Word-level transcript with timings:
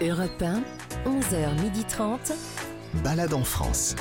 Europe 0.00 0.42
1, 0.42 0.62
11h30. 1.06 2.32
Balade 3.02 3.32
en 3.34 3.44
France. 3.44 3.94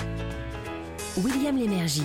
William 1.17 1.55
Lémergie. 1.57 2.03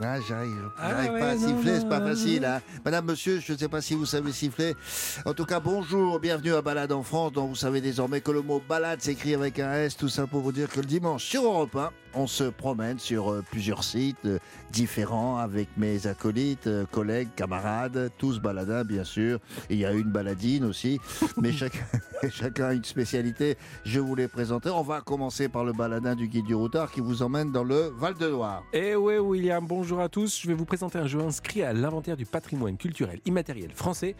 Ah, 0.00 0.18
j'arrive. 0.26 0.70
Ah 0.78 0.90
ouais, 1.00 1.18
pas 1.20 1.30
à 1.30 1.34
non, 1.34 1.48
siffler, 1.48 1.72
non, 1.72 1.80
c'est 1.80 1.88
pas 1.88 1.98
non, 1.98 2.06
facile. 2.06 2.42
non. 2.42 2.48
hein. 2.48 2.60
Madame, 2.84 3.06
monsieur, 3.06 3.40
je 3.40 3.52
ne 3.52 3.58
sais 3.58 3.68
pas 3.68 3.80
si 3.80 3.94
vous 3.94 4.06
savez 4.06 4.30
siffler. 4.30 4.76
En 5.24 5.34
tout 5.34 5.44
cas, 5.44 5.58
bonjour, 5.58 6.20
bienvenue 6.20 6.54
à 6.54 6.62
Balade 6.62 6.92
en 6.92 7.02
France, 7.02 7.32
dont 7.32 7.46
vous 7.46 7.56
savez 7.56 7.80
désormais 7.80 8.20
que 8.20 8.30
le 8.30 8.40
mot 8.40 8.62
balade 8.66 9.02
s'écrit 9.02 9.34
avec 9.34 9.58
un 9.58 9.72
S, 9.74 9.96
tout 9.96 10.08
ça 10.08 10.28
pour 10.28 10.40
vous 10.40 10.52
dire 10.52 10.68
que 10.70 10.78
le 10.78 10.86
dimanche 10.86 11.24
sur 11.24 11.42
Europe 11.44 11.74
1, 11.74 11.90
on 12.14 12.26
se 12.26 12.44
promène 12.44 12.98
sur 12.98 13.30
euh, 13.30 13.44
plusieurs 13.50 13.84
sites 13.84 14.24
euh, 14.24 14.38
différents 14.70 15.38
avec 15.38 15.68
mes 15.76 16.06
acolytes, 16.06 16.66
euh, 16.66 16.84
collègues, 16.86 17.28
camarades, 17.36 18.10
tous 18.18 18.40
baladins 18.40 18.84
bien 18.84 19.04
sûr. 19.04 19.38
Et 19.70 19.74
il 19.74 19.78
y 19.78 19.86
a 19.86 19.92
une 19.92 20.10
baladine 20.10 20.64
aussi, 20.64 21.00
mais 21.36 21.52
chacun, 21.52 21.84
chacun 22.30 22.66
a 22.66 22.72
une 22.72 22.84
spécialité. 22.84 23.56
Je 23.84 24.00
vous 24.00 24.14
les 24.14 24.28
présenterai. 24.28 24.70
On 24.70 24.82
va 24.82 25.00
commencer 25.00 25.48
par 25.48 25.64
le 25.64 25.72
baladin 25.72 26.14
du 26.14 26.28
guide 26.28 26.46
du 26.46 26.54
routard 26.54 26.90
qui 26.90 27.00
vous 27.00 27.22
emmène 27.22 27.52
dans 27.52 27.64
le 27.64 27.92
Val-de-Loire. 27.98 28.64
Eh 28.72 28.96
ouais 28.96 29.18
William, 29.18 29.66
bonjour 29.66 30.00
à 30.00 30.08
tous. 30.08 30.40
Je 30.40 30.48
vais 30.48 30.54
vous 30.54 30.64
présenter 30.64 30.98
un 30.98 31.06
jeu 31.06 31.20
inscrit 31.20 31.62
à 31.62 31.72
l'inventaire 31.72 32.16
du 32.16 32.26
patrimoine 32.26 32.76
culturel 32.76 33.20
immatériel 33.24 33.72
français. 33.72 34.16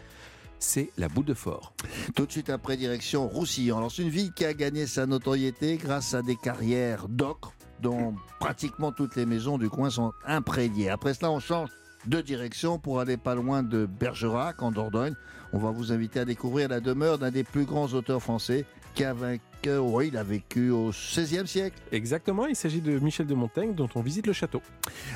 C'est 0.59 0.91
la 0.97 1.07
boule 1.07 1.25
de 1.25 1.33
fort. 1.33 1.73
Tout 2.15 2.25
de 2.25 2.31
suite 2.31 2.49
après, 2.49 2.75
direction 2.75 3.27
Roussillon. 3.27 3.77
Alors, 3.77 3.91
c'est 3.91 4.03
une 4.03 4.09
ville 4.09 4.33
qui 4.33 4.43
a 4.43 4.53
gagné 4.53 4.87
sa 4.87 5.05
notoriété 5.05 5.77
grâce 5.77 6.13
à 6.13 6.21
des 6.21 6.35
carrières 6.35 7.07
d'ocre 7.07 7.53
dont 7.81 8.15
pratiquement 8.39 8.91
toutes 8.91 9.15
les 9.15 9.25
maisons 9.25 9.57
du 9.57 9.69
coin 9.69 9.89
sont 9.89 10.13
imprégnées. 10.25 10.89
Après 10.89 11.13
cela, 11.13 11.31
on 11.31 11.39
change 11.39 11.69
de 12.05 12.21
direction 12.21 12.79
pour 12.79 12.99
aller 12.99 13.17
pas 13.17 13.35
loin 13.35 13.63
de 13.63 13.85
Bergerac, 13.85 14.61
en 14.61 14.71
Dordogne. 14.71 15.15
On 15.51 15.57
va 15.57 15.71
vous 15.71 15.91
inviter 15.91 16.19
à 16.19 16.25
découvrir 16.25 16.69
la 16.69 16.79
demeure 16.79 17.17
d'un 17.17 17.31
des 17.31 17.43
plus 17.43 17.65
grands 17.65 17.87
auteurs 17.87 18.21
français 18.21 18.65
qui 18.93 19.03
a 19.03 19.13
vaincu, 19.13 19.41
oui, 19.67 20.07
il 20.07 20.17
a 20.17 20.23
vécu 20.23 20.69
au 20.69 20.89
XVIe 20.89 21.47
siècle. 21.47 21.77
Exactement, 21.91 22.47
il 22.47 22.55
s'agit 22.55 22.81
de 22.81 22.97
Michel 22.99 23.27
de 23.27 23.35
Montaigne 23.35 23.73
dont 23.73 23.89
on 23.95 24.01
visite 24.01 24.27
le 24.27 24.33
château. 24.33 24.61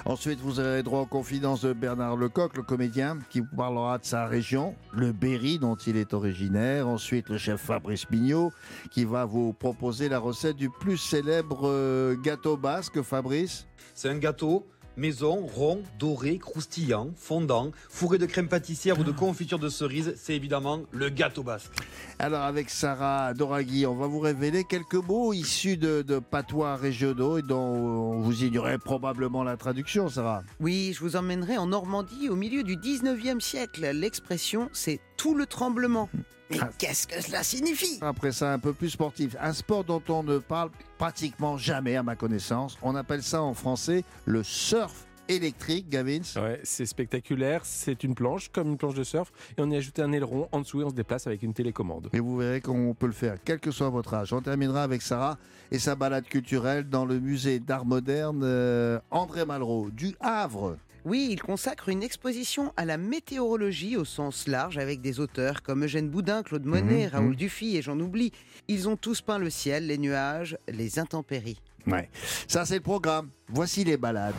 Ensuite, 0.05 0.39
vous 0.39 0.59
aurez 0.59 0.83
droit 0.83 1.02
aux 1.02 1.05
confidences 1.05 1.61
de 1.61 1.73
Bernard 1.73 2.17
Lecoq, 2.17 2.55
le 2.57 2.63
comédien, 2.63 3.19
qui 3.29 3.39
vous 3.39 3.55
parlera 3.55 3.97
de 3.97 4.05
sa 4.05 4.25
région, 4.25 4.75
le 4.91 5.11
Berry, 5.11 5.59
dont 5.59 5.75
il 5.75 5.97
est 5.97 6.13
originaire. 6.13 6.88
Ensuite, 6.88 7.29
le 7.29 7.38
chef 7.38 7.61
Fabrice 7.61 8.09
Mignot, 8.09 8.51
qui 8.91 9.05
va 9.05 9.25
vous 9.25 9.53
proposer 9.53 10.09
la 10.09 10.19
recette 10.19 10.57
du 10.57 10.69
plus 10.69 10.97
célèbre 10.97 11.61
euh, 11.63 12.16
gâteau 12.16 12.57
basque, 12.57 13.01
Fabrice. 13.01 13.66
C'est 13.95 14.09
un 14.09 14.17
gâteau 14.17 14.66
maison, 14.97 15.45
rond, 15.45 15.81
doré, 15.99 16.38
croustillant, 16.38 17.11
fondant, 17.16 17.72
fourré 17.89 18.17
de 18.17 18.25
crème 18.25 18.47
pâtissière 18.47 19.00
ou 19.00 19.03
de 19.03 19.11
confiture 19.11 19.59
de 19.59 19.69
cerise. 19.69 20.13
C'est 20.17 20.35
évidemment 20.35 20.81
le 20.91 21.09
gâteau 21.09 21.44
basque. 21.44 21.72
Alors, 22.19 22.44
avec 22.44 22.69
Sarah 22.69 23.33
Doraghi, 23.33 23.85
on 23.85 23.95
va 23.95 24.08
vous 24.08 24.19
révéler 24.19 24.63
quelques 24.63 24.95
mots 24.95 25.33
issus 25.33 25.77
de, 25.77 26.02
de 26.02 26.19
patois 26.19 26.75
régionaux 26.75 27.38
et 27.38 27.41
dont 27.41 28.19
vous 28.19 28.44
ignorez 28.44 28.77
probablement 28.77 29.44
la 29.44 29.58
traduction, 29.58 30.09
Sarah. 30.09 30.44
Oui, 30.59 30.94
je 30.94 31.00
vous 31.00 31.16
emmènerai 31.16 31.57
en 31.57 31.67
Normandie 31.67 32.30
au 32.30 32.35
milieu 32.35 32.63
du 32.63 32.75
19e 32.75 33.39
siècle. 33.39 33.89
L'expression, 33.94 34.69
c'est 34.73 35.00
tout 35.17 35.35
le 35.35 35.45
tremblement. 35.45 36.09
Mais 36.54 36.59
Ah. 36.62 36.70
qu'est-ce 36.78 37.08
que 37.08 37.22
cela 37.22 37.44
signifie 37.44 37.98
Après 38.02 38.32
ça, 38.32 38.54
un 38.54 38.59
peu 38.59 38.73
plus 38.73 38.90
sportif. 38.92 39.36
Un 39.42 39.54
sport 39.54 39.84
dont 39.84 40.02
on 40.09 40.23
ne 40.23 40.38
parle 40.38 40.70
pratiquement 40.98 41.58
jamais, 41.58 41.96
à 41.96 42.04
ma 42.04 42.16
connaissance. 42.16 42.78
On 42.82 42.96
appelle 42.96 43.23
ça 43.23 43.42
en 43.42 43.54
français 43.54 44.04
le 44.26 44.44
surf 44.44 45.06
électrique, 45.30 45.88
Gavins. 45.90 46.20
Ouais, 46.36 46.59
c'est 46.64 46.86
spectaculaire, 46.86 47.62
c'est 47.64 48.04
une 48.04 48.14
planche 48.14 48.50
comme 48.50 48.68
une 48.70 48.78
planche 48.78 48.96
de 48.96 49.06
surf 49.06 49.31
et 49.58 49.62
on 49.62 49.72
y 49.72 49.76
a 49.76 49.78
ajouté 49.78 50.02
un 50.02 50.12
aileron 50.12 50.50
en 50.52 50.59
dessous 50.59 50.81
et 50.81 50.84
on 50.84 50.90
se 50.90 50.96
déplace 50.96 51.28
avec 51.28 51.44
une 51.44 51.54
télécommande. 51.54 52.09
Mais 52.12 52.20
vous 52.20 52.36
verrez 52.38 52.59
qu'on 52.59 52.94
peut 52.94 53.06
le 53.08 53.13
faire, 53.13 53.38
quel 53.44 53.59
que 53.62 53.72
soit 53.72 53.90
votre 53.90 54.13
âge. 54.13 54.34
On 54.34 54.42
terminera 54.42 54.84
avec 54.84 55.02
Sarah 55.02 55.38
et 55.72 55.80
sa 55.80 55.96
balade 55.96 56.25
culturelle 56.25 56.90
dans 56.90 57.06
le 57.06 57.19
musée 57.22 57.59
d'art 57.62 57.86
moderne 57.86 58.42
euh, 58.44 59.00
André 59.12 59.46
Malraux 59.46 59.90
du 59.92 60.13
Havre. 60.19 60.75
Oui, 61.06 61.28
il 61.31 61.41
consacre 61.41 61.90
une 61.90 62.02
exposition 62.02 62.72
à 62.78 62.86
la 62.86 62.97
météorologie 62.97 63.97
au 63.97 64.06
sens 64.06 64.47
large 64.47 64.78
avec 64.78 65.02
des 65.02 65.19
auteurs 65.19 65.62
comme 65.62 65.84
Eugène 65.84 66.09
Boudin, 66.09 66.44
Claude 66.44 66.66
Monet, 66.66 67.06
Mhm, 67.08 67.12
Raoul 67.12 67.30
mhm. 67.30 67.36
Dufy 67.36 67.75
et 67.78 67.81
j'en 67.81 68.00
oublie. 68.00 68.31
Ils 68.69 68.88
ont 68.88 68.96
tous 68.96 69.22
peint 69.22 69.38
le 69.38 69.50
ciel, 69.50 69.88
les 69.88 69.97
nuages, 69.97 70.58
les 70.68 71.00
intempéries. 71.00 71.59
Ouais. 71.88 72.09
Ça, 72.47 72.66
c'est 72.66 72.75
le 72.75 72.81
programme. 72.81 73.30
Voici 73.50 73.84
les 73.84 73.97
balades. 73.97 74.36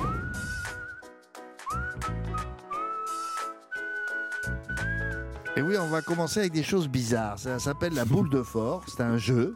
Et 5.56 5.62
oui, 5.62 5.76
on 5.78 5.86
va 5.88 6.02
commencer 6.02 6.40
avec 6.40 6.52
des 6.52 6.64
choses 6.64 6.88
bizarres. 6.88 7.38
Ça 7.38 7.58
s'appelle 7.58 7.92
la 7.94 8.04
boule 8.04 8.28
de 8.30 8.42
fort. 8.42 8.84
C'est 8.88 9.02
un 9.02 9.18
jeu. 9.18 9.54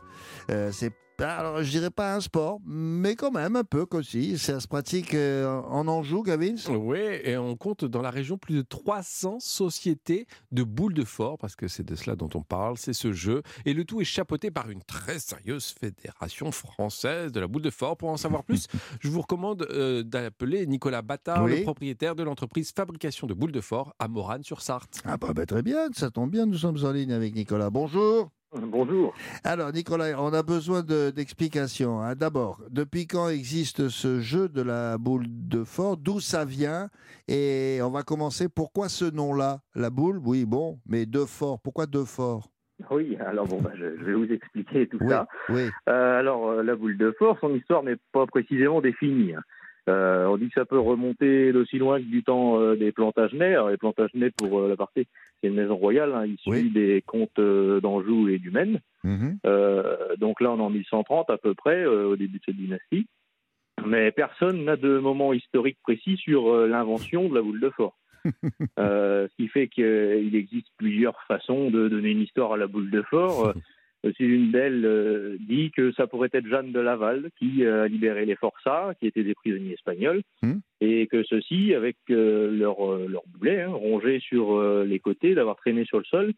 Euh, 0.50 0.70
c'est 0.70 0.92
alors, 1.20 1.62
je 1.62 1.70
dirais 1.70 1.90
pas 1.90 2.14
un 2.14 2.20
sport, 2.20 2.60
mais 2.64 3.16
quand 3.16 3.30
même 3.30 3.56
un 3.56 3.64
peu 3.64 3.86
aussi. 3.92 4.38
Ça 4.38 4.60
se 4.60 4.68
pratique 4.68 5.14
euh, 5.14 5.48
en 5.62 5.88
Anjou, 5.88 6.22
Gavin? 6.22 6.54
Oui, 6.70 6.98
et 7.24 7.36
on 7.36 7.56
compte 7.56 7.84
dans 7.84 8.02
la 8.02 8.10
région 8.10 8.38
plus 8.38 8.54
de 8.54 8.62
300 8.62 9.38
sociétés 9.40 10.26
de 10.52 10.62
boules 10.62 10.94
de 10.94 11.04
fort, 11.04 11.38
parce 11.38 11.56
que 11.56 11.66
c'est 11.68 11.82
de 11.82 11.94
cela 11.96 12.14
dont 12.16 12.28
on 12.34 12.42
parle, 12.42 12.76
c'est 12.78 12.92
ce 12.92 13.12
jeu. 13.12 13.42
Et 13.64 13.74
le 13.74 13.84
tout 13.84 14.00
est 14.00 14.04
chapeauté 14.04 14.50
par 14.50 14.70
une 14.70 14.82
très 14.82 15.18
sérieuse 15.18 15.74
fédération 15.78 16.52
française 16.52 17.32
de 17.32 17.40
la 17.40 17.46
boule 17.46 17.62
de 17.62 17.70
fort. 17.70 17.96
Pour 17.96 18.10
en 18.10 18.16
savoir 18.16 18.44
plus, 18.44 18.66
je 19.00 19.08
vous 19.08 19.20
recommande 19.20 19.66
euh, 19.70 20.02
d'appeler 20.02 20.66
Nicolas 20.66 21.02
Battard, 21.02 21.44
Oui. 21.44 21.58
le 21.58 21.62
propriétaire 21.62 22.14
de 22.14 22.22
l'entreprise 22.22 22.72
Fabrication 22.74 23.26
de 23.26 23.34
boules 23.34 23.52
de 23.52 23.60
fort 23.60 23.94
à 23.98 24.08
Morane-sur-Sarthe. 24.08 25.00
Ah 25.04 25.16
bah, 25.16 25.32
bah, 25.34 25.46
très 25.46 25.62
bien, 25.62 25.88
ça 25.94 26.10
tombe 26.10 26.30
bien, 26.30 26.46
nous 26.46 26.58
sommes 26.58 26.84
en 26.84 26.92
ligne 26.92 27.12
avec 27.12 27.34
Nicolas. 27.34 27.70
Bonjour. 27.70 28.30
Bonjour. 28.52 29.14
Alors 29.44 29.72
Nicolas, 29.72 30.14
on 30.20 30.32
a 30.32 30.42
besoin 30.42 30.82
de- 30.82 31.10
d'explications. 31.10 32.00
hein. 32.00 32.14
D'abord, 32.14 32.60
depuis 32.70 33.06
quand 33.06 33.28
existe 33.28 33.88
ce 33.90 34.20
jeu 34.20 34.48
de 34.48 34.62
la 34.62 34.96
boule 34.96 35.26
de 35.28 35.64
fort 35.64 35.98
D'où 35.98 36.18
ça 36.20 36.46
vient? 36.46 36.88
Et 37.28 37.80
on 37.82 37.90
va 37.90 38.02
commencer. 38.02 38.48
Pourquoi 38.48 38.88
ce 38.88 39.04
nom-là? 39.04 39.58
La 39.74 39.90
boule, 39.90 40.18
oui, 40.24 40.46
bon, 40.46 40.78
mais 40.86 41.04
de 41.04 41.26
fort. 41.26 41.60
Pourquoi 41.60 41.84
de 41.86 42.04
fort 42.04 42.48
Oui, 42.90 43.18
alors 43.20 43.46
bon, 43.46 43.60
bah, 43.60 43.72
je, 43.76 43.84
vais 43.84 44.14
vous 44.14 44.32
expliquer 44.32 44.88
tout 44.88 44.98
Oui, 45.02 45.08
ça. 45.10 45.26
oui. 45.50 45.68
Euh, 45.90 46.18
alors, 46.18 46.48
euh, 46.48 46.62
la 46.62 46.74
boule 46.74 46.96
de 46.96 47.14
fort, 47.18 47.36
son 47.42 47.54
histoire 47.54 47.82
n'est 47.82 47.98
pas 48.12 48.26
précisément 48.26 48.80
définie. 48.80 49.34
Euh, 49.88 50.26
on 50.26 50.36
dit 50.36 50.48
que 50.48 50.54
ça 50.54 50.64
peut 50.64 50.78
remonter 50.78 51.52
d'aussi 51.52 51.78
loin 51.78 51.98
que 51.98 52.04
du 52.04 52.22
temps 52.22 52.60
euh, 52.60 52.76
des 52.76 52.92
Plantagenets. 52.92 53.54
Alors, 53.54 53.70
les 53.70 53.76
Plantagenets, 53.76 54.30
pour 54.36 54.60
euh, 54.60 54.68
la 54.68 54.76
partie, 54.76 55.06
c'est 55.40 55.48
une 55.48 55.54
maison 55.54 55.76
royale 55.76 56.12
hein, 56.14 56.26
issue 56.26 56.50
Oui. 56.50 56.70
des 56.70 57.02
comtes 57.06 57.40
d'Anjou 57.40 58.28
et 58.28 58.38
du 58.38 58.50
Maine. 58.50 58.80
Mhm. 59.04 59.38
Euh, 59.46 60.16
donc 60.16 60.40
là, 60.40 60.52
on 60.52 60.58
est 60.58 60.62
en 60.62 60.70
1130 60.70 61.30
à 61.30 61.38
peu 61.38 61.54
près, 61.54 61.86
au 61.86 62.16
début 62.16 62.38
de 62.38 62.44
cette 62.44 62.56
dynastie. 62.56 63.06
Mais 63.86 64.10
personne 64.10 64.64
n'a 64.64 64.76
de 64.76 64.98
moment 64.98 65.32
historique 65.32 65.78
précis 65.82 66.16
sur 66.16 66.66
l'invention 66.66 67.28
de 67.28 67.34
la 67.34 67.42
boule 67.42 67.60
de 67.60 67.70
fort. 67.70 67.96
Ce 68.76 69.36
qui 69.36 69.48
fait 69.48 69.68
qu'il 69.68 70.34
existe 70.34 70.68
plusieurs 70.76 71.22
façons 71.28 71.70
de 71.70 71.88
donner 71.88 72.10
une 72.10 72.22
histoire 72.22 72.52
à 72.52 72.56
la 72.56 72.66
boule 72.66 72.90
de 72.90 73.02
fort. 73.02 73.54
Euh, 74.06 74.12
une 74.20 74.52
d'elles 74.52 74.84
euh, 74.84 75.36
dit 75.40 75.70
que 75.72 75.90
ça 75.92 76.06
pourrait 76.06 76.28
être 76.32 76.46
Jeanne 76.46 76.70
de 76.72 76.78
Laval 76.80 77.30
qui 77.38 77.64
euh, 77.64 77.84
a 77.84 77.88
libéré 77.88 78.26
les 78.26 78.36
forçats, 78.36 78.92
qui 79.00 79.06
étaient 79.08 79.24
des 79.24 79.34
prisonniers 79.34 79.74
espagnols, 79.74 80.22
Hmm. 80.42 80.58
et 80.80 81.08
que 81.08 81.24
ceux-ci, 81.24 81.74
avec 81.74 81.96
euh, 82.10 82.50
leur, 82.56 82.78
euh, 82.92 83.06
leur 83.08 83.22
boulet 83.26 83.62
hein, 83.62 83.72
rongé 83.72 84.20
sur 84.20 84.54
euh, 84.56 84.84
les 84.84 85.00
côtés, 85.00 85.34
d'avoir 85.34 85.56
traîné 85.56 85.84
sur 85.84 85.98
le 85.98 86.04
sol, 86.04 86.32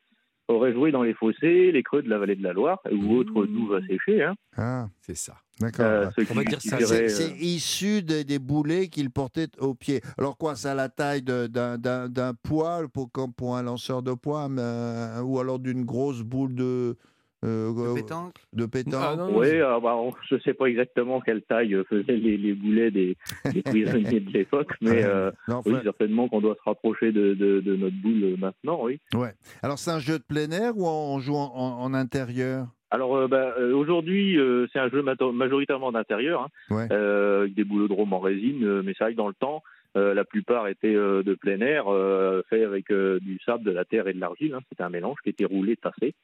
auraient 0.48 0.72
joué 0.72 0.90
dans 0.90 1.02
les 1.02 1.14
fossés, 1.14 1.70
les 1.70 1.82
creux 1.82 2.02
de 2.02 2.08
la 2.08 2.18
vallée 2.18 2.34
de 2.34 2.42
la 2.42 2.52
Loire, 2.52 2.80
ou 2.90 3.14
autres 3.16 3.44
douves 3.46 3.74
asséchées. 3.74 4.22
Hein. 4.24 4.34
Ah, 4.56 4.88
C'est 5.02 5.14
ça. 5.16 5.34
d'accord. 5.60 5.84
Euh, 5.86 6.06
on 6.30 6.34
va 6.34 6.42
dire 6.44 6.60
ça, 6.62 6.78
c'est 6.80 7.04
euh, 7.04 7.08
c'est 7.08 7.36
issu 7.38 8.02
des, 8.02 8.24
des 8.24 8.38
boulets 8.40 8.88
qu'il 8.88 9.10
portait 9.10 9.46
au 9.60 9.74
pied. 9.74 10.00
Alors 10.18 10.36
quoi, 10.38 10.56
ça 10.56 10.72
a 10.72 10.74
la 10.74 10.88
taille 10.88 11.22
de- 11.22 11.46
d'un- 11.46 12.34
poids 12.42 12.80
pour, 12.92 13.12
comme 13.12 13.32
pour 13.32 13.56
un 13.56 13.62
lanceur 13.62 14.02
de 14.02 14.12
poids, 14.12 14.48
mais, 14.48 14.60
euh, 14.62 15.20
ou 15.22 15.38
alors 15.38 15.58
d'une 15.60 15.84
grosse 15.84 16.22
boule 16.22 16.54
de, 16.56 16.96
euh, 17.44 17.72
Le 17.74 17.90
euh, 17.90 17.94
pétanque 17.94 18.34
de 18.52 18.66
pétanque 18.66 18.94
Ah, 19.02 19.16
non, 19.16 19.30
non, 19.32 19.38
Oui, 19.38 19.60
ah 19.60 19.78
bah, 19.80 19.96
on- 19.96 20.12
je 20.28 20.34
ne 20.34 20.40
sais 20.40 20.54
pas 20.54 20.66
exactement 20.66 21.20
quelle 21.20 21.42
taille 21.42 21.74
euh, 21.74 21.84
faisaient 21.84 22.16
les, 22.16 22.36
les 22.36 22.52
boulets 22.52 22.90
des, 22.90 23.16
des 23.52 23.62
prisonniers 23.62 24.20
de 24.20 24.30
l'époque, 24.30 24.72
mais 24.80 25.02
euh, 25.04 25.30
Non, 25.48 25.62
oui, 25.64 25.74
certainement 25.82 26.28
qu'on 26.28 26.40
doit 26.40 26.54
se 26.56 26.62
rapprocher 26.68 27.12
de, 27.12 27.34
de- 27.34 27.60
de 27.60 27.76
notre 27.76 27.96
boule 27.96 28.36
maintenant, 28.38 28.80
oui. 28.84 29.00
Ouais. 29.14 29.32
Alors 29.62 29.78
c'est 29.78 29.90
un 29.90 30.00
jeu 30.00 30.18
de 30.18 30.24
plein 30.24 30.50
air 30.50 30.76
ou 30.76 30.86
on 30.86 31.18
joue 31.20 31.34
en, 31.36 31.50
en- 31.54 31.82
en 31.82 31.94
intérieur? 31.94 32.66
Alors 32.90 33.16
euh, 33.16 33.28
bah, 33.28 33.54
aujourd'hui, 33.72 34.36
euh, 34.38 34.66
c'est 34.72 34.78
un 34.80 34.88
jeu 34.90 35.02
majoritairement 35.32 35.92
d'intérieur, 35.92 36.42
hein, 36.42 36.74
Ouais. 36.74 36.88
euh, 36.92 37.42
avec 37.42 37.54
des 37.54 37.64
boulodromes 37.64 38.12
en 38.12 38.18
résine, 38.20 38.64
euh, 38.64 38.82
mais 38.84 38.92
c'est 38.98 39.04
vrai 39.04 39.12
que 39.12 39.16
dans 39.18 39.28
le 39.28 39.34
temps, 39.34 39.62
euh, 39.96 40.12
la 40.14 40.24
plupart 40.24 40.68
étaient 40.68 40.94
euh, 40.94 41.22
de 41.22 41.34
plein 41.34 41.60
air, 41.60 41.84
euh, 41.88 42.42
fait 42.50 42.64
avec 42.64 42.90
euh, 42.92 43.18
du 43.20 43.38
sable, 43.46 43.64
de 43.64 43.70
la 43.70 43.84
terre 43.84 44.06
et 44.08 44.12
de 44.12 44.20
l'argile. 44.20 44.54
hein. 44.54 44.60
C'était 44.68 44.82
un 44.82 44.88
mélange 44.90 45.16
qui 45.24 45.30
était 45.30 45.44
roulé, 45.44 45.76
tassé. 45.76 46.14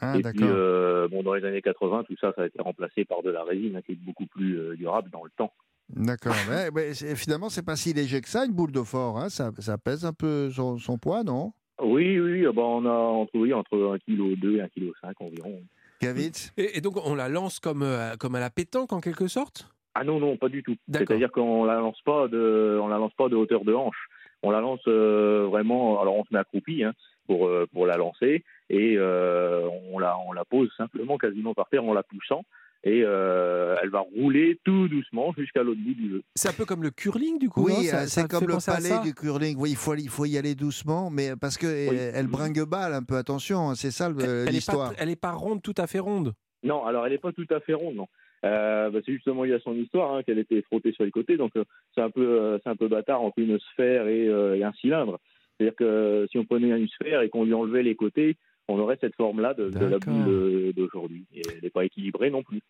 Ah, 0.00 0.18
et 0.18 0.22
puis, 0.22 0.40
euh, 0.42 1.08
bon, 1.08 1.22
dans 1.22 1.34
les 1.34 1.44
années 1.44 1.62
80, 1.62 2.04
tout 2.04 2.16
ça, 2.20 2.32
ça 2.36 2.42
a 2.42 2.46
été 2.46 2.60
remplacé 2.60 3.04
par 3.04 3.22
de 3.22 3.30
la 3.30 3.44
résine, 3.44 3.76
hein, 3.76 3.80
qui 3.84 3.92
est 3.92 3.98
beaucoup 4.04 4.26
plus 4.26 4.58
euh, 4.58 4.76
durable 4.76 5.10
dans 5.10 5.24
le 5.24 5.30
temps. 5.36 5.52
D'accord. 5.88 6.34
mais, 6.50 6.70
mais 6.70 6.94
finalement, 7.14 7.48
c'est 7.48 7.64
pas 7.64 7.76
si 7.76 7.92
léger 7.94 8.20
que 8.20 8.28
ça, 8.28 8.44
une 8.44 8.52
boule 8.52 8.72
de 8.72 8.82
fort. 8.82 9.18
hein. 9.18 9.28
Ça, 9.28 9.50
ça 9.58 9.78
pèse 9.78 10.04
un 10.04 10.12
peu 10.12 10.50
son, 10.50 10.78
son 10.78 10.98
poids, 10.98 11.24
non? 11.24 11.52
Oui, 11.82 12.18
oui, 12.20 12.44
bah, 12.54 12.62
on 12.62 12.84
a 12.86 12.90
entre, 12.90 13.36
oui, 13.36 13.52
entre 13.52 13.76
1,2 13.76 14.36
kg 14.36 14.44
et 14.56 14.62
1,5 14.62 15.14
kg 15.14 15.14
environ. 15.20 15.62
Kavitz 16.00 16.52
Et, 16.56 16.76
et 16.78 16.80
donc 16.80 16.96
on 17.04 17.14
la 17.14 17.28
lance 17.28 17.58
comme, 17.60 17.82
euh, 17.82 18.16
comme 18.18 18.34
à 18.34 18.40
la 18.40 18.50
pétanque 18.50 18.92
en 18.92 19.00
quelque 19.00 19.28
sorte? 19.28 19.70
Ah 19.94 20.04
non, 20.04 20.20
non, 20.20 20.36
pas 20.36 20.50
du 20.50 20.62
tout. 20.62 20.76
C'est-à-dire 20.92 21.32
qu'on 21.32 21.64
la 21.64 21.76
lance 21.76 22.00
pas 22.04 22.28
de, 22.28 22.78
on 22.82 22.88
la 22.88 22.98
lance 22.98 23.14
pas 23.16 23.28
de 23.30 23.36
hauteur 23.36 23.64
de 23.64 23.72
hanche. 23.72 24.08
On 24.42 24.50
la 24.50 24.60
lance 24.60 24.82
euh, 24.88 25.46
vraiment. 25.50 26.00
Alors 26.02 26.16
on 26.16 26.24
se 26.24 26.32
met 26.32 26.38
accroupi 26.38 26.84
hein, 26.84 26.92
pour 27.26 27.46
euh, 27.46 27.66
pour 27.72 27.86
la 27.86 27.96
lancer 27.96 28.44
et 28.70 28.96
euh, 28.96 29.68
on 29.92 29.98
la 29.98 30.16
on 30.26 30.32
la 30.32 30.44
pose 30.44 30.70
simplement 30.76 31.18
quasiment 31.18 31.54
par 31.54 31.68
terre 31.68 31.84
en 31.84 31.94
la 31.94 32.02
poussant 32.02 32.42
et 32.84 33.02
euh, 33.04 33.74
elle 33.82 33.90
va 33.90 34.00
rouler 34.00 34.60
tout 34.64 34.86
doucement 34.88 35.32
jusqu'à 35.36 35.62
l'autre 35.64 35.80
bout 35.80 35.94
du 35.94 36.10
jeu. 36.10 36.22
C'est 36.36 36.48
un 36.48 36.52
peu 36.52 36.64
comme 36.64 36.82
le 36.82 36.90
curling 36.90 37.38
du 37.38 37.48
coup 37.48 37.64
Oui, 37.64 37.90
euh, 37.92 38.04
c'est 38.06 38.28
comme 38.28 38.46
le 38.46 38.54
à 38.54 38.58
palais 38.58 39.02
du 39.02 39.12
curling. 39.14 39.56
Oui, 39.58 39.70
il 39.70 39.76
faut, 39.76 39.94
il 39.94 40.08
faut 40.08 40.24
y 40.24 40.38
aller 40.38 40.54
doucement, 40.54 41.10
mais 41.10 41.32
parce 41.40 41.58
que 41.58 41.66
Oui. 41.66 41.96
elle, 42.14 42.28
bringue 42.28 42.62
balle 42.64 42.92
un 42.92 43.02
peu. 43.02 43.16
Attention, 43.16 43.70
hein, 43.70 43.74
c'est 43.74 43.90
ça 43.90 44.08
Elle- 44.10 44.44
pas 44.44 44.50
l'histoire. 44.52 44.92
Elle 44.98 45.10
est 45.10 45.20
pas 45.20 45.32
ronde, 45.32 45.62
tout 45.62 45.74
à 45.78 45.86
fait 45.88 45.98
ronde? 45.98 46.34
Non, 46.62 46.84
alors 46.84 47.06
elle 47.06 47.12
n'est 47.12 47.18
pas 47.18 47.32
tout 47.32 47.46
à 47.50 47.60
fait 47.60 47.74
ronde, 47.74 47.96
non. 47.96 48.06
Euh, 48.44 48.90
bah, 48.90 49.00
c'est 49.04 49.12
justement 49.12 49.44
il 49.44 49.50
y 49.50 49.54
a 49.54 49.58
son 49.60 49.74
histoire 49.74 50.14
hein, 50.14 50.22
qu'elle 50.22 50.38
était 50.38 50.62
frottée 50.62 50.92
sur 50.92 51.04
les 51.04 51.10
côtés, 51.10 51.36
donc 51.36 51.56
euh, 51.56 51.64
c'est 51.94 52.02
un 52.02 52.10
peu 52.10 52.24
euh, 52.24 52.58
c'est 52.62 52.68
un 52.70 52.76
peu 52.76 52.86
bâtard 52.86 53.22
entre 53.22 53.38
une 53.38 53.58
sphère 53.58 54.06
et, 54.06 54.28
euh, 54.28 54.54
et 54.56 54.62
un 54.62 54.72
cylindre. 54.74 55.18
C'est-à-dire 55.58 55.74
que 55.76 56.26
si 56.30 56.38
on 56.38 56.44
prenait 56.44 56.68
une 56.68 56.88
sphère 56.88 57.22
et 57.22 57.30
qu'on 57.30 57.44
lui 57.44 57.54
enlevait 57.54 57.82
les 57.82 57.96
côtés, 57.96 58.36
on 58.68 58.78
aurait 58.78 58.98
cette 59.00 59.14
forme-là 59.16 59.54
de, 59.54 59.70
de 59.70 59.84
la 59.86 59.98
boule 59.98 60.72
d'aujourd'hui. 60.74 61.24
Et 61.34 61.42
elle 61.52 61.60
n'est 61.62 61.70
pas 61.70 61.84
équilibrée 61.84 62.30
non 62.30 62.42
plus. 62.42 62.60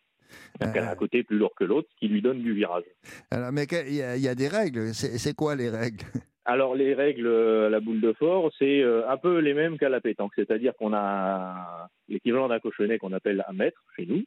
Donc 0.59 0.71
elle 0.75 0.83
a 0.83 0.89
Euh. 0.89 0.91
un 0.91 0.95
côté 0.95 1.23
plus 1.23 1.37
lourd 1.37 1.53
que 1.55 1.63
l'autre, 1.63 1.87
ce 1.93 1.99
qui 1.99 2.07
lui 2.07 2.21
donne 2.21 2.41
du 2.41 2.53
virage. 2.53 2.83
Alors, 3.31 3.51
mais 3.51 3.63
il 3.87 3.95
y, 3.95 4.01
a- 4.01 4.15
il 4.17 4.21
y 4.21 4.27
a 4.27 4.35
des 4.35 4.47
règles. 4.47 4.93
C'est 4.93 5.33
quoi 5.35 5.55
les 5.55 5.69
règles? 5.69 6.03
Alors 6.45 6.75
les 6.75 6.93
règles 6.93 7.27
euh, 7.27 7.67
à 7.67 7.69
la 7.69 7.79
boule 7.81 7.99
de 7.99 8.13
fort, 8.13 8.49
c'est 8.57 8.81
euh, 8.81 9.09
un 9.09 9.17
peu 9.17 9.39
les 9.39 9.53
mêmes 9.53 9.77
qu'à 9.77 9.89
la 9.89 9.99
pétanque, 9.99 10.31
c'est-à-dire 10.35 10.73
qu'on 10.77 10.93
a 10.93 11.89
l'équivalent 12.07 12.47
d'un 12.47 12.59
cochonnet 12.59 12.99
qu'on 12.99 13.11
appelle 13.11 13.43
un 13.49 13.53
mètre 13.53 13.83
chez 13.97 14.05
nous, 14.05 14.23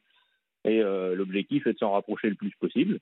et 0.65 0.83
euh, 0.83 1.15
l'objectif 1.15 1.67
est 1.67 1.73
de 1.73 1.79
s'en 1.79 1.93
rapprocher 1.93 2.29
le 2.29 2.35
plus 2.35 2.53
possible. 2.61 2.99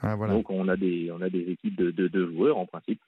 Ah, 0.00 0.14
voilà. 0.14 0.34
Donc 0.34 0.48
on 0.50 0.68
a 0.68 0.76
des 0.76 1.10
on 1.10 1.20
a 1.22 1.28
des 1.28 1.40
équipes 1.50 1.74
de 1.76 1.90
de, 1.90 2.06
de 2.06 2.26
joueurs 2.26 2.56
en 2.56 2.66
principe 2.66 3.00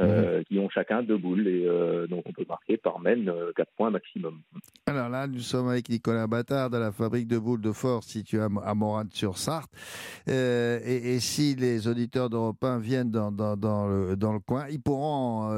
euh, 0.00 0.42
qui 0.44 0.58
ont 0.58 0.68
chacun 0.70 1.02
deux 1.02 1.16
boules 1.16 1.46
et 1.46 1.64
euh, 1.66 2.06
donc 2.06 2.24
on 2.26 2.32
peut 2.32 2.44
marquer 2.48 2.76
par 2.76 2.98
mène 3.00 3.28
euh, 3.28 3.52
quatre 3.54 3.70
points 3.76 3.90
maximum. 3.90 4.40
Alors 4.86 5.08
là, 5.08 5.26
nous 5.26 5.38
sommes 5.38 5.68
avec 5.68 5.88
Nicolas 5.88 6.26
Battard 6.26 6.70
de 6.70 6.78
la 6.78 6.90
fabrique 6.92 7.28
de 7.28 7.38
boules 7.38 7.60
de 7.60 7.72
force 7.72 8.06
située 8.06 8.40
à, 8.40 8.74
Morane-sur-Sarthe. 8.74 9.70
Euh, 10.28 10.80
et, 10.84 11.14
et 11.14 11.20
si 11.20 11.54
les 11.54 11.86
auditeurs 11.88 12.28
d'Europe 12.28 12.62
1 12.62 12.78
viennent 12.78 13.10
dans, 13.10 13.30
dans, 13.30 13.56
dans, 13.56 13.86
le, 13.86 14.16
dans 14.16 14.32
le 14.32 14.40
coin, 14.40 14.66
ils 14.70 14.80
pourront, 14.80 15.50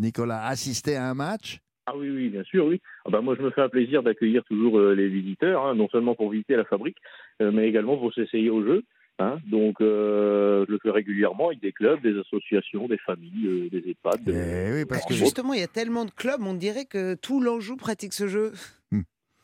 Nicolas, 0.00 0.44
assister 0.46 0.96
à 0.96 1.08
un 1.08 1.14
match? 1.14 1.60
Ah 1.88 1.96
oui 1.96 2.10
oui 2.10 2.28
bien 2.30 2.42
sûr 2.42 2.66
oui. 2.66 2.80
Ah 3.04 3.10
bah, 3.10 3.20
moi 3.20 3.36
je 3.38 3.42
me 3.42 3.50
fais 3.50 3.62
un 3.62 3.68
plaisir 3.68 4.02
d'accueillir 4.02 4.42
toujours 4.44 4.80
les 4.80 5.08
visiteurs, 5.08 5.64
hein, 5.64 5.76
non 5.76 5.88
seulement 5.88 6.16
pour 6.16 6.30
visiter 6.30 6.56
la 6.56 6.64
fabrique, 6.64 6.98
mais 7.38 7.68
également 7.68 7.96
pour 7.96 8.12
s'essayer 8.12 8.50
au 8.50 8.64
jeu. 8.64 8.82
Hein. 9.18 9.38
Donc 9.46 9.80
euh, 9.80 10.64
je 10.66 10.72
le 10.72 10.78
fais 10.82 10.90
régulièrement 10.90 11.48
avec 11.48 11.60
des 11.60 11.72
clubs, 11.72 12.00
des 12.02 12.18
associations, 12.18 12.86
des 12.86 12.98
familles, 12.98 13.46
euh, 13.46 13.68
des 13.70 13.90
EHPAD. 13.90 14.20
Eh 14.28 14.72
oui, 14.74 14.84
parce 14.84 15.06
que 15.06 15.14
Justement, 15.14 15.54
il 15.54 15.60
y 15.60 15.64
a 15.64 15.68
tellement 15.68 16.04
de 16.04 16.10
clubs, 16.10 16.40
on 16.42 16.52
dirait 16.54 16.84
que 16.84 17.14
tout 17.14 17.40
l'Anjou 17.40 17.76
pratique 17.76 18.12
ce 18.12 18.28
jeu. 18.28 18.52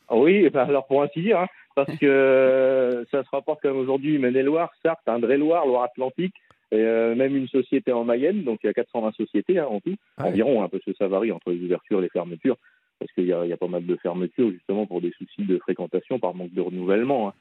Ah 0.08 0.16
oui, 0.16 0.42
eh 0.44 0.50
ben, 0.50 0.64
alors 0.64 0.86
pour 0.86 1.02
ainsi 1.02 1.22
dire, 1.22 1.40
hein, 1.40 1.46
parce 1.74 1.96
que 1.96 2.04
euh, 2.04 3.02
ça 3.10 3.24
se 3.24 3.30
rapporte 3.30 3.62
comme 3.62 3.78
aujourd'hui 3.78 4.18
Maine-et-Loire, 4.18 4.70
Sarthe, 4.82 5.06
Indre-et-Loire, 5.06 5.64
Loire-Atlantique, 5.64 6.34
et 6.70 6.76
euh, 6.76 7.14
même 7.14 7.34
une 7.34 7.48
société 7.48 7.92
en 7.92 8.04
Mayenne, 8.04 8.44
donc 8.44 8.60
il 8.62 8.66
y 8.66 8.70
a 8.70 8.74
420 8.74 9.12
sociétés 9.12 9.58
hein, 9.58 9.66
en 9.70 9.80
tout, 9.80 9.94
Ah 10.18 10.24
ouais. 10.24 10.30
environ, 10.30 10.62
hein, 10.62 10.68
parce 10.70 10.84
que 10.84 10.92
ça 10.98 11.08
varie 11.08 11.32
entre 11.32 11.50
les 11.50 11.64
ouvertures 11.64 12.00
et 12.00 12.02
les 12.02 12.08
fermetures, 12.10 12.56
parce 12.98 13.10
qu'il 13.12 13.24
y 13.24 13.32
a 13.32 13.56
pas 13.56 13.68
mal 13.68 13.86
de 13.86 13.96
fermetures 13.96 14.50
justement 14.50 14.84
pour 14.84 15.00
des 15.00 15.12
soucis 15.12 15.44
de 15.46 15.56
fréquentation 15.58 16.18
par 16.18 16.34
manque 16.34 16.52
de 16.52 16.60
renouvellement. 16.60 17.32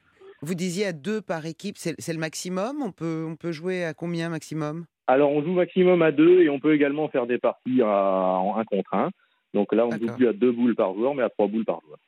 Vous 0.44 0.54
disiez 0.54 0.86
à 0.86 0.92
deux 0.92 1.20
par 1.20 1.46
équipe, 1.46 1.76
c'est 1.78 2.12
le 2.12 2.18
maximum? 2.18 2.82
On 2.82 2.90
peut, 2.90 3.24
on 3.28 3.36
peut 3.36 3.52
jouer 3.52 3.84
à 3.84 3.94
combien 3.94 4.28
maximum? 4.28 4.86
Alors 5.06 5.30
on 5.30 5.42
joue 5.42 5.52
maximum 5.52 6.02
à 6.02 6.10
deux 6.10 6.40
et 6.40 6.48
on 6.48 6.58
peut 6.58 6.74
également 6.74 7.08
faire 7.08 7.26
des 7.26 7.38
parties 7.38 7.80
à, 7.82 7.86
en 7.86 8.56
un 8.58 8.64
contre 8.64 8.94
un. 8.94 9.10
Donc 9.54 9.72
là, 9.72 9.86
on 9.86 9.90
ne 9.90 9.98
joue 9.98 10.12
plus 10.16 10.26
à 10.26 10.32
deux 10.32 10.50
boules 10.50 10.74
par 10.74 10.94
joueur, 10.94 11.14
mais 11.14 11.22
à 11.22 11.28
trois 11.28 11.46
boules 11.46 11.64
par 11.64 11.80
joueur. 11.82 11.98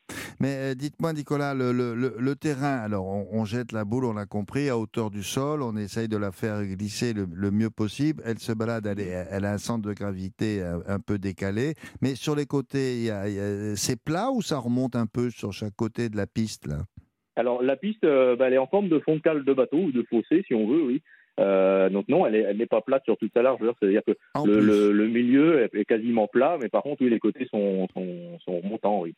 Mais 0.40 0.54
euh, 0.56 0.75
dites-moi, 0.75 1.12
Nicolas, 1.12 1.54
le, 1.54 1.72
le, 1.72 1.94
le, 1.94 2.16
le 2.19 2.34
terrain, 2.36 2.78
alors 2.78 3.06
on, 3.06 3.28
on 3.31 3.44
jette 3.44 3.70
la 3.70 3.84
boule, 3.84 4.04
on 4.04 4.14
l'a 4.14 4.26
compris, 4.26 4.69
à 4.69 4.78
hauteur 4.78 5.10
du 5.10 5.22
sol, 5.22 5.62
on 5.62 5.76
essaye 5.76 6.08
de 6.08 6.16
la 6.16 6.32
faire 6.32 6.64
glisser 6.64 7.12
le, 7.12 7.28
le 7.32 7.50
mieux 7.50 7.70
possible. 7.70 8.22
Elle 8.26 8.38
se 8.38 8.52
balade, 8.52 8.86
elle, 8.86 8.98
est- 9.00 9.26
elle 9.31 9.44
a 9.44 9.52
un 9.52 9.58
centre 9.58 9.86
de 9.86 9.92
gravité 9.92 10.62
un, 10.62 10.81
un 10.88 10.98
peu 10.98 11.19
décalé. 11.19 11.75
Mais 12.00 12.14
sur 12.14 12.34
les 12.34 12.46
côtés, 12.46 13.10
c'est 13.76 14.02
plat 14.02 14.31
ou 14.32 14.42
ça 14.42 14.58
remonte 14.58 14.96
un 14.96 15.06
peu 15.06 15.31
sur 15.31 15.52
chaque 15.52 15.76
côté 15.76 16.08
de 16.08 16.16
la 16.16 16.26
piste 16.26 16.66
là? 16.66 16.78
Alors 17.36 17.62
la 17.62 17.76
piste, 17.76 18.04
euh, 18.04 18.36
bah, 18.36 18.46
elle 18.48 18.54
est 18.54 18.58
en 18.58 18.66
forme 18.66 18.88
de 18.88 18.98
fond 19.00 19.16
de 19.16 19.20
cale 19.20 19.44
de 19.44 19.52
bateau 19.52 19.78
ou 19.78 19.92
de 19.92 20.02
fossé, 20.08 20.44
si 20.46 20.54
on 20.54 20.66
veut, 20.66 20.82
oui. 20.82 21.02
Euh, 21.40 21.90
donc 21.90 22.06
non, 22.08 22.25
elle 22.26 22.36
est- 22.36 22.42
elle 22.42 22.56
n'est 22.58 22.66
pas 22.66 22.81
plate 22.81 23.02
sur 23.04 23.16
toute 23.16 23.32
sa 23.34 23.42
largeur. 23.42 23.75
C'est-à-dire 23.81 24.02
que 24.04 24.12
le, 24.46 24.60
le- 24.60 24.92
le 24.92 25.08
milieu 25.08 25.64
est- 25.75 25.84
quasiment 25.84 26.28
plat, 26.28 26.58
mais 26.62 26.69
par 26.69 26.82
contre, 26.84 27.02
oui, 27.02 27.10
les 27.10 27.19
côtés 27.19 27.46
sont, 27.50 27.88
sont, 27.92 28.38
sont 28.44 28.60
montants, 28.62 29.00
oui. 29.00 29.14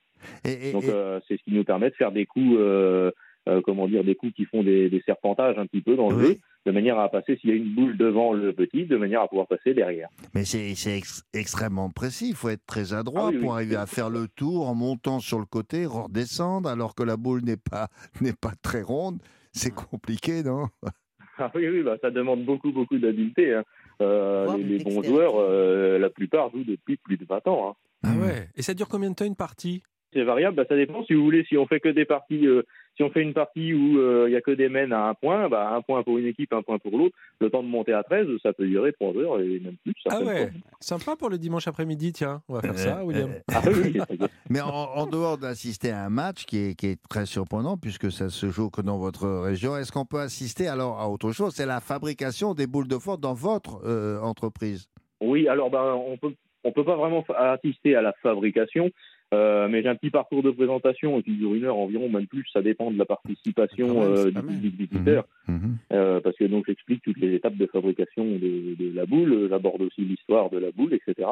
Et- 0.47 0.71
et- 0.71 0.73
Donc 0.73 0.85
et- 0.85 0.91
euh, 0.91 1.21
c'est 1.29 1.37
ce 1.37 1.43
qui 1.43 1.53
nous 1.53 1.65
permet 1.65 1.91
de 1.91 1.95
faire 1.95 2.13
des 2.13 2.25
coups, 2.25 2.57
euh, 2.59 3.11
euh, 3.51 3.61
comment 3.61 3.87
dire, 3.87 4.03
des 4.03 4.15
coups 4.15 4.33
qui 4.33 4.47
font 4.47 4.63
des, 4.63 4.89
des 4.89 5.03
serpentages 5.03 5.59
un 5.59 5.67
petit 5.67 5.83
peu 5.83 5.95
dans 5.95 6.09
le 6.09 6.17
Oui. 6.17 6.27
jeu, 6.29 6.35
de 6.67 6.73
manière 6.73 6.99
à 6.99 7.09
passer 7.09 7.37
s'il 7.37 7.51
y 7.51 7.53
a 7.53 7.57
une 7.57 7.75
boule 7.75 7.97
devant 7.97 8.33
le 8.33 8.53
petit, 8.53 8.85
de 8.87 8.97
manière 8.97 9.23
à 9.23 9.29
pouvoir 9.29 9.47
passer 9.47 9.73
derrière. 9.73 10.09
Mais 10.35 10.45
c'est 10.45 10.75
c'est 10.75 10.99
ex- 10.99 11.23
extrêmement 11.33 11.91
précis. 11.91 12.29
Il 12.31 12.35
faut 12.35 12.49
être 12.49 12.67
très 12.67 12.93
adroit 12.93 13.27
Ah 13.29 13.31
oui, 13.33 13.39
pour 13.39 13.51
oui. 13.51 13.55
arriver 13.55 13.77
à 13.77 13.87
faire 13.87 14.11
le 14.11 14.27
tour 14.29 14.69
en 14.69 14.75
montant 14.75 15.21
sur 15.21 15.39
le 15.39 15.47
côté, 15.47 15.87
redescendre, 15.87 16.69
alors 16.69 16.95
que 16.97 17.05
la 17.05 17.17
boule 17.17 17.43
n'est 17.43 17.57
pas, 17.57 17.89
n'est 18.21 18.33
pas 18.35 18.53
très 18.61 18.83
ronde. 18.83 19.21
C'est 19.53 19.73
compliqué, 19.75 20.43
non? 20.43 20.67
Ah 21.39 21.51
oui, 21.55 21.69
oui, 21.69 21.83
bah, 21.83 21.97
ça 22.03 22.11
demande 22.11 22.45
beaucoup, 22.45 22.73
beaucoup 22.73 22.99
d'habileté. 22.99 23.55
hein. 23.55 23.63
Euh, 24.03 24.57
les, 24.59 24.79
bons 24.83 25.03
joueurs, 25.03 25.35
euh, 25.39 25.99
la 25.99 26.11
plupart 26.11 26.51
jouent 26.51 26.65
depuis 26.65 26.97
plus 26.99 27.17
de 27.17 27.25
20 27.25 27.47
ans. 27.49 27.71
hein. 27.71 27.75
Ah 28.03 28.15
ouais. 28.21 28.49
Et 28.57 28.63
ça 28.63 28.75
dure 28.75 28.89
combien 28.89 29.11
de 29.11 29.15
temps 29.15 29.25
une 29.25 29.37
partie? 29.37 29.83
C'est 30.13 30.23
variable, 30.25 30.57
bah, 30.57 30.65
ça 30.69 30.77
dépend. 30.77 31.05
Si 31.05 31.15
vous 31.15 31.23
voulez, 31.23 31.45
si 31.49 31.57
on 31.57 31.67
fait 31.67 31.81
que 31.81 31.89
des 31.89 32.05
parties, 32.05 32.47
euh, 32.47 32.63
si 32.97 33.03
on 33.03 33.11
fait 33.11 33.23
une 33.23 33.35
partie 33.35 33.75
où 33.75 33.99
euh, 33.99 34.25
il 34.29 34.33
y 34.33 34.37
a 34.37 34.41
que 34.41 34.51
des 34.51 34.69
mènes 34.69 34.93
à 34.93 35.09
un 35.09 35.15
point, 35.15 35.49
bah, 35.49 35.71
un 35.75 35.83
point 35.83 36.03
pour 36.03 36.19
une 36.19 36.27
équipe, 36.27 36.53
un 36.53 36.63
point 36.63 36.79
pour 36.79 36.97
l'autre, 36.97 37.15
le 37.41 37.51
temps 37.51 37.63
de 37.63 37.69
monter 37.69 37.93
à 37.93 38.03
13, 38.03 38.27
ça 38.43 38.53
peut 38.53 38.67
durer 38.67 38.93
3 38.95 39.15
heures 39.17 39.41
et 39.41 39.61
même 39.61 39.77
plus. 39.85 39.95
Ah 40.09 40.21
ouais. 40.21 40.51
fois. 40.51 40.61
Sympa 40.81 41.17
pour 41.17 41.29
le 41.29 41.39
dimanche 41.39 41.69
après-midi, 41.69 42.13
tiens. 42.13 42.43
On 42.49 42.55
va 42.55 42.61
faire 42.63 42.79
ça, 42.79 42.99
Euh, 43.01 43.03
William. 43.05 43.31
euh, 43.31 43.41
Ah 43.55 43.63
oui, 43.67 43.99
Mais 44.49 44.61
en, 44.61 44.69
en 44.71 45.07
dehors 45.07 45.37
d'assister 45.39 45.91
à 45.91 46.05
un 46.05 46.09
match 46.11 46.45
qui 46.47 46.59
est, 46.59 46.75
qui 46.75 46.87
est 46.87 47.01
très 47.09 47.27
surprenant, 47.27 47.77
puisque 47.77 48.11
ça 48.11 48.29
se 48.31 48.49
joue 48.51 48.71
que 48.71 48.81
dans 48.81 48.99
votre 48.99 49.29
région, 49.29 49.77
est-ce 49.77 49.93
qu'on 49.93 50.07
peut 50.07 50.21
assister 50.21 50.67
alors 50.69 50.99
à 51.01 51.09
autre 51.11 51.33
chose? 51.33 51.53
C'est 51.55 51.67
la 51.67 51.81
fabrication 51.81 52.55
des 52.55 52.67
boules 52.67 52.89
de 52.89 52.99
force 52.99 53.21
dans 53.21 53.35
votre 53.35 53.81
euh, 53.85 54.19
entreprise. 54.21 54.89
Oui, 55.21 55.49
alors 55.49 55.71
ben, 55.71 55.95
on 55.95 56.17
peut 56.17 56.35
on 56.65 56.73
peut 56.73 56.85
pas 56.85 56.97
vraiment 56.97 57.25
assister 57.39 57.95
à 57.95 58.03
la 58.03 58.13
fabrication, 58.23 58.91
euh, 59.35 59.67
mais 59.69 59.83
j'ai 59.83 59.89
un 59.89 59.97
petit 59.97 60.11
parcours 60.11 60.43
de 60.43 60.51
présentation 60.51 61.21
qui 61.21 61.33
dure 61.33 61.55
une 61.55 61.65
heure 61.65 61.77
environ, 61.77 62.09
même 62.09 62.27
plus, 62.27 62.45
ça 62.53 62.63
dépend 62.63 62.91
de 62.91 62.99
la 62.99 63.05
participation 63.05 63.89
même, 64.01 64.13
euh, 64.15 64.31
du 64.31 64.41
public 64.41 64.77
visiteur, 64.79 65.25
Mhm. 65.49 65.77
euh, 65.93 66.21
parce 66.21 66.37
que 66.37 66.45
donc 66.45 66.67
j'explique 66.67 67.03
toutes 67.03 67.19
les 67.19 67.35
étapes 67.35 67.57
de 67.57 67.67
fabrication 67.67 68.25
de, 68.25 68.75
de 68.77 68.95
la 68.95 69.05
boule, 69.05 69.49
j'aborde 69.49 69.83
aussi 69.83 70.03
l'histoire 70.03 70.49
de 70.51 70.59
la 70.59 70.71
boule, 70.71 70.95
etc. 70.95 71.29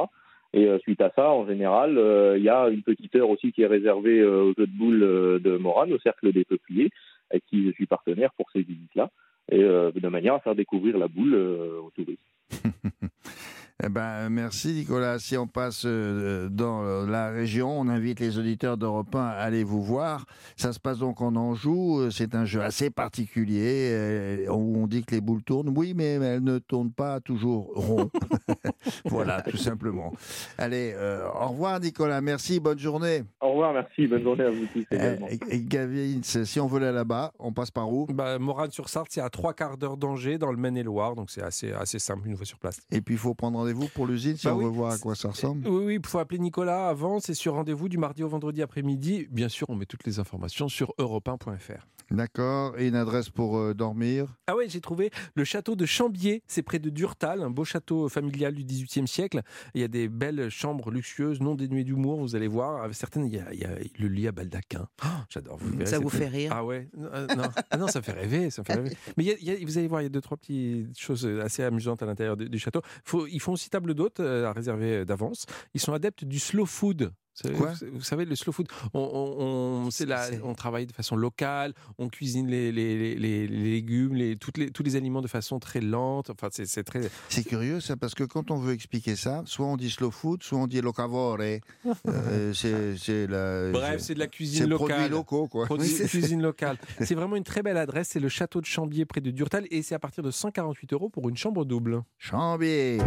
Et 0.53 0.69
suite 0.83 1.01
à 1.01 1.11
ça, 1.17 1.31
en 1.31 1.47
général, 1.47 1.91
il 2.37 2.43
y 2.43 2.49
a 2.49 2.69
une 2.69 2.83
petite 2.83 3.15
heure 3.17 3.29
aussi 3.31 3.53
qui 3.53 3.63
est 3.63 3.67
réservée 3.67 4.25
aux 4.25 4.55
jeux 4.57 4.67
de 4.67 4.79
boules 4.79 5.03
euh, 5.03 5.39
de 5.41 5.57
Morane, 5.57 5.93
au 5.93 5.99
Cercle 5.99 6.33
des 6.33 6.45
Peupliers, 6.45 6.91
avec 7.31 7.45
qui 7.47 7.67
je 7.67 7.73
suis 7.73 7.87
partenaire 7.87 8.33
pour 8.37 8.51
ces 8.53 8.63
visites-là, 8.63 9.11
et 9.51 9.59
de 9.59 10.09
manière 10.09 10.35
à 10.35 10.41
faire 10.41 10.55
découvrir 10.55 10.97
la 10.97 11.09
boule 11.09 11.35
aux 11.35 11.91
touristes. 11.91 12.21
Eh 13.83 13.89
ben, 13.89 14.29
merci 14.31 14.73
Nicolas. 14.73 15.19
Si 15.19 15.37
on 15.37 15.49
passe 15.49 15.83
euh, 15.85 16.49
dans 16.49 16.85
euh, 16.85 17.07
la 17.09 17.31
région, 17.31 17.77
on 17.77 17.89
invite 17.89 18.21
les 18.21 18.39
auditeurs 18.39 18.77
d'Europe 18.77 19.13
1 19.13 19.19
à 19.19 19.31
aller 19.31 19.65
vous 19.65 19.83
voir. 19.83 20.27
Ça 20.55 20.73
se 20.73 20.79
passe 20.79 20.99
donc 20.99 21.21
en 21.21 21.35
Anjou. 21.35 21.99
Euh, 21.99 22.11
C'est 22.11 22.37
un 22.37 22.45
jeu 22.45 22.63
assez 22.63 22.91
particulier 22.91 24.47
où 24.49 24.79
on 24.79 24.87
dit 24.87 25.03
que 25.03 25.17
les 25.17 25.21
boules 25.21 25.43
tournent. 25.43 25.75
Oui, 25.77 25.93
mais 25.93 26.13
elles 26.13 26.45
ne 26.45 26.59
tournent 26.59 26.93
pas 26.93 27.19
toujours 27.19 27.73
rond. 27.75 28.11
voilà, 29.07 29.43
tout 29.43 29.57
simplement. 29.57 30.13
Allez, 30.57 30.93
euh, 30.95 31.27
au 31.35 31.49
revoir 31.49 31.81
Nicolas. 31.81 32.21
Merci, 32.21 32.61
bonne 32.61 32.79
journée. 32.79 33.25
Au 33.41 33.51
revoir, 33.51 33.73
merci, 33.73 34.07
bonne 34.07 34.23
journée 34.23 34.45
à 34.45 34.51
vous 34.51 34.67
tous 34.67 34.85
également. 34.93 35.27
Eh, 35.29 35.57
et 35.57 35.63
Gavin, 35.63 36.21
si 36.23 36.61
on 36.61 36.69
veut 36.69 36.81
aller 36.81 36.95
là-bas, 36.95 37.33
on 37.41 37.53
passe 37.53 37.73
par 37.73 37.93
où? 37.93 38.07
Bah, 38.07 38.39
Morane-sur-Sarthe, 38.39 39.09
c'est 39.11 39.21
à 39.21 39.31
trois 39.31 39.53
quarts 39.53 39.79
d'heure 39.79 39.97
d'Angers, 39.97 40.39
dans 40.39 40.53
le 40.53 40.59
Maine-et-Loire, 40.59 41.17
donc 41.17 41.31
c'est 41.33 41.43
assez, 41.43 41.73
assez 41.73 41.99
simple 41.99 42.29
une 42.29 42.37
fois 42.37 42.47
sur 42.47 42.59
place. 42.59 42.81
Et 42.93 43.01
puis 43.01 43.17
il 43.17 43.19
faut 43.19 43.35
prendre 43.35 43.64
rendez-vous 43.65 43.89
pour 43.89 44.07
l'usine 44.07 44.37
si 44.37 44.47
Bah 44.47 44.55
on 44.55 44.59
oui. 44.59 44.65
veut 44.65 44.71
voir 44.71 44.93
à 44.93 44.99
quoi 44.99 45.15
ça 45.15 45.29
ressemble. 45.31 45.67
Oui, 45.69 45.85
oui, 45.87 45.99
il 46.03 46.07
faut 46.07 46.19
appeler 46.19 46.39
Nicolas 46.39 46.89
avant, 46.89 47.21
c'est 47.21 47.35
sur 47.35 47.55
rendez-vous 47.55 47.89
du 47.89 47.99
mardi 47.99 48.23
au 48.23 48.29
vendredi 48.29 48.63
après-midi. 48.63 49.27
Bien 49.31 49.49
sûr, 49.49 49.69
on 49.71 49.75
met 49.77 49.87
toutes 49.87 50.05
les 50.05 50.19
informations 50.19 50.69
sur 50.69 50.93
europe1.fr. 50.99 51.87
D'accord. 52.11 52.79
Et 52.79 52.89
une 52.89 52.95
adresse 52.97 53.31
pour 53.31 53.57
euh, 53.59 53.75
dormir? 53.75 54.27
Ah 54.47 54.57
ouais, 54.57 54.69
j'ai 54.69 54.81
trouvé 54.81 55.11
le 55.35 55.45
château 55.45 55.75
de 55.77 55.87
Chambier, 55.87 56.43
c'est 56.47 56.63
près 56.63 56.79
de 56.79 56.91
Durtal, 56.91 57.43
un 57.43 57.51
beau 57.51 57.65
château 57.65 58.09
familial 58.09 58.55
du 58.55 58.65
XVIIIe 58.65 59.09
siècle. 59.09 59.43
Il 59.75 59.81
y 59.81 59.85
a 59.85 59.89
des 59.89 60.09
belles 60.09 60.49
chambres 60.51 60.91
luxueuses, 60.91 61.41
non 61.41 61.55
dénuées 61.55 61.85
d'humour, 61.85 62.21
vous 62.21 62.37
allez 62.37 62.49
voir. 62.49 62.83
Avec 62.83 62.95
certaines, 62.97 63.27
il 63.27 63.35
y 63.35 63.39
a, 63.41 63.53
il 63.53 63.61
y 63.61 63.65
a 63.65 63.71
le 63.99 64.09
lit 64.09 64.29
à 64.29 64.33
baldaquin. 64.33 64.87
Oh, 65.05 65.09
J'adore. 65.31 65.59
Ça 65.85 65.99
vous 65.99 66.09
fait 66.11 66.29
rire? 66.29 66.53
Ah 66.55 66.65
ouais 66.65 66.89
Euh, 66.99 67.27
non. 67.37 67.45
Ah 67.71 67.77
non, 67.77 67.89
ça 67.89 68.03
fait 68.03 68.13
rêver, 68.13 68.51
ça 68.51 68.63
me 68.63 68.67
fait 68.67 68.75
rêver. 68.75 68.91
Mais 69.17 69.25
il 69.25 69.27
y 69.27 69.33
a- 69.33 69.37
il 69.41 69.61
y 69.61 69.63
a- 69.63 69.67
vous 69.67 69.79
allez 69.79 69.89
voir, 69.89 70.01
il 70.03 70.05
y 70.05 70.07
a 70.07 70.11
deux 70.11 70.21
trois 70.21 70.37
petites 70.37 70.99
choses 70.99 71.27
assez 71.43 71.63
amusantes 71.63 72.03
à 72.03 72.07
l'intérieur 72.07 72.37
du, 72.37 72.49
du 72.49 72.59
château. 72.59 72.83
Faut- 73.05 73.27
ils 73.27 73.41
font 73.41 73.53
aussi 73.53 73.71
table 73.71 73.95
d'hôte 73.95 74.21
euh, 74.21 74.47
à 74.47 74.53
réserver 74.53 75.05
d'avance. 75.05 75.47
Ils 75.75 75.81
sont 75.81 75.93
adeptes 75.93 76.25
du 76.25 76.39
slow 76.39 76.67
food. 76.67 77.13
Quoi? 77.57 77.73
vous, 77.93 78.03
savez, 78.03 78.25
le 78.25 78.37
slow 78.37 78.53
food, 78.53 78.69
on, 78.95 79.01
on- 79.01 79.43
on- 79.87 79.91
c'est 79.91 80.07
la- 80.07 80.25
C'est- 80.29 80.41
on 80.43 80.55
travaille 80.55 80.87
de 80.87 80.93
façon 80.93 81.17
locale, 81.17 81.75
on 81.99 82.09
cuisine 82.09 82.47
les, 82.49 82.71
les- 82.71 82.97
les- 82.97 83.15
les- 83.17 83.47
les 83.49 83.71
légumes, 83.73 84.15
les, 84.15 84.37
toutes 84.37 84.57
les, 84.59 84.71
tous 84.71 84.83
les 84.83 84.95
aliments 84.97 85.21
de 85.23 85.27
façon 85.29 85.59
très 85.59 85.81
lente. 85.81 86.31
Enfin, 86.31 86.49
c'est 86.53 86.67
c'est 86.67 86.85
très. 86.85 87.01
C'est 87.29 87.45
curieux 87.45 87.81
ça, 87.81 87.97
parce 87.97 88.15
que 88.15 88.25
quand 88.25 88.51
on 88.51 88.57
veut 88.57 88.73
expliquer 88.73 89.17
ça, 89.17 89.43
soit 89.47 89.67
on 89.67 89.77
dit 89.77 89.91
slow 89.91 90.11
food, 90.11 90.43
soit 90.43 90.59
on 90.59 90.67
dit 90.67 90.81
locavore. 90.81 91.39
Euh, 91.41 91.59
c'est 92.55 92.97
c'est 92.97 93.27
la. 93.27 93.71
Bref, 93.73 94.01
c'est 94.01 94.15
de 94.15 94.19
la 94.21 94.27
c'est 94.27 94.31
cuisine 94.31 94.69
produits 94.71 94.95
locale. 94.95 95.11
locaux, 95.11 95.49
quoi. 95.49 95.67
Oui, 95.71 95.89
c'est 95.89 96.07
cuisine 96.09 96.43
locale. 96.43 96.79
C'est 97.01 97.15
vraiment 97.15 97.37
une 97.37 97.45
très 97.45 97.63
belle 97.63 97.77
adresse. 97.79 98.09
C'est 98.13 98.21
le 98.21 98.29
château 98.29 98.61
de 98.61 98.67
Chambier 98.67 99.05
près 99.05 99.21
de 99.21 99.31
Durtal 99.31 99.67
et 99.71 99.83
c'est 99.83 99.95
à 99.95 99.99
partir 99.99 100.23
de 100.23 100.31
148 100.31 100.93
euros 100.93 101.09
pour 101.09 101.29
une 101.29 101.37
chambre 101.37 101.65
double. 101.65 102.03
Chambier. 102.19 102.99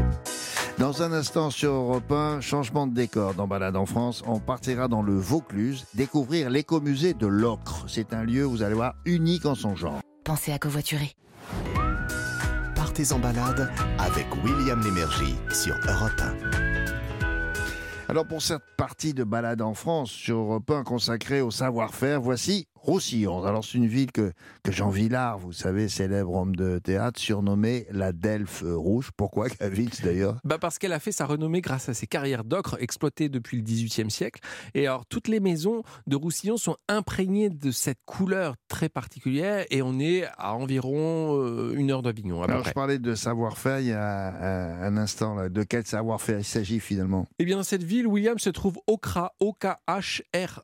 Dans 0.80 1.02
un 1.02 1.12
instant 1.12 1.50
sur 1.50 1.72
Europe 1.72 2.12
1, 2.12 2.40
changement 2.40 2.86
de 2.86 2.94
décor 2.94 3.34
dans 3.34 3.48
Balade 3.48 3.76
en 3.76 3.88
France, 3.88 4.24
on 4.28 4.40
partira 4.40 4.88
dans 4.88 5.02
le 5.02 5.16
Vaucluse 5.16 5.88
découvrir 5.96 6.52
l'écomusée 6.52 7.16
de 7.16 7.26
l'Ocre. 7.26 7.86
C'est 7.88 8.14
un 8.14 8.24
lieu, 8.24 8.44
vous 8.44 8.62
allez 8.62 8.76
voir, 8.76 8.94
unique 9.06 9.48
en 9.48 9.56
son 9.56 9.76
genre. 9.76 10.02
Pensez 10.24 10.52
à 10.52 10.60
covoiturer. 10.60 11.14
Partez 12.76 13.12
en 13.12 13.18
balade 13.18 13.72
avec 13.98 14.28
William 14.44 14.80
Lémergie 14.84 15.36
sur 15.52 15.74
Europe 15.88 16.22
1. 16.54 16.68
Alors 18.10 18.28
pour 18.28 18.44
cette 18.44 18.62
partie 18.78 19.16
de 19.16 19.24
balade 19.24 19.64
en 19.64 19.74
France 19.74 20.12
sur 20.12 20.38
Europe 20.38 20.70
1 20.70 20.84
consacrée 20.84 21.42
au 21.42 21.50
savoir-faire, 21.50 22.22
voici 22.22 22.68
Roussillon. 22.88 23.44
Alors 23.44 23.66
c'est 23.66 23.78
une 23.78 23.88
ville 23.88 24.14
que, 24.14 24.32
que 24.64 24.72
Jean 24.72 24.90
Villard, 24.90 25.38
vous 25.40 25.52
savez, 25.52 25.90
célèbre 25.90 26.34
homme 26.34 26.56
de 26.56 26.80
théâtre, 26.80 27.20
surnommé 27.20 27.86
la 27.92 28.14
Delphes 28.14 28.64
rouge. 28.66 29.12
Pourquoi 29.18 29.50
Gavitz 29.60 30.02
d'ailleurs? 30.02 30.38
Bah 30.46 30.58
parce 30.58 30.80
qu'elle 30.80 30.94
a 30.94 31.00
fait 31.00 31.12
sa 31.12 31.26
renommée 31.26 31.60
grâce 31.60 31.90
à 31.90 31.94
ses 31.94 32.08
carrières 32.08 32.46
d'ocre 32.46 32.78
exploitées 32.80 33.28
depuis 33.28 33.58
le 33.58 33.64
XVIIIe 33.64 34.10
siècle. 34.10 34.40
Et 34.74 34.88
alors, 34.88 35.06
toutes 35.06 35.28
les 35.28 35.42
maisons 35.42 35.84
de 36.08 36.16
Roussillon 36.16 36.56
sont 36.56 36.78
imprégnées 36.88 37.50
de 37.50 37.72
cette 37.72 38.00
couleur 38.06 38.56
très 38.70 38.88
particulière 38.88 39.66
et 39.70 39.82
on 39.82 40.00
est 40.00 40.24
à 40.38 40.54
environ 40.54 41.38
euh, 41.42 41.74
une 41.76 41.92
heure 41.92 42.02
d'Avignon. 42.02 42.42
Alors 42.42 42.62
près. 42.62 42.70
je 42.70 42.74
parlais 42.74 43.00
de 43.00 43.16
savoir-faire 43.16 43.80
il 43.80 43.88
y 43.88 43.92
a 43.92 44.82
un, 44.82 44.82
un 44.84 44.98
instant. 44.98 45.36
Là. 45.36 45.50
De 45.50 45.64
quel 45.64 45.86
savoir-faire 45.86 46.40
il 46.40 46.46
s'agit 46.46 46.80
finalement? 46.80 47.28
Eh 47.40 47.46
bien, 47.46 47.58
dans 47.58 47.64
cette 47.64 47.84
ville, 47.84 48.08
William 48.08 48.40
se 48.40 48.50
trouve 48.50 48.80
Okra, 48.88 49.34
O-K-H-R-A, 49.42 50.64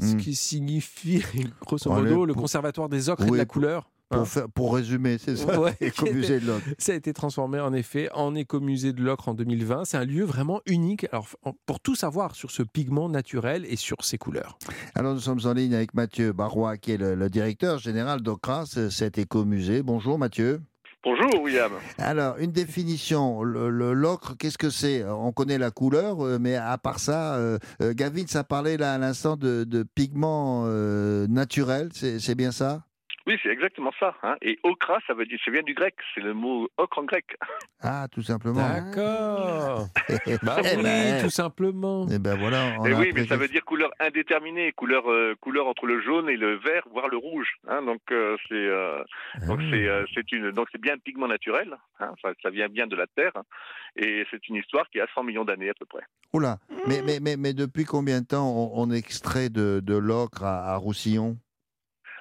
ce 0.00 0.14
Hmm. 0.14 0.16
qui 0.18 0.34
signifie, 0.34 1.22
grosso 1.60 1.90
modo, 1.90 2.24
le 2.26 2.32
pour- 2.34 2.42
conservatoire 2.42 2.88
des 2.88 3.08
ocres 3.08 3.24
et 3.24 3.30
de 3.30 3.36
la 3.36 3.46
pour- 3.46 3.52
couleur. 3.54 3.90
pour, 4.08 4.20
Hein. 4.20 4.24
faire- 4.24 4.48
pour 4.50 4.74
résumer, 4.74 5.18
c'est 5.18 5.34
ça 5.36 5.58
Ouais. 5.60 5.74
Écomusée 5.80 6.38
de 6.38 6.46
l'Ocre. 6.46 6.64
Ça 6.78 6.92
a 6.92 6.94
été 6.94 7.12
transformé 7.12 7.58
en 7.58 7.72
effet 7.72 8.08
en 8.14 8.36
écomusée 8.36 8.92
de 8.92 9.02
l'ocre 9.02 9.28
en 9.28 9.34
2020. 9.34 9.84
C'est 9.84 9.96
un 9.96 10.04
lieu 10.04 10.22
vraiment 10.24 10.60
unique. 10.66 11.06
Alors, 11.10 11.26
pour 11.66 11.80
tout 11.80 11.96
savoir 11.96 12.36
sur 12.36 12.52
ce 12.52 12.62
pigment 12.62 13.08
naturel 13.08 13.64
et 13.68 13.74
sur 13.74 13.96
ses 14.04 14.16
couleurs. 14.18 14.58
Alors 14.94 15.12
nous 15.14 15.20
sommes 15.20 15.40
en 15.44 15.52
ligne 15.54 15.74
avec 15.74 15.92
Mathieu 15.94 16.32
Barrois, 16.32 16.76
qui 16.76 16.92
est 16.92 16.98
le, 16.98 17.16
le 17.16 17.28
directeur 17.30 17.78
général 17.78 18.20
d'Ocras, 18.22 18.78
cet 18.90 19.18
écomusée. 19.18 19.82
Bonjour 19.82 20.18
Mathieu. 20.18 20.60
Bonjour 21.04 21.40
William. 21.40 21.70
Alors, 21.98 22.36
une 22.38 22.50
définition, 22.50 23.42
le, 23.42 23.92
l'ocre, 23.92 24.36
qu'est-ce 24.36 24.58
que 24.58 24.70
c'est? 24.70 25.04
On 25.04 25.30
connaît 25.30 25.58
la 25.58 25.70
couleur, 25.70 26.24
euh, 26.24 26.38
mais 26.40 26.56
à 26.56 26.76
part 26.78 26.98
ça, 26.98 27.36
euh, 27.36 27.58
euh, 27.80 27.94
Gavin, 27.94 28.26
ça 28.26 28.42
parlait 28.42 28.76
là 28.76 28.94
à 28.94 28.98
l'instant 28.98 29.36
de, 29.36 29.84
pigments 29.94 30.66
naturels, 31.28 31.90
c'est 31.92 32.34
bien 32.34 32.50
ça? 32.50 32.85
Oui, 33.26 33.36
c'est 33.42 33.48
exactement 33.48 33.90
ça. 33.98 34.14
hein. 34.22 34.36
Et 34.42 34.58
okra, 34.62 34.98
ça 35.06 35.14
veut 35.14 35.26
dire, 35.26 35.38
ça 35.44 35.50
vient 35.50 35.62
du 35.62 35.74
grec. 35.74 35.94
C'est 36.14 36.20
le 36.20 36.32
mot 36.32 36.68
ocre 36.76 36.98
en 36.98 37.04
grec. 37.04 37.36
Ah, 37.82 38.06
tout 38.10 38.22
simplement. 38.22 38.60
D'accord. 38.68 39.86
bah 40.42 40.56
Eh 40.64 40.76
oui, 40.76 40.82
ben, 40.82 41.22
tout 41.22 41.30
simplement. 41.30 42.06
eh 42.10 42.18
ben 42.18 42.36
voilà. 42.36 42.76
on 42.78 42.84
Et 42.84 42.92
a 42.92 42.98
oui, 42.98 43.10
mais 43.14 43.26
ça 43.26 43.36
veut 43.36 43.48
dire 43.48 43.64
couleur 43.64 43.90
indéterminée, 44.00 44.72
couleur 44.72 45.10
euh, 45.10 45.34
couleur 45.40 45.66
entre 45.66 45.86
le 45.86 46.00
jaune 46.00 46.28
et 46.28 46.36
le 46.36 46.56
vert, 46.56 46.82
voire 46.92 47.08
le 47.08 47.16
rouge. 47.16 47.48
hein. 47.68 47.82
Donc 47.82 48.00
euh, 48.12 48.36
c'est 48.48 48.54
euh, 48.54 49.02
donc 49.46 49.60
c'est 49.70 49.86
euh, 49.88 50.04
c'est 50.14 50.30
une 50.32 50.52
donc 50.52 50.68
c'est 50.72 50.80
bien 50.80 50.94
un 50.94 50.98
pigment 50.98 51.26
naturel. 51.28 51.76
hein. 52.00 52.12
Ça, 52.22 52.30
ça 52.42 52.50
vient 52.50 52.68
bien 52.68 52.86
de 52.86 52.96
la 52.96 53.06
terre. 53.08 53.32
Et 53.96 54.24
c'est 54.30 54.48
une 54.48 54.56
histoire 54.56 54.88
qui 54.90 55.00
a 55.00 55.06
100 55.14 55.24
millions 55.24 55.44
d'années 55.44 55.70
à 55.70 55.74
peu 55.74 55.84
près. 55.86 56.02
Oula, 56.32 56.58
mais, 56.86 57.00
mais, 57.04 57.18
mais, 57.20 57.36
mais 57.36 57.54
depuis 57.54 57.84
combien 57.84 58.20
de 58.20 58.26
temps 58.26 58.46
on, 58.48 58.72
on 58.74 58.90
extrait 58.90 59.48
de, 59.48 59.80
de 59.82 59.96
l'ocre 59.96 60.44
à, 60.44 60.72
à 60.72 60.76
Roussillon? 60.76 61.38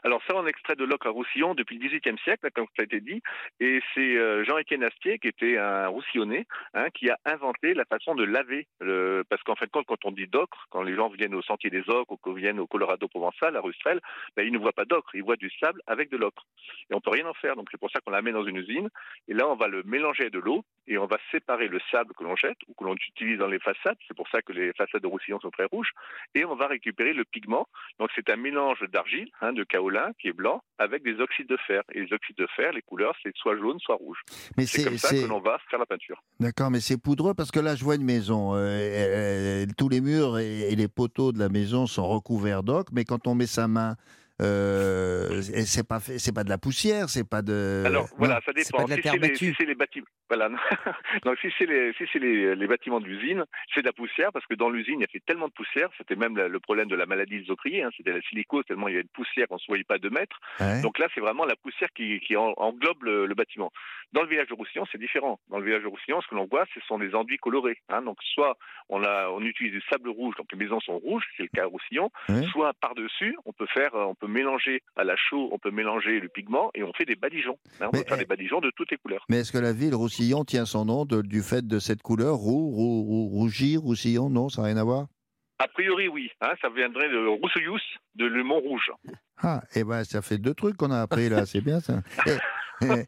Alors 0.05 0.21
ça, 0.27 0.35
on 0.35 0.45
extrait 0.45 0.75
de 0.75 0.83
l'ocre 0.83 1.07
à 1.07 1.09
Roussillon 1.09 1.55
depuis 1.55 1.79
le 1.79 1.87
XVIIIe 1.87 2.19
siècle, 2.23 2.47
comme 2.53 2.67
ça 2.75 2.83
a 2.83 2.83
été 2.83 3.01
dit, 3.01 3.23
et 3.59 3.81
c'est 3.95 4.17
euh, 4.17 4.45
Jean-Étienne 4.45 4.83
Astier, 4.83 5.17
qui 5.17 5.27
était 5.27 5.57
un 5.57 5.87
Roussillonnais, 5.87 6.45
hein, 6.75 6.91
qui 6.91 7.09
a 7.09 7.17
inventé 7.25 7.73
la 7.73 7.85
façon 7.85 8.13
de 8.13 8.23
laver, 8.23 8.67
le... 8.81 9.23
parce 9.27 9.41
qu'en 9.41 9.55
fait, 9.55 9.67
quand, 9.71 9.83
quand 9.83 10.05
on 10.05 10.11
dit 10.11 10.27
d'ocre, 10.27 10.67
quand 10.69 10.83
les 10.83 10.93
gens 10.95 11.09
viennent 11.09 11.33
au 11.33 11.41
Sentier 11.41 11.71
des 11.71 11.89
Ocres 11.89 12.11
ou 12.11 12.17
qu'ils 12.17 12.39
viennent 12.39 12.59
au 12.59 12.67
Colorado 12.67 13.07
provençal, 13.07 13.57
à 13.57 13.61
Rustrel, 13.61 13.99
ben, 14.35 14.45
ils 14.45 14.53
ne 14.53 14.59
voient 14.59 14.73
pas 14.73 14.85
d'ocre, 14.85 15.15
ils 15.15 15.23
voient 15.23 15.37
du 15.37 15.49
sable 15.59 15.81
avec 15.87 16.11
de 16.11 16.17
l'ocre. 16.17 16.43
Et 16.91 16.93
on 16.93 17.01
peut 17.01 17.09
rien 17.09 17.25
en 17.25 17.33
faire, 17.33 17.55
donc 17.55 17.69
c'est 17.71 17.79
pour 17.79 17.89
ça 17.89 17.99
qu'on 17.99 18.11
la 18.11 18.21
met 18.21 18.31
dans 18.31 18.45
une 18.45 18.57
usine, 18.57 18.89
et 19.27 19.33
là, 19.33 19.47
on 19.47 19.55
va 19.55 19.67
le 19.67 19.81
mélanger 19.81 20.27
à 20.27 20.29
de 20.29 20.37
l'eau, 20.37 20.63
et 20.85 20.99
on 20.99 21.07
va 21.07 21.17
séparer 21.31 21.67
le 21.67 21.79
sable 21.89 22.13
que 22.13 22.23
l'on 22.23 22.35
jette, 22.35 22.59
ou 22.67 22.75
que 22.75 22.83
l'on 22.83 22.93
utilise 22.93 23.39
dans 23.39 23.47
les 23.47 23.57
façades, 23.57 23.97
c'est 24.07 24.15
pour 24.15 24.29
ça 24.29 24.43
que 24.43 24.53
les 24.53 24.71
façades 24.73 25.01
de 25.01 25.07
Roussillon 25.07 25.39
sont 25.39 25.49
très 25.49 25.65
rouges, 25.65 25.93
et 26.35 26.45
on 26.45 26.53
va 26.53 26.67
récupérer 26.67 27.13
le 27.13 27.25
pigment, 27.25 27.67
donc 27.97 28.11
c'est 28.13 28.29
un 28.29 28.35
mélange 28.35 28.81
d'argile, 28.91 29.31
hein, 29.41 29.51
de 29.51 29.63
kaolin, 29.63 29.94
qui 30.19 30.27
est 30.29 30.33
blanc, 30.33 30.61
avec 30.77 31.03
des 31.03 31.19
oxydes 31.19 31.47
de 31.47 31.57
fer. 31.67 31.81
Et 31.93 32.01
les 32.01 32.13
oxydes 32.13 32.37
de 32.37 32.47
fer, 32.55 32.71
les 32.73 32.81
couleurs, 32.81 33.15
c'est 33.23 33.31
soit 33.35 33.57
jaune, 33.57 33.79
soit 33.79 33.95
rouge. 33.95 34.19
Mais 34.57 34.65
C'est 34.65 34.83
comme 34.83 34.97
ça 34.97 35.09
que 35.09 35.25
l'on 35.27 35.39
va 35.39 35.57
faire 35.69 35.79
la 35.79 35.85
peinture. 35.85 36.21
D'accord, 36.39 36.71
mais 36.71 36.79
c'est 36.79 36.97
poudreux 37.01 37.33
parce 37.33 37.51
que 37.51 37.59
là, 37.59 37.75
je 37.75 37.83
vois 37.83 37.95
une 37.95 38.03
maison. 38.03 38.55
euh, 38.55 38.57
euh, 38.57 39.63
euh, 39.63 39.65
tous 39.77 39.89
les 39.89 40.01
murs 40.01 40.37
et, 40.39 40.71
et 40.71 40.75
les 40.75 40.87
poteaux 40.87 41.31
de 41.31 41.39
la 41.39 41.49
maison 41.49 41.87
sont 41.87 42.07
recouverts 42.07 42.63
d'ocre, 42.63 42.91
mais 42.93 43.03
quand 43.05 43.27
on 43.27 43.35
met 43.35 43.47
sa 43.47 43.67
main, 43.67 43.95
euh, 44.41 45.41
c'est 45.41 45.87
pas 45.87 45.99
fait, 45.99 46.19
c'est 46.19 46.33
pas 46.33 46.43
de 46.43 46.49
la 46.49 46.57
poussière, 46.57 47.09
c'est 47.09 47.27
pas 47.27 47.41
de. 47.41 47.83
Alors 47.85 48.07
voilà, 48.17 48.35
Non. 48.35 48.39
ça 48.45 48.53
pas 48.53 48.61
dépend. 48.61 48.83
de 48.85 48.89
la 48.89 49.35
Si 49.35 49.53
c'est 49.57 49.65
les, 49.65 49.73
si 49.73 49.75
bâtiments, 49.75 50.05
voilà. 50.29 50.49
Donc 51.23 51.37
si 51.41 51.47
c'est 51.57 51.65
les, 51.65 51.93
si 51.93 52.03
c'est 52.11 52.19
les, 52.19 52.55
les 52.55 52.67
bâtiments 52.67 52.99
de 52.99 53.05
l'usine, 53.05 53.45
c'est 53.73 53.81
de 53.81 53.85
la 53.87 53.93
poussière 53.93 54.31
parce 54.33 54.45
que 54.45 54.55
dans 54.55 54.69
l'usine 54.69 54.95
il 54.99 55.01
y 55.01 55.05
a 55.05 55.07
fait 55.07 55.21
tellement 55.25 55.47
de 55.47 55.53
poussière, 55.53 55.89
c'était 55.97 56.15
même 56.15 56.35
le 56.37 56.59
problème 56.59 56.87
de 56.87 56.95
la 56.95 57.05
maladie 57.05 57.41
des 57.43 57.49
ocriers, 57.51 57.83
hein, 57.83 57.89
c'était 57.95 58.11
la 58.11 58.21
silicose 58.23 58.65
tellement 58.65 58.87
il 58.87 58.91
y 58.91 58.95
avait 58.95 59.03
de 59.03 59.09
poussière 59.13 59.47
qu'on 59.47 59.55
ne 59.55 59.59
se 59.59 59.67
voyait 59.67 59.83
pas 59.83 59.97
deux 59.97 60.09
mètres. 60.09 60.39
Ouais. 60.59 60.81
Donc 60.81 60.99
là 60.99 61.07
c'est 61.13 61.21
vraiment 61.21 61.45
la 61.45 61.55
poussière 61.55 61.89
qui, 61.95 62.19
qui 62.19 62.35
en- 62.35 62.53
englobe 62.57 63.03
le, 63.03 63.25
le 63.25 63.35
bâtiment. 63.35 63.71
Dans 64.13 64.21
le 64.21 64.27
village 64.29 64.47
de 64.47 64.53
Roussillon 64.53 64.85
c'est 64.91 64.97
différent. 64.99 65.39
Dans 65.49 65.59
le 65.59 65.65
village 65.65 65.83
de 65.83 65.87
Roussillon 65.87 66.21
ce 66.21 66.27
que 66.27 66.35
l'on 66.35 66.45
voit 66.47 66.65
ce 66.73 66.79
sont 66.87 66.97
des 66.99 67.15
enduits 67.15 67.37
colorés. 67.37 67.77
hein. 67.89 68.01
Donc 68.01 68.17
soit 68.33 68.57
on 68.89 69.03
a, 69.03 69.29
on 69.29 69.41
utilise 69.41 69.71
du 69.71 69.81
sable 69.89 70.09
rouge, 70.09 70.35
donc 70.37 70.47
les 70.51 70.57
maisons 70.57 70.79
sont 70.81 70.97
rouges, 70.97 71.23
c'est 71.37 71.43
le 71.43 71.49
cas 71.49 71.63
à 71.63 71.67
Roussillon. 71.67 72.11
Ouais. 72.29 72.43
Soit 72.51 72.73
par 72.81 72.95
dessus 72.95 73.35
on 73.45 73.53
peut 73.53 73.67
faire, 73.73 73.93
on 73.93 74.15
peut 74.15 74.24
mélanger 74.27 74.81
à 74.95 75.03
la 75.03 75.15
chaux, 75.15 75.49
on 75.51 75.59
peut 75.59 75.71
mélanger 75.71 76.19
le 76.19 76.29
pigment 76.29 76.71
et 76.73 76.83
on 76.83 76.93
fait 76.93 77.05
des 77.05 77.15
badigeons. 77.15 77.57
hein. 77.81 77.87
On 77.87 77.89
Mais, 77.93 77.99
peut 78.03 78.07
faire 78.09 78.17
eh, 78.17 78.21
des 78.21 78.25
badigeons 78.25 78.59
de 78.61 78.71
toutes 78.75 78.91
les 78.91 78.97
couleurs. 78.97 79.25
Mais 79.29 79.37
est-ce 79.39 79.51
que 79.51 79.57
la 79.57 79.73
ville 79.73 79.95
Roussillon 79.95 80.43
tient 80.45 80.65
son 80.65 80.85
nom 80.85 81.05
de- 81.05 81.21
du 81.21 81.41
fait 81.41 81.65
de 81.65 81.79
cette 81.79 82.01
couleur? 82.01 82.35
Roux, 82.35 82.69
roux, 82.71 83.01
roux- 83.03 83.27
rougir, 83.29 83.81
Roussillon? 83.81 84.29
Non, 84.29 84.49
ça 84.49 84.61
n'a 84.61 84.67
rien 84.67 84.77
à 84.77 84.83
voir? 84.83 85.07
A 85.59 85.67
priori, 85.69 86.07
oui. 86.09 86.29
Hein, 86.41 86.53
ça 86.61 86.69
viendrait 86.69 87.09
de 87.09 87.27
Roussillous, 87.27 87.79
de 88.15 88.25
Le 88.25 88.43
Mont 88.43 88.59
Rouge. 88.59 88.91
Ah, 89.41 89.61
eh 89.75 89.83
ben, 89.83 90.03
ça 90.03 90.21
fait 90.21 90.37
deux 90.37 90.53
trucs 90.53 90.75
qu'on 90.77 90.91
a 90.91 91.01
appris 91.01 91.29
là, 91.29 91.45
c'est 91.45 91.61
bien 91.61 91.79
ça. 91.79 92.01
Eh, 92.81 92.85
eh. 92.87 93.05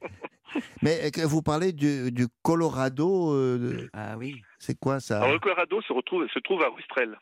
Mais 0.81 1.11
que 1.11 1.25
vous 1.27 1.41
parlez 1.41 1.73
du, 1.73 2.09
du 2.13 2.27
Colorado, 2.41 3.33
euh, 3.33 3.89
Ah 3.91 4.15
oui. 4.17 4.41
c'est 4.59 4.79
quoi 4.79 5.01
ça? 5.01 5.17
Alors, 5.21 5.33
le 5.33 5.39
Colorado 5.39 5.81
se, 5.81 5.91
retrouve, 5.91 6.25
se 6.33 6.39
trouve 6.39 6.61
à 6.63 6.69
Rustrel, 6.69 7.17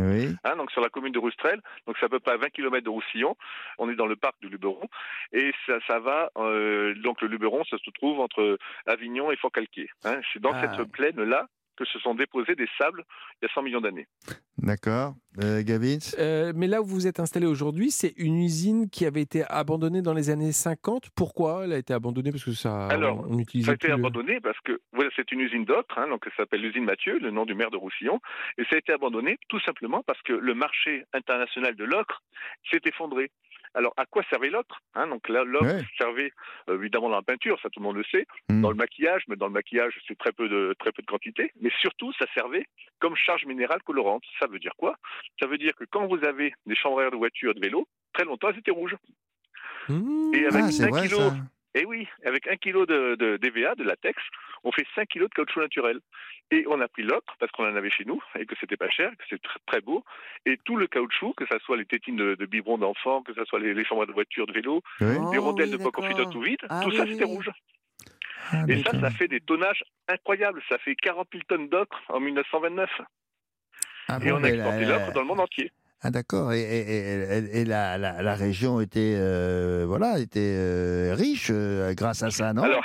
Oui. 0.00 0.34
hein, 0.44 0.56
donc 0.56 0.70
sur 0.70 0.80
la 0.80 0.88
commune 0.88 1.12
de 1.12 1.18
Rustrel. 1.18 1.60
Donc, 1.86 1.96
c'est 2.00 2.06
à 2.06 2.08
peu 2.08 2.18
près 2.18 2.32
à 2.32 2.36
20 2.38 2.48
km 2.50 2.82
de 2.84 2.90
Roussillon. 2.90 3.36
On 3.78 3.90
est 3.90 3.94
dans 3.94 4.06
le 4.06 4.16
parc 4.16 4.34
du 4.40 4.48
Luberon. 4.48 4.88
Et 5.32 5.52
ça, 5.66 5.74
ça 5.86 5.98
va. 5.98 6.30
euh, 6.38 6.94
donc, 7.02 7.20
le 7.20 7.28
Luberon, 7.28 7.62
ça 7.64 7.76
se 7.78 7.90
trouve 7.90 8.20
entre 8.20 8.58
Avignon 8.86 9.30
et 9.30 9.36
Forcalquier. 9.36 9.88
Hein. 10.04 10.20
C'est 10.32 10.40
dans 10.40 10.52
Ah. 10.54 10.74
cette 10.76 10.90
plaine-là 10.90 11.46
que 11.76 11.84
se 11.84 11.98
sont 12.00 12.14
déposés 12.14 12.54
des 12.54 12.68
sables 12.78 13.04
il 13.40 13.46
y 13.46 13.50
a 13.50 13.54
100 13.54 13.62
millions 13.62 13.80
d'années. 13.80 14.06
D'accord. 14.58 15.14
Euh, 15.42 15.62
Gavin 15.64 15.98
Euh, 16.18 16.52
mais 16.54 16.66
là 16.66 16.82
où 16.82 16.84
vous 16.84 16.94
vous 16.94 17.06
êtes 17.06 17.18
installé 17.20 17.46
aujourd'hui, 17.46 17.90
c'est 17.90 18.12
une 18.18 18.38
usine 18.38 18.90
qui 18.90 19.06
avait 19.06 19.22
été 19.22 19.44
abandonnée 19.48 20.02
dans 20.02 20.12
les 20.12 20.28
années 20.30 20.52
50. 20.52 21.08
Pourquoi 21.16 21.64
elle 21.64 21.72
a 21.72 21.78
été 21.78 21.94
abandonnée? 21.94 22.30
Parce 22.30 22.44
que 22.44 22.52
ça, 22.52 22.86
Alors, 22.88 23.24
on 23.28 23.38
utilisait 23.38 23.66
Ça 23.66 23.72
a 23.72 23.74
été 23.74 23.88
le- 23.88 23.94
abandonné 23.94 24.40
parce 24.40 24.60
que 24.60 24.80
voilà, 24.92 25.10
c'est 25.16 25.32
une 25.32 25.40
usine 25.40 25.64
d'ocre, 25.64 25.98
hein, 25.98 26.08
donc 26.08 26.24
ça 26.26 26.30
s'appelle 26.36 26.60
l'usine 26.60 26.84
Mathieu, 26.84 27.18
le 27.18 27.30
nom 27.30 27.46
du 27.46 27.54
maire 27.54 27.70
de 27.70 27.76
Roussillon, 27.78 28.20
et 28.58 28.64
ça 28.64 28.76
a 28.76 28.78
été 28.78 28.92
abandonné 28.92 29.38
tout 29.48 29.60
simplement 29.60 30.02
parce 30.06 30.20
que 30.22 30.32
le 30.34 30.54
marché 30.54 31.04
international 31.14 31.74
de 31.74 31.84
l'ocre 31.84 32.22
s'est 32.70 32.80
effondré. 32.84 33.30
Alors, 33.74 33.94
à 33.96 34.04
quoi 34.06 34.22
servait 34.30 34.50
l'ocre 34.50 34.80
hein? 34.94 35.06
Donc, 35.06 35.28
Ouais. 35.28 35.82
servait 35.98 36.32
euh, 36.68 36.76
évidemment 36.78 37.08
dans 37.08 37.16
la 37.16 37.22
peinture, 37.22 37.58
ça 37.62 37.70
tout 37.70 37.80
le 37.80 37.84
monde 37.84 37.96
le 37.96 38.04
sait, 38.04 38.26
Mm. 38.50 38.60
dans 38.60 38.70
le 38.70 38.76
maquillage, 38.76 39.22
mais 39.28 39.36
dans 39.36 39.46
le 39.46 39.52
maquillage, 39.52 39.98
c'est 40.06 40.16
très 40.18 40.32
peu 40.32 40.48
de 40.48 40.74
très 40.78 40.92
peu 40.92 41.02
de 41.02 41.06
quantité. 41.06 41.52
Mais 41.60 41.70
surtout, 41.80 42.12
ça 42.14 42.26
servait 42.34 42.66
comme 42.98 43.16
charge 43.16 43.44
minérale 43.46 43.82
colorante. 43.82 44.22
Ça 44.38 44.46
veut 44.46 44.58
dire 44.58 44.74
quoi? 44.76 44.96
Ça 45.40 45.46
veut 45.46 45.58
dire 45.58 45.74
que 45.74 45.84
quand 45.84 46.06
vous 46.06 46.22
avez 46.24 46.52
des 46.66 46.74
chambres 46.76 47.00
à 47.00 47.04
air 47.04 47.10
de 47.10 47.16
voiture, 47.16 47.54
de 47.54 47.60
vélo, 47.60 47.86
très 48.12 48.24
longtemps, 48.24 48.50
elles 48.50 48.58
étaient 48.58 48.70
rouges. 48.70 48.96
Mmh. 49.88 50.34
Et 50.34 50.46
avec 50.46 50.62
Ah, 50.64 50.70
c'est 50.70 50.84
un 50.84 50.88
vrai 50.90 51.02
kilo, 51.02 51.18
ça. 51.18 51.34
Et 51.74 51.84
oui, 51.84 52.06
avec 52.24 52.46
un 52.48 52.56
kilo 52.56 52.86
de, 52.86 53.14
de 53.16 53.36
DVA, 53.38 53.74
de 53.74 53.84
latex, 53.84 54.22
on 54.64 54.72
fait 54.72 54.86
5 54.94 55.08
kilos 55.08 55.28
de 55.30 55.34
caoutchouc 55.34 55.60
naturel. 55.60 56.00
Et 56.50 56.64
on 56.68 56.80
a 56.80 56.88
pris 56.88 57.02
l'ocre 57.02 57.34
parce 57.38 57.50
qu'on 57.52 57.64
en 57.66 57.76
avait 57.76 57.90
chez 57.90 58.04
nous 58.04 58.22
et 58.38 58.44
que 58.44 58.54
c'était 58.60 58.76
pas 58.76 58.90
cher, 58.90 59.10
que 59.16 59.24
c'est 59.30 59.42
tr- 59.42 59.56
très 59.66 59.80
beau. 59.80 60.04
Et 60.44 60.58
tout 60.64 60.76
le 60.76 60.86
caoutchouc, 60.86 61.32
que 61.34 61.46
ce 61.50 61.58
soit 61.60 61.76
les 61.78 61.86
tétines 61.86 62.16
de, 62.16 62.34
de 62.34 62.46
biberon 62.46 62.76
d'enfants, 62.78 63.22
que 63.22 63.32
ce 63.32 63.44
soit 63.46 63.58
les, 63.58 63.72
les 63.72 63.84
chambres 63.84 64.04
de 64.06 64.12
voiture, 64.12 64.46
de 64.46 64.52
vélo, 64.52 64.82
Oui. 65.00 65.06
les 65.32 65.38
Oh, 65.38 65.42
rondelles 65.44 65.70
oui, 65.70 65.72
de 65.78 65.82
poids 65.82 65.92
confiture 65.92 66.28
tout 66.30 66.42
vide, 66.42 66.60
Ah 66.68 66.80
tout 66.82 66.90
oui, 66.90 66.96
ça 66.98 67.06
c'était 67.06 67.24
oui. 67.24 67.30
rouge. 67.30 67.50
Ah, 68.50 68.64
Et 68.68 68.82
ça, 68.82 68.90
ça 69.00 69.10
fait 69.10 69.28
des 69.28 69.40
tonnages 69.40 69.82
incroyables. 70.08 70.62
Ça 70.68 70.76
fait 70.78 70.94
40 70.96 71.28
000 71.32 71.44
tonnes 71.48 71.68
d'ocre 71.68 71.98
en 72.08 72.20
1929. 72.20 72.90
Ah 74.08 74.18
Et 74.22 74.30
bon, 74.30 74.40
on 74.40 74.44
a 74.44 74.48
exporté 74.48 74.84
l'ocre 74.84 75.12
dans 75.12 75.20
le 75.22 75.26
monde 75.26 75.40
entier. 75.40 75.70
Ah 76.04 76.10
d'accord. 76.10 76.52
Et, 76.52 76.60
et- 76.60 77.36
et- 77.38 77.60
et 77.60 77.64
la, 77.64 77.96
la- 77.96 78.22
la 78.22 78.34
région 78.34 78.80
était 78.80 79.14
euh, 79.16 79.84
voilà 79.86 80.18
était 80.18 80.40
euh, 80.56 81.14
riche 81.16 81.50
euh, 81.52 81.94
grâce 81.94 82.22
à 82.24 82.30
ça, 82.30 82.52
non? 82.52 82.64
Alors, 82.64 82.82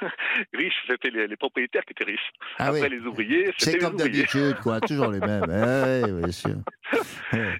riches, 0.54 0.74
c'était 0.88 1.10
les, 1.10 1.26
les 1.26 1.36
propriétaires 1.36 1.84
qui 1.84 1.92
étaient 1.92 2.04
riches. 2.10 2.30
Ah 2.58 2.66
Après, 2.68 2.82
oui. 2.82 2.88
les 2.90 3.00
ouvriers, 3.06 3.46
C'est 3.58 3.66
c'était 3.66 3.78
les 3.78 3.84
comme 3.84 3.94
ouvriers. 3.94 4.10
d'habitude, 4.22 4.56
quoi. 4.62 4.80
Toujours 4.80 5.08
les 5.10 5.20
mêmes. 5.20 5.44
Eh, 5.54 6.04
oui, 6.10 6.22
bien 6.22 6.32
sûr. 6.32 6.56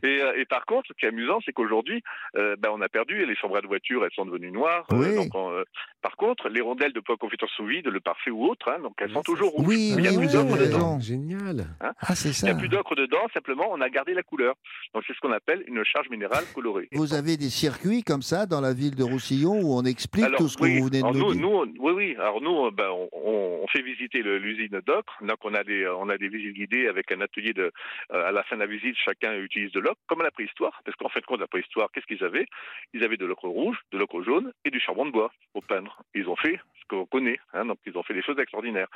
Et, 0.02 0.20
euh, 0.22 0.32
et 0.38 0.44
par 0.44 0.64
contre, 0.66 0.88
ce 0.88 0.92
qui 0.94 1.06
est 1.06 1.08
amusant, 1.08 1.38
c'est 1.44 1.52
qu'aujourd'hui, 1.52 2.02
euh, 2.36 2.54
ben, 2.58 2.68
on 2.72 2.80
a 2.80 2.88
perdu 2.88 3.24
les 3.26 3.34
chambres 3.34 3.60
de 3.60 3.66
voiture, 3.66 4.04
elles 4.04 4.12
sont 4.14 4.24
devenues 4.26 4.52
noires. 4.52 4.86
Euh, 4.92 4.96
Oui. 4.96 5.14
donc, 5.16 5.34
on, 5.34 5.50
euh, 5.50 5.64
par 6.02 6.16
contre, 6.16 6.48
les 6.48 6.60
rondelles 6.60 6.92
de 6.92 7.00
poids 7.00 7.16
confiture 7.16 7.48
sous 7.56 7.66
vide, 7.66 7.86
le 7.88 8.00
parfait 8.00 8.30
ou 8.30 8.44
autre, 8.46 8.68
hein, 8.70 8.80
donc 8.82 8.92
elles 8.98 9.10
sont 9.12 9.22
toujours 9.22 9.50
c'est- 9.50 9.56
rouges. 9.56 9.66
Oui, 9.68 9.92
Mais 9.96 10.02
il 10.04 10.10
n'y 10.10 10.16
a 10.16 10.18
plus 10.20 10.32
d'ocre 10.32 10.58
dedans. 10.58 11.00
Génial. 11.00 11.66
Ah, 11.80 12.14
c'est 12.14 12.28
Il 12.28 12.34
ça. 12.34 12.46
n'y 12.46 12.52
a 12.52 12.56
plus 12.56 12.68
d'ocre 12.68 12.94
dedans, 12.94 13.26
simplement, 13.32 13.64
on 13.70 13.80
a 13.80 13.88
gardé 13.88 14.14
la 14.14 14.22
couleur. 14.22 14.54
Donc, 14.94 15.02
c'est 15.06 15.14
ce 15.14 15.20
qu'on 15.20 15.32
appelle 15.32 15.64
une 15.66 15.82
charge 15.84 16.08
minérale 16.10 16.44
colorée. 16.54 16.88
Vous 16.92 17.14
avez 17.14 17.36
des 17.36 17.50
circuits 17.50 18.02
comme 18.04 18.22
ça 18.22 18.46
dans 18.46 18.60
la 18.60 18.72
ville 18.74 18.94
de 18.94 19.02
Roussillon 19.04 19.60
où 19.60 19.74
on 19.76 19.82
explique 19.84 20.24
Alors, 20.26 20.38
tout 20.38 20.48
ce 20.48 20.56
que 20.56 20.64
vous 20.64 20.84
venez 20.86 21.00
de 21.02 21.06
nous 21.08 21.12
nous, 21.18 21.32
dire? 21.32 21.42
nous, 21.42 21.64
oui, 21.80 21.92
oui. 21.92 22.16
Alors 22.24 22.40
nous, 22.40 22.64
euh, 22.64 22.70
ben, 22.70 22.88
on, 23.12 23.66
fait 23.66 23.82
visiter 23.82 24.22
l'usine 24.22 24.80
d'ocre. 24.86 25.14
Donc 25.20 25.36
on 25.42 25.52
a 25.52 25.62
des, 25.62 25.86
on 25.86 26.08
a 26.08 26.16
des 26.16 26.28
visites 26.28 26.54
guidées 26.54 26.88
avec 26.88 27.12
un 27.12 27.20
atelier 27.20 27.52
de. 27.52 27.70
euh, 28.12 28.28
à 28.28 28.32
la 28.32 28.42
fin 28.44 28.56
de 28.56 28.60
la 28.62 28.66
visite, 28.66 28.96
chacun 28.96 29.34
utilise 29.34 29.72
de 29.72 29.80
l'ocre, 29.80 30.00
comme 30.06 30.22
à 30.22 30.24
la 30.24 30.30
préhistoire. 30.30 30.80
Parce 30.86 30.96
qu'en 30.96 31.10
fin 31.10 31.20
de 31.20 31.26
compte, 31.26 31.40
la 31.40 31.46
préhistoire, 31.46 31.90
qu'est-ce 31.92 32.06
qu'ils 32.06 32.24
avaient? 32.24 32.46
Ils 32.94 33.04
avaient 33.04 33.18
de 33.18 33.26
l'ocre 33.26 33.48
rouge, 33.48 33.76
de 33.92 33.98
l'ocre 33.98 34.22
jaune 34.22 34.54
et 34.64 34.70
du 34.70 34.80
charbon 34.80 35.04
de 35.04 35.10
bois 35.10 35.32
pour 35.52 35.64
peindre. 35.64 36.02
Ils 36.14 36.26
ont 36.30 36.36
fait 36.36 36.58
ce 36.80 36.86
qu'on 36.88 37.04
connaît. 37.04 37.38
hein, 37.52 37.66
donc 37.66 37.78
ils 37.84 37.96
ont 37.98 38.02
fait 38.02 38.14
des 38.14 38.22
choses 38.22 38.38
extraordinaires. 38.38 38.88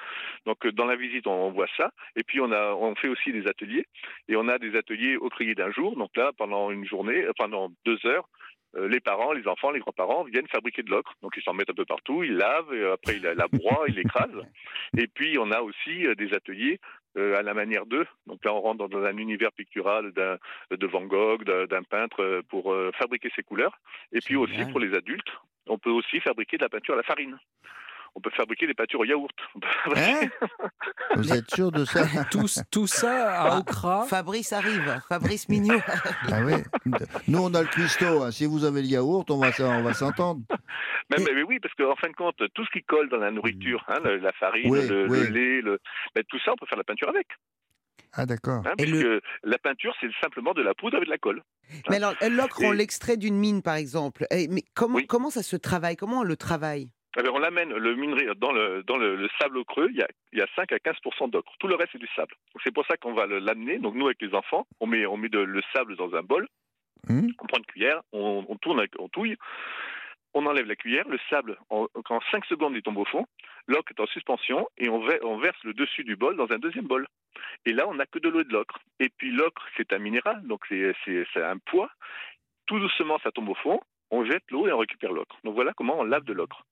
Donc 0.47 0.65
euh, 0.65 0.73
dans 0.73 0.87
la 0.87 0.97
visite, 0.97 1.27
on, 1.27 1.51
voit 1.51 1.69
ça. 1.77 1.91
Et 2.17 2.23
puis 2.23 2.41
on 2.41 2.51
on 2.51 2.95
fait 2.95 3.09
aussi 3.09 3.31
des 3.31 3.47
ateliers. 3.47 3.87
Et 4.29 4.37
on 4.37 4.49
a 4.49 4.59
des 4.59 4.75
ateliers 4.75 5.19
au 5.19 5.29
crier 5.29 5.55
d'un 5.55 5.71
jour. 5.71 5.97
Donc 5.97 6.17
là, 6.17 6.31
pendant 6.39 6.71
une 6.71 6.87
journée, 6.87 7.25
euh, 7.25 7.33
pendant 7.37 7.69
deux 7.85 7.99
heures. 8.07 8.27
Euh, 8.77 8.87
les 8.89 9.01
parents, 9.01 9.33
les 9.33 9.47
enfants, 9.49 9.71
les 9.71 9.81
grands-parents 9.81 10.25
viennent 10.25 10.47
fabriquer 10.49 10.83
de 10.83 10.91
l'ocre. 10.91 11.13
Donc 11.23 11.33
ils 11.37 11.43
s'en 11.43 11.55
mettent 11.55 11.71
un 11.71 11.75
peu 11.75 11.85
partout, 11.85 12.23
ils 12.23 12.37
lavent, 12.37 12.73
et 12.75 12.85
après 12.91 13.17
ils 13.17 13.23
la, 13.23 13.49
broient, 13.49 13.85
ils 13.89 13.95
l'écrasent. 13.95 14.43
Et 14.99 15.07
puis 15.07 15.39
on 15.39 15.51
a 15.51 15.61
aussi 15.61 16.07
euh, 16.07 16.15
des 16.15 16.33
ateliers 16.35 16.79
euh, 17.17 17.37
à 17.39 17.43
la 17.43 17.55
manière 17.55 17.87
d'eux. 17.87 18.07
Donc 18.27 18.45
là 18.45 18.53
on 18.55 18.61
rentre 18.61 18.89
dans 18.89 19.03
un 19.03 19.17
univers 19.17 19.53
pictural 19.53 20.13
d'un- 20.13 20.39
de 20.71 20.87
Van 20.87 21.03
Gogh, 21.05 21.45
d'un 21.45 21.83
peintre 21.83 22.23
euh, 22.23 22.43
pour 22.49 22.73
euh, 22.73 22.91
fabriquer 22.99 23.31
ses 23.35 23.43
couleurs. 23.43 23.79
Et 24.13 24.21
puis 24.21 24.37
aussi 24.37 24.59
pour 24.71 24.81
les 24.81 24.95
adultes, 24.95 25.33
on 25.67 25.79
peut 25.79 25.91
aussi 25.91 26.21
fabriquer 26.21 26.57
de 26.59 26.63
la 26.63 26.69
peinture 26.69 26.95
à 26.95 26.99
la 26.99 27.03
farine. 27.03 27.39
On 28.19 28.21
peut 28.21 28.31
fabriquer 28.37 28.67
des 28.67 28.75
peintures 28.75 28.99
au 28.99 29.05
yaourt. 29.05 29.31
Hein 29.95 30.23
Vous 31.15 31.33
êtes 31.33 31.49
sûr 31.55 31.71
de 31.71 31.85
ça 31.85 32.05
Tout, 32.33 32.47
tout 32.69 32.89
ça 32.89 33.33
à 33.33 33.59
Okra. 33.61 34.07
Fabrice 34.09 34.53
arrive, 34.53 35.01
Fabrice 35.09 35.49
Mignot. 35.49 35.79
Ah 36.33 36.41
oui. 36.45 36.55
Nous, 37.29 37.39
on 37.39 37.55
a 37.55 37.63
le 37.63 37.69
cuistot. 37.69 38.25
hein. 38.25 38.33
Si 38.33 38.45
vous 38.45 38.65
avez 38.65 38.83
le 38.83 38.89
yaourt, 38.89 39.31
on 39.31 39.39
va, 39.39 39.51
s- 39.51 39.61
on 39.61 39.83
va 39.85 39.95
s'entendre. 39.95 40.41
Mais, 41.17 41.25
mais 41.33 41.45
oui, 41.45 41.61
parce 41.61 41.73
qu'en 41.75 41.95
fin 41.95 42.09
de 42.09 42.15
compte, 42.17 42.43
tout 42.55 42.65
ce 42.65 42.71
qui 42.77 42.83
colle 42.83 43.09
dans 43.09 43.19
la 43.19 43.31
nourriture, 43.31 43.85
hein, 43.87 44.01
le- 44.03 44.17
la 44.17 44.33
farine, 44.33 44.69
Oui, 44.69 44.89
le, 44.89 45.07
oui. 45.09 45.21
le 45.21 45.27
lait, 45.27 45.61
le, 45.61 45.79
ben, 46.17 46.25
tout 46.29 46.41
ça, 46.45 46.51
on 46.53 46.57
peut 46.57 46.67
faire 46.67 46.77
la 46.79 46.83
peinture 46.85 47.09
avec. 47.09 47.29
Ah 48.15 48.27
d'accord. 48.27 48.65
Hein, 48.67 48.73
le- 48.81 49.21
la 49.45 49.59
peinture, 49.59 49.95
c'est 50.01 50.09
simplement 50.21 50.55
de 50.55 50.63
la 50.63 50.75
poudre 50.75 50.97
avec 50.97 51.07
de 51.07 51.13
la 51.13 51.19
colle. 51.19 51.41
Mais 51.89 51.97
alors, 51.97 52.15
l'ocre, 52.29 52.63
on 52.65 52.73
Et- 52.73 52.77
l'extrait 52.77 53.17
d'une 53.17 53.37
mine, 53.39 53.63
par 53.63 53.77
exemple. 53.77 54.27
Eh, 54.33 54.49
Mais 54.49 54.65
comment, 54.75 54.97
Oui. 54.97 55.07
comment 55.07 55.31
ça 55.31 55.45
se 55.45 55.55
travaille? 55.55 55.95
Comment 55.95 56.21
on 56.21 56.25
le 56.25 56.37
travaille? 56.37 56.91
Bien, 57.23 57.33
on 57.33 57.39
l'amène, 57.39 57.73
le 57.75 57.95
minerai, 57.95 58.27
dans 58.37 58.53
le, 58.53 58.83
dans 58.85 58.97
le, 58.97 59.17
le 59.17 59.29
sable 59.41 59.65
creux, 59.65 59.89
il 59.91 59.97
y, 59.97 60.03
a, 60.03 60.09
il 60.33 60.39
y 60.39 60.43
a 60.43 60.47
5 60.57 60.73
à 60.73 60.77
15% 60.77 61.31
d'ocre. 61.31 61.53
Tout 61.59 61.67
le 61.69 61.75
reste, 61.75 61.91
c'est 61.93 61.99
du 61.99 62.09
sable. 62.15 62.35
C'est 62.65 62.73
pour 62.73 62.87
ça 62.87 62.97
qu'on 62.97 63.15
va 63.15 63.27
l'amener. 63.27 63.79
Donc, 63.79 63.95
nous, 63.95 64.07
avec 64.07 64.21
les 64.23 64.35
enfants, 64.35 64.67
on 64.81 64.87
met, 64.87 65.07
on 65.07 65.17
met 65.17 65.29
de- 65.29 65.39
le 65.41 65.63
sable 65.73 65.97
dans 65.97 66.15
un 66.15 66.23
bol, 66.23 66.47
Hum. 67.09 67.29
on 67.41 67.47
prend 67.47 67.59
une 67.59 67.65
cuillère, 67.67 68.01
on, 68.13 68.45
on 68.49 68.57
tourne, 68.57 68.85
on 68.99 69.09
touille, 69.09 69.37
on 70.35 70.45
enlève 70.47 70.67
la 70.67 70.77
cuillère, 70.77 71.09
le 71.09 71.19
sable, 71.31 71.57
en, 71.71 71.87
en 72.11 72.21
5 72.31 72.45
secondes, 72.47 72.75
il 72.77 72.83
tombe 72.83 72.99
au 72.99 73.05
fond, 73.05 73.25
l'ocre 73.67 73.93
est 73.97 74.01
en 74.01 74.07
suspension, 74.07 74.69
et 74.77 74.89
on, 74.89 75.03
on 75.23 75.39
verse 75.39 75.57
le 75.65 75.73
dessus 75.75 76.05
du 76.05 76.17
bol 76.17 76.37
dans 76.37 76.51
un 76.53 76.59
deuxième 76.59 76.87
bol. 76.87 77.07
Et 77.65 77.73
là, 77.73 77.89
on 77.89 77.95
n'a 77.95 78.05
que 78.07 78.19
de 78.19 78.29
l'eau 78.29 78.41
et 78.41 78.45
de 78.45 78.53
l'ocre. 78.53 78.79
Et 79.01 79.09
puis, 79.17 79.31
l'ocre, 79.31 79.67
c'est 79.77 79.93
un 79.93 79.99
minéral, 79.99 80.43
donc 80.47 80.65
c'est 80.69 80.93
un 81.43 81.59
poids. 81.59 81.91
Tout 82.67 82.79
doucement, 82.79 83.19
ça 83.23 83.31
tombe 83.33 83.49
au 83.49 83.55
fond, 83.55 83.81
on 84.11 84.25
jette 84.25 84.45
l'eau 84.51 84.67
et 84.67 84.73
on 84.73 84.79
récupère 84.79 85.13
l'ocre. 85.13 85.37
Donc, 85.45 85.55
voilà 85.55 85.73
comment 85.75 85.99
on 86.01 86.05
lave 86.05 86.25
de 86.25 86.33
l'ocre. 86.35 86.65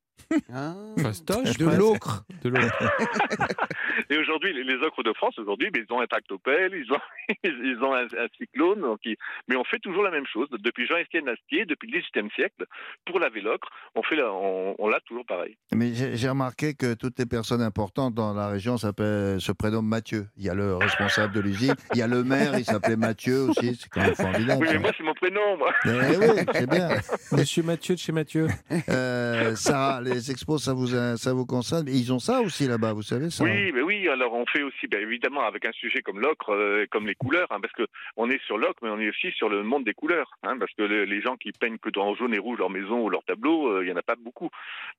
Ah. 0.53 0.75
Fastoche, 0.99 1.57
De 1.59 1.67
l'ocre. 1.67 2.25
Et 4.11 4.19
aujourd'hui, 4.19 4.53
les, 4.53 4.63
les 4.65 4.77
ocres 4.87 5.03
de 5.03 5.13
France, 5.15 5.39
aujourd'hui, 5.39 5.69
ils 5.75 5.93
ont 5.93 6.01
un 6.01 6.07
tractopelle, 6.07 6.73
ils 6.75 6.93
ont, 6.93 7.01
ils 7.45 7.79
ont 7.83 7.93
un, 7.95 8.05
un 8.05 8.29
cyclone, 8.39 8.81
donc 8.81 9.01
ils- 9.05 9.17
mais 9.49 9.57
on 9.57 9.65
fait 9.65 9.79
toujours 9.81 10.03
la 10.05 10.11
même 10.11 10.27
chose. 10.33 10.49
Depuis 10.61 10.87
Jean-Étienne 10.87 11.29
Astier, 11.29 11.65
depuis 11.67 11.91
le 11.91 11.99
XVIIIe 12.01 12.31
siècle, 12.35 12.67
pour 13.05 13.19
laver 13.19 13.41
l'ocre, 13.41 13.69
on, 13.95 14.03
fait 14.03 14.17
la- 14.17 14.33
on, 14.33 14.77
toujours 15.07 15.27
pareil. 15.27 15.57
Mais 15.75 15.93
j'ai 15.95 16.29
remarqué 16.29 16.75
que 16.75 16.95
toutes 16.95 17.19
les 17.19 17.27
personnes 17.27 17.61
importantes 17.63 18.15
dans 18.15 18.33
la 18.33 18.49
région 18.49 18.77
se 18.79 19.53
prénomment 19.53 19.89
Mathieu. 19.89 20.27
Il 20.37 20.45
y 20.45 20.49
a 20.51 20.55
le 20.55 20.77
responsable 20.77 21.33
de 21.35 21.41
l'usine, 21.41 21.75
il 21.93 21.99
y 21.99 22.03
a 22.03 22.07
le 22.07 22.25
maire, 22.25 22.59
il 22.59 22.65
s'appelait 22.65 22.97
Mathieu 22.97 23.43
aussi. 23.51 23.75
C'est 23.77 23.89
quand 23.89 24.01
même 24.03 24.15
formidable. 24.15 24.63
Oui, 24.63 24.69
mais 24.73 24.79
moi, 24.79 24.91
c'est 24.97 25.03
mon 25.05 25.15
prénom, 25.15 25.57
moi. 25.59 25.73
Eh 25.85 26.17
oui, 26.17 26.45
c'est 26.55 26.69
bien. 26.71 26.89
Monsieur 27.33 27.63
Mathieu 27.63 27.95
de 27.95 28.01
chez 28.01 28.13
Mathieu. 28.13 28.47
Euh, 28.89 29.55
Sarah, 29.57 30.01
les 30.09 30.31
expos, 30.31 30.63
ça 30.63 30.73
vous, 30.75 30.87
ça 30.89 31.33
vous 31.35 31.47
concerne 31.47 31.87
Ils 31.89 32.13
ont 32.13 32.19
ça 32.19 32.41
aussi 32.41 32.67
là-bas, 32.67 32.93
vous 32.93 33.03
savez 33.03 33.31
ça 33.31 33.45
Oui, 33.45 33.73
mais 33.73 33.83
oui. 33.83 34.09
Alors, 34.09 34.33
on 34.35 34.47
fait 34.47 34.63
aussi, 34.63 34.87
ben, 34.87 35.01
évidemment, 35.03 35.45
avec 35.45 35.65
un 35.67 35.73
sujet 35.73 36.01
comme 36.01 36.21
l'ocre, 36.21 36.51
euh, 36.55 36.87
comme 36.91 37.07
les 37.07 37.15
couleurs, 37.15 37.49
hein, 37.51 37.59
parce 37.61 37.73
que 37.73 37.87
on 38.17 38.31
est 38.31 38.43
sur 38.45 38.57
l'ocre, 38.57 38.79
mais 38.83 38.91
on 38.91 38.99
est 39.01 39.09
aussi 39.11 39.31
sur 39.33 39.49
le 39.49 39.63
monde 39.63 39.85
des 39.85 39.95
couleurs, 39.95 40.31
hein, 40.45 40.57
parce 40.59 40.73
que 40.75 40.83
le- 40.83 41.05
les 41.05 41.21
gens 41.21 41.37
qui 41.37 41.51
peignent 41.53 41.79
que 41.79 41.91
dans 41.91 42.15
jaune 42.15 42.33
et 42.35 42.39
rouge 42.39 42.59
leur 42.59 42.71
maison 42.71 43.01
ou 43.03 43.11
leur 43.11 43.25
tableau, 43.25 43.69
euh, 43.69 43.85
il 43.85 43.89
y 43.89 43.93
en 43.93 43.97
a 43.97 44.03
pas 44.03 44.15
beaucoup. 44.17 44.49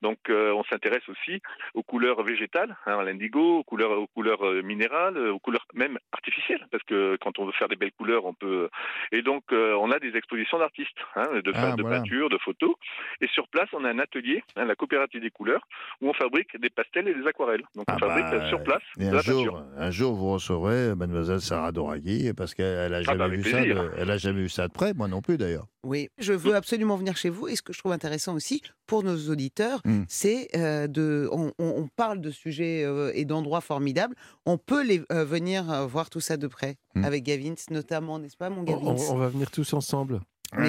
Donc, 0.02 0.18
euh, 0.30 0.52
on 0.54 0.64
s'intéresse 0.66 1.08
aussi 1.08 1.42
aux 1.74 1.84
couleurs 1.84 2.22
végétales, 2.24 2.76
hein, 2.86 3.00
à 3.00 3.04
l'indigo, 3.04 3.60
aux 3.60 3.64
couleurs, 3.64 3.92
aux 3.92 4.08
couleurs 4.08 4.42
minérales, 4.64 5.18
aux 5.18 5.40
couleurs 5.40 5.66
même 5.74 5.98
artificielles, 6.12 6.68
parce 6.72 6.84
que 6.84 7.18
quand 7.22 7.40
on 7.40 7.46
veut 7.46 7.54
faire 7.54 7.70
des 7.70 7.76
belles 7.78 7.94
couleurs, 7.94 8.26
on 8.26 8.34
peut. 8.34 8.70
Et 9.12 9.22
donc, 9.22 9.44
on 9.52 9.90
a 9.92 10.00
des 10.00 10.16
expositions 10.18 10.60
d'artistes, 10.60 10.98
de, 11.16 11.52
Ah, 11.56 11.72
de 11.76 11.82
voilà. 11.82 11.98
peinture, 12.00 12.30
de 12.30 12.38
photos. 12.40 12.76
Et 13.22 13.28
sur 13.28 13.48
place, 13.48 13.70
on 13.74 13.86
a 13.86 13.90
un 13.90 14.00
atelier, 14.00 14.44
la 14.56 14.76
coopérative 14.76 14.97
des 15.06 15.30
couleurs, 15.30 15.62
où 16.02 16.10
on 16.10 16.14
fabrique 16.14 16.60
des 16.60 16.70
pastels 16.70 17.08
et 17.08 17.14
des 17.14 17.28
aquarelles. 17.28 17.62
Donc, 17.76 17.86
on 17.90 17.94
Ah 17.94 17.98
fabrique 18.00 18.26
bah, 18.26 18.44
euh, 18.44 18.50
sur 18.50 18.64
place 18.64 18.82
Et 19.00 19.08
un 19.08 19.14
la 19.14 19.22
jour, 19.22 19.62
un 19.78 19.92
jour, 19.92 20.14
vous 20.16 20.32
recevrez 20.34 20.96
mademoiselle 20.96 21.42
Sarah 21.42 21.72
Doraghi, 21.72 22.34
parce 22.34 22.54
qu'elle 22.54 22.94
a 22.94 23.02
jamais 23.04 23.18
bah, 23.20 23.26
avec 23.26 23.40
vu 23.42 23.52
ça. 23.52 23.58
plaisir. 23.58 23.76
de- 23.84 23.92
elle 23.98 24.12
a 24.12 24.18
jamais 24.18 24.42
vu 24.42 24.50
ça 24.50 24.68
de 24.68 24.74
près, 24.74 24.94
moi 24.94 25.08
non 25.08 25.22
plus 25.22 25.38
d'ailleurs. 25.38 25.68
Oui, 25.84 26.10
je 26.18 26.34
veux 26.34 26.56
absolument 26.56 26.98
venir 26.98 27.16
chez 27.16 27.30
vous. 27.30 27.48
Et 27.48 27.56
ce 27.56 27.62
que 27.62 27.72
je 27.72 27.80
trouve 27.80 27.92
intéressant 27.94 28.34
aussi 28.36 28.62
pour 28.88 29.04
nos 29.04 29.16
auditeurs, 29.30 29.80
Mm. 29.86 30.04
c'est 30.10 30.48
euh, 30.56 30.88
de. 30.88 31.30
On, 31.32 31.52
on- 31.60 31.74
on 31.78 31.88
parle 31.88 32.20
de 32.20 32.32
sujets 32.32 32.84
euh, 32.84 33.12
et 33.14 33.24
d'endroits 33.26 33.62
formidables. 33.62 34.16
On 34.46 34.58
peut 34.58 34.84
les 34.86 35.02
euh, 35.12 35.24
venir 35.24 35.72
euh, 35.72 35.86
voir 35.86 36.10
tout 36.10 36.20
ça 36.20 36.36
de 36.38 36.48
près 36.48 36.76
Mm. 36.96 37.04
avec 37.06 37.24
Gavin, 37.24 37.54
notamment, 37.70 38.18
n'est-ce 38.20 38.36
pas, 38.38 38.50
mon 38.50 38.62
On, 38.62 38.64
Gavin 38.64 38.82
on- 38.86 39.14
on 39.14 39.18
va 39.18 39.28
venir 39.30 39.50
tous 39.52 39.74
ensemble. 39.74 40.20
Ah, 40.54 40.60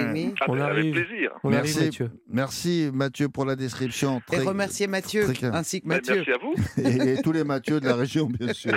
On 0.49 0.61
arrive. 0.61 0.95
Avec 0.95 1.07
plaisir. 1.07 1.31
On 1.45 1.53
arrive, 1.53 1.63
Merci, 1.65 1.85
Mathieu. 1.85 2.11
merci 2.29 2.91
Mathieu 2.93 3.29
pour 3.29 3.45
la 3.45 3.55
description. 3.57 4.21
Et 4.33 4.39
remercier 4.39 4.87
Mathieu, 4.87 5.27
ainsi 5.53 5.81
que 5.81 5.89
Ben, 5.89 5.95
Mathieu. 5.97 6.17
Merci 6.27 6.31
à 6.33 6.39
vous. 6.39 6.55
et, 6.83 7.13
et 7.19 7.23
tous 7.23 7.33
les 7.33 7.45
Mathieu 7.45 7.79
de 7.81 7.87
la 7.87 7.95
région, 7.95 8.27
bien 8.27 8.53
sûr. 8.53 8.77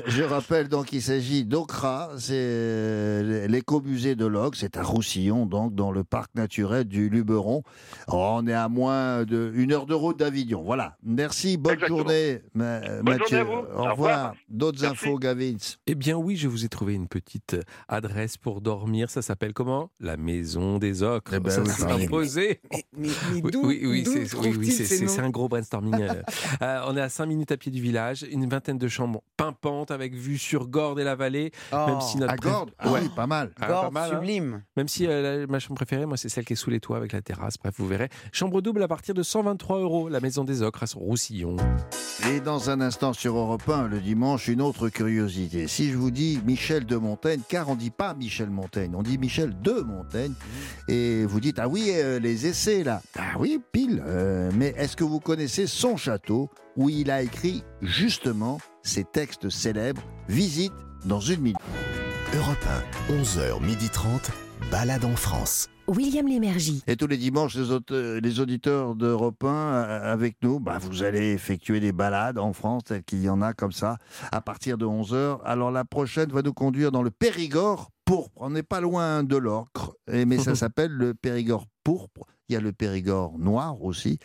Je 0.08 0.24
rappelle 0.24 0.70
donc 0.70 0.86
qu'il 0.88 1.02
s'agit 1.02 1.44
d'Ocra, 1.46 2.12
c'est 2.18 3.48
l'écomusée 3.48 4.16
de 4.16 4.26
l'Oc, 4.26 4.56
c'est 4.56 4.78
à 4.78 4.84
Roussillon, 4.84 5.46
donc 5.46 5.76
dans 5.76 5.92
le 5.92 6.04
parc 6.04 6.34
naturel 6.36 6.86
du 6.86 7.10
Luberon. 7.10 7.64
On 8.08 8.48
est 8.48 8.54
à 8.54 8.70
moins 8.70 9.24
d'une 9.26 9.72
heure 9.74 9.86
de 9.86 9.94
route 9.94 10.18
d'Avignon. 10.20 10.64
Voilà. 10.64 10.98
Merci, 11.04 11.58
bonne 11.58 11.74
Exactement. 11.74 12.00
journée, 12.00 12.42
Ma- 12.54 12.80
Bonne 13.02 13.18
Mathieu. 13.18 13.38
journée 13.40 13.40
à 13.40 13.44
vous. 13.44 13.52
Au 13.52 13.78
revoir. 13.78 13.92
revoir. 13.92 14.36
D'autres 14.50 14.86
infos, 14.86 15.18
Gavins? 15.20 15.58
Eh 15.88 15.96
bien 15.96 16.16
oui, 16.16 16.38
je 16.38 16.48
vous 16.48 16.64
ai 16.66 16.70
trouvé 16.70 16.94
une 16.94 17.08
petite 17.08 17.58
adresse 17.90 18.38
pour 18.38 18.62
dormir. 18.62 19.10
Ça 19.10 19.22
s'appelle 19.22 19.54
comment? 19.54 19.65
Comment 19.66 19.90
La 20.00 20.16
maison 20.18 20.78
des 20.78 21.02
ocres. 21.04 21.34
Eh 21.34 21.40
ben 21.40 21.50
ça 21.50 21.62
oui, 21.62 21.70
s'est 21.70 21.84
imposé. 22.06 22.62
Mais, 22.72 22.86
mais- 22.98 23.08
mais 23.34 23.42
Oui, 23.44 23.52
d'où 23.52 23.66
oui, 23.68 23.82
oui, 23.84 24.04
d'où 24.04 24.12
c'est 24.26 25.00
oui, 25.06 25.20
un 25.20 25.30
gros 25.30 25.48
brainstorming. 25.50 25.96
euh. 26.62 26.82
On 26.88 26.96
est 26.96 27.02
à 27.02 27.10
5 27.10 27.26
minutes 27.26 27.52
à 27.52 27.58
pied 27.58 27.72
du 27.72 27.82
village, 27.82 28.26
une 28.30 28.48
vingtaine 28.48 28.78
de 28.78 28.88
chambres 28.88 29.22
pimpantes 29.38 29.92
avec 29.92 30.14
vue 30.14 30.38
sur 30.38 30.68
Gordes 30.68 31.00
et 31.00 31.04
la 31.04 31.16
vallée. 31.16 31.52
Même 31.72 31.98
Oh, 31.98 32.02
si 32.02 32.18
notre 32.18 32.34
À 32.34 32.38
Gordes 32.38 32.72
Ah 32.78 32.92
Ouais. 32.92 33.00
oui, 33.04 33.10
pas 33.16 33.28
mal. 33.28 33.52
Ah, 33.60 33.68
Gordes, 33.68 33.86
pas 33.86 33.92
mal, 33.92 34.12
hein. 34.12 34.14
sublime. 34.20 34.64
Même 34.78 34.88
si 34.88 35.08
euh, 35.08 35.42
la- 35.42 35.48
ma 35.48 35.60
chambre 35.60 35.76
préférée, 35.76 36.06
moi, 36.06 36.18
c'est 36.18 36.30
celle 36.30 36.46
qui 36.46 36.54
est 36.54 36.58
sous 36.58 36.70
les 36.70 36.80
toits 36.80 36.98
avec 36.98 37.12
la 37.12 37.22
terrasse. 37.22 37.58
Bref, 37.58 37.74
vous 37.78 37.88
verrez. 37.88 38.10
Chambre 38.32 38.62
double 38.62 38.84
à 38.84 38.88
partir 38.88 39.14
de 39.16 39.24
123 39.24 39.80
euros. 39.80 40.10
La 40.10 40.20
maison 40.20 40.44
des 40.44 40.62
ocres 40.62 40.84
à 40.84 40.86
Roussillon. 40.96 41.58
Et 42.32 42.40
dans 42.40 42.70
un 42.70 42.82
instant 42.82 43.14
sur 43.14 43.36
Europe 43.38 43.68
1, 43.68 43.88
le 43.88 44.00
dimanche, 44.00 44.48
une 44.48 44.62
autre 44.62 44.90
curiosité. 44.90 45.68
Si 45.68 45.90
je 45.92 45.98
vous 45.98 46.12
dis 46.12 46.40
Michel 46.46 46.86
de 46.86 46.96
Montaigne, 46.96 47.42
car 47.48 47.70
on 47.70 47.76
dit 47.76 47.90
pas 47.92 48.14
Michel 48.14 48.50
Montaigne, 48.50 48.94
on 48.96 49.04
dit 49.04 49.18
Michel 49.18 49.55
de 49.64 49.82
Montaigne, 49.82 50.34
et 50.88 51.26
vous 51.26 51.40
dites, 51.40 51.60
ah 51.60 51.68
oui, 51.68 51.92
euh, 51.94 52.20
les 52.20 52.48
essais 52.48 52.84
là. 52.84 53.02
Ah 53.18 53.34
oui, 53.40 53.60
pile. 53.72 54.04
Euh, 54.06 54.52
mais 54.56 54.74
est-ce 54.78 54.96
que 54.96 55.04
vous 55.04 55.20
connaissez 55.20 55.68
son 55.68 55.98
château 55.98 56.50
où 56.76 56.90
il 56.90 57.12
a 57.12 57.22
écrit 57.22 57.64
justement 57.82 58.60
ces 58.84 59.04
textes 59.04 59.50
célèbres 59.50 60.02
Visite 60.28 60.74
dans 61.06 61.20
une 61.20 61.42
minute? 61.42 61.58
Europe 62.36 62.58
1, 63.10 63.22
11h30, 63.22 64.30
balade 64.72 65.06
en 65.06 65.16
France. 65.16 65.70
William 65.88 66.28
Lémergie. 66.28 66.82
Et 66.88 66.96
tous 66.96 67.08
les 67.08 67.18
dimanches, 67.18 67.56
les, 67.56 68.40
auditeurs 68.40 68.96
d'Europe 68.96 69.44
1 69.44 69.48
euh, 69.48 70.14
avec 70.14 70.38
nous, 70.42 70.60
bah, 70.60 70.80
vous 70.82 71.04
allez 71.04 71.34
effectuer 71.34 71.80
des 71.80 71.92
balades 71.92 72.40
en 72.40 72.54
France, 72.54 72.86
tel 72.86 73.04
qu'il 73.04 73.22
y 73.22 73.30
en 73.30 73.42
a 73.42 73.54
comme 73.54 73.72
ça, 73.72 73.98
à 74.32 74.42
partir 74.42 74.78
de 74.78 74.86
11h. 74.86 75.40
Alors 75.46 75.72
la 75.72 75.86
prochaine 75.86 76.32
va 76.32 76.42
nous 76.42 76.54
conduire 76.54 76.92
dans 76.92 77.04
le 77.04 77.12
Périgord 77.12 77.92
pourpre. 78.06 78.34
On 78.38 78.52
n'est 78.52 78.64
pas 78.64 78.82
loin 78.82 79.24
de 79.24 79.36
l'Ocre, 79.36 79.96
mais 80.08 80.38
ça 80.38 80.56
s'appelle 80.56 80.92
le 80.92 81.14
Périgord 81.14 81.66
pourpre. 81.84 82.26
Il 82.48 82.54
y 82.54 82.56
a 82.56 82.60
le 82.62 82.72
Périgord 82.72 83.40
noir 83.40 83.82
aussi. 83.84 84.20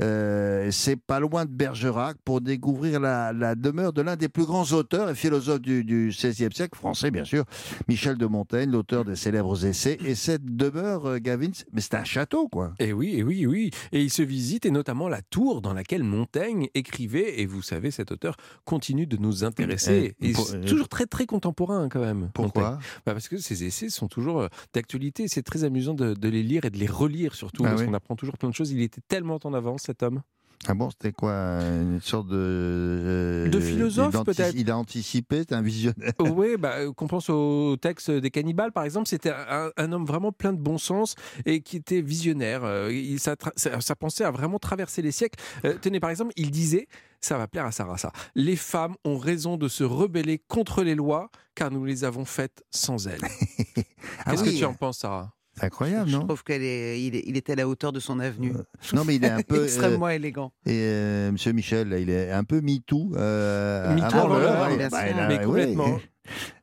Euh, 0.00 0.70
c'est 0.70 0.96
pas 0.96 1.20
loin 1.20 1.44
de 1.44 1.50
Bergerac 1.50 2.16
pour 2.24 2.40
découvrir 2.40 2.98
la, 3.00 3.32
la 3.32 3.54
demeure 3.54 3.92
de 3.92 4.00
l'un 4.02 4.16
des 4.16 4.28
plus 4.28 4.44
grands 4.46 4.64
auteurs 4.72 5.10
et 5.10 5.14
philosophes 5.14 5.60
du, 5.60 5.84
du 5.84 6.08
XVIe 6.08 6.52
siècle, 6.52 6.76
français 6.78 7.10
bien 7.10 7.24
sûr, 7.24 7.44
Michel 7.88 8.16
de 8.16 8.26
Montaigne, 8.26 8.70
l'auteur 8.70 9.04
des 9.04 9.16
célèbres 9.16 9.64
essais. 9.66 9.98
Et 10.04 10.14
cette 10.14 10.44
demeure, 10.56 11.06
euh, 11.06 11.18
Gavin, 11.18 11.50
mais 11.72 11.80
c'est 11.80 11.94
un 11.94 12.04
château, 12.04 12.48
quoi. 12.48 12.72
Et 12.78 12.92
oui, 12.92 13.14
et 13.16 13.22
oui, 13.22 13.42
et 13.42 13.46
oui. 13.46 13.70
Et 13.92 14.02
il 14.02 14.10
se 14.10 14.22
visite, 14.22 14.64
et 14.64 14.70
notamment 14.70 15.08
la 15.08 15.20
tour 15.20 15.60
dans 15.60 15.74
laquelle 15.74 16.04
Montaigne 16.04 16.68
écrivait. 16.74 17.40
Et 17.40 17.46
vous 17.46 17.60
savez, 17.62 17.90
cet 17.90 18.12
auteur 18.12 18.36
continue 18.64 19.06
de 19.06 19.16
nous 19.18 19.44
intéresser. 19.44 20.14
Eh, 20.22 20.30
Et 20.30 20.32
pour- 20.32 20.46
c'est 20.48 20.60
toujours 20.62 20.88
très, 20.88 21.06
très 21.06 21.26
contemporain, 21.26 21.88
quand 21.90 22.00
même. 22.00 22.30
Pourquoi? 22.32 22.78
Bah, 23.04 23.12
Parce 23.12 23.28
que 23.28 23.36
ces 23.36 23.64
essais 23.64 23.90
sont 23.90 24.08
toujours 24.08 24.40
euh, 24.40 24.48
d'actualité. 24.72 25.28
C'est 25.28 25.42
très 25.42 25.64
amusant 25.64 25.92
de, 25.94 26.14
de 26.14 26.28
les 26.28 26.42
lire 26.42 26.64
et 26.64 26.70
de 26.70 26.78
les 26.78 26.86
relire, 26.86 27.34
surtout. 27.34 27.57
Ah 27.64 27.70
parce 27.70 27.80
oui. 27.82 27.86
qu'on 27.86 27.94
apprend 27.94 28.16
toujours 28.16 28.36
plein 28.38 28.48
de 28.48 28.54
choses. 28.54 28.70
Il 28.70 28.80
était 28.82 29.00
tellement 29.08 29.38
en 29.44 29.54
avance, 29.54 29.82
cet 29.82 30.02
homme. 30.02 30.22
Ah 30.66 30.74
bon, 30.74 30.90
c'était 30.90 31.12
quoi 31.12 31.32
Une 31.62 32.00
sorte 32.00 32.26
de... 32.26 32.34
euh, 32.36 33.48
De 33.48 33.60
philosophe, 33.60 34.24
peut-être 34.24 34.54
Il 34.56 34.68
a 34.72 34.76
anticipé, 34.76 35.44
c'est 35.48 35.54
un 35.54 35.62
visionnaire? 35.62 36.12
oui, 36.20 36.56
bah, 36.58 36.78
euh, 36.78 36.92
qu'on 36.92 37.06
pense 37.06 37.30
au 37.30 37.76
texte 37.76 38.10
des 38.10 38.30
cannibales, 38.32 38.72
par 38.72 38.82
exemple, 38.82 39.06
c'était 39.06 39.30
un, 39.30 39.70
un 39.76 39.92
homme 39.92 40.04
vraiment 40.04 40.32
plein 40.32 40.52
de 40.52 40.58
bon 40.58 40.76
sens 40.76 41.14
et 41.46 41.60
qui 41.60 41.76
était 41.76 42.00
visionnaire. 42.00 42.64
Euh, 42.64 42.92
il- 42.92 43.20
sa, 43.20 43.34
tra- 43.34 43.52
sa- 43.54 43.80
sa 43.80 43.94
pensée 43.94 44.24
a 44.24 44.32
vraiment 44.32 44.58
traversé 44.58 45.00
les 45.00 45.12
siècles. 45.12 45.38
Euh, 45.64 45.74
tenez, 45.80 46.00
par 46.00 46.10
exemple, 46.10 46.32
il 46.36 46.50
disait, 46.50 46.88
ça 47.20 47.38
va 47.38 47.46
plaire 47.46 47.64
à 47.64 47.70
Sarah, 47.72 47.96
ça, 47.96 48.10
les 48.34 48.56
femmes 48.56 48.96
ont 49.04 49.16
raison 49.16 49.56
de 49.58 49.68
se 49.68 49.84
rebeller 49.84 50.38
contre 50.48 50.82
les 50.82 50.96
lois 50.96 51.30
car 51.54 51.70
nous 51.70 51.84
les 51.84 52.02
avons 52.02 52.24
faites 52.24 52.64
sans 52.72 53.06
elles. 53.06 53.20
Ah 54.24 54.30
Qu'est-ce 54.32 54.42
oui, 54.42 54.54
que 54.54 54.58
tu 54.58 54.64
en 54.64 54.74
penses, 54.74 54.98
Sarah? 54.98 55.32
C'est 55.58 55.66
incroyable, 55.66 56.08
Je 56.10 56.16
non 56.16 56.24
trouve 56.26 56.42
qu'il 56.44 56.62
est, 56.62 57.02
il 57.02 57.14
est, 57.16 57.22
il 57.26 57.36
était 57.36 57.52
à 57.52 57.56
la 57.56 57.68
hauteur 57.68 57.92
de 57.92 58.00
son 58.00 58.20
avenue. 58.20 58.52
Non, 58.92 59.04
mais 59.04 59.16
il 59.16 59.24
est 59.24 59.30
un 59.30 59.42
peu... 59.46 59.56
euh, 59.60 59.64
Extrêmement 59.64 60.08
élégant. 60.08 60.52
Et 60.66 60.72
euh, 60.74 61.32
Monsieur 61.32 61.52
Michel, 61.52 61.88
là, 61.88 61.98
il 61.98 62.10
est 62.10 62.30
un 62.30 62.44
peu 62.44 62.60
MeToo. 62.60 63.12
Euh, 63.16 63.94
MeToo 63.94 64.04
avant 64.06 64.18
avant 64.24 64.38
l'heure, 64.38 64.68
ouais, 64.68 64.76
bien 64.76 64.88
bah, 64.88 64.98
a- 64.98 65.28
Mais 65.28 65.44
ouais. 65.44 65.74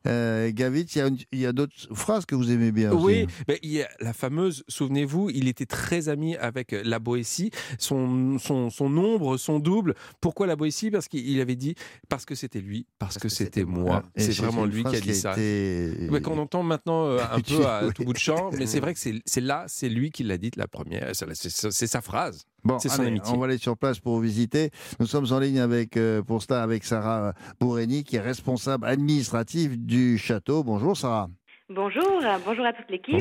Euh, 0.06 0.50
Gavitz, 0.52 0.96
il 1.32 1.38
y 1.38 1.46
a, 1.46 1.52
d'autres 1.52 1.74
phrases 1.94 2.26
que 2.26 2.34
vous 2.34 2.50
aimez 2.50 2.72
bien. 2.72 2.92
Oui, 2.92 3.26
mais 3.48 3.58
il 3.62 3.72
y 3.72 3.82
a 3.82 3.88
la 4.00 4.12
fameuse, 4.12 4.64
souvenez-vous, 4.68 5.30
il 5.30 5.48
était 5.48 5.66
très 5.66 6.08
ami 6.08 6.36
avec 6.36 6.72
euh, 6.72 6.82
la 6.84 6.98
Boétie, 6.98 7.50
son, 7.78 8.38
son, 8.38 8.70
son 8.70 8.96
ombre, 8.96 9.36
son 9.36 9.58
double. 9.58 9.94
Pourquoi 10.20 10.46
la 10.46 10.56
Boétie? 10.56 10.90
Parce 10.90 11.08
qu'il 11.08 11.40
avait 11.40 11.56
dit, 11.56 11.74
parce 12.08 12.24
que 12.24 12.34
c'était 12.34 12.60
lui, 12.60 12.86
parce, 12.98 13.18
que, 13.18 13.28
c'était 13.28 13.64
moi. 13.64 14.02
C'est 14.16 14.36
vraiment 14.36 14.64
lui 14.64 14.84
qui 14.84 14.96
a 14.96 15.00
dit 15.00 15.14
ça. 15.14 15.32
été- 15.32 16.08
Ouais, 16.10 16.20
qu'on 16.20 16.38
entend 16.38 16.62
maintenant 16.62 17.06
euh, 17.06 17.18
un 17.32 17.40
peu 17.40 17.66
à 17.66 17.86
oui. 17.86 17.92
tout 17.94 18.04
bout 18.04 18.12
de 18.12 18.18
champ, 18.18 18.50
mais 18.52 18.66
c'est 18.66 18.80
vrai 18.80 18.94
que 18.94 19.00
c'est 19.00 19.40
là, 19.40 19.64
c'est 19.68 19.88
lui 19.88 20.10
qui 20.10 20.22
l'a 20.22 20.38
dit 20.38 20.50
la 20.56 20.68
première, 20.68 21.10
c'est 21.14 21.86
sa 21.86 22.00
phrase. 22.00 22.46
Bon, 22.66 22.78
allez, 22.98 23.20
on 23.26 23.38
va 23.38 23.44
aller 23.46 23.58
sur 23.58 23.76
place 23.76 24.00
pour 24.00 24.18
visiter. 24.18 24.70
Nous 24.98 25.06
sommes 25.06 25.26
en 25.30 25.38
ligne 25.38 25.60
avec, 25.60 25.96
euh, 25.96 26.22
pour 26.22 26.42
cela 26.42 26.64
avec 26.64 26.82
Sarah 26.84 27.32
Bourreni, 27.60 28.02
qui 28.02 28.16
est 28.16 28.20
responsable 28.20 28.86
administrative 28.86 29.84
du 29.84 29.95
château. 30.18 30.62
Bonjour 30.62 30.96
Sarah. 30.96 31.28
Bonjour, 31.68 32.22
bonjour 32.44 32.64
à 32.64 32.72
toute 32.72 32.88
l'équipe. 32.88 33.14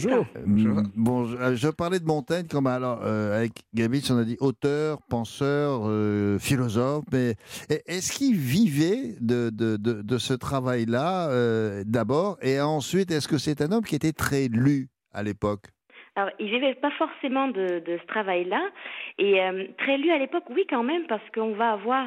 Bonjour. 0.45 0.83
Bon, 0.95 1.25
je, 1.25 1.35
euh, 1.35 1.55
je 1.55 1.67
parlais 1.67 1.99
de 1.99 2.05
Montaigne 2.05 2.45
comme 2.45 2.67
alors 2.67 2.99
euh, 3.03 3.39
avec 3.39 3.53
Gabitz, 3.73 4.11
on 4.11 4.19
a 4.19 4.23
dit 4.23 4.38
auteur, 4.39 4.99
penseur, 5.09 5.81
euh, 5.85 6.38
philosophe. 6.38 7.05
Mais 7.11 7.31
e- 7.71 7.81
est-ce 7.88 8.11
qu'il 8.15 8.35
vivait 8.35 9.15
de, 9.19 9.49
de, 9.49 9.77
de, 9.77 10.03
de 10.03 10.17
ce 10.19 10.35
travail-là 10.35 11.27
euh, 11.29 11.83
d'abord, 11.88 12.38
et 12.43 12.61
ensuite 12.61 13.09
est-ce 13.09 13.27
que 13.27 13.39
c'est 13.39 13.61
un 13.61 13.71
homme 13.71 13.83
qui 13.83 13.95
était 13.95 14.13
très 14.13 14.47
lu 14.47 14.89
à 15.11 15.23
l'époque? 15.23 15.63
Alors, 16.17 16.29
il 16.39 16.47
vivait 16.49 16.75
pas 16.75 16.91
forcément 16.97 17.47
de, 17.47 17.79
de 17.79 17.97
ce 17.99 18.07
travail-là, 18.07 18.61
et 19.17 19.41
euh, 19.41 19.65
très 19.79 19.97
lu 19.97 20.11
à 20.11 20.19
l'époque, 20.19 20.45
oui 20.49 20.65
quand 20.69 20.83
même, 20.83 21.07
parce 21.09 21.27
qu'on 21.33 21.55
va 21.55 21.71
avoir 21.71 22.05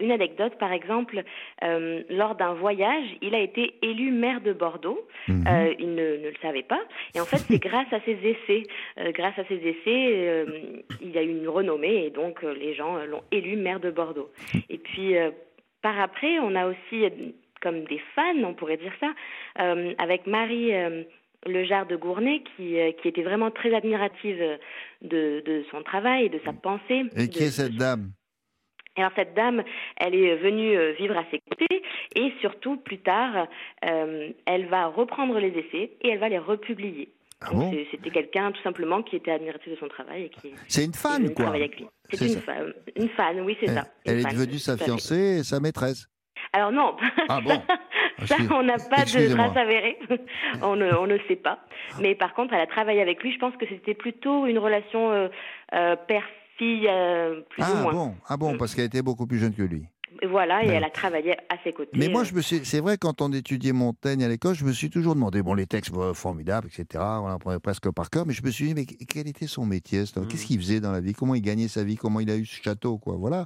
une 0.00 0.10
anecdote, 0.12 0.54
par 0.58 0.72
exemple, 0.72 1.22
euh, 1.62 2.02
lors 2.10 2.34
d'un 2.34 2.54
voyage, 2.54 3.06
il 3.22 3.34
a 3.34 3.40
été 3.40 3.74
élu 3.82 4.10
maire 4.10 4.40
de 4.40 4.52
Bordeaux. 4.52 5.06
Mhm. 5.28 5.44
Euh, 5.46 5.74
il 5.78 5.94
ne, 5.94 6.16
ne 6.18 6.28
le 6.30 6.36
savait 6.42 6.62
pas, 6.62 6.80
et 7.14 7.20
en 7.20 7.24
fait, 7.24 7.38
c'est 7.38 7.58
grâce 7.68 7.92
à 7.92 8.00
ses 8.00 8.12
essais, 8.22 8.62
euh, 8.98 9.12
grâce 9.12 9.38
à 9.38 9.44
ses 9.44 9.56
essais, 9.56 10.44
il 11.02 11.16
a 11.18 11.22
eu 11.22 11.28
une 11.30 11.48
renommée, 11.48 12.06
et 12.06 12.10
donc 12.10 12.42
les 12.42 12.74
gens 12.74 12.96
l'ont 13.04 13.22
élu 13.32 13.56
maire 13.56 13.80
de 13.80 13.90
Bordeaux. 13.90 14.30
Et 14.70 14.78
puis, 14.78 15.14
par 15.82 15.98
après, 16.00 16.38
on 16.40 16.54
a 16.54 16.66
aussi 16.66 17.04
comme 17.60 17.84
des 17.84 18.00
fans, 18.14 18.42
on 18.44 18.54
pourrait 18.54 18.76
dire 18.76 18.92
ça, 19.00 19.12
avec 19.98 20.26
Marie. 20.26 20.72
le 21.46 21.64
Jard 21.64 21.86
de 21.86 21.94
Gournay, 21.94 22.42
qui, 22.56 22.74
qui 23.00 23.08
était 23.08 23.22
vraiment 23.22 23.52
très 23.52 23.72
admirative 23.72 24.58
de, 25.02 25.42
de 25.46 25.64
son 25.70 25.80
travail 25.82 26.24
et 26.24 26.28
de 26.28 26.40
sa 26.44 26.52
pensée. 26.52 27.02
Et 27.16 27.28
qui 27.28 27.38
de- 27.38 27.44
est 27.44 27.50
cette 27.50 27.76
dame? 27.76 28.10
Alors 29.00 29.12
cette 29.16 29.34
dame, 29.34 29.62
elle 29.98 30.14
est 30.14 30.36
venue 30.36 30.76
euh, 30.76 30.92
vivre 30.92 31.16
à 31.16 31.24
ses 31.30 31.40
côtés 31.48 31.82
et 32.14 32.32
surtout 32.40 32.76
plus 32.76 32.98
tard, 32.98 33.46
euh, 33.84 34.30
elle 34.46 34.66
va 34.66 34.86
reprendre 34.86 35.38
les 35.38 35.48
essais 35.48 35.92
et 36.00 36.08
elle 36.08 36.18
va 36.18 36.28
les 36.28 36.38
republier. 36.38 37.08
Ah 37.42 37.50
bon 37.52 37.70
c'était 37.90 38.08
quelqu'un 38.08 38.50
tout 38.50 38.62
simplement 38.62 39.02
qui 39.02 39.16
était 39.16 39.30
admiratif 39.30 39.70
de 39.70 39.76
son 39.76 39.88
travail 39.88 40.24
et 40.24 40.28
qui 40.30 40.54
C'est 40.68 40.84
une 40.84 40.94
fan, 40.94 41.34
quoi. 41.34 41.52
C'est 42.10 42.26
une 42.26 42.40
fan, 42.40 42.72
une 42.96 43.08
fan, 43.10 43.40
oui 43.42 43.56
c'est 43.60 43.66
ça. 43.66 43.84
elle 44.06 44.20
est 44.20 44.22
fan, 44.22 44.32
devenue 44.32 44.58
sa 44.58 44.78
fiancée 44.78 45.40
et 45.40 45.44
sa 45.44 45.60
maîtresse. 45.60 46.08
Alors 46.52 46.72
non. 46.72 46.96
Ah 47.28 47.40
bon 47.44 47.60
Ça, 48.24 48.36
on 48.50 48.62
n'a 48.62 48.76
pas 48.78 48.96
de 48.96 49.02
excusez-moi. 49.02 49.48
trace 49.48 49.56
avérée. 49.58 49.98
on, 50.62 50.76
ne, 50.76 50.90
on 50.94 51.06
ne 51.06 51.18
sait 51.28 51.36
pas. 51.36 51.58
Mais 52.00 52.14
par 52.14 52.32
contre, 52.34 52.54
elle 52.54 52.62
a 52.62 52.66
travaillé 52.66 53.02
avec 53.02 53.22
lui. 53.22 53.32
Je 53.32 53.38
pense 53.38 53.54
que 53.56 53.66
c'était 53.68 53.94
plutôt 53.94 54.46
une 54.46 54.58
relation 54.58 55.12
euh, 55.12 55.28
euh, 55.74 55.96
euh, 56.62 57.40
plus 57.50 57.62
ou 57.62 57.66
Ah 57.66 57.82
moins. 57.82 57.92
bon, 57.92 58.14
ah 58.28 58.36
bon, 58.36 58.54
Mm. 58.54 58.58
parce 58.58 58.74
qu'elle 58.74 58.86
était 58.86 59.02
beaucoup 59.02 59.26
plus 59.26 59.38
jeune 59.38 59.54
que 59.54 59.62
lui. 59.62 59.84
Voilà, 60.26 60.64
et 60.64 60.68
elle 60.68 60.84
a 60.84 60.88
travaillé 60.88 61.32
à 61.50 61.58
ses 61.62 61.72
côtés. 61.72 61.90
Mais 61.94 62.08
moi, 62.08 62.22
euh, 62.22 62.24
je 62.24 62.34
me 62.34 62.40
suis, 62.40 62.64
c'est 62.64 62.80
vrai, 62.80 62.96
quand 62.98 63.20
on 63.20 63.30
étudiait 63.32 63.72
Montaigne 63.74 64.24
à 64.24 64.28
l'école, 64.28 64.54
je 64.54 64.64
me 64.64 64.72
suis 64.72 64.88
toujours 64.88 65.14
demandé, 65.14 65.42
bon, 65.42 65.52
les 65.52 65.66
textes 65.66 65.92
euh, 65.94 66.14
formidables, 66.14 66.68
etc., 66.68 67.04
on 67.22 67.26
apprenait 67.26 67.58
presque 67.60 67.90
par 67.92 68.08
cœur, 68.08 68.24
mais 68.26 68.32
je 68.32 68.42
me 68.42 68.50
suis 68.50 68.66
dit, 68.66 68.74
mais 68.74 68.86
quel 68.86 69.28
était 69.28 69.46
son 69.46 69.66
métier, 69.66 70.04
homme 70.16 70.26
Qu'est-ce 70.28 70.46
qu'il 70.46 70.58
faisait 70.58 70.80
dans 70.80 70.92
la 70.92 71.00
vie? 71.00 71.12
Comment 71.12 71.34
il 71.34 71.42
gagnait 71.42 71.68
sa 71.68 71.84
vie? 71.84 71.96
Comment 71.96 72.20
il 72.20 72.30
a 72.30 72.36
eu 72.36 72.46
ce 72.46 72.62
château, 72.62 72.96
quoi? 72.96 73.14
Voilà. 73.18 73.44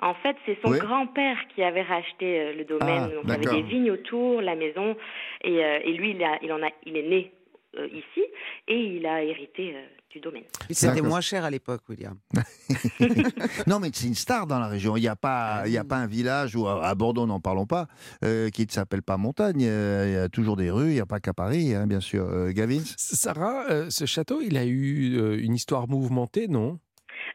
En 0.00 0.14
fait, 0.14 0.36
c'est 0.46 0.58
son 0.64 0.70
Oui. 0.72 0.78
grand-père 0.78 1.36
qui 1.54 1.62
avait 1.62 1.82
racheté 1.82 2.40
euh, 2.40 2.52
le 2.56 2.64
domaine. 2.64 3.10
Ah, 3.10 3.14
Donc, 3.14 3.24
il 3.24 3.30
y 3.30 3.32
avait 3.32 3.62
des 3.62 3.68
vignes 3.68 3.90
autour, 3.92 4.40
la 4.42 4.56
maison, 4.56 4.96
et, 5.44 5.64
euh, 5.64 5.78
et 5.84 5.92
lui, 5.92 6.12
il, 6.12 6.24
a, 6.24 6.38
il 6.42 6.52
en 6.52 6.62
a, 6.62 6.70
il 6.84 6.96
est 6.96 7.08
né 7.08 7.32
euh, 7.78 7.86
ici 7.88 8.24
et 8.66 8.76
il 8.80 9.06
a 9.06 9.22
hérité 9.22 9.74
euh, 9.76 9.82
du 10.10 10.20
domaine. 10.20 10.44
C'était 10.70 11.02
moins 11.02 11.20
cher 11.20 11.44
à 11.44 11.50
l'époque, 11.50 11.82
William. 11.88 12.16
non, 13.66 13.78
mais 13.80 13.88
c'est 13.92 14.06
une 14.06 14.14
star 14.14 14.46
dans 14.46 14.58
la 14.58 14.68
région. 14.68 14.96
Il 14.96 15.00
n'y 15.00 15.08
a, 15.08 15.16
pas, 15.16 15.62
il 15.66 15.72
y 15.72 15.78
a 15.78 15.84
pas 15.84 15.96
un 15.96 16.06
village, 16.06 16.56
ou 16.56 16.66
à 16.66 16.94
Bordeaux, 16.94 17.26
n'en 17.26 17.40
parlons 17.40 17.66
pas, 17.66 17.86
euh, 18.24 18.48
qui 18.50 18.66
ne 18.66 18.70
s'appelle 18.70 19.02
pas 19.02 19.16
Montagne. 19.16 19.64
Euh, 19.64 20.04
Il 20.08 20.12
y 20.14 20.16
a 20.16 20.28
toujours 20.28 20.56
des 20.56 20.70
rues, 20.70 20.88
il 20.88 20.94
n'y 20.94 21.00
a 21.00 21.06
pas 21.06 21.20
qu'à 21.20 21.34
Paris, 21.34 21.74
hein, 21.74 21.86
bien 21.86 22.00
sûr. 22.00 22.24
Euh, 22.24 22.52
Gavin 22.52 22.80
Sarah, 22.96 23.66
euh, 23.70 23.90
ce 23.90 24.06
château, 24.06 24.40
il 24.40 24.56
a 24.56 24.64
eu 24.64 25.16
euh, 25.18 25.38
une 25.40 25.54
histoire 25.54 25.88
mouvementée, 25.88 26.48
non? 26.48 26.78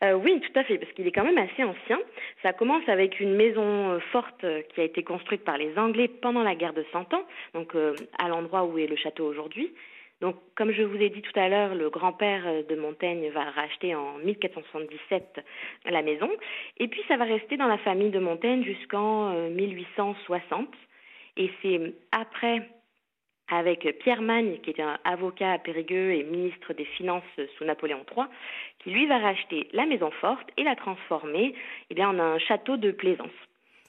Euh, 0.03 0.13
oui, 0.13 0.41
tout 0.41 0.59
à 0.59 0.63
fait, 0.63 0.77
parce 0.77 0.91
qu'il 0.93 1.07
est 1.07 1.11
quand 1.11 1.23
même 1.23 1.37
assez 1.37 1.63
ancien. 1.63 1.97
Ça 2.41 2.51
commence 2.51 2.87
avec 2.87 3.19
une 3.19 3.35
maison 3.35 3.91
euh, 3.91 3.99
forte 4.11 4.43
euh, 4.43 4.61
qui 4.73 4.81
a 4.81 4.83
été 4.83 5.03
construite 5.03 5.43
par 5.45 5.57
les 5.57 5.77
Anglais 5.77 6.09
pendant 6.09 6.43
la 6.43 6.55
guerre 6.55 6.73
de 6.73 6.85
Cent 6.91 7.13
Ans, 7.13 7.23
donc 7.53 7.73
euh, 7.75 7.95
à 8.19 8.27
l'endroit 8.27 8.65
où 8.65 8.77
est 8.77 8.87
le 8.87 8.95
château 8.97 9.25
aujourd'hui. 9.25 9.73
Donc, 10.23 10.37
comme 10.55 10.71
je 10.71 10.83
vous 10.83 10.95
ai 10.95 11.09
dit 11.09 11.21
tout 11.21 11.37
à 11.37 11.49
l'heure, 11.49 11.75
le 11.75 11.89
grand-père 11.89 12.43
euh, 12.47 12.63
de 12.63 12.77
Montaigne 12.77 13.29
va 13.31 13.43
racheter 13.51 13.93
en 13.93 14.19
1477 14.19 15.41
la 15.85 16.01
maison, 16.01 16.29
et 16.77 16.87
puis 16.87 17.01
ça 17.09 17.17
va 17.17 17.25
rester 17.25 17.57
dans 17.57 17.67
la 17.67 17.77
famille 17.79 18.09
de 18.09 18.19
Montaigne 18.19 18.63
jusqu'en 18.63 19.33
euh, 19.33 19.49
1860. 19.49 20.69
Et 21.35 21.51
c'est 21.61 21.93
après, 22.13 22.69
avec 23.51 23.99
Pierre 23.99 24.21
Magne, 24.21 24.59
qui 24.63 24.69
était 24.69 24.81
un 24.81 24.97
avocat 25.03 25.51
à 25.51 25.59
Périgueux 25.59 26.13
et 26.13 26.23
ministre 26.23 26.71
des 26.71 26.85
Finances 26.85 27.23
sous 27.57 27.65
Napoléon 27.65 28.05
III, 28.15 28.27
qui 28.79 28.91
lui 28.91 29.05
va 29.07 29.17
racheter 29.17 29.67
la 29.73 29.85
maison 29.85 30.09
forte 30.21 30.47
et 30.55 30.63
la 30.63 30.77
transformer 30.77 31.53
eh 31.89 31.95
bien, 31.95 32.07
en 32.07 32.19
un 32.19 32.39
château 32.39 32.77
de 32.77 32.91
plaisance. 32.91 33.27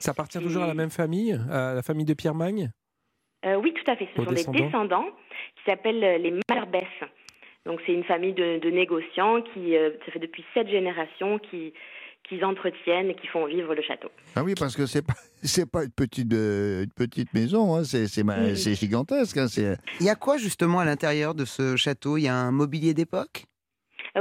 Ça 0.01 0.11
appartient 0.11 0.41
toujours 0.41 0.65
à 0.65 0.67
la 0.67 0.75
même 0.75 0.91
famille, 0.91 1.39
à 1.49 1.75
la 1.75 1.83
famille 1.83 2.07
de 2.07 2.15
Pierre 2.15 2.35
Magne? 2.35 2.73
Euh, 3.47 3.57
oui, 3.57 3.75
tout 3.75 3.91
à 3.91 3.97
fait. 3.97 4.09
Ce 4.17 4.21
Aux 4.21 4.25
sont 4.25 4.31
descendants 4.33 4.53
des 4.59 4.65
descendants 4.65 5.07
qui 5.57 5.71
s'appellent 5.71 6.03
euh, 6.05 6.19
les 6.19 6.33
Malherbès. 6.49 6.87
Donc 7.67 7.81
c'est 7.87 7.93
une 7.93 8.05
famille 8.05 8.33
de, 8.35 8.59
de 8.59 8.71
négociants 8.71 9.41
qui, 9.43 9.77
euh, 9.77 9.91
ça 10.05 10.13
fait 10.13 10.19
depuis 10.19 10.45
sept 10.55 10.69
générations, 10.69 11.39
qui 11.39 11.73
qu'ils 12.27 12.43
entretiennent 12.43 13.11
et 13.11 13.15
qui 13.15 13.27
font 13.27 13.45
vivre 13.45 13.75
le 13.75 13.83
château. 13.83 14.09
Ah 14.35 14.43
oui, 14.43 14.55
parce 14.59 14.75
que 14.75 14.87
c'est 14.87 15.07
pas 15.07 15.13
c'est 15.43 15.71
pas 15.71 15.85
une 15.85 15.91
petite 15.91 16.33
euh, 16.33 16.85
une 16.85 16.91
petite 16.91 17.33
maison, 17.35 17.75
hein, 17.77 17.85
c'est 17.85 18.07
c'est 18.07 18.23
Oui. 18.25 18.75
gigantesque. 18.75 19.37
hein, 19.37 19.47
Il 20.01 20.07
y 20.07 20.09
a 20.09 20.15
quoi 20.15 20.39
justement 20.39 20.79
à 20.81 20.87
l'intérieur 20.87 21.35
de 21.35 21.45
ce 21.45 21.77
château? 21.77 22.17
Il 22.17 22.23
y 22.23 22.29
a 22.29 22.35
un 22.35 22.51
mobilier 22.51 22.95
d'époque? 22.95 23.45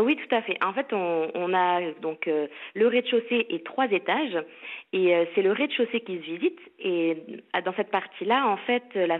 Oui, 0.02 0.16
tout 0.16 0.36
à 0.36 0.42
fait. 0.42 0.58
En 0.64 0.74
fait, 0.74 0.92
on, 0.92 1.54
a 1.54 1.92
donc 2.02 2.28
euh, 2.28 2.48
le 2.74 2.88
rez-de-chaussée 2.88 3.46
et 3.50 3.62
trois 3.62 3.86
étages, 3.92 4.38
et 4.92 5.16
euh, 5.16 5.26
c'est 5.36 5.44
le 5.44 5.52
rez-de-chaussée 5.52 6.02
qui 6.02 6.18
se 6.18 6.24
visite. 6.24 6.60
Et 6.80 7.18
euh, 7.56 7.62
dans 7.62 7.74
cette 7.74 7.92
partie-là, 7.92 8.48
en 8.48 8.58
fait, 8.58 8.84
la, 8.96 9.20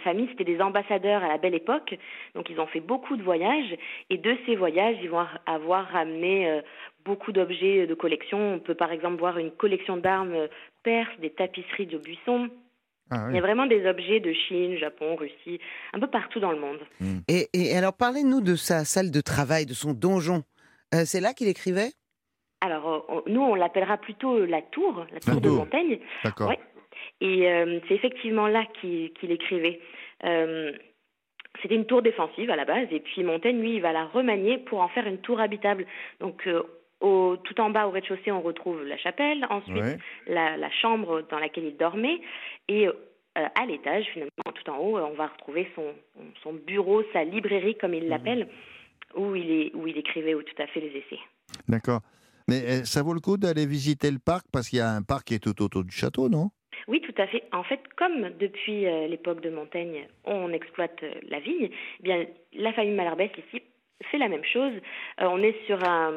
famille 0.00 0.28
c'était 0.30 0.44
des 0.44 0.60
ambassadeurs 0.60 1.24
à 1.24 1.28
la 1.28 1.38
Belle 1.38 1.54
Époque, 1.54 1.94
donc 2.34 2.50
ils 2.50 2.60
ont 2.60 2.66
fait 2.66 2.80
beaucoup 2.80 3.16
de 3.16 3.22
voyages, 3.22 3.74
et 4.10 4.18
de 4.18 4.36
ces 4.44 4.56
voyages, 4.56 4.96
ils 5.02 5.08
vont 5.08 5.26
avoir 5.46 5.88
ramené 5.88 6.50
euh, 6.50 6.60
beaucoup 7.04 7.32
d'objets 7.32 7.86
de 7.86 7.94
collection. 7.94 8.54
On 8.54 8.58
peut 8.58 8.74
par 8.74 8.92
exemple 8.92 9.18
voir 9.18 9.38
une 9.38 9.50
collection 9.50 9.96
d'armes 9.96 10.34
euh, 10.34 10.48
perses, 10.82 11.18
des 11.20 11.30
tapisseries 11.30 11.86
de 11.86 11.98
buissons. 11.98 12.50
Ah, 13.12 13.26
Il 13.30 13.36
y 13.36 13.38
a 13.38 13.42
vraiment 13.42 13.66
des 13.66 13.86
objets 13.86 14.20
de 14.20 14.32
Chine, 14.32 14.76
Japon, 14.78 15.16
Russie, 15.16 15.60
un 15.92 16.00
peu 16.00 16.06
partout 16.08 16.40
dans 16.40 16.52
le 16.52 16.58
monde. 16.58 16.80
et, 17.28 17.48
et 17.52 17.76
alors 17.76 17.92
parlez-nous 17.96 18.40
de 18.40 18.54
sa 18.56 18.84
salle 18.84 19.10
de 19.10 19.20
travail, 19.20 19.66
de 19.66 19.74
son 19.74 19.92
donjon. 19.92 20.42
Euh, 20.94 21.02
c'est 21.04 21.20
là 21.20 21.32
qu'il 21.34 21.48
écrivait? 21.48 21.90
Alors, 22.60 22.88
euh, 22.88 22.98
on- 23.08 23.22
nous, 23.26 23.40
on 23.42 23.54
l'appellera 23.54 23.96
plutôt 23.98 24.44
la 24.46 24.62
tour, 24.62 25.04
la 25.12 25.20
tour 25.20 25.40
de 25.40 25.48
tour. 25.48 25.56
Montaigne. 25.58 25.98
D'accord. 26.24 26.48
Ouais. 26.48 26.58
Et 27.20 27.50
euh, 27.50 27.80
c'est 27.88 27.94
effectivement 27.94 28.46
là 28.46 28.64
qu'il 28.80 29.12
qu'il 29.14 29.30
écrivait. 29.32 29.80
Euh, 30.24 30.72
C'était 31.60 31.74
une 31.74 31.86
tour 31.86 32.00
défensive 32.02 32.50
à 32.50 32.56
la 32.56 32.64
base, 32.64 32.88
et 32.90 33.00
puis 33.00 33.22
Montaigne, 33.24 33.60
lui, 33.60 33.74
il 33.76 33.82
va 33.82 33.92
la 33.92 34.06
remanier 34.06 34.56
pour 34.58 34.80
en 34.80 34.88
faire 34.88 35.06
une 35.06 35.18
tour 35.18 35.38
habitable. 35.40 35.86
Donc, 36.20 36.46
euh, 36.46 36.62
au, 37.02 37.36
tout 37.36 37.60
en 37.60 37.70
bas, 37.70 37.86
au 37.86 37.90
rez-de-chaussée, 37.90 38.32
on 38.32 38.40
retrouve 38.40 38.82
la 38.84 38.96
chapelle, 38.96 39.46
ensuite 39.50 39.76
Ouais. 39.76 39.98
la, 40.26 40.56
la 40.56 40.70
chambre 40.70 41.22
dans 41.30 41.38
laquelle 41.38 41.64
il 41.64 41.76
dormait, 41.76 42.20
et 42.68 42.86
euh, 42.88 42.92
à 43.34 43.66
l'étage, 43.66 44.06
finalement, 44.12 44.52
tout 44.54 44.70
en 44.70 44.78
haut, 44.78 44.98
on 44.98 45.14
va 45.14 45.26
retrouver 45.26 45.68
son, 45.74 45.86
son 46.42 46.52
bureau, 46.52 47.02
sa 47.12 47.24
librairie, 47.24 47.76
comme 47.76 47.94
il 47.94 48.08
l'appelle, 48.08 48.48
où, 49.14 49.34
il 49.34 49.50
est, 49.50 49.74
où 49.74 49.86
il 49.86 49.98
écrivait 49.98 50.34
tout 50.34 50.62
à 50.62 50.66
fait 50.66 50.80
les 50.80 50.96
essais. 50.98 51.20
D'accord. 51.68 52.00
Mais 52.48 52.62
euh, 52.62 52.84
ça 52.84 53.02
vaut 53.02 53.14
le 53.14 53.20
coup 53.20 53.36
d'aller 53.36 53.66
visiter 53.66 54.10
le 54.10 54.18
parc? 54.18 54.46
Parce 54.52 54.68
qu'il 54.68 54.78
y 54.78 54.82
a 54.82 54.90
un 54.90 55.02
parc 55.02 55.28
qui 55.28 55.34
est 55.34 55.38
tout 55.38 55.62
autour 55.62 55.84
du 55.84 55.94
château, 55.94 56.28
non? 56.28 56.50
Oui, 56.88 57.00
tout 57.00 57.14
à 57.16 57.26
fait. 57.28 57.44
En 57.52 57.62
fait, 57.62 57.80
comme 57.96 58.30
depuis 58.40 58.86
euh, 58.86 59.06
l'époque 59.06 59.40
de 59.40 59.50
Montaigne, 59.50 60.08
on 60.24 60.52
exploite 60.52 61.04
la 61.28 61.38
vigne, 61.38 61.70
eh 62.00 62.02
bien 62.02 62.26
la 62.54 62.72
famille 62.72 62.94
Malherbès 62.94 63.30
ici 63.38 63.62
fait 64.10 64.18
la 64.18 64.28
même 64.28 64.44
chose. 64.44 64.72
Euh, 65.20 65.26
on 65.30 65.42
est 65.42 65.56
sur 65.66 65.82
un, 65.84 66.12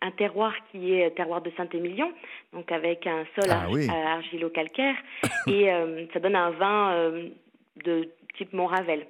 un 0.00 0.10
terroir 0.12 0.52
qui 0.70 0.94
est 0.94 1.10
terroir 1.12 1.40
de 1.42 1.50
Saint-Émilion, 1.56 2.12
donc 2.52 2.70
avec 2.72 3.06
un 3.06 3.24
sol 3.36 3.48
Ah 3.50 3.62
ar- 3.64 3.70
oui. 3.70 3.88
argilo-calcaire, 3.88 4.96
et 5.46 5.70
euh, 5.72 6.06
ça 6.12 6.20
donne 6.20 6.36
un 6.36 6.50
vin 6.50 6.92
euh, 6.92 7.28
de 7.84 8.08
type 8.36 8.52
Montravel. 8.52 9.06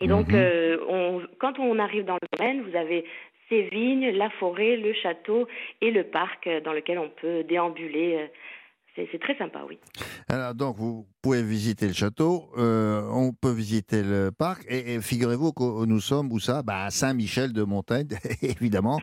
Et 0.00 0.06
donc, 0.06 0.28
Mhm. 0.32 0.78
on, 0.88 1.22
quand 1.38 1.58
on 1.58 1.78
arrive 1.78 2.04
dans 2.04 2.14
le 2.20 2.28
domaine, 2.38 2.62
vous 2.62 2.76
avez 2.76 3.04
ces 3.48 3.62
vignes, 3.62 4.10
la 4.10 4.30
forêt, 4.30 4.76
le 4.76 4.92
château 4.94 5.46
et 5.80 5.90
le 5.90 6.04
parc 6.04 6.48
dans 6.64 6.72
lequel 6.72 6.98
on 6.98 7.08
peut 7.08 7.42
déambuler. 7.44 8.30
C'est 8.94 9.08
c'est 9.10 9.18
très 9.20 9.36
sympa, 9.36 9.62
oui. 9.68 9.78
Alors 10.28 10.54
donc 10.54 10.76
vous 10.76 11.04
pouvez 11.24 11.42
visiter 11.42 11.86
le 11.88 11.94
château, 11.94 12.50
euh, 12.58 13.02
on 13.10 13.32
peut 13.32 13.50
visiter 13.50 14.02
le 14.02 14.30
parc 14.30 14.66
et, 14.68 14.94
et 14.94 15.00
figurez-vous 15.00 15.52
que 15.54 15.86
nous 15.86 16.00
sommes 16.00 16.30
où 16.30 16.38
ça 16.38 16.62
bah, 16.62 16.84
À 16.84 16.90
Saint-Michel 16.90 17.54
de 17.54 17.62
Montaigne, 17.62 18.08
évidemment. 18.42 19.00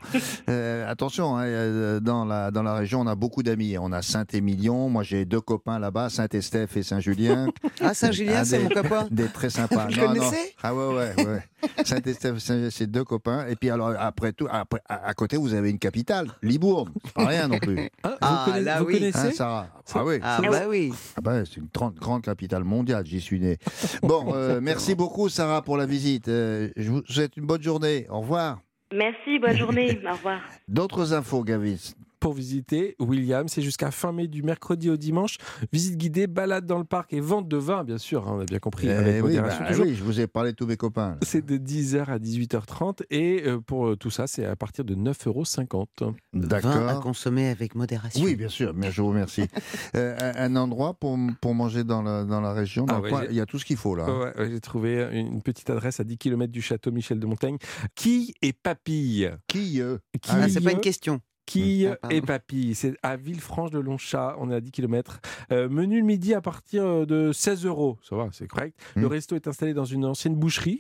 Euh, 0.48 0.88
attention, 0.88 1.36
hein, 1.36 1.46
euh, 1.46 2.00
dans 2.00 2.24
la 2.26 2.52
dans 2.52 2.62
la 2.62 2.76
région 2.76 3.02
on 3.02 3.08
a 3.08 3.16
beaucoup 3.16 3.42
d'amis. 3.42 3.76
On 3.80 3.92
a 3.92 4.04
Saint-Émilion, 4.04 4.88
moi 4.88 5.02
j'ai 5.02 5.26
deux 5.26 5.42
copains 5.42 5.80
là-bas, 5.80 6.10
Saint-Estèphe 6.12 6.78
et 6.78 6.84
Saint-Julien. 6.84 7.48
Ah, 7.82 7.96
Saint-Julien, 7.96 8.36
Ah, 8.38 8.46
c'est 8.46 8.60
mon 8.60 8.70
copain. 8.70 9.08
Des 9.12 9.28
très 9.28 9.50
sympas. 9.50 9.88
Vous 9.90 9.96
le 10.00 10.06
connaissez? 10.08 10.54
Ah 10.62 10.76
ouais, 10.76 10.94
ouais, 10.94 11.26
ouais. 11.26 11.44
Saint-Estèphe, 11.84 12.38
Saint- 12.38 12.70
c'est 12.70 12.88
deux 12.88 13.04
copains. 13.04 13.48
Et 13.48 13.56
puis 13.56 13.72
alors, 13.72 13.94
après 13.98 14.32
tout, 14.34 14.48
après, 14.52 14.82
à, 14.88 15.08
à 15.08 15.14
côté, 15.16 15.38
vous 15.38 15.56
avez 15.56 15.72
une 15.72 15.80
capitale, 15.80 16.28
Libourne. 16.44 16.92
C'est 17.06 17.14
pas 17.14 17.26
rien 17.26 17.48
non 17.48 17.58
plus. 17.58 17.90
Ah, 18.04 18.16
Ah, 18.22 18.44
vous, 18.46 18.52
connaissez, 18.52 18.66
là, 18.66 18.80
vous 18.80 18.86
oui. 18.86 18.94
connaissez? 18.94 19.18
Hein, 19.18 19.32
Sarah? 19.34 19.68
Ah 19.96 20.06
oui. 20.06 20.20
Ah 20.22 20.40
bah 20.42 20.62
oui. 20.70 20.94
ah 21.18 21.22
bah, 21.22 21.44
c'est 21.46 21.58
une 21.58 21.68
grande, 21.74 21.96
grande 22.12 22.24
capitale 22.24 22.66
mondiale, 22.66 23.06
j'y 23.06 23.22
suis 23.22 23.40
né. 23.40 23.58
Bon, 24.04 24.34
euh, 24.34 24.60
merci 24.62 24.96
beaucoup 24.96 25.30
Sarah 25.30 25.62
pour 25.62 25.78
la 25.78 25.86
visite. 25.86 26.28
Euh, 26.28 26.70
je 26.76 26.92
vous 26.92 27.02
souhaite 27.08 27.38
une 27.38 27.46
bonne 27.46 27.64
journée. 27.64 28.06
Au 28.10 28.20
revoir. 28.20 28.60
Merci, 28.94 29.40
bonne 29.40 29.56
journée. 29.56 29.98
Au 30.10 30.12
revoir. 30.12 30.42
D'autres 30.68 31.14
infos, 31.14 31.44
Gavis? 31.44 31.96
Pour 32.22 32.34
visiter 32.34 32.96
William. 33.00 33.50
C'est 33.50 33.62
jusqu'à 33.62 33.92
fin 33.92 34.14
mai 34.14 34.28
du 34.28 34.44
mercredi 34.44 34.90
au 34.90 34.96
dimanche. 34.96 35.38
Visite 35.74 35.98
guidée, 35.98 36.28
balade 36.28 36.66
dans 36.66 36.78
le 36.78 36.86
parc 36.86 37.12
et 37.12 37.20
vente 37.20 37.50
de 37.50 37.58
vin, 37.58 37.84
bien 37.84 37.98
sûr. 37.98 38.28
hein, 38.28 38.36
on 38.38 38.40
a 38.40 38.46
bien 38.46 38.60
compris. 38.60 38.88
Eh 38.88 38.92
avec 38.92 39.16
oui, 39.16 39.36
modération 39.36 39.66
bah 39.66 39.72
oui, 39.82 39.96
je 39.96 40.04
vous 40.04 40.20
ai 40.22 40.28
parlé 40.28 40.52
de 40.52 40.56
tous 40.56 40.68
mes 40.68 40.78
copains. 40.78 41.18
C'est 41.24 41.46
de 41.46 41.58
10h 41.58 42.06
à 42.06 42.20
18h30 42.20 43.02
et 43.10 43.44
euh, 43.46 43.60
pour 43.60 43.88
euh, 43.88 43.96
tout 43.98 44.12
ça, 44.12 44.28
c'est 44.28 44.46
à 44.46 44.56
partir 44.56 44.86
de 44.86 44.96
9,50 44.96 45.28
euros. 45.28 45.44
Vin 45.52 46.14
à 46.34 46.48
D'accord. 46.48 47.00
consommer 47.02 47.50
avec 47.50 47.76
modération. 47.76 48.24
Oui, 48.24 48.36
bien 48.36 48.50
sûr, 48.50 48.74
mais 48.76 48.92
je 48.92 49.02
vous 49.02 49.10
remercie. 49.10 49.44
Euh, 49.96 50.16
un, 50.36 50.56
endroit 50.56 50.94
pour, 50.94 51.18
pour 51.42 51.54
manger 51.56 51.84
dans 51.84 52.02
la, 52.02 52.24
dans 52.24 52.40
la 52.40 52.54
région, 52.54 52.86
dans 52.86 52.96
Ah 52.96 53.02
ouais, 53.02 53.10
coin, 53.10 53.26
il 53.30 53.36
y 53.36 53.42
a 53.42 53.46
tout 53.46 53.60
ce 53.60 53.66
qu'il 53.66 53.76
faut 53.78 53.96
là. 53.96 54.06
Ouais, 54.06 54.34
ouais, 54.38 54.50
J'ai 54.50 54.62
trouvé 54.62 55.10
une 55.12 55.42
petite 55.42 55.70
adresse 55.70 56.00
à 56.00 56.04
10 56.04 56.18
km 56.18 56.52
du 56.52 56.62
château 56.62 56.92
Michel 56.92 57.20
de 57.20 57.26
Montaigne. 57.26 57.58
Quille 57.96 58.34
et 58.42 58.54
papille? 58.54 59.32
Qui 59.48 59.82
euh, 59.82 59.98
Ah, 60.30 60.48
c'est 60.48 60.62
pas 60.62 60.72
une 60.72 60.80
question. 60.82 61.20
Quille 61.46 61.88
Ah, 61.88 61.96
pardon. 61.98 62.16
et 62.16 62.22
papille. 62.22 62.76
C'est 62.76 62.96
à 63.04 63.18
Villefranche-de-Longchat. 63.18 64.36
On 64.40 64.50
est 64.52 64.56
à 64.56 64.62
10 64.62 64.72
km. 64.72 65.20
menu 65.52 66.00
le 66.00 66.06
midi 66.06 66.34
à 66.34 66.42
partir 66.42 67.06
de 67.06 67.32
16 67.32 67.66
euros. 67.66 67.98
Ça 68.08 68.16
va, 68.16 68.30
c'est 68.32 68.48
correct. 68.48 68.78
Le 68.96 69.04
Mm. 69.08 69.12
resto 69.12 69.36
est 69.36 69.48
installé 69.48 69.74
dans 69.74 69.86
une 69.86 70.06
ancienne 70.06 70.36
boucherie. 70.36 70.80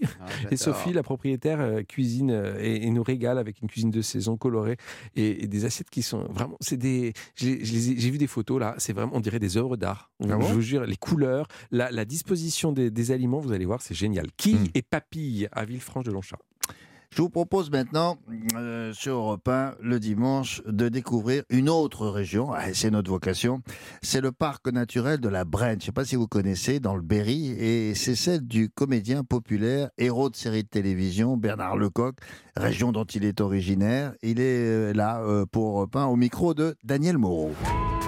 Et 0.49 0.57
Sophie, 0.57 0.93
la 0.93 1.03
propriétaire, 1.03 1.59
euh, 1.59 1.81
cuisine 1.83 2.31
euh, 2.31 2.57
et, 2.59 2.85
et 2.85 2.89
nous 2.91 3.03
régale 3.03 3.37
avec 3.37 3.61
une 3.61 3.67
cuisine 3.67 3.91
de 3.91 4.01
saison 4.01 4.37
colorée 4.37 4.77
et, 5.15 5.43
et 5.43 5.47
des 5.47 5.65
assiettes 5.65 5.89
qui 5.89 6.01
sont 6.03 6.23
vraiment. 6.29 6.57
C'est 6.61 6.77
des. 6.77 7.13
J'ai 7.35 7.57
vu 8.11 8.17
des 8.17 8.27
photos 8.27 8.59
là. 8.59 8.75
C'est 8.77 8.93
vraiment, 8.93 9.11
on 9.15 9.19
dirait 9.19 9.39
des 9.39 9.57
œuvres 9.57 9.77
d'art. 9.77 10.11
Ah 10.23 10.37
je 10.39 10.53
vous 10.53 10.61
jure, 10.61 10.85
les 10.85 10.95
couleurs, 10.97 11.47
la, 11.71 11.91
la 11.91 12.05
disposition 12.05 12.71
des, 12.71 12.89
des 12.91 13.11
aliments, 13.11 13.39
vous 13.39 13.51
allez 13.51 13.65
voir, 13.65 13.81
c'est 13.81 13.95
génial. 13.95 14.27
Quille 14.37 14.55
Mm. 14.55 14.67
et 14.75 14.81
papille 14.81 15.47
à 15.51 15.65
Villefranche-de-Longchat? 15.65 16.37
Je 17.13 17.21
vous 17.21 17.29
propose 17.29 17.69
maintenant, 17.71 18.17
euh, 18.55 18.93
sur 18.93 19.15
Europe 19.15 19.45
1, 19.45 19.75
le 19.81 19.99
dimanche, 19.99 20.61
de 20.65 20.87
découvrir 20.87 21.43
une 21.49 21.67
autre 21.67 22.07
région. 22.07 22.53
Ah, 22.53 22.73
C'est 22.73 22.89
notre 22.89 23.11
vocation. 23.11 23.61
C'est 24.01 24.21
le 24.21 24.31
parc 24.31 24.67
naturel 24.71 25.19
de 25.19 25.27
la 25.27 25.43
Brenne. 25.43 25.73
Je 25.81 25.83
ne 25.83 25.85
sais 25.87 25.91
pas 25.91 26.05
si 26.05 26.15
vous 26.15 26.27
connaissez, 26.27 26.79
dans 26.79 26.95
le 26.95 27.01
Berry. 27.01 27.49
Et 27.51 27.95
c'est 27.95 28.15
celle 28.15 28.47
du 28.47 28.69
comédien 28.69 29.25
populaire, 29.25 29.89
héros 29.97 30.29
de 30.29 30.37
série 30.37 30.63
de 30.63 30.69
télévision, 30.69 31.35
Bernard 31.35 31.75
Lecoq, 31.75 32.15
région 32.55 32.93
dont 32.93 33.03
il 33.03 33.25
est 33.25 33.41
originaire. 33.41 34.13
Il 34.23 34.39
est 34.39 34.65
euh, 34.65 34.93
là 34.93 35.21
euh, 35.21 35.45
pour 35.45 35.79
Europe 35.79 35.95
1 35.97 36.05
au 36.05 36.15
micro 36.15 36.53
de 36.53 36.75
Daniel 36.85 37.17
Moreau. 37.17 37.51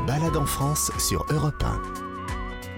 Balade 0.08 0.38
en 0.38 0.46
France 0.46 0.92
sur 0.98 1.26
Europe 1.30 1.62
1. 1.62 2.03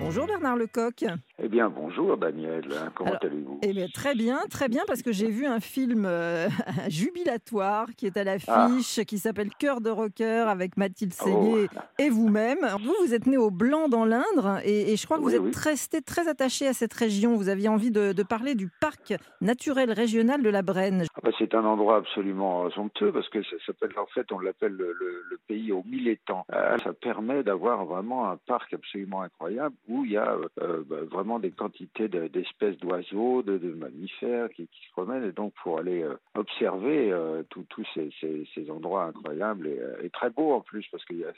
Bonjour 0.05 0.27
Bernard 0.27 0.55
Lecoq. 0.55 1.03
Eh 1.39 1.47
bien, 1.49 1.67
bonjour 1.69 2.15
Daniel, 2.15 2.63
comment 2.93 3.15
allez-vous? 3.21 3.59
Eh 3.63 3.73
bien, 3.73 3.87
très 3.87 4.13
bien, 4.13 4.37
très 4.51 4.69
bien, 4.69 4.83
parce 4.87 5.01
que 5.01 5.11
j'ai 5.11 5.29
vu 5.29 5.45
un 5.47 5.59
film 5.59 6.05
euh, 6.05 6.47
jubilatoire 6.89 7.87
qui 7.97 8.05
est 8.05 8.15
à 8.15 8.23
l'affiche, 8.23 8.99
Ah. 8.99 9.03
qui 9.05 9.17
s'appelle 9.17 9.49
Cœur 9.57 9.81
de 9.81 9.89
rocker 9.89 10.45
avec 10.47 10.77
Mathilde 10.77 11.11
Oh. 11.21 11.23
Seigné 11.25 11.67
et 11.97 12.09
vous-même. 12.09 12.59
Vous, 12.83 12.93
vous 13.05 13.13
êtes 13.15 13.25
né 13.25 13.35
au 13.37 13.49
Blanc 13.49 13.89
dans 13.89 14.05
l'Indre 14.05 14.59
et, 14.63 14.93
et 14.93 14.95
je 14.95 15.05
crois 15.05 15.17
que 15.17 15.23
Oui, 15.23 15.31
vous 15.31 15.47
êtes 15.47 15.55
oui. 15.55 15.61
resté 15.63 16.01
très 16.01 16.27
attaché 16.27 16.67
à 16.67 16.73
cette 16.73 16.93
région. 16.93 17.35
Vous 17.35 17.49
aviez 17.49 17.67
envie 17.67 17.91
de, 17.91 18.13
de 18.13 18.23
parler 18.23 18.53
du 18.55 18.69
parc 18.79 19.15
naturel 19.41 19.91
régional 19.91 20.41
de 20.43 20.49
la 20.49 20.61
Brenne. 20.61 21.03
Ah 21.15 21.19
bah, 21.23 21.31
C'est 21.39 21.53
un 21.55 21.65
endroit 21.65 21.97
absolument 21.97 22.69
somptueux 22.71 23.11
parce 23.11 23.27
que 23.29 23.41
ça 23.43 23.55
s'appelle, 23.65 23.91
en 23.97 24.05
fait, 24.13 24.31
on 24.31 24.39
l'appelle 24.39 24.73
le, 24.73 24.93
le- 24.99 25.23
le 25.31 25.39
pays 25.47 25.71
aux 25.71 25.83
mille 25.83 26.07
étangs. 26.07 26.45
Euh, 26.53 26.77
ça 26.83 26.93
permet 26.93 27.43
d'avoir 27.43 27.85
vraiment 27.85 28.29
un 28.29 28.37
parc 28.47 28.73
absolument 28.73 29.21
incroyable 29.23 29.75
où 29.89 29.94
il 30.03 30.11
y 30.11 30.17
a 30.17 30.37
euh, 30.61 30.83
bah, 30.85 31.01
vraiment 31.09 31.39
des 31.39 31.51
quantités 31.51 32.07
de- 32.07 32.27
d'espèces 32.27 32.77
d'oiseaux, 32.77 33.43
de, 33.43 33.57
mammifères 33.73 34.49
qui, 34.49 34.63
se 34.63 34.91
promènent. 34.91 35.23
Et 35.23 35.31
donc, 35.31 35.53
pour 35.63 35.79
aller 35.79 36.03
euh, 36.03 36.15
observer 36.35 37.11
euh, 37.11 37.43
tous 37.49 37.65
ces, 37.93 38.71
endroits 38.71 39.05
incroyables 39.05 39.67
et, 39.67 39.79
et 40.03 40.09
très 40.09 40.29
beaux 40.29 40.53
en 40.53 40.61
plus, 40.61 40.85
parce 40.91 41.05
qu'il 41.05 41.19
y 41.19 41.25
a 41.25 41.33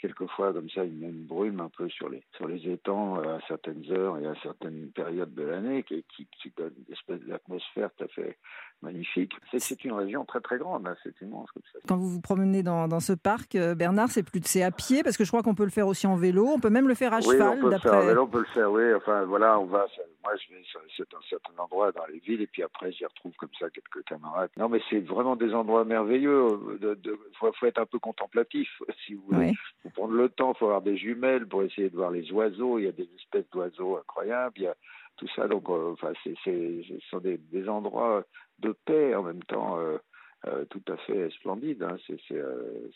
quelquefois 0.00 0.52
comme 0.52 0.70
ça 0.70 0.82
une, 0.84 1.02
une 1.02 1.26
brume 1.26 1.60
un 1.60 1.68
peu 1.68 1.88
sur 1.88 2.08
les 2.08 2.22
sur 2.36 2.48
les 2.48 2.68
étangs 2.68 3.16
à 3.16 3.38
certaines 3.46 3.84
heures 3.90 4.18
et 4.18 4.26
à 4.26 4.34
certaines 4.42 4.90
périodes 4.92 5.34
de 5.34 5.42
l'année 5.42 5.82
qui, 5.82 6.04
qui, 6.16 6.26
qui 6.40 6.52
donne 6.56 6.72
d'atmosphère 7.18 7.90
tout 7.96 8.04
à 8.04 8.08
fait 8.08 8.38
magnifique. 8.82 9.32
C'est- 9.52 9.84
une 9.84 9.92
région 9.92 10.24
très 10.24 10.40
très 10.40 10.58
grande, 10.58 10.86
hein, 10.86 10.94
c'est 11.02 11.18
immense 11.22 11.50
comme 11.52 11.62
ça. 11.72 11.78
Quand 11.88 11.96
vous 11.96 12.08
vous 12.10 12.20
promenez 12.20 12.62
dans, 12.62 12.86
dans 12.88 13.00
ce 13.00 13.12
parc, 13.12 13.54
euh, 13.54 13.74
Bernard, 13.74 14.10
c'est 14.10 14.22
plus 14.22 14.40
c'est 14.44 14.62
à 14.62 14.70
pied 14.70 15.02
parce 15.02 15.16
que 15.16 15.24
je 15.24 15.30
crois 15.30 15.42
qu'on 15.42 15.54
peut 15.54 15.64
le 15.64 15.70
faire 15.70 15.86
aussi 15.86 16.06
en 16.06 16.16
vélo. 16.16 16.46
On 16.46 16.58
peut 16.60 16.70
même 16.70 16.88
le 16.88 16.94
faire 16.94 17.12
à 17.14 17.18
oui, 17.18 17.24
cheval. 17.24 17.58
on 17.58 17.60
peut 17.60 17.70
le 17.70 17.78
faire. 17.78 18.00
vélo, 18.00 18.22
on 18.22 18.26
peut 18.26 18.40
le 18.40 18.44
faire, 18.46 18.70
oui. 18.70 18.94
Enfin, 18.94 19.24
voilà, 19.24 19.58
on 19.58 19.66
va. 19.66 19.86
moi, 20.22 20.32
je 20.36 20.54
vais 20.54 20.62
c'est 20.96 21.14
un 21.14 21.20
certain 21.28 21.52
endroit 21.58 21.92
dans 21.92 22.06
les 22.06 22.18
villes, 22.18 22.42
et 22.42 22.46
puis 22.46 22.62
après, 22.62 22.92
j'y 22.92 23.04
retrouve 23.06 23.32
comme 23.36 23.50
ça 23.58 23.68
quelques 23.70 24.04
camarades. 24.06 24.50
Non, 24.56 24.68
mais 24.68 24.80
c'est 24.90 25.00
vraiment 25.00 25.36
des 25.36 25.52
endroits 25.54 25.84
merveilleux. 25.84 26.78
De, 26.80 26.98
faut, 27.38 27.50
faut 27.52 27.66
être 27.66 27.80
un 27.80 27.86
peu 27.86 27.98
contemplatif, 27.98 28.68
si 29.06 29.14
vous 29.14 29.22
voulez. 29.30 29.50
Oui. 29.50 29.56
Faut 29.82 29.90
prendre 29.90 30.14
le 30.14 30.28
temps. 30.28 30.54
Faut 30.54 30.66
avoir 30.66 30.82
des 30.82 30.96
jumelles 30.96 31.46
pour 31.46 31.62
essayer 31.62 31.90
de 31.90 31.96
voir 31.96 32.10
les 32.10 32.30
oiseaux. 32.32 32.78
Il 32.78 32.84
y 32.84 32.88
a 32.88 32.92
des 32.92 33.08
espèces 33.16 33.48
d'oiseaux 33.52 33.98
incroyables. 33.98 34.54
Il 34.56 34.62
y 34.64 34.66
a 34.66 34.74
tout 35.20 35.28
ça. 35.36 35.46
Donc, 35.46 35.68
euh, 35.68 35.92
enfin, 35.92 36.12
c'est, 36.24 36.34
ce 36.44 36.98
sont 37.10 37.18
des, 37.18 37.36
des 37.38 37.68
endroits 37.68 38.24
de 38.58 38.72
paix 38.86 39.14
en 39.14 39.22
même 39.22 39.42
temps. 39.44 39.78
euh, 39.78 39.98
euh, 40.46 40.64
tout 40.70 40.80
à 40.90 40.96
fait 40.96 41.28
splendide. 41.32 41.82
Hein. 41.82 41.98
C'est, 42.06 42.18
euh, 42.32 42.88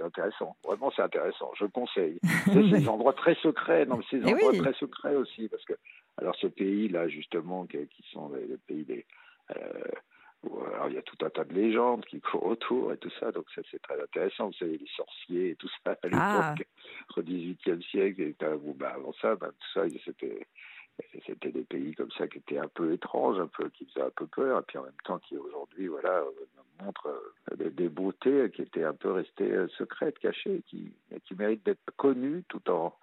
intéressant. 0.00 0.56
Vraiment, 0.64 0.90
c'est 0.96 1.02
intéressant. 1.02 1.52
Je 1.56 1.66
conseille. 1.66 2.18
C'est 2.46 2.68
des 2.68 2.88
endroits 2.88 3.12
très 3.12 3.36
secrets. 3.36 3.86
Non, 3.86 3.98
mais 3.98 4.04
c'est 4.10 4.18
des 4.18 4.32
endroits 4.32 4.50
oui. 4.50 4.58
très 4.58 4.72
secrets 4.72 5.14
aussi, 5.14 5.48
parce 5.48 5.64
que 5.64 5.74
alors 6.16 6.34
ce 6.36 6.48
pays-là, 6.48 7.06
justement, 7.06 7.66
qui, 7.66 7.86
qui 7.86 8.02
sont 8.10 8.32
les, 8.34 8.46
les 8.48 8.56
pays 8.58 8.84
des 8.84 9.06
euh, 9.54 9.62
où, 10.42 10.58
alors 10.74 10.88
il 10.88 10.94
y 10.96 10.98
a 10.98 11.02
tout 11.02 11.24
un 11.24 11.30
tas 11.30 11.44
de 11.44 11.54
légendes 11.54 12.04
qui 12.06 12.20
courent 12.20 12.46
autour 12.46 12.92
et 12.92 12.96
tout 12.98 13.12
ça, 13.20 13.30
donc 13.30 13.44
ça 13.54 13.62
c'est 13.70 13.80
très 13.80 14.00
intéressant. 14.02 14.48
Vous 14.48 14.52
savez, 14.54 14.76
les 14.78 14.90
sorciers 14.96 15.50
et 15.50 15.54
tout 15.54 15.68
ça 15.84 15.92
à 15.92 15.96
Ah. 16.14 16.54
l'époque, 16.58 16.66
au 17.16 17.22
XVIIIe 17.22 17.82
siècle, 17.92 18.20
et, 18.22 18.34
bon, 18.40 18.74
bah, 18.76 18.94
avant 18.96 19.12
ça, 19.20 19.36
bah, 19.36 19.50
tout 19.56 19.68
ça, 19.72 19.84
c'était 20.04 20.48
c'était 21.26 21.52
des 21.52 21.64
pays 21.64 21.94
comme 21.94 22.10
ça 22.12 22.26
qui 22.26 22.38
étaient 22.38 22.58
un 22.58 22.68
peu 22.68 22.92
étranges, 22.92 23.38
un 23.38 23.46
peu 23.46 23.68
qui 23.70 23.86
faisaient 23.86 24.06
un 24.06 24.10
peu 24.10 24.26
peur, 24.26 24.60
et 24.60 24.62
puis 24.62 24.78
en 24.78 24.84
même 24.84 24.92
temps 25.04 25.18
qui 25.18 25.36
aujourd'hui, 25.36 25.88
voilà, 25.88 26.18
euh, 26.20 26.84
montrent 26.84 27.08
euh, 27.52 27.56
des, 27.56 27.70
des 27.70 27.88
beautés 27.88 28.50
qui 28.50 28.62
étaient 28.62 28.84
un 28.84 28.94
peu 28.94 29.12
restées 29.12 29.52
euh, 29.52 29.68
secrètes, 29.78 30.18
cachées, 30.18 30.62
qui, 30.66 30.92
qui 31.24 31.34
méritent 31.34 31.64
d'être 31.64 31.80
connues 31.96 32.44
tout 32.48 32.70
en 32.70 32.94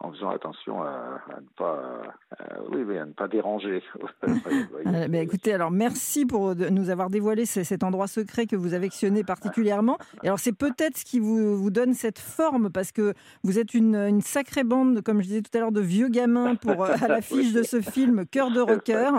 en 0.00 0.12
faisant 0.12 0.30
attention 0.30 0.80
à, 0.82 1.20
à 1.28 1.40
ne 1.40 1.46
pas, 1.56 2.02
oui, 2.70 2.82
oui, 2.86 2.98
à 2.98 3.04
ne 3.04 3.12
pas 3.12 3.26
déranger. 3.28 3.82
Ben, 4.84 5.14
écoutez, 5.16 5.52
alors 5.52 5.70
merci 5.70 6.24
pour 6.26 6.54
nous 6.54 6.90
avoir 6.90 7.10
dévoilé 7.10 7.46
ce- 7.46 7.64
cet 7.64 7.82
endroit 7.82 8.06
secret 8.06 8.46
que 8.46 8.56
vous 8.56 8.74
affectionnez 8.74 9.24
particulièrement. 9.24 9.98
Et 10.22 10.26
alors 10.28 10.38
c'est 10.38 10.52
peut-être 10.56 10.96
ce 10.98 11.04
qui 11.04 11.18
vous, 11.18 11.56
vous 11.56 11.70
donne 11.70 11.94
cette 11.94 12.18
forme 12.18 12.70
parce 12.70 12.92
que 12.92 13.12
vous 13.42 13.58
êtes 13.58 13.74
une, 13.74 13.96
une 13.96 14.20
sacrée 14.20 14.64
bande, 14.64 15.02
comme 15.02 15.20
je 15.20 15.26
disais 15.28 15.42
tout 15.42 15.56
à 15.56 15.60
l'heure, 15.60 15.72
de 15.72 15.80
vieux 15.80 16.08
gamins 16.08 16.54
pour 16.54 16.84
euh, 16.84 16.94
à 17.02 17.08
l'affiche 17.08 17.52
de 17.52 17.62
ce 17.62 17.80
film 17.80 18.24
Cœur 18.26 18.50
de 18.50 18.60
rocker. 18.60 19.10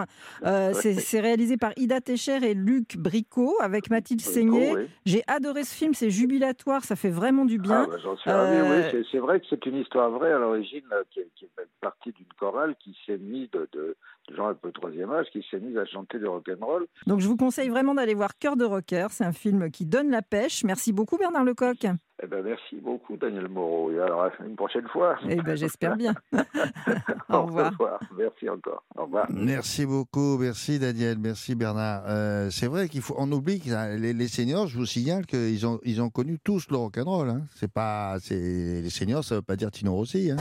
Euh, 0.46 0.74
c'est 0.74 1.20
réalisé 1.20 1.58
par 1.58 1.72
Ida 1.78 2.02
Techer 2.02 2.38
et 2.44 2.54
Luc 2.54 2.98
Bricot 2.98 3.56
avec 3.62 3.89
Mathilde 3.89 4.22
Seigné. 4.22 4.74
oui. 4.76 4.88
J'ai 5.06 5.24
adoré 5.28 5.63
ce 5.63 5.74
film, 5.76 5.94
c'est 5.94 6.10
jubilatoire, 6.10 6.84
ça 6.84 6.96
fait 6.96 7.10
vraiment 7.10 7.46
du 7.46 7.58
bien. 7.58 7.88
Ah, 7.92 7.96
bah, 8.26 8.32
Euh, 8.32 8.63
oui. 8.84 8.88
C'est- 8.92 9.04
C'est 9.12 9.18
vrai 9.20 9.39
que 9.39 9.46
c'est 9.50 9.65
une 9.65 9.76
histoire 9.78 10.10
vraie 10.12 10.32
à 10.32 10.38
l'origine, 10.38 10.69
qui, 11.12 11.20
est- 11.20 11.30
qui 11.36 11.46
est 11.46 11.50
partie 11.82 12.12
d'une 12.12 12.28
chorale 12.40 12.76
qui 12.80 12.96
s'est 13.06 13.18
mise 13.18 13.50
de, 13.52 13.68
de, 13.72 13.96
de 14.30 14.36
gens 14.36 14.48
un 14.48 14.54
peu 14.54 14.72
troisième 14.72 15.12
âge, 15.12 15.28
qui 15.32 15.46
s'est 15.50 15.60
mise 15.60 15.78
à 15.78 15.86
chanter 15.86 16.20
du 16.20 16.26
rock'n'roll. 16.28 16.88
Donc 17.08 17.20
je 17.20 17.28
vous 17.28 17.38
conseille 17.38 17.70
vraiment 17.70 17.96
d'aller 17.96 18.14
voir 18.14 18.38
Cœur 18.38 18.56
de 18.56 18.66
rocker, 18.66 19.08
c'est 19.12 19.26
un 19.26 19.32
film 19.34 19.70
qui 19.72 19.86
donne 19.86 20.10
la 20.10 20.22
pêche. 20.22 20.64
Merci 20.64 20.94
beaucoup 20.94 21.18
Bernard 21.18 21.44
Lecoq. 21.44 21.86
Eh 22.22 22.28
ben, 22.28 22.44
merci 22.44 22.76
beaucoup, 22.82 23.16
Daniel 23.16 23.48
Moreau. 23.48 23.92
Et 23.92 24.00
alors, 24.00 24.30
une 24.46 24.56
prochaine 24.56 24.88
fois. 24.90 25.18
Eh 25.30 25.38
ben, 25.38 25.56
j'espère 25.56 25.96
bien. 25.96 26.14
Au 27.30 27.44
revoir. 27.44 27.72
Merci 28.18 28.50
encore. 28.50 28.84
Au 28.98 29.04
revoir. 29.04 29.28
Merci 29.30 29.86
beaucoup, 29.86 30.38
merci 30.38 30.80
Daniel, 30.80 31.18
merci 31.18 31.56
Bernard. 31.56 32.04
Euh, 32.08 32.50
c'est 32.50 32.68
vrai 32.68 32.90
qu'il 32.90 33.02
faut, 33.02 33.16
on 33.18 33.32
oublie 33.32 33.62
que 33.62 33.72
hein, 33.72 33.96
les, 33.96 34.14
les 34.14 34.28
seniors, 34.28 34.68
je 34.68 34.78
vous 34.78 34.86
signale 34.86 35.26
qu'ils 35.26 35.66
ont, 35.66 35.80
ils 35.84 36.02
ont 36.02 36.10
connu 36.10 36.40
tous 36.44 36.70
le 36.70 36.78
rock'n'roll. 36.78 37.30
Hein. 37.30 37.42
C'est 37.56 37.72
pas, 37.72 38.18
c'est 38.20 38.36
les 38.36 38.90
seniors, 38.90 39.24
ça 39.24 39.36
veut 39.36 39.42
pas 39.42 39.56
dire 39.56 39.72
Tino 39.72 39.94
Rossi. 39.94 40.32
Hein. 40.32 40.38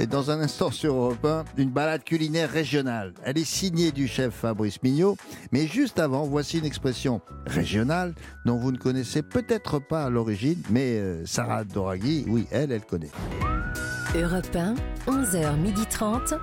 Et 0.00 0.06
dans 0.06 0.30
un 0.30 0.40
instant 0.40 0.70
sur 0.70 0.94
Europe 0.94 1.26
1, 1.26 1.44
une 1.58 1.68
balade 1.68 2.04
culinaire 2.04 2.50
régionale. 2.50 3.12
Elle 3.22 3.36
est 3.36 3.44
signée 3.44 3.92
du 3.92 4.08
chef 4.08 4.32
Fabrice 4.32 4.82
Mignot, 4.82 5.18
mais 5.52 5.66
juste 5.66 5.98
avant, 5.98 6.24
voici 6.24 6.58
une 6.58 6.64
expression 6.64 7.20
régionale 7.44 8.14
dont 8.46 8.56
vous 8.56 8.72
ne 8.72 8.78
connaissez 8.78 9.22
peut-être 9.22 9.78
pas 9.78 10.06
à 10.06 10.08
l'origine, 10.08 10.62
mais 10.70 10.98
euh, 10.98 11.26
Sarah 11.26 11.64
Doraghi, 11.64 12.24
oui, 12.28 12.46
elle, 12.50 12.72
elle 12.72 12.86
connaît. 12.86 13.10
Europe 14.14 14.56
1, 14.56 14.74
11h30. 15.06 16.38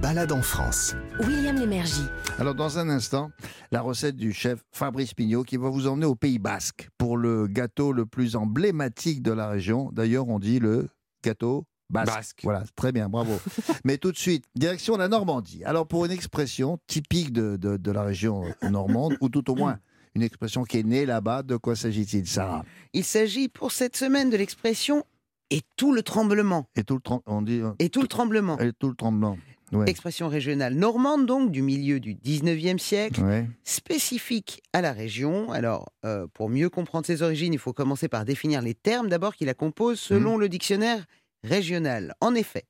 Balade 0.00 0.32
en 0.32 0.40
France. 0.40 0.96
William 1.26 1.56
Lémergie. 1.56 2.06
Alors, 2.38 2.54
dans 2.54 2.78
un 2.78 2.88
instant, 2.88 3.30
la 3.70 3.82
recette 3.82 4.16
du 4.16 4.32
chef 4.32 4.64
Fabrice 4.72 5.12
Pignot 5.12 5.42
qui 5.42 5.58
va 5.58 5.68
vous 5.68 5.88
emmener 5.88 6.06
au 6.06 6.14
Pays 6.14 6.38
Basque 6.38 6.88
pour 6.96 7.18
le 7.18 7.48
gâteau 7.48 7.92
le 7.92 8.06
plus 8.06 8.34
emblématique 8.34 9.22
de 9.22 9.32
la 9.32 9.48
région. 9.48 9.90
D'ailleurs, 9.92 10.26
on 10.28 10.38
dit 10.38 10.58
le 10.58 10.88
gâteau 11.22 11.66
basque. 11.90 12.14
Basque. 12.14 12.40
Voilà, 12.44 12.64
très 12.76 12.92
bien, 12.92 13.08
bravo. 13.08 13.38
Mais 13.84 13.98
tout 13.98 14.12
de 14.12 14.16
suite, 14.18 14.44
direction 14.54 14.96
la 14.96 15.08
Normandie. 15.08 15.62
Alors, 15.64 15.86
pour 15.86 16.04
une 16.04 16.10
expression 16.10 16.78
typique 16.86 17.32
de, 17.32 17.56
de- 17.56 17.76
de 17.76 17.90
la 17.90 18.02
région 18.02 18.44
normande, 18.62 19.16
ou 19.20 19.28
tout 19.28 19.50
au 19.50 19.54
moins 19.54 19.78
une 20.14 20.22
expression 20.22 20.62
qui 20.64 20.78
est 20.78 20.82
née 20.84 21.06
là-bas, 21.06 21.42
de 21.42 21.56
quoi 21.56 21.74
s'agit-il, 21.76 22.26
Sarah? 22.26 22.64
Il 22.92 23.04
s'agit 23.04 23.48
pour 23.48 23.72
cette 23.72 23.96
semaine 23.96 24.30
de 24.30 24.36
l'expression 24.36 25.04
et 25.50 25.60
tout 25.76 25.92
le 25.92 26.02
tremblement. 26.02 26.66
Et 26.76 26.84
tout 26.84 26.94
le, 26.94 27.00
trem- 27.00 27.20
on 27.26 27.42
dit, 27.42 27.60
euh, 27.60 27.72
Et 27.78 27.88
tout 27.90 28.00
le 28.02 28.08
tremblement. 28.08 28.58
et 28.58 28.72
tout 28.72 28.88
le 28.88 28.94
tremblement. 28.94 29.36
Ouais. 29.72 29.88
Expression 29.90 30.28
régionale 30.28 30.74
normande, 30.74 31.26
donc, 31.26 31.50
du 31.50 31.60
milieu 31.62 31.98
du 31.98 32.14
19e 32.14 32.78
siècle, 32.78 33.20
Ouais. 33.22 33.48
spécifique 33.64 34.62
à 34.72 34.80
la 34.80 34.92
région. 34.92 35.50
Alors, 35.50 35.90
euh, 36.04 36.26
pour 36.32 36.48
mieux 36.48 36.70
comprendre 36.70 37.06
ses 37.06 37.22
origines, 37.22 37.52
il 37.52 37.58
faut 37.58 37.72
commencer 37.72 38.08
par 38.08 38.24
définir 38.24 38.62
les 38.62 38.74
termes 38.74 39.08
d'abord 39.08 39.34
qui 39.34 39.44
la 39.44 39.54
composent 39.54 39.98
selon 40.00 40.36
le 40.38 40.48
dictionnaire 40.48 41.04
régional. 41.44 42.14
En 42.20 42.34
effet, 42.34 42.64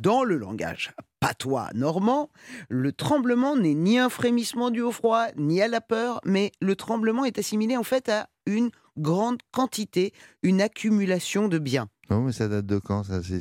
dans 0.00 0.22
le 0.22 0.36
langage 0.36 0.92
patois 1.18 1.70
normand, 1.74 2.30
le 2.68 2.92
tremblement 2.92 3.56
n'est 3.56 3.74
ni 3.74 3.98
un 3.98 4.08
frémissement 4.08 4.70
dû 4.70 4.80
au 4.80 4.92
froid, 4.92 5.26
ni 5.36 5.60
à 5.60 5.68
la 5.68 5.80
peur, 5.80 6.20
mais 6.24 6.52
le 6.60 6.76
tremblement 6.76 7.24
est 7.24 7.38
assimilé 7.38 7.76
en 7.76 7.82
fait 7.82 8.08
à 8.08 8.28
une 8.46 8.70
grande 8.96 9.40
quantité, 9.52 10.12
une 10.42 10.60
accumulation 10.60 11.48
de 11.48 11.58
biens. 11.58 11.88
Non, 12.10 12.20
mais 12.22 12.32
ça 12.32 12.48
date 12.48 12.66
de 12.66 12.78
quand, 12.78 13.04
ça, 13.04 13.22
ces 13.22 13.40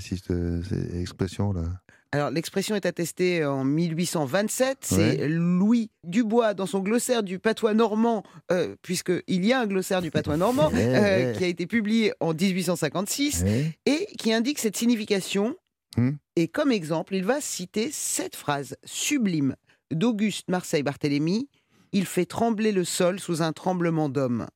expressions-là? 1.00 1.81
Alors, 2.14 2.30
l'expression 2.30 2.76
est 2.76 2.86
attestée 2.86 3.46
en 3.46 3.64
1827. 3.64 4.80
C'est 4.82 4.96
Ouais. 5.22 5.28
Louis 5.30 5.90
Dubois, 6.04 6.54
dans 6.54 6.66
son 6.66 6.80
glossaire 6.80 7.24
du 7.24 7.40
patois 7.40 7.74
normand, 7.74 8.24
euh, 8.52 8.76
puisqu'il 8.82 9.46
y 9.46 9.54
a 9.54 9.62
un 9.62 9.66
glossaire 9.68 10.02
du 10.02 10.12
patois 10.12 10.36
normand, 10.38 10.70
Ouais, 10.74 10.86
euh, 10.86 11.32
ouais. 11.32 11.38
qui 11.38 11.44
a 11.46 11.48
été 11.48 11.68
publié 11.68 12.12
en 12.20 12.34
1856, 12.34 13.44
Ouais. 13.44 13.78
et 13.86 14.08
qui 14.20 14.34
indique 14.34 14.60
cette 14.60 14.76
signification. 14.76 15.56
Hmm. 15.98 16.12
Et 16.36 16.48
comme 16.50 16.72
exemple, 16.72 17.16
il 17.16 17.24
va 17.24 17.40
citer 17.42 17.90
cette 17.92 18.36
phrase 18.36 18.76
sublime 18.84 19.56
d'Auguste 19.92 20.50
Marseille 20.50 20.84
Barthélemy 20.84 21.50
Il 21.94 22.06
fait 22.06 22.26
trembler 22.26 22.72
le 22.72 22.86
sol 22.86 23.20
sous 23.20 23.42
un 23.42 23.52
tremblement 23.52 24.08
d'hommes. 24.10 24.48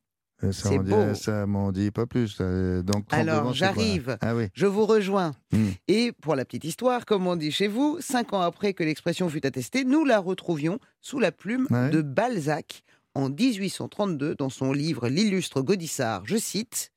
Euh, 0.46 0.52
Ça 0.52 0.70
C'est 0.70 0.80
dit, 0.84 1.20
ça 1.22 1.46
m'en 1.46 1.72
dit 1.72 1.92
pas 1.92 2.06
plus. 2.06 2.38
Donc, 2.84 3.06
Alors, 3.12 3.54
j'arrive. 3.54 4.18
Ah 4.22 4.36
oui. 4.36 4.48
Je 4.54 4.66
vous 4.66 4.86
rejoins. 4.86 5.32
Hmm. 5.52 5.70
Et 5.88 6.12
pour 6.12 6.36
la 6.36 6.46
petite 6.46 6.64
histoire, 6.64 7.06
comme 7.06 7.28
on 7.28 7.36
dit 7.36 7.52
chez 7.52 7.68
vous, 7.68 7.98
cinq 8.00 8.34
ans 8.34 8.42
après 8.42 8.74
que 8.74 8.84
l'expression 8.84 9.30
fut 9.30 9.46
attestée, 9.46 9.84
nous 9.84 10.06
la 10.06 10.20
retrouvions 10.20 10.80
sous 11.02 11.20
la 11.20 11.32
plume 11.32 11.68
Ouais. 11.70 11.90
de 11.90 12.02
Balzac 12.02 12.84
en 13.16 13.30
1832 13.30 14.36
dans 14.36 14.50
son 14.50 14.72
livre 14.74 15.08
L'illustre 15.08 15.62
Gaudissart. 15.62 16.24
Je 16.26 16.38
cite 16.38 16.92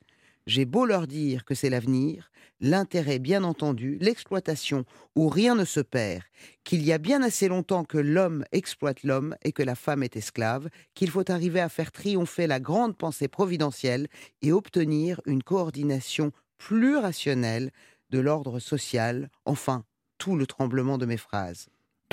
J'ai 0.49 0.65
beau 0.65 0.87
leur 0.87 1.07
dire 1.07 1.45
que 1.45 1.55
c'est 1.55 1.69
l'avenir, 1.69 2.31
l'intérêt 2.61 3.19
bien 3.19 3.45
entendu, 3.45 3.99
l'exploitation 4.01 4.87
où 5.15 5.29
rien 5.29 5.55
ne 5.55 5.67
se 5.67 5.81
perd, 5.81 6.23
qu'il 6.65 6.83
y 6.83 6.91
a 6.91 6.97
bien 6.97 7.23
assez 7.23 7.49
longtemps 7.49 7.85
que 7.85 7.99
l'homme 7.99 8.47
exploite 8.51 9.03
l'homme 9.03 9.37
et 9.43 9.53
que 9.53 9.63
la 9.63 9.75
femme 9.75 10.03
est 10.03 10.17
esclave, 10.17 10.71
qu'il 10.95 11.11
faut 11.11 11.31
arriver 11.31 11.61
à 11.61 11.69
faire 11.69 11.93
triompher 11.93 12.47
la 12.47 12.61
grande 12.61 12.97
pensée 12.97 13.29
providentielle 13.29 14.09
et 14.41 14.51
obtenir 14.51 15.21
une 15.27 15.43
coordination 15.43 16.33
plus 16.57 16.97
rationnelle 16.97 17.71
de 18.09 18.19
l'ordre 18.19 18.59
social, 18.59 19.29
enfin, 19.45 19.85
tout 20.17 20.35
le 20.35 20.47
tremblement 20.47 20.97
de 20.97 21.05
mes 21.05 21.19
phrases. 21.19 21.69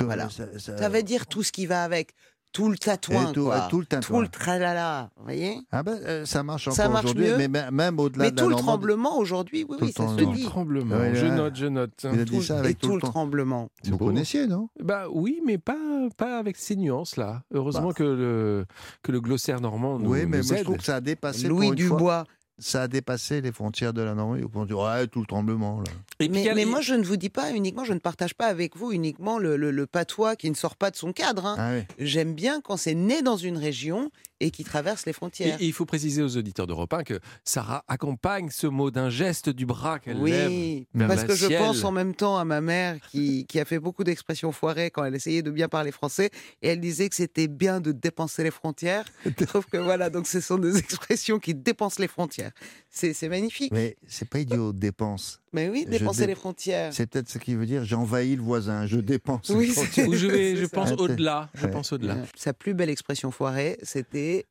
Voilà. 0.08 0.30
ça- 0.30 0.60
ça- 0.60 0.78
Ça 0.78 0.90
veut 0.90 1.04
dire 1.04 1.26
tout 1.26 1.42
ce 1.42 1.54
qui 1.54 1.66
va 1.68 1.86
avec. 1.86 2.14
Tout 2.56 2.70
le 2.70 2.78
tatouin, 2.78 3.32
Et 3.32 3.34
tout- 3.34 3.44
quoi. 3.48 3.68
tout 3.70 3.80
le 3.82 3.86
tatouin. 3.86 4.22
le 4.22 4.30
tralala, 4.30 5.10
vous 5.18 5.24
voyez 5.26 5.58
Ah 5.74 5.84
ben, 5.84 6.00
euh, 6.06 6.26
ça 6.26 6.42
marche 6.42 6.70
Ça 6.70 6.84
encore 6.84 6.94
marche 6.94 7.06
aujourd'hui, 7.08 7.28
mieux. 7.32 7.38
mais 7.50 7.70
même- 7.70 8.00
au-delà 8.00 8.24
Mais 8.26 8.32
de 8.32 8.36
la 8.38 8.42
tout 8.44 8.48
le 8.50 8.56
Normandie. 8.56 8.66
tremblement 8.68 9.18
aujourd'hui, 9.20 9.66
oui, 9.68 9.76
Tout 9.78 9.84
oui, 9.86 9.94
le 9.98 10.04
ça 10.06 10.10
se 10.18 10.24
dit. 10.24 10.44
Tremblement. 10.46 10.96
Ouais, 10.96 11.14
je 11.16 11.26
note, 11.26 11.56
je 11.58 11.66
note. 11.66 11.92
Il 12.14 12.18
a 12.22 12.24
dit 12.24 12.32
Tout- 12.38 12.42
ça 12.42 12.56
et 12.56 12.60
avec 12.60 12.78
tout 12.80 12.88
tout 12.88 12.94
le 12.94 13.02
le 13.02 13.08
tremblement. 13.10 13.70
Vous 13.84 13.98
beau. 13.98 14.06
connaissiez, 14.06 14.48
non 14.48 14.70
Bah 14.82 15.04
oui, 15.12 15.42
mais 15.46 15.58
pas, 15.58 15.76
pas 16.16 16.40
avec 16.40 16.56
ces 16.56 16.78
nuances-là. 16.78 17.44
Heureusement 17.54 17.90
Bah. 17.90 17.94
que, 17.94 18.04
le, 18.04 18.66
que 19.04 19.12
le 19.12 19.20
glossaire 19.20 19.60
normand 19.60 20.00
nous, 20.00 20.12
Oui, 20.12 20.20
mais 20.26 20.38
nous 20.40 20.46
moi 20.48 20.56
je 20.56 20.60
aide. 20.60 20.64
trouve 20.64 20.78
que 20.78 20.84
ça 20.84 20.96
a 20.96 21.02
dépassé 21.02 21.50
Louis 21.50 21.68
pour 21.68 21.74
une 21.74 21.88
fois, 21.88 21.98
Dubois. 21.98 22.24
Ça 22.58 22.84
a 22.84 22.88
dépassé 22.88 23.42
les 23.42 23.52
frontières 23.52 23.94
de 23.94 24.02
la 24.02 24.14
Normandie. 24.14 24.44
On 24.54 24.66
dit 24.66 24.74
ouais, 24.74 25.08
tout 25.08 25.20
le 25.20 25.26
tremblement 25.26 25.80
là. 25.80 25.92
Et 26.20 26.30
Mais, 26.30 26.66
moi, 26.66 26.80
je 26.82 26.94
ne 26.96 27.04
vous 27.04 27.18
dis 27.18 27.30
pas 27.30 27.52
uniquement, 27.52 27.84
je 27.84 27.94
ne 27.94 28.00
partage 28.00 28.34
pas 28.34 28.46
avec 28.48 28.78
vous 28.78 28.92
uniquement 28.92 29.38
le, 29.40 29.58
le- 29.58 29.72
le 29.72 29.86
patois 29.88 30.36
qui 30.36 30.50
ne 30.50 30.56
sort 30.56 30.76
pas 30.78 30.90
de 30.92 30.96
son 30.96 31.12
cadre. 31.12 31.46
hein. 31.46 31.56
Ah 31.60 31.72
oui. 31.76 31.84
J'aime 32.00 32.34
bien 32.34 32.62
quand 32.62 32.78
c'est 32.78 32.96
né 32.96 33.22
dans 33.22 33.38
une 33.38 33.58
région 33.58 34.10
et 34.40 34.52
qui 34.52 34.64
traverse 34.64 35.06
les 35.06 35.14
frontières. 35.14 35.62
et 35.62 35.66
il 35.66 35.74
faut 35.74 35.86
préciser 35.86 36.22
aux 36.22 36.38
auditeurs 36.38 36.68
d'Europe 36.68 36.94
1 36.94 37.04
que 37.04 37.20
Sarah 37.44 37.84
accompagne 37.88 38.50
ce 38.50 38.68
mot 38.68 38.92
d'un 38.92 39.10
geste 39.10 39.50
du 39.50 39.66
bras 39.66 40.00
qu'elle 40.00 40.22
lève. 40.22 40.50
Oui, 40.50 40.88
parce 40.98 41.24
que 41.24 41.36
je 41.36 41.48
pense 41.58 41.84
en 41.84 41.92
même 41.92 42.14
temps 42.16 42.38
à 42.38 42.46
ma 42.46 42.62
mère 42.62 43.00
qui, 43.12 43.46
qui 43.50 43.60
a 43.60 43.66
fait 43.66 43.80
beaucoup 43.80 44.04
d'expressions 44.04 44.52
foirées 44.52 44.92
quand 44.92 45.04
elle 45.04 45.16
essayait 45.16 45.42
de 45.42 45.52
bien 45.52 45.68
parler 45.70 45.92
français 45.92 46.30
et 46.62 46.70
elle 46.70 46.80
disait 46.80 47.10
que 47.10 47.16
c'était 47.16 47.48
bien 47.48 47.80
de 47.80 47.92
dépenser 47.92 48.44
les 48.44 48.52
frontières. 48.52 49.06
Je 49.26 49.46
trouve 49.46 49.66
que 49.66 49.78
voilà, 49.78 50.10
donc 50.10 50.28
ce 50.28 50.40
sont 50.42 50.58
des 50.58 50.78
expressions 50.78 51.40
qui 51.40 51.54
dépensent 51.56 52.02
les 52.02 52.08
frontières. 52.08 52.52
C'est 52.90 53.14
c'est 53.14 53.30
magnifique. 53.30 53.72
Mais 53.72 53.98
c'est 54.08 54.30
pas 54.30 54.40
idiot, 54.40 54.74
dépense. 54.74 55.42
Mais 55.56 55.70
oui, 55.70 55.86
dépenser 55.86 56.22
dé- 56.22 56.28
les 56.28 56.36
frontières. 56.36 56.94
C'est 56.94 57.08
peut-être 57.08 57.30
ce 57.30 57.38
qui 57.40 57.56
veut 57.56 57.66
dire 57.66 57.84
j'envahis 57.86 58.36
le 58.36 58.42
voisin, 58.44 58.86
je 58.86 58.98
dépense. 58.98 59.50
Oui, 59.50 59.68
les 59.68 59.74
c'est- 59.74 59.82
frontières. 59.84 60.08
Ou 60.10 60.14
je, 60.14 60.28
vais, 60.28 60.56
je 60.58 60.66
pense 60.68 60.92
Ah, 60.92 61.02
au-delà. 61.02 61.50
Je 61.54 61.66
Ouais. 61.66 61.72
pense 61.72 61.94
au-delà. 61.94 62.18
Sa 62.36 62.54
plus 62.54 62.74
belle 62.74 62.90
expression 62.90 63.32
foirée, 63.32 63.78
c'était 63.82 64.46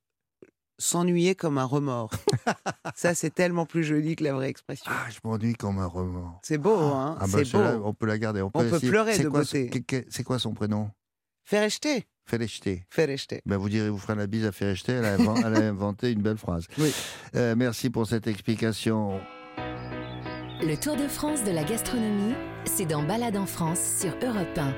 s'ennuyer 0.78 1.34
comme 1.34 1.58
un 1.58 1.64
remords. 1.64 2.10
Ça, 2.96 3.14
c'est 3.14 3.32
tellement 3.32 3.64
plus 3.66 3.84
joli 3.84 4.16
que 4.16 4.24
la 4.24 4.32
vraie 4.32 4.48
expression. 4.48 4.90
Ah, 4.92 5.06
je 5.10 5.18
m'ennuie 5.22 5.54
comme 5.54 5.78
un 5.78 5.86
remords. 5.86 6.40
C'est 6.42 6.58
beau, 6.58 6.76
hein 6.76 7.16
Ah 7.20 7.26
bah 7.30 7.38
beau. 7.52 7.82
on 7.84 7.94
peut 7.94 8.06
la 8.06 8.18
garder. 8.18 8.42
On 8.42 8.46
On 8.46 8.50
peut, 8.50 8.80
pleurer 8.80 9.14
C'est 9.14 9.22
de 9.24 9.28
quoi 9.28 9.40
beauté. 9.40 9.70
C'est 10.08 10.24
quoi 10.24 10.38
son 10.38 10.52
prénom? 10.54 10.90
Ferrecheté. 11.44 12.06
Félechté. 12.26 12.84
Ferrecheté. 12.88 13.42
Ben 13.44 13.58
vous 13.58 13.68
direz, 13.68 13.90
vous 13.90 13.98
ferez 13.98 14.14
la 14.16 14.26
bise 14.26 14.46
à 14.46 14.52
Félechté, 14.52 14.92
elle, 14.92 15.04
elle 15.04 15.54
a 15.54 15.68
inventé 15.68 16.10
une 16.10 16.22
belle 16.22 16.38
phrase. 16.38 16.64
Oui. 16.78 16.90
Euh, 17.36 17.54
merci 17.54 17.90
pour 17.90 18.06
cette 18.06 18.26
explication. 18.26 19.20
Le 20.66 20.78
Tour 20.78 20.96
de 20.96 21.06
France 21.08 21.44
de 21.44 21.50
la 21.50 21.62
gastronomie, 21.62 22.32
c'est 22.64 22.86
dans 22.86 23.02
Balade 23.02 23.36
en 23.36 23.44
France 23.44 23.98
sur 24.00 24.12
Europe 24.26 24.56
1. 24.56 24.72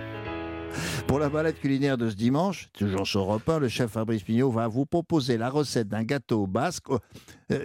Pour 1.07 1.21
la 1.21 1.29
balade 1.29 1.55
culinaire 1.61 1.97
de 1.97 2.11
ce 2.11 2.17
dimanche, 2.17 2.71
toujours 2.73 3.07
sur 3.07 3.21
Europe 3.21 3.49
1, 3.49 3.61
le 3.61 3.69
chef 3.69 3.93
Fabrice 3.93 4.25
Pignot 4.25 4.51
va 4.51 4.67
vous 4.67 4.85
proposer 4.85 5.39
la 5.39 5.49
recette 5.49 5.87
d'un 5.87 6.03
gâteau 6.03 6.49
basque. 6.49 6.91
Euh, 6.91 6.99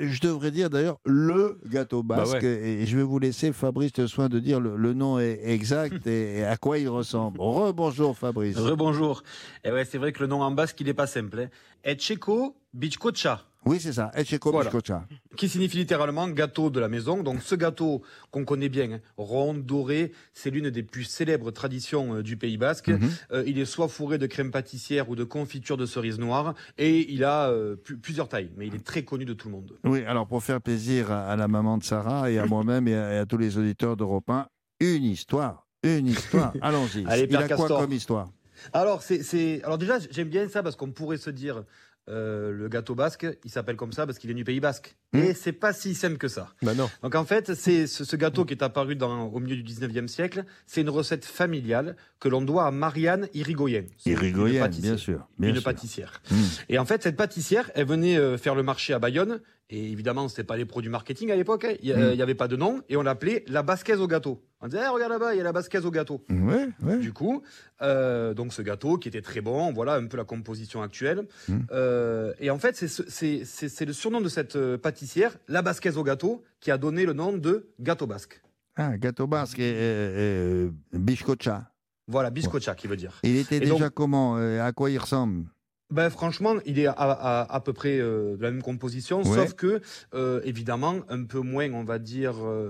je 0.02 0.22
devrais 0.22 0.52
dire 0.52 0.70
d'ailleurs 0.70 1.00
le 1.04 1.60
gâteau 1.66 2.04
Bah 2.04 2.18
basque. 2.18 2.44
Et 2.44 2.86
je 2.86 2.96
vais 2.96 3.02
vous 3.02 3.18
laisser, 3.18 3.52
Fabrice, 3.54 3.98
le 3.98 4.06
soin 4.06 4.30
de 4.30 4.38
dire 4.38 4.60
le, 4.60 4.76
le 4.76 4.94
nom 4.94 5.18
est 5.18 5.40
exact 5.44 6.06
et, 6.06 6.44
à 6.44 6.58
quoi 6.58 6.78
il 6.78 6.90
ressemble. 6.90 7.42
Rebonjour, 7.42 8.16
Fabrice. 8.16 8.56
Rebonjour. 8.56 9.24
Et 9.64 9.72
ouais, 9.72 9.84
c'est 9.84 9.98
vrai 9.98 10.12
que 10.12 10.20
le 10.20 10.28
nom 10.28 10.44
en 10.44 10.52
basque, 10.52 10.80
il 10.80 10.88
est 10.88 10.94
pas 10.94 11.08
simple. 11.08 11.40
Hein. 11.40 11.48
Etcheko 11.84 12.56
Bichkocha, 12.74 13.42
Oui, 13.66 13.80
c'est 13.80 13.94
ça. 13.94 14.10
Echeko 14.16 14.52
Voilà. 14.52 14.70
Biscocha. 14.72 15.06
qui 15.38 15.48
signifie 15.48 15.78
littéralement 15.78 16.28
gâteau 16.28 16.70
de 16.72 16.80
la 16.80 16.88
maison. 16.90 17.22
Donc 17.22 17.42
ce 17.44 17.54
gâteau 17.54 18.02
qu'on 18.32 18.44
connaît 18.44 18.70
bien, 18.70 18.92
hein, 18.94 19.00
rond, 19.18 19.54
doré, 19.54 20.12
c'est 20.34 20.50
l'une 20.50 20.72
des 20.72 20.82
plus 20.84 21.04
célèbres 21.04 21.52
traditions 21.52 22.16
euh, 22.16 22.24
du 22.24 22.38
Pays 22.38 22.58
Basque. 22.58 22.88
Mhm. 22.90 23.10
Euh, 23.32 23.44
il 23.46 23.60
est 23.60 23.66
soit 23.66 23.88
fourré 23.88 24.18
de 24.18 24.26
crème 24.26 24.50
pâtissière 24.52 25.10
ou 25.10 25.16
de 25.16 25.24
confiture 25.24 25.78
de 25.78 25.86
cerise 25.86 26.18
noire, 26.18 26.56
et 26.80 27.12
il 27.14 27.24
a 27.24 27.50
euh, 27.50 27.76
pu- 27.76 27.98
plusieurs 27.98 28.28
tailles, 28.30 28.50
mais 28.58 28.66
il 28.66 28.74
est 28.76 28.84
très 28.84 29.04
connu 29.04 29.26
de 29.26 29.34
tout 29.34 29.48
le 29.48 29.54
monde. 29.54 29.78
Oui, 29.84 30.04
alors 30.06 30.26
pour 30.28 30.44
faire 30.44 30.60
plaisir 30.60 31.12
à, 31.12 31.28
à 31.30 31.36
la 31.36 31.48
maman 31.48 31.78
de 31.78 31.84
Sarah 31.84 32.32
et 32.32 32.40
à 32.40 32.46
moi-même 32.48 32.88
et, 32.88 32.96
à, 32.96 33.14
et 33.14 33.18
à 33.20 33.26
tous 33.28 33.38
les 33.38 33.58
auditeurs 33.60 33.96
d'Europe 33.96 34.28
1, 34.30 34.48
une 34.80 35.04
histoire. 35.04 35.68
Une 35.84 36.08
histoire. 36.08 36.54
Allons-y. 36.62 37.02
Il 37.02 37.36
a 37.36 37.48
quoi 37.48 37.48
Castor. 37.48 37.80
comme 37.82 37.94
histoire? 37.94 38.30
Alors, 38.74 39.02
c'est, 39.02 39.24
c'est- 39.24 39.62
Alors 39.64 39.78
déjà, 39.80 39.98
j'aime 40.12 40.30
bien 40.30 40.48
ça 40.48 40.62
parce 40.62 40.76
qu'on 40.76 40.92
pourrait 40.92 41.18
se 41.18 41.30
dire 41.32 41.64
euh, 42.12 42.52
le 42.52 42.68
gâteau 42.68 42.94
basque, 42.94 43.26
il 43.46 43.50
s'appelle 43.50 43.78
comme 43.78 43.94
ça 43.94 44.06
parce 44.06 44.20
qu'il 44.20 44.30
est 44.30 44.34
du 44.34 44.44
Pays 44.44 44.60
Basque. 44.60 44.96
Mmh. 45.14 45.18
Et 45.20 45.34
c'est 45.34 45.54
pas 45.54 45.72
si 45.72 45.96
simple 45.96 46.18
que 46.18 46.28
ça. 46.28 46.50
Bah 46.62 46.74
non. 46.74 46.90
Donc 47.04 47.16
en 47.16 47.26
fait, 47.26 47.54
c'est 47.54 47.88
ce, 47.88 48.04
ce 48.04 48.16
gâteau 48.16 48.44
qui 48.44 48.54
est 48.54 48.64
apparu 48.64 48.96
dans, 48.96 49.28
au 49.28 49.40
milieu 49.40 49.56
du 49.56 49.64
19e 49.64 50.08
siècle. 50.08 50.44
C'est 50.68 50.82
une 50.82 50.90
recette 50.90 51.26
familiale 51.26 51.96
que 52.20 52.28
l'on 52.28 52.42
doit 52.42 52.66
à 52.66 52.72
Marianne 52.72 53.30
Irigoyen. 53.34 53.86
Irigoyen, 54.06 54.68
bien 54.68 54.98
sûr. 54.98 55.28
Bien 55.40 55.50
une 55.50 55.56
sûr. 55.56 55.64
pâtissière. 55.64 56.22
Mm. 56.30 56.36
Et 56.70 56.80
en 56.80 56.86
fait, 56.86 57.02
cette 57.04 57.16
pâtissière, 57.16 57.72
elle 57.76 57.86
venait 57.86 58.18
euh, 58.18 58.38
faire 58.38 58.56
le 58.56 58.64
marché 58.64 58.94
à 58.94 59.00
Bayonne. 59.00 59.40
Et 59.74 59.90
évidemment, 59.92 60.28
c'était 60.28 60.44
pas 60.44 60.58
les 60.58 60.66
produits 60.66 60.90
marketing 60.92 61.32
à 61.32 61.36
l'époque. 61.36 61.64
hein. 61.66 61.76
Il 61.82 61.88
y 61.88 61.94
a- 61.94 62.14
Mm. 62.16 62.22
avait 62.22 62.36
pas 62.36 62.48
de 62.50 62.58
nom. 62.58 62.82
Et 62.90 62.98
on 62.98 63.02
l'appelait 63.02 63.46
la 63.48 63.64
basquaise 63.64 64.02
au 64.02 64.08
gâteau. 64.08 64.44
On 64.60 64.68
disait, 64.68 64.82
Eh, 64.86 64.88
regarde 64.90 65.12
là-bas, 65.14 65.34
il 65.34 65.38
y 65.38 65.42
a 65.42 65.44
la 65.44 65.54
basquaise 65.54 65.86
au 65.86 65.92
gâteau. 65.92 66.24
Ouais, 66.30 66.68
ouais. 66.84 66.98
Du 66.98 67.14
coup, 67.14 67.42
euh, 67.82 68.34
donc 68.34 68.54
ce 68.54 68.62
gâteau 68.62 68.98
qui 68.98 69.08
était 69.08 69.22
très 69.22 69.40
bon, 69.42 69.72
voilà 69.72 69.96
un 69.96 70.06
peu 70.08 70.18
la 70.18 70.26
composition 70.26 70.82
actuelle. 70.84 71.26
Mm. 71.48 71.60
Euh, 71.72 72.34
et 72.40 72.50
en 72.52 72.60
fait, 72.60 72.76
c'est 72.76 72.88
ce- 72.90 73.86
le 73.86 73.94
surnom 73.94 74.20
de 74.22 74.30
cette 74.30 74.56
euh, 74.58 74.78
pâtissière, 74.78 75.38
la 75.48 75.62
basquaise 75.62 75.98
au 75.98 76.04
gâteau, 76.04 76.44
qui 76.60 76.70
a 76.70 76.78
donné 76.78 77.06
le 77.06 77.14
nom 77.14 77.32
de 77.34 77.70
gâteau 77.80 78.08
basque. 78.08 78.42
Ah, 78.76 78.98
gâteau 78.98 79.26
basque 79.28 79.60
et, 79.60 79.64
et- 79.70 80.66
et- 80.66 80.70
biscocha. 80.98 81.72
Voilà, 82.08 82.30
biscocha 82.30 82.76
qui 82.76 82.88
veut 82.88 82.98
dire. 82.98 83.20
Il 83.24 83.38
était 83.38 83.58
Et 83.58 83.60
déjà 83.62 83.86
donc- 83.86 83.94
comment 83.94 84.38
euh, 84.38 84.62
À 84.62 84.74
quoi 84.74 84.90
il 84.92 84.98
ressemble? 84.98 85.46
Ben 85.92 86.10
franchement, 86.10 86.56
il 86.66 86.80
est 86.80 86.88
à, 86.88 86.94
à, 86.94 87.54
à 87.56 87.60
peu 87.60 87.74
près 87.74 88.00
euh, 88.00 88.38
de 88.38 88.42
la 88.42 88.52
même 88.52 88.62
composition, 88.62 89.20
Ouais. 89.24 89.36
sauf 89.38 89.54
que 89.54 89.82
euh, 90.14 90.40
évidemment 90.46 90.96
un 91.10 91.24
peu 91.26 91.40
moins, 91.40 91.70
on 91.74 91.84
va 91.84 92.00
dire, 92.00 92.36
euh, 92.46 92.70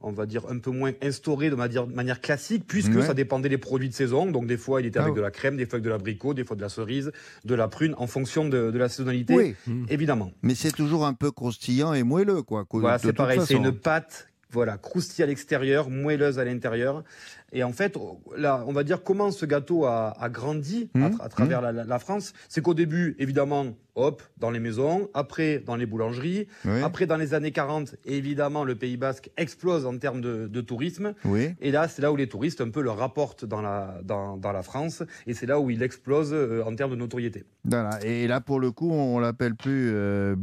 on 0.00 0.10
va 0.10 0.24
dire 0.26 0.46
un 0.48 0.58
peu 0.58 0.70
moins 0.70 0.92
instauré 1.02 1.50
de 1.50 1.54
manière, 1.54 1.86
de 1.86 1.94
manière 1.94 2.20
classique, 2.20 2.64
puisque 2.66 2.94
Ouais. 2.94 3.06
ça 3.06 3.14
dépendait 3.14 3.48
des 3.50 3.58
produits 3.58 3.88
de 3.90 3.94
saison. 3.94 4.26
Donc 4.30 4.46
des 4.46 4.56
fois, 4.56 4.80
il 4.80 4.86
était 4.86 4.98
Ah 4.98 5.02
avec 5.02 5.12
oui. 5.14 5.18
de 5.18 5.22
la 5.22 5.30
crème, 5.30 5.56
des 5.56 5.66
fois 5.66 5.74
avec 5.76 5.84
de 5.84 5.90
l'abricot, 5.90 6.32
des 6.34 6.44
fois 6.44 6.56
de 6.56 6.62
la 6.62 6.68
cerise, 6.70 7.12
de 7.44 7.54
la 7.54 7.68
prune, 7.68 7.94
en 7.98 8.06
fonction 8.06 8.48
de, 8.48 8.70
de 8.70 8.78
la 8.78 8.88
saisonnalité, 8.88 9.34
Oui, 9.34 9.54
évidemment. 9.88 10.32
mais 10.42 10.54
c'est 10.54 10.72
toujours 10.72 11.04
un 11.06 11.14
peu 11.14 11.30
croustillant 11.30 11.92
et 11.92 12.02
moelleux, 12.02 12.42
quoi. 12.42 12.64
Voilà, 12.70 12.98
c'est 12.98 13.12
pareil, 13.12 13.40
c'est 13.46 13.54
une 13.54 13.72
pâte, 13.72 14.28
voilà, 14.50 14.78
croustille 14.78 15.22
à 15.24 15.26
l'extérieur, 15.26 15.90
moelleuse 15.90 16.38
à 16.38 16.44
l'intérieur. 16.44 17.04
Et 17.52 17.62
en 17.64 17.72
fait, 17.72 17.98
là, 18.36 18.64
on 18.66 18.72
va 18.72 18.82
dire 18.84 19.02
comment 19.02 19.30
ce 19.30 19.44
gâteau 19.46 19.84
a, 19.84 20.14
a 20.18 20.28
grandi 20.30 20.88
à, 20.94 20.98
Mmh, 20.98 21.06
tra- 21.08 21.22
à 21.22 21.28
travers 21.28 21.60
la, 21.60 21.72
la- 21.72 21.84
la 21.84 21.98
France. 21.98 22.32
C'est 22.48 22.62
qu'au 22.62 22.74
début, 22.74 23.14
évidemment, 23.18 23.66
hop, 23.94 24.22
dans 24.38 24.50
les 24.50 24.58
maisons, 24.60 25.08
après 25.12 25.58
dans 25.58 25.76
les 25.76 25.84
boulangeries, 25.84 26.46
Oui, 26.64 26.80
après 26.82 27.06
dans 27.06 27.16
les 27.18 27.34
années 27.34 27.50
40, 27.52 27.94
évidemment, 28.06 28.64
le 28.64 28.74
Pays 28.74 28.96
Basque 28.96 29.30
explose 29.36 29.84
en 29.84 29.98
termes 29.98 30.22
de, 30.22 30.46
de 30.46 30.60
tourisme. 30.62 31.12
oui. 31.26 31.50
Et 31.60 31.70
là, 31.70 31.88
c'est 31.88 32.00
là 32.00 32.10
où 32.10 32.16
les 32.16 32.26
touristes 32.28 32.60
un 32.62 32.70
peu 32.70 32.80
le 32.80 32.90
rapportent 32.90 33.44
dans 33.44 33.60
la, 33.60 34.00
dans, 34.02 34.38
dans 34.38 34.52
la 34.52 34.62
France. 34.62 35.02
Et 35.26 35.34
c'est 35.34 35.44
là 35.46 35.60
où 35.60 35.68
il 35.68 35.82
explose 35.82 36.30
euh, 36.32 36.62
en 36.64 36.74
termes 36.74 36.92
de 36.92 36.96
notoriété. 36.96 37.44
Voilà. 37.64 37.98
Et 38.04 38.26
là, 38.26 38.40
pour 38.40 38.60
le 38.60 38.70
coup, 38.72 38.90
on 38.90 39.18
l'appelle 39.18 39.54
plus 39.56 39.90
euh, 39.92 40.34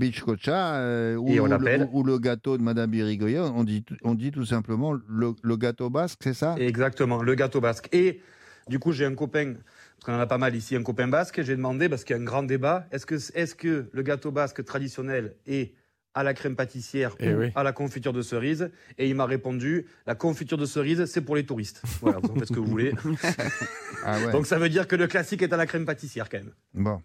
euh, 0.47 1.15
ou, 1.15 1.29
ou 1.29 1.33
le- 1.43 1.47
l'appelle- 1.47 1.89
ou 1.91 2.03
le 2.03 2.19
gâteau 2.19 2.57
de 2.57 2.61
Madame 2.63 2.91
Birigoyen. 2.91 3.51
On 3.55 3.63
dit, 3.63 3.83
on 4.03 4.13
dit 4.13 4.31
tout 4.31 4.45
simplement 4.45 4.93
le, 4.93 5.33
le 5.41 5.57
gâteau 5.57 5.89
basque, 5.89 6.19
c'est 6.23 6.33
ça? 6.33 6.55
Exactement, 6.59 6.98
le 7.07 7.35
gâteau 7.35 7.61
basque. 7.61 7.89
Et 7.91 8.21
du 8.67 8.79
coup, 8.79 8.91
j'ai 8.91 9.05
un 9.05 9.15
copain, 9.15 9.53
parce 9.53 10.05
qu'on 10.05 10.13
en 10.13 10.19
a 10.19 10.27
pas 10.27 10.37
mal 10.37 10.55
ici, 10.55 10.75
un 10.75 10.83
copain 10.83 11.07
basque, 11.07 11.41
j'ai 11.41 11.55
demandé, 11.55 11.89
parce 11.89 12.03
qu'il 12.03 12.15
y 12.15 12.19
a 12.19 12.21
un 12.21 12.25
grand 12.25 12.43
débat, 12.43 12.87
est-ce 12.91 13.05
que, 13.05 13.15
est 13.15 13.55
que 13.55 13.89
le 13.91 14.01
gâteau 14.03 14.31
basque 14.31 14.63
traditionnel 14.63 15.35
est 15.47 15.73
à 16.15 16.23
la 16.23 16.33
crème 16.33 16.55
pâtissière 16.55 17.15
Eh 17.19 17.33
ou 17.33 17.39
oui. 17.39 17.51
à 17.55 17.63
la 17.63 17.71
confiture 17.71 18.13
de 18.13 18.21
cerise 18.21 18.71
Et 18.97 19.07
il 19.07 19.15
m'a 19.15 19.25
répondu, 19.25 19.85
la 20.07 20.15
confiture 20.15 20.57
de 20.57 20.65
cerise, 20.65 21.05
c'est 21.05 21.21
pour 21.21 21.35
les 21.35 21.45
touristes. 21.45 21.81
Voilà, 22.01 22.17
vous 22.21 22.29
en 22.31 22.35
faites 22.35 22.47
ce 22.49 22.53
que 22.53 22.59
vous 22.59 22.65
voulez. 22.65 22.93
Ah 24.03 24.17
ouais. 24.19 24.31
Donc 24.31 24.45
ça 24.47 24.57
veut 24.57 24.69
dire 24.69 24.87
que 24.87 24.95
le 24.95 25.07
classique 25.07 25.41
est 25.41 25.51
à 25.53 25.57
la 25.57 25.65
crème 25.65 25.85
pâtissière 25.85 26.29
quand 26.29 26.37
même. 26.37 26.51
Bon. 26.73 27.01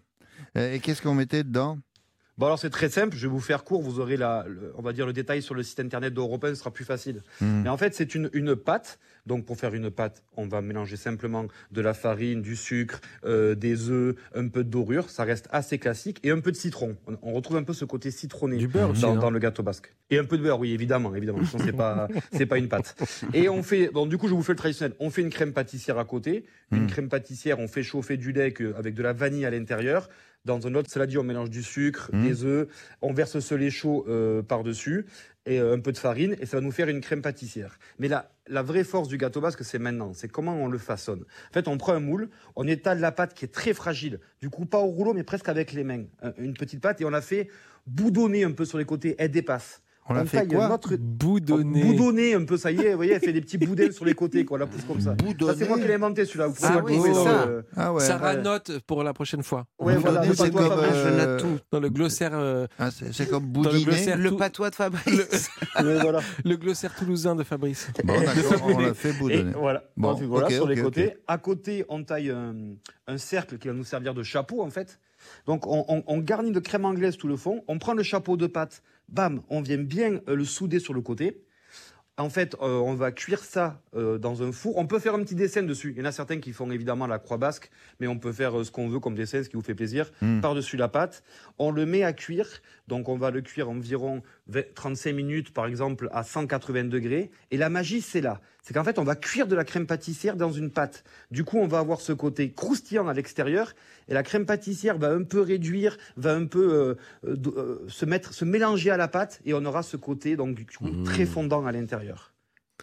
Euh, 0.57 0.73
Et 0.73 0.79
qu'est-ce 0.79 1.01
qu'on 1.01 1.13
mettait 1.13 1.43
dedans? 1.43 1.77
Bon 2.37 2.47
alors 2.47 2.59
c'est 2.59 2.69
très 2.69 2.89
simple, 2.89 3.15
je 3.15 3.27
vais 3.27 3.31
vous 3.31 3.39
faire 3.39 3.63
court, 3.63 3.81
vous 3.81 3.99
aurez 4.01 4.17
la, 4.17 4.45
le- 4.47 4.73
on 4.77 4.81
va 4.81 4.91
dire 4.91 5.05
le 5.05 5.13
détail 5.13 5.41
sur 5.41 5.55
le 5.55 5.63
site 5.63 5.79
internet 5.79 6.13
d'Europe 6.13 6.43
1, 6.43 6.49
ce 6.49 6.55
sera 6.55 6.71
plus 6.71 6.83
facile. 6.83 7.21
Hmm. 7.39 7.61
Mais 7.63 7.69
en 7.69 7.77
fait, 7.77 7.95
c'est 7.95 8.13
une, 8.15 8.29
une 8.33 8.55
pâte. 8.57 8.99
Donc, 9.25 9.45
pour 9.45 9.57
faire 9.57 9.73
une 9.73 9.89
pâte, 9.89 10.23
on 10.37 10.47
va 10.47 10.61
mélanger 10.61 10.97
simplement 10.97 11.45
de 11.71 11.81
la 11.81 11.93
farine, 11.93 12.41
du 12.41 12.55
sucre, 12.55 13.01
euh, 13.25 13.55
des 13.55 13.89
œufs, 13.89 14.15
un 14.35 14.47
peu 14.47 14.63
de 14.63 14.69
dorure. 14.69 15.09
Ça 15.09 15.23
reste 15.23 15.47
assez 15.51 15.79
classique. 15.79 16.19
Et 16.23 16.31
un 16.31 16.39
peu 16.39 16.51
de 16.51 16.57
citron. 16.57 16.95
On, 17.07 17.17
on 17.21 17.33
retrouve 17.33 17.57
un 17.57 17.63
peu 17.63 17.73
ce 17.73 17.85
côté 17.85 18.11
citronné 18.11 18.57
Du 18.57 18.67
beurre 18.67 18.91
aussi, 18.91 19.01
dans, 19.01 19.29
le 19.31 19.39
gâteau 19.39 19.63
basque. 19.63 19.93
Et 20.11 20.17
un 20.19 20.25
peu 20.25 20.37
de 20.37 20.43
beurre, 20.43 20.59
oui, 20.59 20.73
évidemment. 20.73 21.15
évidemment. 21.15 21.43
Sinon, 21.45 21.63
c'est 21.65 21.73
pas, 21.73 22.07
c'est 22.33 22.45
pas 22.45 22.57
une 22.57 22.67
pâte. 22.69 22.95
Et 23.33 23.49
on 23.49 23.63
fait, 23.63 23.89
bon, 23.91 24.05
du 24.05 24.17
coup, 24.17 24.27
je 24.27 24.33
vous 24.33 24.43
fais 24.43 24.53
le 24.53 24.57
traditionnel. 24.57 24.95
On 24.99 25.09
fait 25.09 25.21
une 25.21 25.29
crème 25.31 25.53
pâtissière 25.53 25.97
à 25.97 26.05
côté. 26.05 26.45
Une 26.71 26.83
Mm. 26.83 26.87
crème 26.87 27.09
pâtissière, 27.09 27.59
on 27.59 27.67
fait 27.67 27.83
chauffer 27.83 28.17
du 28.17 28.31
lait 28.31 28.53
avec 28.77 28.93
de 28.95 29.03
la 29.03 29.13
vanille 29.13 29.45
à 29.45 29.49
l'intérieur. 29.49 30.09
Dans 30.45 30.67
un 30.67 30.75
autre 30.75 30.91
saladier, 30.91 31.17
on 31.17 31.23
mélange 31.23 31.49
du 31.49 31.63
sucre, 31.63 32.09
Mm. 32.13 32.21
des 32.23 32.43
œufs. 32.43 32.67
On 33.01 33.13
verse 33.13 33.39
ce 33.39 33.55
lait 33.55 33.71
chaud 33.71 34.05
euh, 34.07 34.43
par-dessus. 34.43 35.05
Et 35.45 35.59
euh, 35.59 35.73
un 35.75 35.79
peu 35.79 35.91
de 35.91 35.97
farine 35.97 36.35
et 36.39 36.45
ça 36.45 36.57
va 36.57 36.61
nous 36.61 36.71
faire 36.71 36.89
une 36.89 37.01
crème 37.01 37.21
pâtissière. 37.21 37.77
Mais 37.99 38.07
la, 38.07 38.31
la 38.47 38.61
vraie 38.61 38.83
force 38.83 39.07
du 39.07 39.17
gâteau 39.17 39.41
basque, 39.41 39.63
c'est 39.63 39.79
maintenant, 39.79 40.13
c'est 40.13 40.27
comment 40.27 40.55
on 40.55 40.67
le 40.67 40.77
façonne. 40.77 41.21
En 41.49 41.53
fait, 41.53 41.67
on 41.67 41.77
prend 41.77 41.93
un 41.93 41.99
moule, 41.99 42.29
on 42.55 42.67
étale 42.67 42.99
la 42.99 43.11
pâte 43.11 43.33
qui 43.33 43.45
est 43.45 43.53
très 43.53 43.73
fragile, 43.73 44.19
du 44.41 44.49
coup 44.49 44.65
pas 44.65 44.79
au 44.79 44.87
rouleau 44.87 45.13
mais 45.13 45.23
presque 45.23 45.49
avec 45.49 45.71
les 45.73 45.83
mains, 45.83 46.05
Un- 46.21 46.33
une 46.37 46.53
petite 46.53 46.81
pâte 46.81 47.01
et 47.01 47.05
on 47.05 47.09
la 47.09 47.21
fait 47.21 47.49
boudonner 47.87 48.43
un 48.43 48.51
peu 48.51 48.65
sur 48.65 48.77
les 48.77 48.85
côtés, 48.85 49.15
elle 49.19 49.31
dépasse. 49.31 49.81
On 50.07 50.13
la 50.13 50.25
fait 50.25 50.37
taille 50.37 50.47
quoi 50.49 50.67
notre- 50.69 50.95
Boudonner. 50.97 51.83
Boudonner 51.83 52.33
un 52.35 52.45
peu, 52.45 52.57
ça 52.57 52.71
y 52.71 52.79
est, 52.79 52.91
vous 52.91 52.97
voyez, 52.97 53.13
elle 53.13 53.19
fait 53.21 53.33
des 53.33 53.41
petits 53.41 53.57
boudins 53.57 53.91
sur 53.91 54.05
les 54.05 54.13
côtés, 54.13 54.45
quoi, 54.45 54.57
on 54.57 54.59
la 54.59 54.67
pousse 54.67 54.83
comme 54.83 54.99
ça. 54.99 55.15
Ça, 55.17 55.23
Boudonner 55.25 55.53
c'est 55.57 55.67
moi 55.67 55.79
qui 55.79 55.87
l'ai 55.87 55.95
inventé 55.95 56.25
celui-là. 56.25 56.47
Vous 56.47 56.53
pouvez 56.53 56.67
Ah 56.71 56.81
oui, 56.83 56.99
c'est 57.03 57.11
dans 57.11 57.23
ça. 57.25 57.45
le- 57.47 57.65
Ah 57.75 57.93
ouais. 57.93 58.03
Sarah 58.03 58.35
ouais. 58.35 58.41
note 58.43 58.79
pour 58.85 59.03
la 59.03 59.13
prochaine 59.13 59.41
fois. 59.41 59.65
Ouais, 59.79 59.95
voilà, 59.97 60.23
c'est 60.33 60.51
comme, 60.53 60.61
euh, 60.63 61.39
tout. 61.39 61.57
Dans 61.71 61.79
le 61.79 61.89
glossaire, 61.89 62.31
euh, 62.33 62.67
ah, 62.77 62.91
c'est 62.91 63.13
c'est 63.13 63.27
comme 63.29 63.51
dans 63.51 63.63
le 63.71 63.79
boudiner. 63.79 64.15
Le 64.15 64.35
patois 64.35 64.69
de 64.69 64.75
Fabrice. 64.75 65.49
Voilà. 65.79 66.19
le 66.43 66.55
glossaire 66.55 66.93
toulousain 66.95 67.35
de 67.35 67.43
Fabrice. 67.43 67.87
Bon, 68.03 68.13
d'accord, 68.13 68.61
on 68.67 68.77
l'a 68.79 68.93
fait 68.93 69.09
Et 69.09 69.13
boudonner. 69.13 69.51
voilà, 69.55 69.83
Bon, 69.97 70.09
Ensuite, 70.09 70.29
voilà 70.29 70.47
ok, 70.47 70.53
sur 70.53 70.67
les 70.67 70.81
côtés. 70.81 71.13
À 71.27 71.37
côté, 71.37 71.83
on 71.89 72.03
taille 72.03 72.29
un, 72.29 72.53
un 73.07 73.17
cercle 73.17 73.57
qui 73.57 73.67
va 73.67 73.73
nous 73.73 73.83
servir 73.83 74.13
de 74.13 74.21
chapeau, 74.23 74.61
en 74.61 74.69
fait. 74.69 74.99
Donc, 75.45 75.67
on, 75.67 75.85
on- 75.87 76.03
on 76.07 76.17
garnit 76.19 76.51
de 76.51 76.59
crème 76.59 76.85
anglaise 76.85 77.17
tout 77.17 77.27
le 77.27 77.37
fond. 77.37 77.63
On 77.67 77.77
prend 77.79 77.93
le 77.93 78.03
chapeau 78.03 78.37
de 78.37 78.47
pâte, 78.47 78.83
bam, 79.09 79.41
on 79.49 79.61
vient 79.61 79.77
bien 79.77 80.19
euh, 80.27 80.35
le 80.35 80.45
souder 80.45 80.79
sur 80.79 80.93
le 80.93 81.01
côté. 81.01 81.41
En 82.17 82.29
fait, 82.29 82.55
euh, 82.61 82.77
on 82.77 82.93
va 82.93 83.11
cuire 83.11 83.43
ça 83.43 83.81
euh, 83.93 84.17
dans 84.17 84.41
un 84.41 84.53
four. 84.53 84.77
On 84.77 84.87
peut 84.87 84.99
faire 84.99 85.15
un 85.15 85.19
petit 85.21 85.35
dessin 85.35 85.63
dessus. 85.63 85.91
Il 85.91 85.99
y 85.99 86.01
en 86.01 86.05
a 86.05 86.13
certains 86.13 86.39
qui 86.39 86.53
font 86.53 86.71
évidemment 86.71 87.07
la 87.07 87.19
croix 87.19 87.37
basque, 87.37 87.69
mais 87.99 88.07
on 88.07 88.17
peut 88.17 88.31
faire 88.31 88.57
euh, 88.57 88.63
ce 88.63 88.71
qu'on 88.71 88.87
veut 88.87 89.01
comme 89.01 89.15
dessin, 89.15 89.43
ce 89.43 89.49
qui 89.49 89.57
vous 89.57 89.61
fait 89.61 89.75
plaisir, 89.75 90.09
Mm. 90.21 90.39
par-dessus 90.39 90.77
la 90.77 90.87
pâte. 90.87 91.23
On 91.59 91.71
le 91.71 91.85
met 91.85 92.03
à 92.03 92.13
cuire. 92.13 92.47
Donc, 92.87 93.09
on 93.09 93.17
va 93.17 93.31
le 93.31 93.41
cuire 93.41 93.69
environ 93.69 94.15
20 94.17 94.21
35 94.75 95.13
minutes, 95.13 95.53
par 95.53 95.65
exemple, 95.65 96.07
à 96.11 96.23
180 96.23 96.85
degrés. 96.85 97.31
Et 97.51 97.57
la 97.57 97.69
magie, 97.69 98.01
c'est 98.01 98.21
là. 98.21 98.41
C'est 98.61 98.73
qu'en 98.73 98.83
fait, 98.83 98.99
on 98.99 99.03
va 99.03 99.15
cuire 99.15 99.47
de 99.47 99.55
la 99.55 99.63
crème 99.63 99.87
pâtissière 99.87 100.35
dans 100.35 100.51
une 100.51 100.69
pâte. 100.71 101.03
Du 101.31 101.43
coup, 101.43 101.57
on 101.57 101.67
va 101.67 101.79
avoir 101.79 101.99
ce 102.01 102.13
côté 102.13 102.51
croustillant 102.51 103.07
à 103.07 103.13
l'extérieur. 103.13 103.73
Et 104.07 104.13
la 104.13 104.23
crème 104.23 104.45
pâtissière 104.45 104.97
va 104.97 105.09
un 105.11 105.23
peu 105.23 105.41
réduire, 105.41 105.97
va 106.17 106.33
un 106.35 106.45
peu 106.45 106.73
euh, 106.73 106.95
euh, 107.27 107.35
euh, 107.57 107.85
se 107.87 108.05
mettre, 108.05 108.33
se 108.33 108.45
mélanger 108.45 108.91
à 108.91 108.97
la 108.97 109.07
pâte. 109.07 109.41
Et 109.45 109.53
on 109.53 109.65
aura 109.65 109.81
ce 109.83 109.97
côté, 109.97 110.35
donc, 110.35 110.55
du 110.55 110.65
coup, 110.65 110.89
très 111.03 111.25
fondant 111.25 111.65
à 111.65 111.71
l'intérieur. 111.71 112.31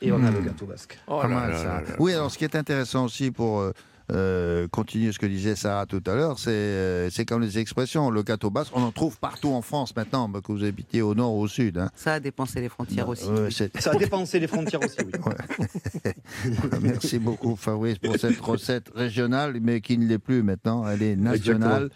Et 0.00 0.10
on 0.10 0.16
a 0.24 0.30
Mmh. 0.30 0.34
le 0.34 0.40
gâteau 0.40 0.66
basque. 0.66 0.98
Oh 1.06 1.20
Pas 1.20 1.28
là 1.28 1.34
mal, 1.34 1.50
là 1.52 1.56
ça. 1.58 1.64
là 1.64 1.80
là. 1.82 1.96
Oui, 2.00 2.12
alors 2.12 2.30
ce 2.30 2.38
qui 2.38 2.44
est 2.44 2.56
intéressant 2.56 3.04
aussi 3.04 3.30
pour 3.30 3.60
euh, 3.60 3.72
euh, 4.10 4.66
continuer 4.68 5.12
ce 5.12 5.18
que 5.18 5.26
disait 5.26 5.54
Sarah 5.56 5.86
tout 5.86 6.02
à 6.06 6.14
l'heure, 6.14 6.38
c'est 6.38 6.50
euh, 6.50 7.10
c'est 7.10 7.24
comme 7.24 7.42
les 7.42 7.58
expressions. 7.58 8.10
Le 8.10 8.22
gâteau 8.22 8.50
basque, 8.50 8.72
on 8.74 8.82
en 8.82 8.90
trouve 8.92 9.18
partout 9.18 9.50
en 9.52 9.62
France 9.62 9.94
maintenant, 9.94 10.28
bah, 10.28 10.40
que 10.44 10.50
vous 10.52 10.64
habitez 10.64 11.02
au 11.02 11.14
nord 11.14 11.34
ou 11.34 11.40
au 11.42 11.48
sud. 11.48 11.78
hein. 11.78 11.90
Ça 11.94 12.14
a 12.14 12.20
dépensé 12.20 12.60
les 12.60 12.68
frontières 12.68 13.08
aussi. 13.08 13.26
Ouais, 13.26 13.50
c'est- 13.50 13.78
Ça 13.80 13.92
a 13.92 13.94
dépensé 13.96 14.40
les 14.40 14.46
frontières 14.46 14.80
aussi, 14.84 14.96
oui. 15.04 15.12
Merci 16.82 17.18
beaucoup 17.18 17.56
Fabrice 17.56 17.98
pour 17.98 18.16
cette 18.18 18.40
recette 18.40 18.90
régionale, 18.94 19.58
mais 19.60 19.80
qui 19.80 19.98
ne 19.98 20.06
l'est 20.06 20.18
plus 20.18 20.42
maintenant, 20.42 20.86
elle 20.88 21.02
est 21.02 21.16
nationale. 21.16 21.90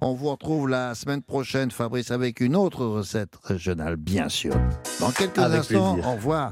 On 0.00 0.14
vous 0.14 0.30
retrouve 0.30 0.68
la 0.68 0.94
semaine 0.94 1.22
prochaine, 1.22 1.70
Fabrice, 1.70 2.10
avec 2.10 2.40
une 2.40 2.56
autre 2.56 2.84
recette 2.86 3.34
régionale, 3.44 3.96
bien 3.96 4.28
sûr. 4.28 4.54
Dans 5.00 5.10
quelques 5.10 5.38
Avec 5.38 5.60
instants, 5.60 5.94
plaisir. 5.94 6.10
au 6.10 6.14
revoir. 6.14 6.50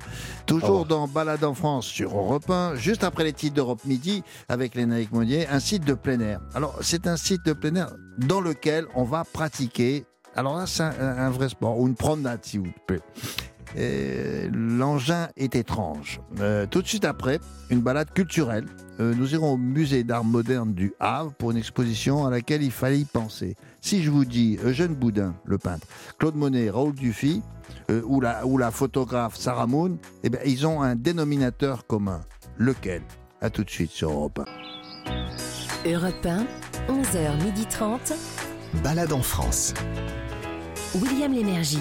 Toujours 0.48 0.86
dans 0.86 1.06
Balade 1.06 1.44
en 1.44 1.52
France 1.52 1.84
sur 1.86 2.16
Europe 2.16 2.48
1, 2.48 2.76
juste 2.76 3.04
après 3.04 3.22
les 3.22 3.34
titres 3.34 3.54
d'Europe 3.54 3.84
Midi, 3.84 4.22
avec 4.48 4.74
Lénaïque 4.74 5.12
Monnier, 5.12 5.46
un 5.46 5.60
site 5.60 5.84
de 5.84 5.92
plein 5.92 6.18
air. 6.20 6.40
Alors, 6.54 6.78
c'est 6.80 7.06
un 7.06 7.18
site 7.18 7.44
de 7.44 7.52
plein 7.52 7.74
air 7.74 7.90
dans 8.16 8.40
lequel 8.40 8.86
on 8.94 9.04
va 9.04 9.24
pratiquer, 9.24 10.06
alors 10.34 10.56
là, 10.56 10.66
c'est 10.66 10.84
un, 10.84 11.18
un 11.18 11.28
vrai 11.28 11.50
sport, 11.50 11.78
ou 11.78 11.86
une 11.86 11.94
promenade, 11.94 12.40
si 12.44 12.56
vous 12.56 12.72
plaît. 12.86 13.00
L'engin 14.50 15.28
est 15.36 15.54
étrange. 15.54 16.20
Euh, 16.40 16.66
tout 16.66 16.80
de 16.82 16.86
suite 16.88 17.04
après, 17.04 17.40
une 17.70 17.80
balade 17.80 18.10
culturelle. 18.12 18.64
Euh, 19.00 19.14
nous 19.14 19.34
irons 19.34 19.52
au 19.52 19.56
musée 19.56 20.02
d'art 20.02 20.24
moderne 20.24 20.72
du 20.72 20.94
Havre 20.98 21.32
pour 21.34 21.50
une 21.50 21.58
exposition 21.58 22.26
à 22.26 22.30
laquelle 22.30 22.62
il 22.62 22.70
fallait 22.70 23.00
y 23.00 23.04
penser. 23.04 23.54
Si 23.80 24.02
je 24.02 24.10
vous 24.10 24.24
dis 24.24 24.58
Eugène 24.64 24.94
Boudin, 24.94 25.34
le 25.44 25.58
peintre, 25.58 25.86
Claude 26.18 26.34
Monet, 26.34 26.70
Raoul 26.70 26.94
Dufy, 26.94 27.42
euh, 27.90 28.02
ou, 28.04 28.20
la, 28.20 28.46
ou 28.46 28.58
la 28.58 28.70
photographe 28.70 29.36
Sarah 29.36 29.66
Moon, 29.66 29.98
eh 30.22 30.30
ben, 30.30 30.40
ils 30.44 30.66
ont 30.66 30.82
un 30.82 30.96
dénominateur 30.96 31.86
commun. 31.86 32.20
Lequel? 32.56 33.02
À 33.40 33.50
tout 33.50 33.62
de 33.62 33.70
suite 33.70 33.90
sur 33.90 34.10
Europe 34.10 34.40
1. 35.86 35.90
Europe 35.90 36.26
1, 36.26 36.44
11h30. 36.88 38.14
Balade 38.82 39.12
en 39.12 39.22
France. 39.22 39.74
William 41.00 41.32
Lémergie. 41.32 41.78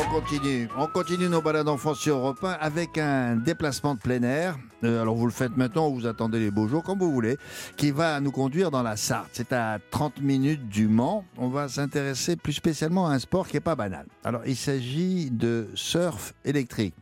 On 0.00 0.10
continue, 0.14 0.68
on 0.78 0.86
continue 0.86 1.28
nos 1.28 1.42
balades 1.42 1.68
en 1.68 1.76
France 1.76 1.98
sur 1.98 2.16
Europe 2.16 2.42
1 2.42 2.52
avec 2.52 2.96
un 2.96 3.36
déplacement 3.36 3.94
de 3.94 4.00
plein 4.00 4.22
air. 4.22 4.56
Euh, 4.82 5.02
alors 5.02 5.14
vous 5.14 5.26
le 5.26 5.32
faites 5.32 5.56
maintenant 5.58 5.88
ou 5.88 5.94
vous 5.96 6.06
attendez 6.06 6.40
les 6.40 6.50
beaux 6.50 6.68
jours, 6.68 6.82
comme 6.82 6.98
vous 6.98 7.12
voulez, 7.12 7.36
qui 7.76 7.90
va 7.90 8.18
nous 8.20 8.30
conduire 8.30 8.70
dans 8.70 8.82
la 8.82 8.96
Sarthe. 8.96 9.28
C'est 9.32 9.52
à 9.52 9.78
30 9.90 10.22
minutes 10.22 10.68
du 10.68 10.88
Mans. 10.88 11.24
On 11.36 11.48
va 11.48 11.68
s'intéresser 11.68 12.36
plus 12.36 12.54
spécialement 12.54 13.08
à 13.08 13.12
un 13.12 13.18
sport 13.18 13.46
qui 13.46 13.56
n'est 13.56 13.60
pas 13.60 13.76
banal. 13.76 14.06
Alors 14.24 14.40
il 14.46 14.56
s'agit 14.56 15.30
de 15.30 15.68
surf 15.74 16.32
électrique. 16.46 16.94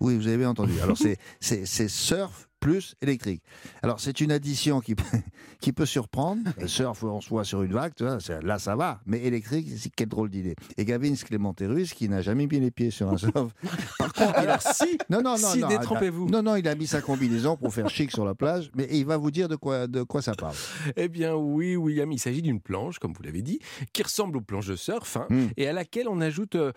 Oui, 0.00 0.16
vous 0.16 0.26
avez 0.26 0.38
bien 0.38 0.50
entendu. 0.50 0.80
Alors 0.80 0.96
c'est 1.40 1.88
surf 1.88 2.48
plus 2.64 2.94
électrique. 3.02 3.42
Alors 3.82 4.00
c'est 4.00 4.20
une 4.22 4.32
addition 4.32 4.80
qui, 4.80 4.94
peut- 4.94 5.04
qui 5.60 5.72
peut 5.72 5.84
surprendre. 5.84 6.40
Le 6.58 6.66
surf, 6.66 7.04
on 7.04 7.20
se 7.20 7.28
voit 7.28 7.44
sur 7.44 7.62
une 7.62 7.72
vague, 7.72 7.92
tu 7.94 8.04
vois, 8.04 8.20
c'est- 8.20 8.40
là 8.42 8.58
ça 8.58 8.74
va. 8.74 9.00
Mais 9.06 9.22
électrique, 9.22 9.68
quelle 9.94 10.08
drôle 10.08 10.30
d'idée. 10.30 10.56
Et 10.78 10.84
Gavin 10.86 11.14
Clémenterus, 11.14 11.92
qui 11.92 12.08
n'a 12.08 12.22
jamais 12.22 12.46
mis 12.46 12.58
les 12.60 12.70
pieds 12.70 12.90
sur 12.90 13.10
un 13.10 13.18
surf. 13.18 13.52
Par 13.98 14.12
contre, 14.14 14.30
il 14.42 14.48
a- 14.48 14.54
Alors 14.54 14.62
si, 14.74 14.98
non, 15.10 15.20
non, 15.22 15.32
non, 15.38 15.48
si, 15.52 15.58
non, 15.58 15.68
détrompez-vous. 15.68 16.28
Non, 16.30 16.42
non, 16.42 16.56
il 16.56 16.66
a 16.66 16.74
mis 16.74 16.86
sa 16.86 17.02
combinaison 17.02 17.56
pour 17.58 17.72
faire 17.74 17.90
chic 17.90 18.10
sur 18.10 18.24
la 18.24 18.34
plage, 18.34 18.70
mais 18.74 18.88
il 18.90 19.04
va 19.04 19.18
vous 19.18 19.30
dire 19.30 19.48
de 19.48 19.56
quoi, 19.56 19.86
de 19.86 20.02
quoi 20.02 20.22
ça 20.22 20.32
parle. 20.34 20.54
Eh 20.96 21.08
bien 21.08 21.34
oui, 21.34 21.76
William, 21.76 22.10
il 22.12 22.18
s'agit 22.18 22.40
d'une 22.42 22.60
planche, 22.60 22.98
comme 22.98 23.12
vous 23.12 23.22
l'avez 23.22 23.42
dit, 23.42 23.58
qui 23.92 24.02
ressemble 24.02 24.38
aux 24.38 24.40
planches 24.40 24.68
de 24.68 24.76
surf, 24.76 25.16
hein, 25.18 25.26
Hmm. 25.28 25.48
et 25.58 25.68
à 25.68 25.72
laquelle 25.74 26.08
on 26.08 26.20
ajoute 26.22 26.54
euh, 26.54 26.72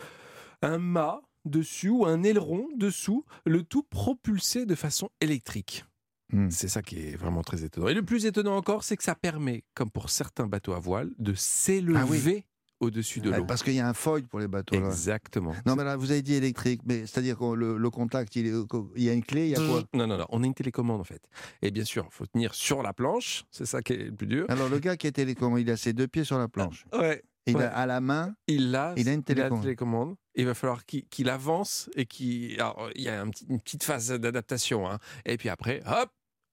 un 0.61 0.79
mât 0.79 1.21
dessus 1.47 1.89
ou 1.89 2.05
un 2.05 2.23
aileron 2.23 2.67
dessous, 2.75 3.25
le 3.45 3.63
tout 3.63 3.83
propulsé 3.83 4.65
de 4.65 4.75
façon 4.75 5.09
électrique. 5.21 5.85
Hmm. 6.33 6.49
C'est 6.49 6.67
ça 6.67 6.81
qui 6.81 6.97
est 6.99 7.15
vraiment 7.15 7.41
très 7.41 7.63
étonnant. 7.63 7.87
Et 7.87 7.93
le 7.93 8.03
plus 8.03 8.25
étonnant 8.25 8.57
encore, 8.57 8.83
c'est 8.83 8.97
que 8.97 9.03
ça 9.03 9.15
permet, 9.15 9.63
comme 9.73 9.89
pour 9.89 10.09
certains 10.09 10.45
bateaux 10.47 10.73
à 10.73 10.79
voile, 10.79 11.09
de 11.19 11.33
s'élever 11.33 11.97
Ah 11.99 12.05
oui. 12.09 12.43
au-dessus 12.81 13.21
de 13.21 13.31
Ouais, 13.31 13.37
l'eau. 13.37 13.45
parce 13.45 13.63
qu'il 13.63 13.73
y 13.75 13.79
a 13.79 13.87
un 13.87 13.93
foil 13.93 14.23
pour 14.23 14.39
les 14.39 14.47
bateaux. 14.49 14.77
Là. 14.77 14.87
Exactement. 14.87 15.55
Non, 15.65 15.77
mais 15.77 15.85
là, 15.85 15.95
vous 15.95 16.11
avez 16.11 16.21
dit 16.21 16.33
électrique, 16.33 16.81
mais 16.85 17.05
c'est-à-dire 17.05 17.37
que 17.37 17.53
le, 17.53 17.77
le 17.77 17.89
contact, 17.89 18.35
il, 18.35 18.45
est- 18.47 18.53
il 18.97 19.03
y 19.03 19.09
a 19.09 19.13
une 19.13 19.23
clé, 19.23 19.45
il 19.45 19.51
y 19.51 19.55
a 19.55 19.65
quoi? 19.65 19.83
Non, 19.93 20.05
non, 20.05 20.17
non, 20.17 20.25
on 20.29 20.43
a 20.43 20.45
une 20.45 20.53
télécommande 20.53 20.99
en 20.99 21.05
fait. 21.05 21.21
Et 21.61 21.71
bien 21.71 21.85
sûr, 21.85 22.05
il 22.11 22.13
faut 22.13 22.25
tenir 22.25 22.53
sur 22.53 22.83
la 22.83 22.91
planche, 22.91 23.45
c'est 23.49 23.65
ça 23.65 23.81
qui 23.81 23.93
est 23.93 23.97
le 24.07 24.11
plus 24.11 24.27
dur. 24.27 24.45
Alors, 24.49 24.67
le 24.67 24.79
gars 24.79 24.97
qui 24.97 25.07
est 25.07 25.13
télécommandé, 25.13 25.61
il 25.61 25.71
a 25.71 25.77
ses 25.77 25.93
deux 25.93 26.07
pieds 26.09 26.25
sur 26.25 26.37
la 26.37 26.49
planche. 26.49 26.85
Ouais. 26.91 27.23
Il 27.47 27.57
ouais. 27.57 27.63
a 27.63 27.69
à 27.75 27.85
la 27.85 28.01
main, 28.01 28.33
Il 28.47 28.75
a, 28.75 28.93
Il 28.97 29.07
a 29.09 29.13
une 29.13 29.23
télécommande. 29.23 29.61
télécommande. 29.61 30.15
Il 30.35 30.45
va 30.45 30.53
falloir 30.53 30.85
qu'il 30.85 31.29
avance 31.29 31.89
et 31.95 32.05
qu'il. 32.05 32.53
alors, 32.59 32.89
il 32.95 33.01
y 33.03 33.09
a 33.09 33.21
un 33.21 33.29
petit- 33.29 33.45
une 33.49 33.59
petite 33.59 33.83
phase 33.83 34.09
d'adaptation. 34.09 34.89
hein. 34.89 34.99
Et 35.25 35.37
puis 35.37 35.49
après, 35.49 35.81
hop, 35.87 36.09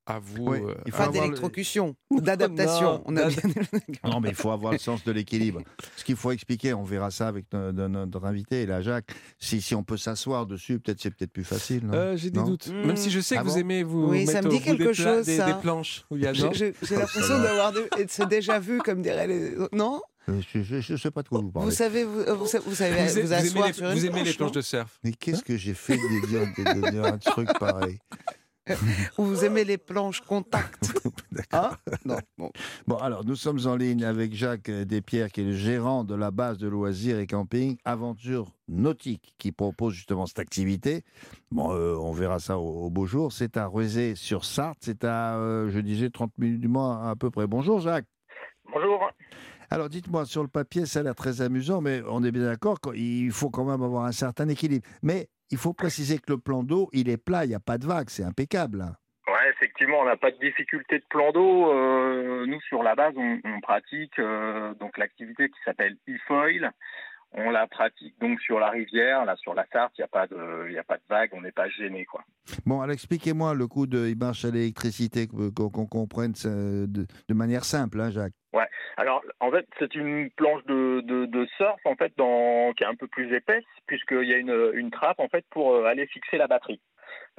à 0.06 0.18
vous. 0.18 0.44
Oui, 0.48 0.58
euh, 0.60 0.74
il 0.84 0.92
faut 0.92 0.98
Pas 0.98 1.06
le- 1.06 1.12
d'électrocution, 1.12 1.96
d'adaptation. 2.10 2.92
Non, 2.98 3.02
On 3.06 3.16
a 3.16 3.24
d'ad- 3.30 3.34
bien... 3.44 3.62
Non, 4.04 4.20
mais 4.20 4.28
il 4.30 4.34
faut 4.34 4.50
avoir 4.50 4.72
le 4.72 4.78
sens 4.78 5.02
de 5.02 5.10
l'équilibre. 5.12 5.62
Ce 5.96 6.04
qu'il 6.04 6.16
faut 6.16 6.30
expliquer, 6.30 6.74
on 6.74 6.82
verra 6.84 7.10
ça 7.10 7.26
avec 7.28 7.46
no- 7.54 7.72
no- 7.72 7.88
notre 7.88 8.24
invité, 8.26 8.66
là, 8.66 8.82
Jacques. 8.82 9.12
Si, 9.38 9.62
si 9.62 9.74
on 9.74 9.82
peut 9.82 9.96
s'asseoir 9.96 10.44
dessus, 10.46 10.78
peut-être 10.78 11.00
c'est 11.00 11.10
peut-être 11.10 11.32
plus 11.32 11.44
facile. 11.44 11.88
Euh, 11.92 12.16
J'ai 12.18 12.30
des 12.30 12.38
Non? 12.38 12.44
doutes. 12.46 12.68
Hmm. 12.68 12.86
Même 12.86 12.96
si 12.96 13.10
je 13.10 13.20
sais 13.20 13.36
Ah 13.38 13.42
que 13.42 13.46
vous 13.48 13.54
bon? 13.54 13.60
aimez 13.60 13.82
vous. 13.82 14.08
Oui, 14.10 14.26
ça 14.26 14.34
mettre 14.42 14.46
me 14.48 14.50
dit 14.50 14.56
au 14.56 14.58
bout 14.58 14.64
des 14.64 14.76
quelque 14.84 14.94
pla- 14.94 15.14
chose, 15.16 15.26
Des, 15.26 15.36
ça. 15.38 15.46
des 15.52 15.60
planches. 15.60 16.04
J'ai 16.10 16.74
j'ai 16.82 16.96
l'impression 16.96 17.38
d'avoir 17.40 17.72
de- 17.72 17.80
de- 17.80 18.06
c'est 18.08 18.28
déjà 18.28 18.58
vu 18.58 18.78
comme 18.80 19.00
des 19.00 19.10
réels. 19.12 19.56
Non? 19.72 20.02
Je 20.28 20.92
ne 20.92 20.96
sais 20.98 21.10
pas 21.10 21.22
de 21.22 21.28
quoi 21.28 21.38
vous 21.40 21.46
Vous 21.46 21.52
parlez. 21.52 21.70
savez, 21.70 22.04
vous, 22.04 22.22
vous, 22.38 22.46
sa- 22.46 22.60
vous 22.60 22.74
savez 22.74 22.96
vous, 22.96 23.02
vous, 23.04 23.18
aimez- 23.18 23.22
vous 23.26 23.32
asseoir 23.32 23.64
aimez, 23.66 23.72
sur 23.74 23.84
les, 23.86 23.92
une 23.92 23.98
vous 23.98 24.06
aimez 24.06 24.18
les 24.18 24.22
planche, 24.24 24.36
planches 24.36 24.52
de 24.52 24.60
surf 24.62 24.98
Mais 25.04 25.12
qu'est-ce 25.12 25.42
que 25.44 25.56
j'ai 25.56 25.74
fait 25.74 25.96
de 25.96 26.26
dire, 26.26 26.40
de- 26.56 26.90
dire 26.90 27.04
un 27.04 27.18
truc 27.18 27.48
pareil 27.58 27.98
Ou 29.18 29.24
vous 29.26 29.44
aimez 29.44 29.64
les 29.64 29.76
planches 29.76 30.22
contact 30.22 30.90
D'accord. 31.32 31.76
Hein 31.86 31.92
Non. 32.06 32.16
Bon. 32.38 32.50
Bon, 32.86 32.96
alors 32.96 33.22
nous 33.26 33.36
sommes 33.36 33.58
en 33.66 33.76
ligne 33.76 34.04
avec 34.04 34.34
Jacques 34.34 34.70
Despierres, 34.70 35.30
qui 35.30 35.42
est 35.42 35.44
le 35.44 35.52
gérant 35.54 36.04
de 36.04 36.14
la 36.14 36.30
base 36.30 36.56
de 36.56 36.68
loisirs 36.68 37.18
et 37.18 37.26
camping 37.26 37.76
Aventure 37.84 38.50
Nautique, 38.68 39.34
qui 39.36 39.52
propose 39.52 39.92
justement 39.92 40.24
cette 40.24 40.38
activité. 40.38 41.04
Bon, 41.50 41.74
euh, 41.74 41.94
on 41.96 42.12
verra 42.12 42.38
ça 42.38 42.58
au, 42.58 42.86
au 42.86 42.90
beau 42.90 43.04
jour. 43.04 43.32
C'est 43.32 43.58
à 43.58 43.66
Ruezé-sur-Sarthe. 43.66 44.78
C'est 44.80 45.04
à, 45.04 45.36
euh, 45.36 45.68
je 45.70 45.80
disais, 45.80 46.08
30 46.08 46.32
minutes 46.38 46.60
du 46.60 46.68
mois 46.68 47.10
à 47.10 47.16
peu 47.16 47.30
près. 47.30 47.46
Bonjour 47.46 47.80
Jacques. 47.80 48.06
Alors 49.70 49.88
dites-moi, 49.88 50.24
sur 50.24 50.42
le 50.42 50.48
papier, 50.48 50.86
ça 50.86 51.00
a 51.00 51.02
l'air 51.02 51.14
très 51.14 51.40
amusant, 51.40 51.80
mais 51.80 52.02
on 52.08 52.22
est 52.22 52.32
bien 52.32 52.44
d'accord 52.44 52.80
qu'il 52.80 53.30
faut 53.32 53.50
quand 53.50 53.64
même 53.64 53.82
avoir 53.82 54.04
un 54.04 54.12
certain 54.12 54.48
équilibre. 54.48 54.86
Mais 55.02 55.28
il 55.50 55.58
faut 55.58 55.72
préciser 55.72 56.18
que 56.18 56.32
le 56.32 56.38
plan 56.38 56.62
d'eau, 56.62 56.88
il 56.92 57.08
est 57.08 57.16
plat, 57.16 57.44
il 57.44 57.48
n'y 57.48 57.54
a 57.54 57.60
pas 57.60 57.78
de 57.78 57.86
vagues, 57.86 58.08
c'est 58.08 58.24
impeccable. 58.24 58.84
Ouais, 59.26 59.50
effectivement, 59.50 60.00
on 60.00 60.04
n'a 60.04 60.16
pas 60.16 60.30
de 60.30 60.38
difficulté 60.38 60.98
de 60.98 61.04
plan 61.08 61.32
d'eau. 61.32 61.72
Euh, 61.72 62.44
nous, 62.46 62.60
sur 62.62 62.82
la 62.82 62.94
base, 62.94 63.14
on, 63.16 63.40
on 63.44 63.60
pratique 63.60 64.18
euh, 64.18 64.74
donc 64.74 64.98
l'activité 64.98 65.48
qui 65.48 65.58
s'appelle 65.64 65.96
e-foil. 66.08 66.70
On 67.36 67.50
la 67.50 67.66
pratique 67.66 68.14
donc 68.20 68.40
sur 68.40 68.60
la 68.60 68.70
rivière, 68.70 69.24
là 69.24 69.34
sur 69.36 69.54
la 69.54 69.66
Sarthe, 69.72 69.92
il 69.98 70.02
n'y 70.02 70.04
a 70.04 70.08
pas 70.08 70.28
de, 70.28 70.66
il 70.68 70.72
y 70.72 70.78
a 70.78 70.84
pas 70.84 70.96
de 70.96 71.02
vague, 71.08 71.30
on 71.32 71.40
n'est 71.40 71.50
pas 71.50 71.68
gêné 71.68 72.04
quoi. 72.04 72.22
Bon, 72.64 72.80
alors 72.80 72.94
expliquez-moi 72.94 73.54
le 73.54 73.66
coup 73.66 73.88
de 73.88 74.06
il 74.06 74.16
marche 74.16 74.44
à 74.44 74.50
l'électricité, 74.50 75.26
qu'on 75.26 75.86
comprenne 75.86 76.32
de, 76.32 76.86
de 76.86 77.34
manière 77.34 77.64
simple, 77.64 78.00
hein, 78.00 78.10
Jacques. 78.10 78.34
Ouais. 78.52 78.68
Alors, 78.96 79.22
en 79.40 79.50
fait, 79.50 79.66
c'est 79.80 79.96
une 79.96 80.30
planche 80.30 80.64
de, 80.66 81.00
de, 81.00 81.26
de 81.26 81.46
surf 81.56 81.80
en 81.84 81.96
fait 81.96 82.12
dans, 82.16 82.72
qui 82.74 82.84
est 82.84 82.86
un 82.86 82.94
peu 82.94 83.08
plus 83.08 83.34
épaisse 83.34 83.64
puisqu'il 83.88 84.28
y 84.28 84.32
a 84.32 84.38
une, 84.38 84.70
une 84.74 84.92
trappe 84.92 85.18
en 85.18 85.28
fait 85.28 85.44
pour 85.50 85.74
euh, 85.74 85.86
aller 85.86 86.06
fixer 86.06 86.38
la 86.38 86.46
batterie. 86.46 86.80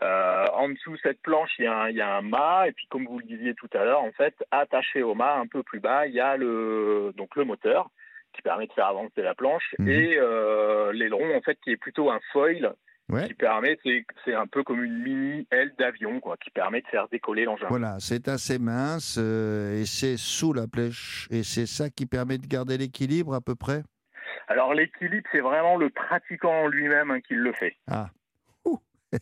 Euh, 0.01 0.45
en 0.53 0.67
dessous 0.67 0.91
de 0.91 0.99
cette 1.01 1.21
planche, 1.21 1.51
il 1.57 1.63
y, 1.63 1.67
a 1.67 1.83
un, 1.83 1.89
il 1.89 1.95
y 1.95 2.01
a 2.01 2.17
un 2.17 2.21
mât 2.21 2.67
et 2.67 2.73
puis 2.73 2.85
comme 2.89 3.05
vous 3.05 3.19
le 3.19 3.25
disiez 3.25 3.53
tout 3.53 3.69
à 3.73 3.85
l'heure, 3.85 4.01
en 4.01 4.11
fait, 4.11 4.35
attaché 4.51 5.03
au 5.03 5.15
mât 5.15 5.35
un 5.35 5.47
peu 5.47 5.63
plus 5.63 5.79
bas, 5.79 6.05
il 6.05 6.13
y 6.13 6.19
a 6.19 6.35
le 6.35 7.13
donc 7.15 7.37
le 7.37 7.45
moteur 7.45 7.89
qui 8.35 8.41
permet 8.41 8.67
de 8.67 8.73
faire 8.73 8.87
avancer 8.87 9.21
la 9.21 9.33
planche 9.35 9.73
Mhm. 9.79 9.87
et 9.89 10.17
euh, 10.19 10.91
l'aileron 10.93 11.35
en 11.35 11.41
fait 11.41 11.57
qui 11.63 11.71
est 11.71 11.77
plutôt 11.77 12.09
un 12.11 12.19
foil 12.31 12.73
Ouais. 13.07 13.27
qui 13.27 13.35
permet 13.35 13.77
c'est 14.25 14.33
un 14.33 14.47
peu 14.47 14.63
comme 14.63 14.83
une 14.83 14.97
mini 15.03 15.47
aile 15.51 15.71
d'avion 15.77 16.19
quoi 16.19 16.37
qui 16.37 16.49
permet 16.49 16.81
de 16.81 16.87
faire 16.87 17.07
décoller 17.09 17.45
l'engin. 17.45 17.67
Voilà, 17.69 17.97
c'est 17.99 18.27
assez 18.27 18.57
mince 18.57 19.19
euh, 19.21 19.79
et 19.79 19.85
c'est 19.85 20.17
sous 20.17 20.53
la 20.53 20.65
plèche. 20.65 21.27
Et 21.29 21.43
c'est 21.43 21.67
ça 21.67 21.91
qui 21.91 22.07
permet 22.07 22.39
de 22.39 22.47
garder 22.47 22.79
l'équilibre 22.79 23.35
à 23.35 23.41
peu 23.41 23.53
près? 23.53 23.83
Alors 24.47 24.73
l'équilibre, 24.73 25.27
c'est 25.31 25.39
vraiment 25.39 25.77
le 25.77 25.91
pratiquant 25.91 26.63
en 26.63 26.67
lui-même 26.67 27.11
hein, 27.11 27.21
qui 27.21 27.35
le 27.35 27.53
fait. 27.53 27.75
Ah. 27.87 28.09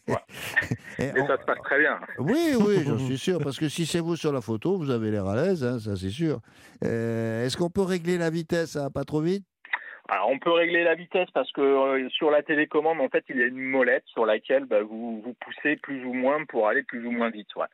Et 0.99 1.11
on- 1.19 1.27
ça 1.27 1.37
se 1.39 1.45
passe 1.45 1.59
très 1.63 1.79
bien. 1.79 1.99
Oui, 2.19 2.53
oui, 2.59 2.83
j'en 2.85 2.97
suis 3.05 3.17
sûr, 3.17 3.39
parce 3.43 3.57
que 3.59 3.69
si 3.69 3.85
c'est 3.85 3.99
vous 3.99 4.15
sur 4.15 4.31
la 4.31 4.41
photo, 4.41 4.77
vous 4.77 4.89
avez 4.91 5.11
l'air 5.11 5.25
à 5.27 5.35
l'aise, 5.35 5.63
hein, 5.63 5.79
ça 5.79 5.95
c'est 5.95 6.09
sûr. 6.09 6.39
Euh, 6.83 7.45
Est-ce 7.45 7.57
qu'on 7.57 7.69
peut 7.69 7.81
régler 7.81 8.17
la 8.17 8.29
vitesse, 8.29 8.75
va 8.75 8.89
pas 8.89 9.03
trop 9.03 9.21
vite? 9.21 9.45
Alors 10.09 10.29
on 10.29 10.37
peut 10.37 10.51
régler 10.51 10.83
la 10.83 10.95
vitesse 10.95 11.29
parce 11.33 11.51
que 11.53 11.61
euh, 11.61 12.09
sur 12.09 12.29
la 12.29 12.43
télécommande, 12.43 12.99
en 12.99 13.07
fait, 13.09 13.23
il 13.29 13.37
y 13.37 13.41
a 13.41 13.45
une 13.45 13.61
molette 13.61 14.03
sur 14.07 14.25
laquelle 14.25 14.65
bah, 14.65 14.81
vous, 14.83 15.21
vous 15.21 15.33
poussez 15.39 15.77
plus 15.77 16.03
ou 16.05 16.13
moins 16.13 16.43
pour 16.45 16.67
aller 16.67 16.83
plus 16.83 17.05
ou 17.07 17.11
moins 17.11 17.29
vite. 17.29 17.47
Ouais. 17.55 17.65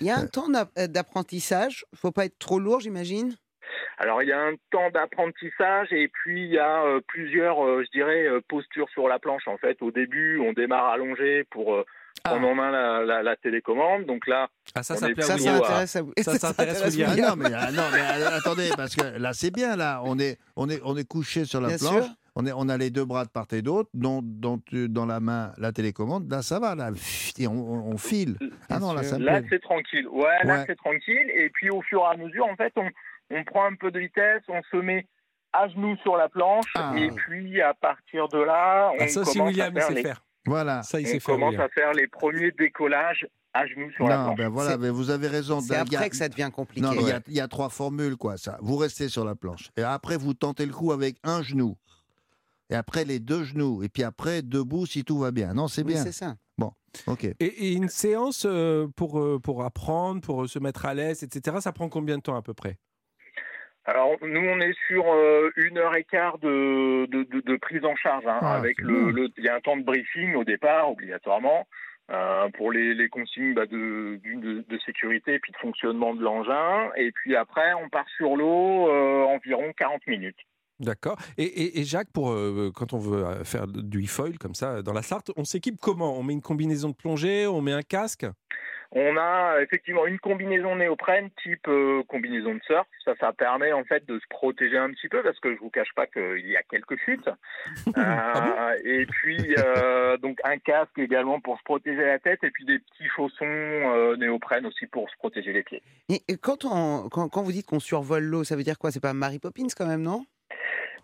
Il 0.00 0.06
y 0.06 0.10
a 0.10 0.18
un 0.18 0.26
temps 0.26 0.46
euh, 0.78 0.86
d'apprentissage. 0.86 1.84
Il 1.92 1.98
faut 1.98 2.12
pas 2.12 2.26
être 2.26 2.38
trop 2.38 2.60
lourd, 2.60 2.80
j'imagine? 2.80 3.34
Alors 3.98 4.22
il 4.22 4.28
y 4.28 4.32
a 4.32 4.40
un 4.40 4.54
temps 4.70 4.90
d'apprentissage 4.90 5.92
et 5.92 6.08
puis 6.08 6.44
il 6.44 6.50
y 6.52 6.58
a 6.58 6.82
euh, 6.84 7.00
plusieurs, 7.06 7.64
euh, 7.64 7.82
je 7.84 7.90
dirais, 7.90 8.26
euh, 8.26 8.40
postures 8.48 8.88
sur 8.90 9.08
la 9.08 9.18
planche. 9.18 9.46
En 9.48 9.56
fait, 9.58 9.80
au 9.82 9.90
début, 9.90 10.38
on 10.40 10.52
démarre 10.52 10.86
allongé 10.86 11.44
pour 11.50 11.74
euh, 11.74 11.84
prendre 12.24 12.48
en 12.48 12.54
main 12.54 12.70
la, 12.70 13.02
la- 13.04 13.22
la 13.22 13.36
télécommande. 13.36 14.04
Donc 14.06 14.26
là, 14.26 14.48
Ah, 14.74 14.82
ça, 14.82 14.94
ça 14.96 15.06
à 15.06 15.08
Ça, 15.08 15.14
plutôt 15.14 15.22
ça 15.22 15.32
à- 15.52 15.56
intéresse 15.56 15.96
à 15.96 16.02
vous. 16.02 16.12
Ça, 16.18 16.34
ça 16.38 16.48
intéresse 16.50 16.84
William. 16.96 17.10
Ah 17.12 17.16
non, 17.30 17.36
mais, 17.36 17.54
ah 17.56 17.70
non, 17.72 17.82
mais 17.92 18.24
attendez, 18.36 18.70
parce 18.76 18.94
que 18.96 19.18
là 19.18 19.32
c'est 19.32 19.50
bien, 19.52 19.76
là, 19.76 20.00
on 20.04 20.18
est, 20.18 20.38
on 20.56 20.68
est, 20.68 20.80
on 20.84 20.96
est 20.96 21.06
couché 21.08 21.44
sur 21.44 21.60
la 21.60 21.68
Bien 21.68 21.78
planche. 21.78 22.04
sûr. 22.04 22.14
On, 22.36 22.46
est, 22.46 22.52
on 22.54 22.68
a 22.68 22.78
les 22.78 22.90
deux 22.90 23.04
bras 23.04 23.24
de 23.24 23.28
part 23.30 23.46
et 23.52 23.60
d'autre, 23.60 23.90
dont, 23.92 24.20
dont, 24.22 24.60
dans 24.72 25.04
la 25.04 25.18
main 25.18 25.52
la 25.58 25.72
télécommande. 25.72 26.30
Là, 26.30 26.42
ça 26.42 26.60
va, 26.60 26.76
là, 26.76 26.90
et 27.38 27.46
on, 27.48 27.52
on- 27.52 27.92
on 27.92 27.98
file. 27.98 28.36
Ah 28.70 28.78
non, 28.78 28.92
là, 28.92 29.02
ça 29.02 29.18
Là, 29.18 29.40
c'est 29.50 29.60
tranquille. 29.60 30.06
Ouais, 30.08 30.44
là, 30.44 30.58
Ouais. 30.60 30.64
c'est 30.68 30.76
tranquille. 30.76 31.28
Et 31.34 31.50
puis, 31.50 31.70
au 31.70 31.82
fur 31.82 32.02
et 32.02 32.14
à 32.14 32.16
mesure, 32.16 32.46
en 32.46 32.54
fait, 32.54 32.72
on, 32.76 32.88
on 33.30 33.44
prend 33.44 33.64
un 33.66 33.74
peu 33.74 33.90
de 33.90 33.98
vitesse, 33.98 34.42
on 34.48 34.60
se 34.70 34.76
met 34.76 35.06
à 35.52 35.68
genoux 35.68 35.96
sur 36.02 36.16
la 36.16 36.28
planche. 36.28 36.66
Ah. 36.76 36.92
Et 36.96 37.08
puis, 37.10 37.60
à 37.60 37.74
partir 37.74 38.28
de 38.28 38.38
là, 38.38 38.90
on 38.94 38.96
Ah, 39.00 39.08
ça 39.08 39.22
commence 39.22 39.48
William, 39.48 39.76
à 39.76 39.80
faire 39.80 39.88
sait 39.88 39.94
les, 39.94 40.02
faire. 40.02 40.24
Voilà. 40.46 40.82
Ça, 40.82 41.00
il 41.00 41.06
on 41.06 41.10
sait 41.10 41.20
faire. 41.20 41.34
commence 41.34 41.56
à 41.58 41.68
faire 41.68 41.92
les 41.92 42.06
premiers 42.08 42.52
décollages 42.52 43.26
à 43.52 43.66
genoux 43.66 43.90
sur 43.92 44.06
la 44.06 44.16
Non, 44.18 44.24
planche. 44.26 44.38
ben 44.38 44.48
voilà, 44.48 44.78
mais 44.78 44.90
vous 44.90 45.10
avez 45.10 45.26
raison. 45.26 45.60
C'est 45.60 45.74
a- 45.74 45.80
après 45.80 46.08
que 46.10 46.16
ça 46.16 46.28
devient 46.28 46.50
compliqué. 46.52 46.86
Non, 46.86 46.92
il 46.92 47.08
y 47.08 47.10
a- 47.10 47.20
il 47.26 47.34
y, 47.34 47.40
a 47.40 47.48
trois 47.48 47.68
formules, 47.68 48.16
quoi, 48.16 48.36
ça. 48.36 48.58
Vous 48.62 48.76
restez 48.76 49.08
sur 49.08 49.24
la 49.24 49.34
planche. 49.34 49.70
Et 49.76 49.82
après, 49.82 50.16
vous 50.16 50.34
tentez 50.34 50.64
le 50.66 50.72
coup 50.72 50.92
avec 50.92 51.16
un 51.24 51.42
genou. 51.42 51.76
Et 52.70 52.76
après, 52.76 53.04
les 53.04 53.18
deux 53.18 53.42
genoux. 53.42 53.82
Et 53.82 53.88
puis 53.88 54.04
après, 54.04 54.42
debout 54.42 54.86
si 54.86 55.02
tout 55.04 55.18
va 55.18 55.32
bien. 55.32 55.52
Non, 55.54 55.66
c'est 55.66 55.82
Oui, 55.82 55.94
bien. 55.94 56.04
c'est 56.04 56.12
ça. 56.12 56.36
OK. 57.06 57.22
Et, 57.24 57.34
et 57.40 57.72
une 57.74 57.88
séance 57.88 58.44
euh, 58.48 58.88
pour, 58.96 59.20
euh, 59.20 59.38
pour 59.38 59.62
apprendre, 59.64 60.20
pour 60.20 60.48
se 60.48 60.58
mettre 60.58 60.86
à 60.86 60.94
l'aise, 60.94 61.22
etc., 61.22 61.58
ça 61.60 61.70
prend 61.72 61.88
combien 61.88 62.16
de 62.18 62.22
temps 62.22 62.34
à 62.34 62.42
peu 62.42 62.52
près? 62.52 62.78
Alors, 63.86 64.16
nous, 64.22 64.40
on 64.40 64.60
est 64.60 64.76
sur 64.86 65.04
euh, 65.12 65.50
une 65.56 65.78
heure 65.78 65.96
et 65.96 66.04
quart 66.04 66.38
de, 66.38 67.06
de, 67.06 67.22
de- 67.24 67.40
de 67.40 67.56
prise 67.56 67.84
en 67.84 67.96
charge. 67.96 68.26
hein, 68.26 68.38
Ah, 68.42 68.54
avec 68.56 68.80
le, 68.82 69.10
le- 69.10 69.28
il 69.38 69.44
y 69.44 69.48
a 69.48 69.54
un 69.54 69.60
temps 69.60 69.76
de 69.76 69.82
briefing 69.82 70.34
au 70.34 70.44
départ, 70.44 70.90
obligatoirement, 70.90 71.66
euh, 72.10 72.48
pour 72.50 72.72
les, 72.72 72.92
les 72.94 73.08
consignes 73.08 73.54
bah, 73.54 73.66
de, 73.66 74.20
de 74.24 74.78
sécurité 74.84 75.34
et 75.34 75.38
puis 75.38 75.52
de 75.52 75.56
fonctionnement 75.58 76.14
de 76.14 76.22
l'engin. 76.22 76.90
Et 76.96 77.10
puis 77.12 77.34
après, 77.36 77.72
on 77.74 77.88
part 77.88 78.08
sur 78.16 78.36
l'eau 78.36 78.88
euh, 78.90 79.24
environ 79.24 79.72
40 79.76 80.06
minutes. 80.06 80.38
D'accord. 80.80 81.16
Et, 81.38 81.44
et- 81.44 81.80
et 81.80 81.84
Jacques, 81.84 82.10
pour, 82.12 82.30
euh, 82.32 82.70
quand 82.74 82.92
on 82.94 82.98
veut 82.98 83.24
euh, 83.24 83.44
faire 83.44 83.66
du 83.66 84.04
e-foil 84.04 84.38
comme 84.38 84.54
ça 84.54 84.76
euh, 84.76 84.82
dans 84.82 84.92
la 84.94 85.02
Sarthe, 85.02 85.30
on 85.36 85.44
s'équipe 85.44 85.76
comment? 85.80 86.18
On 86.18 86.22
met 86.22 86.32
une 86.32 86.42
combinaison 86.42 86.88
de 86.88 86.94
plongée, 86.94 87.46
on 87.46 87.60
met 87.60 87.72
un 87.72 87.82
casque? 87.82 88.26
On 88.92 89.16
a 89.18 89.60
effectivement 89.62 90.04
une 90.04 90.18
combinaison 90.18 90.74
néoprène 90.74 91.30
type 91.44 91.68
euh, 91.68 92.02
combinaison 92.08 92.54
de 92.56 92.60
surf. 92.66 92.88
Ça, 93.04 93.12
ça 93.20 93.32
permet 93.32 93.70
en 93.72 93.84
fait 93.84 94.04
de 94.06 94.18
se 94.18 94.24
protéger 94.28 94.78
un 94.78 94.90
petit 94.90 95.06
peu 95.08 95.22
parce 95.22 95.38
que 95.38 95.54
je 95.54 95.60
vous 95.60 95.70
cache 95.70 95.92
pas 95.94 96.08
qu'il 96.08 96.44
y 96.48 96.56
a 96.56 96.62
quelques 96.64 96.96
chutes. 97.04 97.28
Euh, 97.96 98.74
et 98.84 99.06
puis 99.06 99.54
euh, 99.58 100.16
donc 100.16 100.38
un 100.44 100.58
casque 100.58 100.98
également 100.98 101.40
pour 101.40 101.56
se 101.58 101.62
protéger 101.62 102.04
la 102.04 102.18
tête 102.18 102.42
et 102.42 102.50
puis 102.50 102.64
des 102.64 102.78
petits 102.78 103.08
chaussons 103.14 103.44
euh, 103.44 104.16
néoprène 104.16 104.66
aussi 104.66 104.86
pour 104.86 105.08
se 105.10 105.16
protéger 105.18 105.52
les 105.52 105.62
pieds. 105.62 105.82
Et 106.08 106.22
et 106.28 106.36
quand, 106.36 106.64
on, 106.64 107.08
quand, 107.10 107.28
quand 107.28 107.42
vous 107.42 107.52
dites 107.52 107.66
qu'on 107.66 107.80
survole 107.80 108.24
l'eau, 108.24 108.42
ça 108.44 108.56
veut 108.56 108.62
dire 108.64 108.78
quoi? 108.78 108.90
C'est 108.90 109.00
pas 109.00 109.12
Mary 109.12 109.38
Poppins 109.38 109.66
quand 109.76 109.86
même, 109.86 110.02
non? 110.02 110.24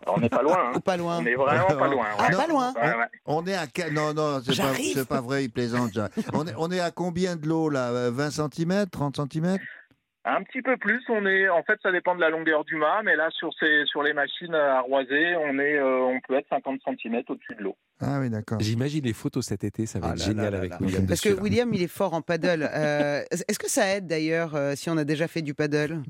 On 0.05 0.19
n'est 0.19 0.29
pas 0.29 0.41
loin. 0.43 0.71
hein. 0.75 0.79
Pas 0.79 0.97
loin 0.97 1.19
On 1.21 1.25
est 1.25 1.35
vraiment 1.35 1.65
pas 1.67 1.87
loin. 1.87 2.05
Ah, 2.17 2.27
ouais. 2.29 2.35
pas 2.35 2.47
loin 2.47 2.73
Ouais, 2.75 2.81
ouais. 2.81 3.05
On 3.25 3.45
est 3.45 3.55
à. 3.55 3.65
Non, 3.91 4.13
non, 4.13 4.39
c'est 4.43 4.55
pas, 4.57 4.73
c'est 4.73 5.07
pas 5.07 5.21
vrai, 5.21 5.45
il 5.45 5.49
plaisante. 5.49 5.91
On 6.33 6.47
est, 6.47 6.53
on 6.57 6.71
est 6.71 6.79
à 6.79 6.91
combien 6.91 7.35
de 7.35 7.47
l'eau, 7.47 7.69
là 7.69 7.89
Euh, 7.91 8.11
20 8.11 8.29
cm 8.31 8.85
30 8.89 9.17
cm 9.31 9.57
Un 10.25 10.43
petit 10.43 10.61
peu 10.61 10.77
plus. 10.77 11.01
On 11.09 11.25
est, 11.25 11.49
en 11.49 11.63
fait, 11.63 11.79
ça 11.83 11.91
dépend 11.91 12.15
de 12.15 12.21
la 12.21 12.29
longueur 12.29 12.63
du 12.65 12.75
mât, 12.75 13.01
mais 13.03 13.15
là 13.15 13.29
sur 13.31 13.49
ces, 13.59 13.83
sur 13.85 14.03
les 14.03 14.13
machines 14.13 14.53
à 14.55 14.77
arroiser, 14.79 15.35
on 15.37 15.57
est, 15.59 15.77
euh, 15.77 15.99
on 16.01 16.19
peut 16.27 16.35
être 16.35 16.47
50 16.49 16.79
cm 16.85 17.23
au-dessus 17.29 17.55
de 17.57 17.63
l'eau. 17.63 17.75
Ah 17.99 18.19
oui, 18.19 18.29
d'accord. 18.29 18.59
J'imagine 18.59 19.03
les 19.03 19.13
photos 19.13 19.45
cet 19.45 19.63
été, 19.63 19.85
ça 19.87 19.99
va 19.99 20.09
Ah 20.09 20.13
être 20.13 20.19
là 20.19 20.25
génial 20.25 20.45
là 20.45 20.51
là 20.51 20.57
avec 20.59 20.71
là. 20.71 20.77
William 20.81 21.07
Parce 21.07 21.21
dessus, 21.21 21.35
que. 21.35 21.41
William, 21.41 21.73
il 21.73 21.81
est 21.81 21.87
fort 21.87 22.13
en 22.13 22.21
paddle. 22.21 22.69
Euh, 22.73 23.23
Est-ce 23.31 23.57
que 23.59 23.69
ça 23.69 23.87
aide 23.95 24.05
d'ailleurs 24.07 24.55
euh, 24.55 24.75
si 24.75 24.89
on 24.89 24.97
a 24.97 25.03
déjà 25.03 25.27
fait 25.27 25.41
du 25.41 25.53
paddle? 25.53 26.03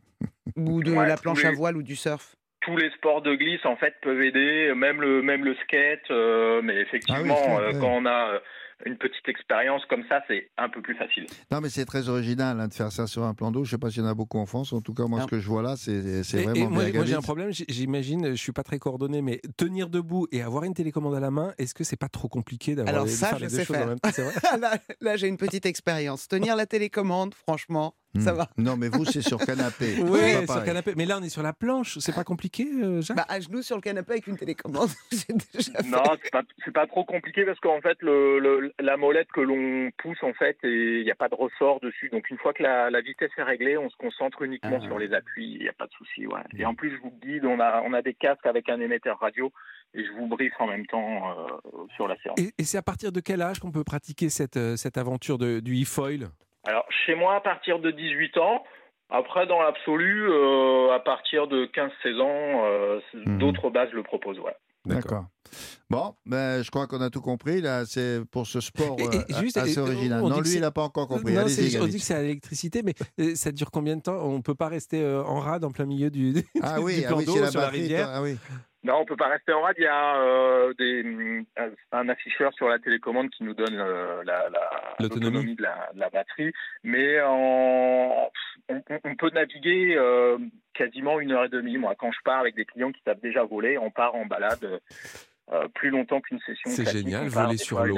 Ou 0.55 0.83
de 0.83 0.91
Ouais, 0.91 1.07
la 1.07 1.15
planche 1.17 1.45
à 1.45 1.51
voile 1.51 1.77
ou 1.77 1.83
du 1.83 1.95
surf? 1.95 2.35
Tous 2.67 2.77
les 2.77 2.91
sports 2.91 3.21
de 3.23 3.33
glisse 3.33 3.65
en 3.65 3.75
fait 3.77 3.95
peuvent 4.03 4.21
aider, 4.21 4.73
même 4.75 5.01
le 5.01 5.21
même 5.23 5.43
le 5.43 5.55
skate, 5.63 6.11
euh, 6.11 6.61
mais 6.61 6.75
effectivement 6.81 7.35
Ah 7.39 7.69
oui, 7.69 7.75
euh, 7.75 7.79
quand 7.79 7.89
on 7.89 8.05
a 8.05 8.33
euh, 8.35 8.39
une 8.85 8.95
petite 8.97 9.27
expérience 9.27 9.83
comme 9.89 10.03
ça, 10.07 10.21
c'est 10.27 10.51
un 10.59 10.69
peu 10.69 10.83
plus 10.83 10.93
facile. 10.95 11.25
Non, 11.51 11.61
mais 11.61 11.69
c'est 11.69 11.85
très 11.85 12.09
original 12.09 12.59
hein, 12.59 12.67
de 12.67 12.73
faire 12.75 12.91
ça 12.91 13.07
sur 13.07 13.23
un 13.23 13.33
plan 13.33 13.49
d'eau. 13.51 13.63
Je 13.63 13.71
sais 13.71 13.77
pas 13.79 13.89
s'il 13.89 14.03
y 14.03 14.05
en 14.05 14.09
a 14.09 14.13
beaucoup 14.13 14.37
en 14.37 14.45
France. 14.45 14.71
En 14.71 14.81
tout 14.81 14.93
cas, 14.93 15.05
moi, 15.05 15.17
Non. 15.19 15.25
ce 15.25 15.31
que 15.31 15.39
je 15.39 15.47
vois 15.47 15.63
là, 15.63 15.73
c'est 15.75 16.21
c'est 16.23 16.37
Et- 16.37 16.41
et 16.41 16.43
vraiment 16.43 16.69
moi, 16.69 16.83
j'ai 17.05 17.15
un 17.15 17.21
problème, 17.21 17.49
j'imagine, 17.51 18.29
je 18.29 18.35
suis 18.41 18.51
pas 18.51 18.61
très 18.63 18.77
coordonné, 18.77 19.23
mais 19.23 19.41
tenir 19.57 19.89
debout 19.89 20.27
et 20.31 20.43
avoir 20.43 20.63
une 20.63 20.75
télécommande 20.75 21.15
à 21.15 21.19
la 21.19 21.31
main, 21.31 21.53
est-ce 21.57 21.73
que 21.73 21.83
c'est 21.83 21.97
pas 21.97 22.09
trop 22.09 22.27
compliqué 22.27 22.75
d'avoir 22.75 22.93
Alors 22.93 23.05
de 23.05 23.09
ça, 23.09 23.29
faire 23.29 23.39
je 23.39 23.43
les 23.45 23.49
deux 23.49 23.57
sais 23.57 23.65
choses 23.65 23.77
en 23.77 23.79
faire. 23.79 23.87
même 23.87 23.99
temps? 23.99 24.09
C'est 24.13 24.21
vrai? 24.23 24.33
Là, 24.59 24.77
là, 25.01 25.15
j'ai 25.17 25.27
une 25.27 25.37
petite 25.37 25.65
expérience. 25.65 26.27
Tenir 26.27 26.55
la 26.55 26.65
télécommande, 26.67 27.33
franchement, 27.33 27.95
ça 28.19 28.33
Hmm. 28.33 28.37
va. 28.37 28.49
Non, 28.57 28.77
mais 28.77 28.89
vous, 28.89 29.05
c'est 29.05 29.21
sur 29.21 29.37
canapé. 29.39 29.95
Oui, 30.03 30.31
sur 30.31 30.45
pareil. 30.45 30.65
canapé. 30.65 30.93
Mais 30.95 31.05
là, 31.05 31.17
on 31.19 31.23
est 31.23 31.29
sur 31.29 31.43
la 31.43 31.53
planche, 31.53 31.97
c'est 31.99 32.13
pas 32.15 32.23
compliqué, 32.23 32.65
euh, 32.83 33.01
Jacques 33.01 33.17
Bah, 33.17 33.25
à 33.29 33.39
genoux 33.39 33.61
sur 33.61 33.75
le 33.75 33.81
canapé 33.81 34.13
avec 34.13 34.27
une 34.27 34.37
télécommande, 34.37 34.89
déjà. 35.53 35.71
Non, 35.85 36.03
c'est 36.63 36.71
pas 36.73 36.87
trop 36.87 37.03
compliqué 37.05 37.45
parce 37.45 37.59
qu'en 37.59 37.81
fait 37.81 37.97
le, 38.01 38.39
le- 38.39 38.73
la 38.79 38.97
molette 38.97 39.27
que 39.33 39.41
l'on 39.41 39.89
pousse 39.97 40.21
en 40.23 40.33
fait 40.33 40.57
il 40.63 41.03
n'y 41.03 41.11
a 41.11 41.15
pas 41.15 41.29
de 41.29 41.35
ressort 41.35 41.79
dessus. 41.81 42.09
Donc 42.09 42.29
une 42.29 42.37
fois 42.37 42.53
que 42.53 42.63
la, 42.63 42.89
la 42.89 43.01
vitesse 43.01 43.31
est 43.37 43.43
réglée, 43.43 43.77
on 43.77 43.89
se 43.89 43.95
concentre 43.97 44.41
uniquement 44.41 44.79
Ah. 44.81 44.85
sur 44.85 44.99
les 44.99 45.13
appuis. 45.13 45.53
Il 45.55 45.61
n'y 45.61 45.69
a 45.69 45.73
pas 45.73 45.85
de 45.87 45.91
souci. 45.93 46.27
Ouais. 46.27 46.41
Et 46.57 46.65
en 46.65 46.75
plus 46.75 46.91
je 46.95 47.01
vous 47.01 47.13
guide, 47.23 47.45
on 47.45 47.59
a 47.59 47.81
on 47.85 47.93
a 47.93 48.01
des 48.01 48.13
casques 48.13 48.45
avec 48.45 48.69
un 48.69 48.79
émetteur 48.79 49.19
radio 49.19 49.51
et 49.93 50.03
je 50.05 50.11
vous 50.11 50.27
briefe 50.27 50.53
en 50.59 50.67
même 50.67 50.85
temps 50.85 51.31
euh, 51.31 51.47
sur 51.95 52.07
la 52.07 52.15
séance. 52.21 52.37
Et, 52.39 52.51
et 52.57 52.63
c'est 52.63 52.77
à 52.77 52.81
partir 52.81 53.11
de 53.11 53.19
quel 53.19 53.41
âge 53.41 53.59
qu'on 53.59 53.71
peut 53.71 53.83
pratiquer 53.83 54.29
cette, 54.29 54.57
euh, 54.57 54.75
cette 54.75 54.97
aventure 54.97 55.37
de, 55.37 55.59
du 55.59 55.81
e-foil? 55.83 56.27
Alors, 56.67 56.85
chez 57.05 57.15
moi, 57.15 57.35
à 57.35 57.41
partir 57.41 57.79
de 57.79 57.89
18 57.91 58.37
ans. 58.37 58.63
Après, 59.09 59.47
dans 59.47 59.61
l'absolu, 59.61 60.29
euh, 60.29 60.91
à 60.93 60.99
partir 60.99 61.47
de 61.47 61.65
15-16 61.65 62.19
ans, 62.19 62.65
euh, 62.65 62.99
Mhm. 63.13 63.37
d'autres 63.39 63.69
bases 63.69 63.89
le 63.93 64.03
proposent. 64.03 64.39
Ouais. 64.39 64.53
D'accord. 64.85 65.25
Bon, 65.89 66.13
ben, 66.25 66.61
je 66.61 66.69
crois 66.69 66.87
qu'on 66.87 66.99
a 67.01 67.09
tout 67.09 67.21
compris. 67.21 67.61
Là, 67.61 67.85
c'est 67.85 68.19
pour 68.31 68.45
ce 68.47 68.59
sport 68.59 68.97
Et- 68.99 69.03
et 69.03 69.07
euh, 69.07 69.39
juste, 69.39 69.55
assez 69.57 69.77
original. 69.79 70.21
Non, 70.21 70.41
lui, 70.41 70.55
il 70.55 70.59
n'a 70.61 70.71
pas 70.71 70.81
encore 70.83 71.07
compris. 71.07 71.33
Non, 71.33 71.43
on 71.43 71.45
dit 71.87 71.97
que 71.97 72.03
c'est 72.03 72.15
à 72.15 72.21
l'électricité, 72.21 72.83
mais 72.83 72.93
ça 73.35 73.51
dure 73.53 73.71
combien 73.71 73.95
de 73.95 74.01
temps? 74.01 74.17
On 74.25 74.41
peut 74.41 74.55
pas 74.55 74.67
rester 74.67 75.05
en 75.05 75.39
rade 75.39 75.63
en 75.63 75.71
plein 75.71 75.85
milieu 75.85 76.09
du, 76.09 76.33
Ah 76.61 76.77
du 76.77 76.83
oui, 76.83 77.03
ah 77.05 77.09
plan 77.09 77.17
oui 77.17 77.25
d'eau 77.25 77.39
la 77.39 77.49
sur 77.51 77.59
la 77.61 77.65
batterie, 77.67 77.81
rivière. 77.83 78.09
Ah 78.11 78.21
oui. 78.21 78.37
Non, 78.83 78.99
on 78.99 79.05
peut 79.05 79.15
pas 79.17 79.27
rester 79.27 79.51
en 79.53 79.61
rade. 79.61 79.75
Il 79.79 79.83
y 79.83 79.87
a 79.87 80.17
euh, 80.21 80.73
des, 80.77 81.43
un- 81.57 81.71
un 81.99 82.09
afficheur 82.09 82.53
sur 82.53 82.69
la 82.69 82.79
télécommande 82.79 83.29
qui 83.31 83.43
nous 83.43 83.53
donne 83.53 83.77
euh, 83.77 84.23
la, 84.23 84.49
la- 84.49 84.95
L'autonomie. 84.99 85.55
de 85.55 85.63
la, 85.63 85.89
de 85.93 85.99
la 85.99 86.09
batterie, 86.09 86.53
mais 86.83 87.19
en, 87.21 88.29
on, 88.69 89.15
peut 89.15 89.31
naviguer 89.33 89.95
euh, 89.97 90.37
quasiment 90.73 91.19
une 91.19 91.31
heure 91.31 91.45
et 91.45 91.49
demie. 91.49 91.77
Moi, 91.77 91.95
quand 91.97 92.11
je 92.11 92.19
pars 92.23 92.39
avec 92.39 92.55
des 92.55 92.65
clients 92.65 92.91
qui 92.91 93.01
savent 93.03 93.19
déjà 93.19 93.43
voler, 93.43 93.77
on 93.77 93.89
part 93.91 94.15
en 94.15 94.25
balade 94.25 94.79
euh, 95.51 95.67
plus 95.75 95.89
longtemps 95.89 96.21
qu'une 96.21 96.39
session. 96.41 96.69
C'est 96.69 96.85
génial, 96.89 97.27
voler 97.45 97.57
sur 97.57 97.77
l'eau. 97.83 97.95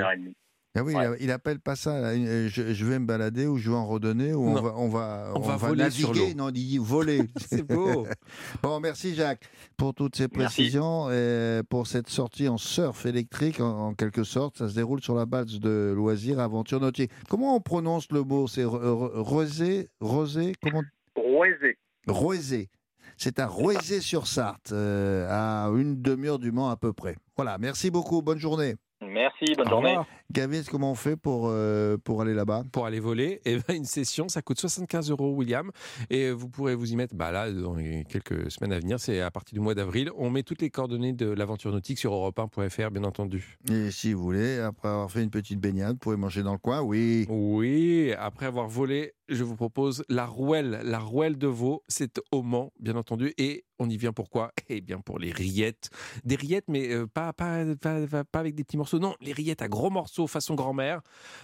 Ah 0.76 0.84
oui, 0.84 0.93
Ouais. 0.93 1.17
il, 1.20 1.32
appelle 1.32 1.59
pas 1.59 1.76
ça. 1.76 1.99
là, 1.99 2.09
euh, 2.09 2.47
je, 2.47 2.74
je 2.74 2.86
vais 2.86 2.99
me 2.99 3.05
balader 3.07 3.47
ou 3.47 3.57
je 3.57 3.72
vais 3.72 3.76
en 3.76 3.88
randonnée 3.88 4.34
ou 4.36 4.47
on 4.47 4.53
va, 4.61 4.74
on 4.78 4.88
va, 4.88 5.32
On 5.36 5.39
va 5.39 5.57
voler 5.57 5.89
sur 5.89 6.09
naviguer. 6.09 6.30
l'eau. 6.30 6.38
Non, 6.38 6.49
il 6.49 6.53
dit 6.53 6.78
voler. 6.78 7.24
C'est 7.49 7.63
beau. 7.63 8.05
bon, 8.63 8.80
merci 8.80 9.15
Jacques 9.15 9.49
pour 9.78 9.95
toutes 9.95 10.15
ces 10.15 10.28
précisions 10.28 11.09
et 11.09 11.61
pour 11.70 11.88
cette 11.88 12.07
sortie 12.09 12.47
en 12.47 12.57
surf 12.57 13.05
électrique 13.07 13.59
en, 13.61 13.88
en 13.88 13.93
quelque 13.95 14.24
sorte. 14.24 14.57
Ça 14.57 14.70
se 14.70 14.76
déroule 14.76 15.01
sur 15.01 15.15
la 15.15 15.26
base 15.26 15.59
de 15.59 15.91
loisirs 15.95 16.39
aventure 16.39 16.80
nautique. 16.80 17.11
Comment 17.30 17.55
on 17.55 17.61
prononce 17.61 18.11
le 18.11 18.24
mot? 18.24 18.47
C'est 18.47 18.63
rosé, 18.65 19.88
rosé, 19.99 20.53
comment? 20.61 20.84
Roisé. 21.15 21.78
Roisé. 22.07 22.70
C'est 23.17 23.39
à 23.39 23.47
Roisé-sur-Sarthe, 23.47 24.72
euh, 24.72 25.28
à 25.30 25.67
une 25.76 26.01
demi-heure 26.01 26.39
du 26.39 26.51
Mans 26.53 26.70
à 26.70 26.78
peu 26.78 26.93
près. 26.93 27.17
Voilà, 27.36 27.57
merci 27.57 27.89
beaucoup, 27.91 28.22
bonne 28.22 28.38
journée. 28.39 28.76
Merci, 29.02 29.56
bonne 29.56 29.68
Au 29.68 29.72
journée. 29.72 29.97
Gavin, 30.32 30.62
comment 30.70 30.91
on 30.91 30.95
fait 30.95 31.16
pour, 31.16 31.47
euh, 31.47 31.97
pour 31.97 32.22
aller 32.22 32.34
là-bas? 32.34 32.64
Pour 32.72 32.86
aller 32.86 33.00
voler, 33.00 33.41
et 33.45 33.58
ben, 33.58 33.76
une 33.76 33.86
session, 33.86 34.28
ça 34.28 34.41
coûte 34.41 34.60
75 34.60 35.10
euros, 35.10 35.32
William. 35.32 35.72
Et 36.10 36.32
vous 36.32 36.50
pourrez 36.50 36.76
vous 36.76 36.91
y 36.91 36.95
mettre 36.95 37.16
bah, 37.16 37.32
là, 37.32 37.52
dans 37.52 37.76
les 37.76 38.04
quelques 38.06 38.52
semaines 38.52 38.74
à 38.74 38.80
venir. 38.80 39.00
C'est 39.00 39.22
à 39.22 39.32
partir 39.32 39.54
du 39.54 39.62
mois 39.62 39.74
d'avril. 39.74 40.12
On 40.18 40.30
met 40.30 40.43
toutes 40.43 40.62
les 40.62 40.70
coordonnées 40.70 41.14
de 41.14 41.30
l'aventure 41.30 41.72
nautique 41.72 41.97
sur 41.97 42.12
europe1.fr, 42.12 42.91
bien 42.91 43.04
entendu. 43.06 43.58
Et 43.72 43.89
si 43.89 44.14
vous 44.14 44.22
voulez, 44.22 44.60
après 44.60 44.89
avoir 44.89 45.10
fait 45.10 45.24
une 45.24 45.32
petite 45.32 45.60
baignade, 45.60 45.93
vous 45.93 46.00
pouvez 46.00 46.18
manger 46.18 46.43
dans 46.43 46.54
le 46.54 46.60
coin, 46.60 46.82
oui. 46.82 47.26
Oui, 47.30 48.14
après 48.20 48.45
avoir 48.45 48.68
volé, 48.68 49.14
je 49.30 49.43
vous 49.43 49.55
propose 49.55 50.03
la 50.09 50.25
rouelle. 50.25 50.82
La 50.84 50.99
rouelle 50.99 51.38
de 51.38 51.47
veau, 51.47 51.84
c'est 51.88 52.19
au 52.32 52.41
Mans, 52.41 52.71
bien 52.80 52.95
entendu. 52.95 53.34
Et 53.38 53.65
on 53.80 53.89
y 53.89 53.97
vient 53.97 54.13
pourquoi? 54.13 54.51
Eh 54.69 54.82
bien 54.82 54.99
pour 54.99 55.17
les 55.19 55.32
rillettes. 55.32 55.89
Des 56.25 56.36
rillettes, 56.36 56.65
mais 56.67 56.91
euh, 56.93 57.07
pas, 57.07 57.34
pas, 57.34 57.63
pas, 57.82 58.05
pas- 58.07 58.23
pas 58.23 58.39
avec 58.39 58.55
des 58.55 58.63
petits 58.63 58.77
morceaux. 58.77 58.99
Non, 58.99 59.15
les 59.21 59.32
rillettes 59.34 59.61
à 59.61 59.67
gros 59.67 59.89
morceaux, 59.89 60.27
façon 60.27 60.55
grand-mère. 60.55 61.01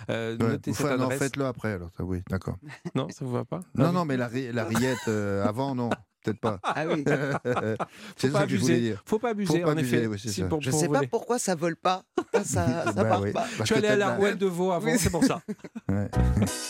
Euh, 0.10 0.38
Ouais, 0.38 0.48
notez 0.50 0.72
vous 0.72 0.78
cette 0.78 0.88
fa- 0.88 0.98
non, 0.98 1.10
faites-le 1.10 1.46
après, 1.46 1.72
alors. 1.74 1.90
ça, 1.98 2.04
oui, 2.04 2.22
d'accord. 2.30 2.58
Non, 2.94 3.08
ça 3.10 3.24
vous 3.26 3.32
va 3.32 3.46
pas? 3.46 3.62
Non, 3.76 3.92
non, 3.92 4.06
mais 4.06 4.18
la 4.18 4.28
rillette 4.28 4.98
euh, 5.08 5.44
avant, 5.46 5.74
non, 5.76 5.90
peut-être 6.26 6.40
pas. 6.40 6.60
Ah 6.64 6.84
oui. 6.88 7.04
c'est 8.18 8.32
pas 8.32 8.40
ça 8.40 8.46
que 8.46 8.52
je 8.52 8.58
voulais 8.58 8.74
abuser. 8.74 8.80
dire. 8.82 9.04
Faut 9.06 9.20
pas 9.20 9.30
abuser, 9.30 9.60
Faut 9.60 9.64
pas 9.66 9.70
en 9.74 9.78
abuser, 9.78 9.98
effet. 9.98 10.08
oui, 10.08 10.20
c'est 10.22 10.30
Si 10.30 10.42
ça. 10.42 10.48
pour- 10.48 10.62
Je 10.62 10.70
pour 10.72 10.80
sais 10.80 10.88
pas 10.90 11.02
pourquoi 11.10 11.40
ça 11.40 11.56
vole 11.56 11.76
pas. 11.76 12.04
Ça, 12.44 12.44
ça 12.86 12.92
Bah 12.96 13.06
part 13.06 13.22
oui. 13.22 13.32
pas. 13.32 13.42
Parce 13.58 13.70
Je 13.70 13.74
suis 13.74 13.74
que 13.76 13.80
allé 13.80 13.88
à 13.90 13.96
la 13.96 14.16
rouelle 14.16 14.38
de 14.38 14.46
veau 14.46 14.72
avant, 14.72 14.88
Oui. 14.88 14.98
c'est 15.00 15.10
pour 15.10 15.24
ça. 15.24 15.42
Ouais. 15.88 16.10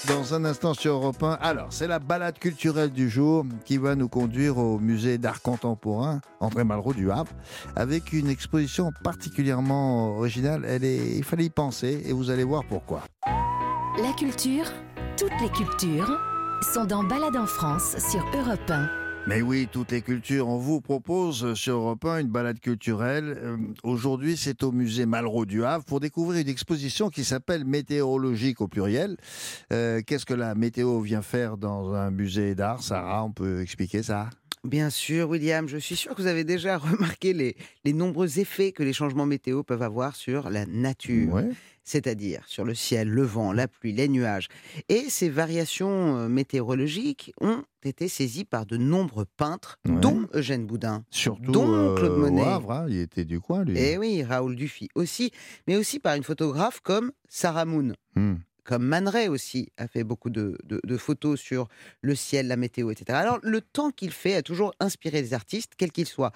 Dans 0.10 0.34
un 0.34 0.44
instant 0.46 0.74
sur 0.74 0.94
Europe 0.96 1.24
1, 1.24 1.38
alors 1.42 1.68
c'est 1.72 1.88
la 1.88 2.00
balade 2.00 2.38
culturelle 2.38 2.92
du 2.92 3.10
jour 3.10 3.46
qui 3.64 3.78
va 3.78 3.96
nous 3.96 4.10
conduire 4.10 4.58
au 4.58 4.78
musée 4.78 5.18
d'art 5.18 5.42
contemporain 5.42 6.20
André 6.42 6.64
Malraux 6.66 6.94
du 6.94 7.10
Havre 7.10 7.32
avec 7.78 8.12
une 8.14 8.28
exposition 8.30 8.92
particulièrement 9.04 10.18
originale. 10.18 10.64
Elle 10.68 10.84
est, 10.84 11.16
il 11.18 11.24
fallait 11.24 11.46
y 11.46 11.50
penser 11.50 12.04
et 12.06 12.14
vous 12.14 12.30
allez 12.30 12.44
voir 12.44 12.64
pourquoi. 12.68 13.04
La 13.26 14.12
culture, 14.18 14.66
toutes 15.18 15.32
les 15.42 15.50
cultures, 15.50 16.20
sont 16.74 16.86
dans 16.86 17.04
Balade 17.04 17.38
en 17.38 17.46
France 17.46 17.96
sur 18.12 18.24
Europe 18.38 18.70
1. 18.70 18.90
Mais 19.28 19.42
oui, 19.42 19.68
toutes 19.72 19.92
les 19.92 20.02
cultures. 20.04 20.48
On 20.48 20.58
vous 20.60 20.82
propose 20.82 21.56
sur 21.56 21.78
Europe 21.78 22.06
1 22.06 22.20
une 22.20 22.28
balade 22.28 22.60
culturelle. 22.60 23.36
Euh, 23.42 23.58
Aujourd'hui, 23.84 24.38
c'est 24.38 24.62
au 24.62 24.72
musée 24.72 25.08
Malraux 25.08 25.46
du 25.48 25.66
Havre 25.66 25.84
pour 25.84 26.00
découvrir 26.00 26.42
une 26.42 26.48
exposition 26.48 27.10
qui 27.10 27.24
s'appelle 27.24 27.66
Météorologique 27.66 28.62
au 28.62 28.68
pluriel. 28.68 29.18
Euh, 29.74 30.02
Qu'est-ce 30.06 30.28
que 30.28 30.36
la 30.36 30.54
météo 30.54 31.00
vient 31.00 31.24
faire 31.24 31.58
dans 31.58 31.94
un 31.94 32.12
musée 32.12 32.54
d'art 32.54 32.84
Sarah, 32.84 33.24
on 33.24 33.32
peut 33.32 33.62
expliquer 33.62 34.04
ça? 34.04 34.30
Bien 34.64 34.92
sûr, 34.92 35.30
William, 35.30 35.68
je 35.68 35.78
suis 35.78 35.96
sûr 35.96 36.14
que 36.16 36.22
vous 36.22 36.28
avez 36.28 36.44
déjà 36.44 36.78
remarqué 36.80 37.34
les, 37.34 37.56
les 37.84 37.94
nombreux 37.94 38.40
effets 38.40 38.72
que 38.74 38.84
les 38.84 38.94
changements 38.94 39.26
météo 39.26 39.64
peuvent 39.64 39.82
avoir 39.84 40.16
sur 40.16 40.52
la 40.52 40.68
nature, 40.68 41.34
Ouais. 41.34 41.50
C'est-à-dire 41.86 42.44
sur 42.48 42.66
le 42.66 42.74
ciel, 42.76 43.08
le 43.10 43.22
vent, 43.24 43.54
la 43.54 43.68
pluie, 43.70 43.94
les 43.94 44.10
nuages. 44.10 44.50
Et 44.90 45.10
ces 45.10 45.30
variations 45.30 46.18
euh, 46.18 46.28
météorologiques 46.28 47.32
ont 47.40 47.64
été 47.84 48.08
saisies 48.10 48.44
par 48.46 48.66
de 48.66 48.76
nombreux 48.76 49.26
peintres, 49.38 49.78
Ouais. 49.88 50.00
dont 50.02 50.28
Eugène 50.34 50.66
Boudin, 50.66 51.06
Surtout 51.12 51.52
dont 51.52 51.72
euh, 51.72 51.96
Claude 51.96 52.12
au 52.12 52.18
Monet. 52.18 52.42
Havre, 52.44 52.72
hein, 52.72 52.86
il 52.90 52.98
était 52.98 53.24
du 53.26 53.40
coin, 53.40 53.64
lui. 53.64 53.78
Et 53.80 53.98
oui, 53.98 54.24
Raoul 54.24 54.56
Dufy 54.56 54.90
aussi, 54.96 55.32
mais 55.68 55.76
aussi 55.78 56.00
par 56.00 56.16
une 56.16 56.24
photographe 56.24 56.82
comme 56.82 57.12
Sarah 57.30 57.66
Moon. 57.66 57.94
Hmm. 58.16 58.36
Comme 58.64 58.84
Man 58.84 59.08
Ray 59.08 59.28
aussi 59.28 59.70
a 59.78 59.88
fait 59.88 60.04
beaucoup 60.04 60.32
de, 60.32 60.58
de- 60.64 60.82
de 60.84 60.98
photos 60.98 61.40
sur 61.40 61.68
le 62.02 62.16
ciel, 62.16 62.48
la 62.48 62.58
météo, 62.58 62.90
etc. 62.90 63.16
Alors, 63.20 63.38
le 63.44 63.62
temps 63.62 63.92
qu'il 63.92 64.10
fait 64.10 64.34
a 64.34 64.42
toujours 64.42 64.74
inspiré 64.80 65.22
les 65.22 65.36
artistes, 65.36 65.74
quels 65.78 65.92
qu'ils 65.92 66.08
soient. 66.08 66.32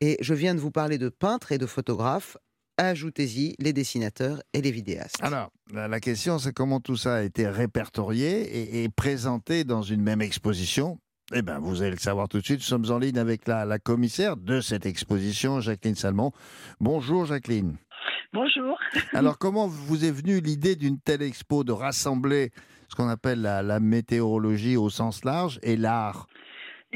Et 0.00 0.16
je 0.22 0.32
viens 0.32 0.54
de 0.54 0.60
vous 0.60 0.70
parler 0.70 0.96
de 0.96 1.10
peintres 1.10 1.52
et 1.52 1.58
de 1.58 1.66
photographes. 1.66 2.38
Ajoutez-y 2.76 3.54
les 3.60 3.72
dessinateurs 3.72 4.42
et 4.52 4.60
les 4.60 4.72
vidéastes. 4.72 5.22
Alors, 5.22 5.50
la, 5.72 6.00
question, 6.00 6.38
c'est 6.38 6.52
comment 6.52 6.80
tout 6.80 6.96
ça 6.96 7.16
a 7.16 7.22
été 7.22 7.46
répertorié 7.46 8.42
et, 8.42 8.82
et 8.82 8.88
présenté 8.88 9.62
dans 9.62 9.82
une 9.82 10.02
même 10.02 10.20
exposition? 10.20 10.98
Eh 11.32 11.42
bien, 11.42 11.58
vous 11.58 11.82
allez 11.82 11.92
le 11.92 11.98
savoir 11.98 12.28
tout 12.28 12.38
de 12.38 12.44
suite. 12.44 12.58
Nous 12.58 12.64
sommes 12.64 12.90
en 12.90 12.98
ligne 12.98 13.18
avec 13.18 13.46
la, 13.46 13.64
la 13.64 13.78
commissaire 13.78 14.36
de 14.36 14.60
cette 14.60 14.86
exposition, 14.86 15.60
Jacqueline 15.60 15.94
Salmon. 15.94 16.32
Bonjour, 16.80 17.26
Jacqueline. 17.26 17.76
Bonjour. 18.32 18.76
Alors, 19.12 19.38
comment 19.38 19.68
vous 19.68 20.04
est 20.04 20.10
venue 20.10 20.40
l'idée 20.40 20.74
d'une 20.74 20.98
telle 20.98 21.22
expo 21.22 21.64
de 21.64 21.72
rassembler 21.72 22.50
ce 22.88 22.96
qu'on 22.96 23.08
appelle 23.08 23.40
la, 23.40 23.62
la 23.62 23.78
météorologie 23.78 24.76
au 24.76 24.90
sens 24.90 25.24
large 25.24 25.60
et 25.62 25.76
l'art? 25.76 26.26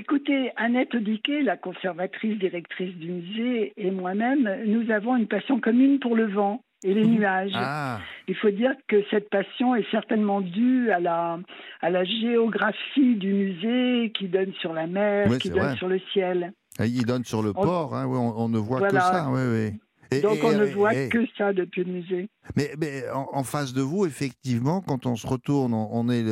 Écoutez, 0.02 0.52
Annette 0.54 0.94
Odiquet, 0.94 1.42
la 1.42 1.56
conservatrice 1.56 2.38
directrice 2.38 2.94
du 2.98 3.10
musée, 3.10 3.72
et 3.76 3.90
moi-même, 3.90 4.48
nous 4.66 4.92
avons 4.92 5.16
une 5.16 5.26
passion 5.26 5.58
commune 5.58 5.98
pour 5.98 6.14
le 6.14 6.26
vent 6.26 6.60
et 6.84 6.94
les 6.94 7.04
nuages. 7.04 7.50
Ah, 7.56 7.98
Il 8.28 8.36
faut 8.36 8.50
dire 8.50 8.70
que 8.86 9.02
cette 9.10 9.28
passion 9.28 9.74
est 9.74 9.90
certainement 9.90 10.40
due 10.40 10.92
à 10.92 11.00
la, 11.00 11.40
à 11.80 11.90
la 11.90 12.04
géographie 12.04 13.16
du 13.16 13.32
musée 13.32 14.12
qui 14.16 14.28
donne 14.28 14.52
sur 14.60 14.72
la 14.72 14.86
mer, 14.86 15.36
qui 15.38 15.50
donne 15.50 15.58
vrai. 15.58 15.76
sur 15.76 15.88
le 15.88 15.98
ciel. 16.12 16.52
il 16.78 17.04
donne 17.04 17.24
sur 17.24 17.42
le 17.42 17.50
On- 17.56 17.64
port, 17.64 17.96
hein, 17.96 18.06
on, 18.06 18.34
on 18.44 18.48
ne 18.48 18.58
voit 18.58 18.78
Voilà. 18.78 19.00
que 19.00 19.04
ça. 19.04 19.26
Oui, 19.32 19.40
oui. 19.52 19.80
Et- 20.10 20.20
Donc 20.20 20.36
et- 20.38 20.44
on 20.44 20.52
ne 20.52 20.64
voit 20.66 20.94
et- 20.94 21.08
que 21.08 21.18
ça 21.36 21.52
depuis 21.52 21.84
le 21.84 21.92
musée. 21.92 22.28
Mais, 22.56 22.72
mais 22.78 23.08
en, 23.10 23.28
en 23.32 23.42
face 23.44 23.72
de 23.74 23.82
vous, 23.82 24.06
effectivement, 24.06 24.80
quand 24.80 25.04
on 25.06 25.16
se 25.16 25.26
retourne, 25.26 25.74
on, 25.74 25.88
on 25.92 26.08
est 26.08 26.24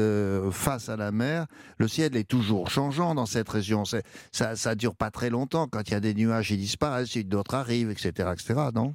face 0.51 0.89
à 0.89 0.97
la 0.97 1.13
mer. 1.13 1.47
Le 1.79 1.87
ciel 1.89 2.17
est 2.17 2.27
toujours 2.29 2.71
changeant 2.71 3.15
dans 3.15 3.27
cette 3.27 3.49
région. 3.49 3.85
Ça, 3.85 4.57
ça 4.57 4.75
dure 4.75 4.95
pas 4.95 5.11
très 5.11 5.29
longtemps. 5.31 5.69
Quand 5.69 5.83
il 5.89 5.93
y 5.93 5.95
a 5.97 6.01
des 6.01 6.15
nuages, 6.15 6.51
ils 6.51 6.57
disparaissent, 6.59 7.17
d'autres 7.19 7.55
arrivent, 7.55 7.91
etc., 7.91 8.31
etc. 8.33 8.55
Non? 8.75 8.95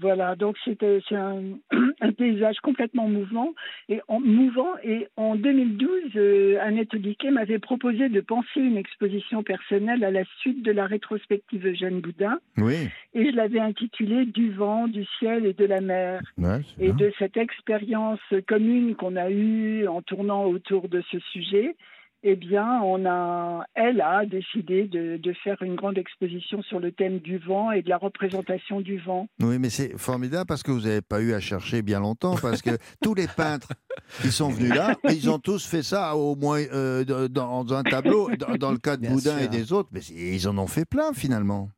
Voilà, 0.00 0.34
donc 0.34 0.56
c'est 0.64 0.82
un, 0.82 1.42
un 2.00 2.12
paysage 2.12 2.56
complètement 2.60 3.06
mouvant 3.06 3.52
et 3.88 4.00
en, 4.08 4.18
mouvant. 4.20 4.70
Et 4.82 5.08
en 5.16 5.36
2012, 5.36 5.88
euh, 6.16 6.58
Annette 6.62 6.94
Odiquet 6.94 7.30
m'avait 7.30 7.58
proposé 7.58 8.08
de 8.08 8.20
penser 8.20 8.60
une 8.60 8.76
exposition 8.78 9.42
personnelle 9.42 10.02
à 10.04 10.10
la 10.10 10.24
suite 10.38 10.62
de 10.62 10.72
la 10.72 10.86
rétrospective 10.86 11.66
Eugène 11.66 12.00
Boudin, 12.00 12.38
Oui. 12.56 12.88
et 13.14 13.30
je 13.30 13.36
l'avais 13.36 13.60
intitulée 13.60 14.24
Du 14.24 14.50
vent, 14.52 14.88
du 14.88 15.04
ciel 15.18 15.44
et 15.44 15.52
de 15.52 15.66
la 15.66 15.80
mer. 15.80 16.20
Ouais, 16.38 16.60
Et 16.78 16.92
bien. 16.92 16.94
de 16.94 17.12
cette 17.18 17.36
expérience 17.36 18.20
commune 18.48 18.94
qu'on 18.94 19.16
a 19.16 19.30
eue 19.30 19.86
en 19.86 20.00
tournant 20.02 20.44
autour 20.46 20.88
de 20.88 21.02
ce 21.10 21.18
sujet, 21.32 21.76
eh 22.22 22.36
bien, 22.36 22.80
on 22.82 23.06
a, 23.06 23.64
elle 23.74 24.00
a 24.00 24.26
décidé 24.26 24.86
de, 24.86 25.16
de 25.16 25.32
faire 25.44 25.60
une 25.62 25.74
grande 25.74 25.96
exposition 25.98 26.62
sur 26.62 26.78
le 26.80 26.92
thème 26.92 27.18
du 27.18 27.38
vent 27.38 27.70
et 27.70 27.82
de 27.82 27.88
la 27.88 27.96
représentation 27.96 28.80
du 28.80 28.98
vent. 28.98 29.26
Oui, 29.40 29.58
mais 29.58 29.70
c'est 29.70 29.96
formidable 29.98 30.46
parce 30.46 30.62
que 30.62 30.70
vous 30.70 30.82
n'avez 30.82 31.00
pas 31.02 31.20
eu 31.20 31.32
à 31.32 31.40
chercher 31.40 31.82
bien 31.82 32.00
longtemps, 32.00 32.36
parce 32.40 32.62
que 32.62 32.70
tous 33.02 33.14
les 33.14 33.26
peintres 33.26 33.68
qui 34.22 34.30
sont 34.30 34.50
venus 34.50 34.74
là, 34.74 34.94
ils 35.10 35.30
ont 35.30 35.38
tous 35.38 35.66
fait 35.66 35.82
ça 35.82 36.14
au 36.16 36.36
moins 36.36 36.60
euh, 36.72 37.04
dans 37.28 37.72
un 37.74 37.82
tableau. 37.82 38.30
Dans, 38.36 38.54
dans 38.56 38.72
le 38.72 38.78
cas 38.78 38.96
de 38.96 39.02
Bien 39.02 39.12
Boudin 39.12 39.38
sûr. 39.38 39.42
et 39.42 39.48
des 39.48 39.72
autres, 39.72 39.88
mais 39.92 40.00
ils 40.00 40.48
en 40.48 40.56
ont 40.58 40.66
fait 40.66 40.84
plein 40.84 41.12
finalement. 41.12 41.70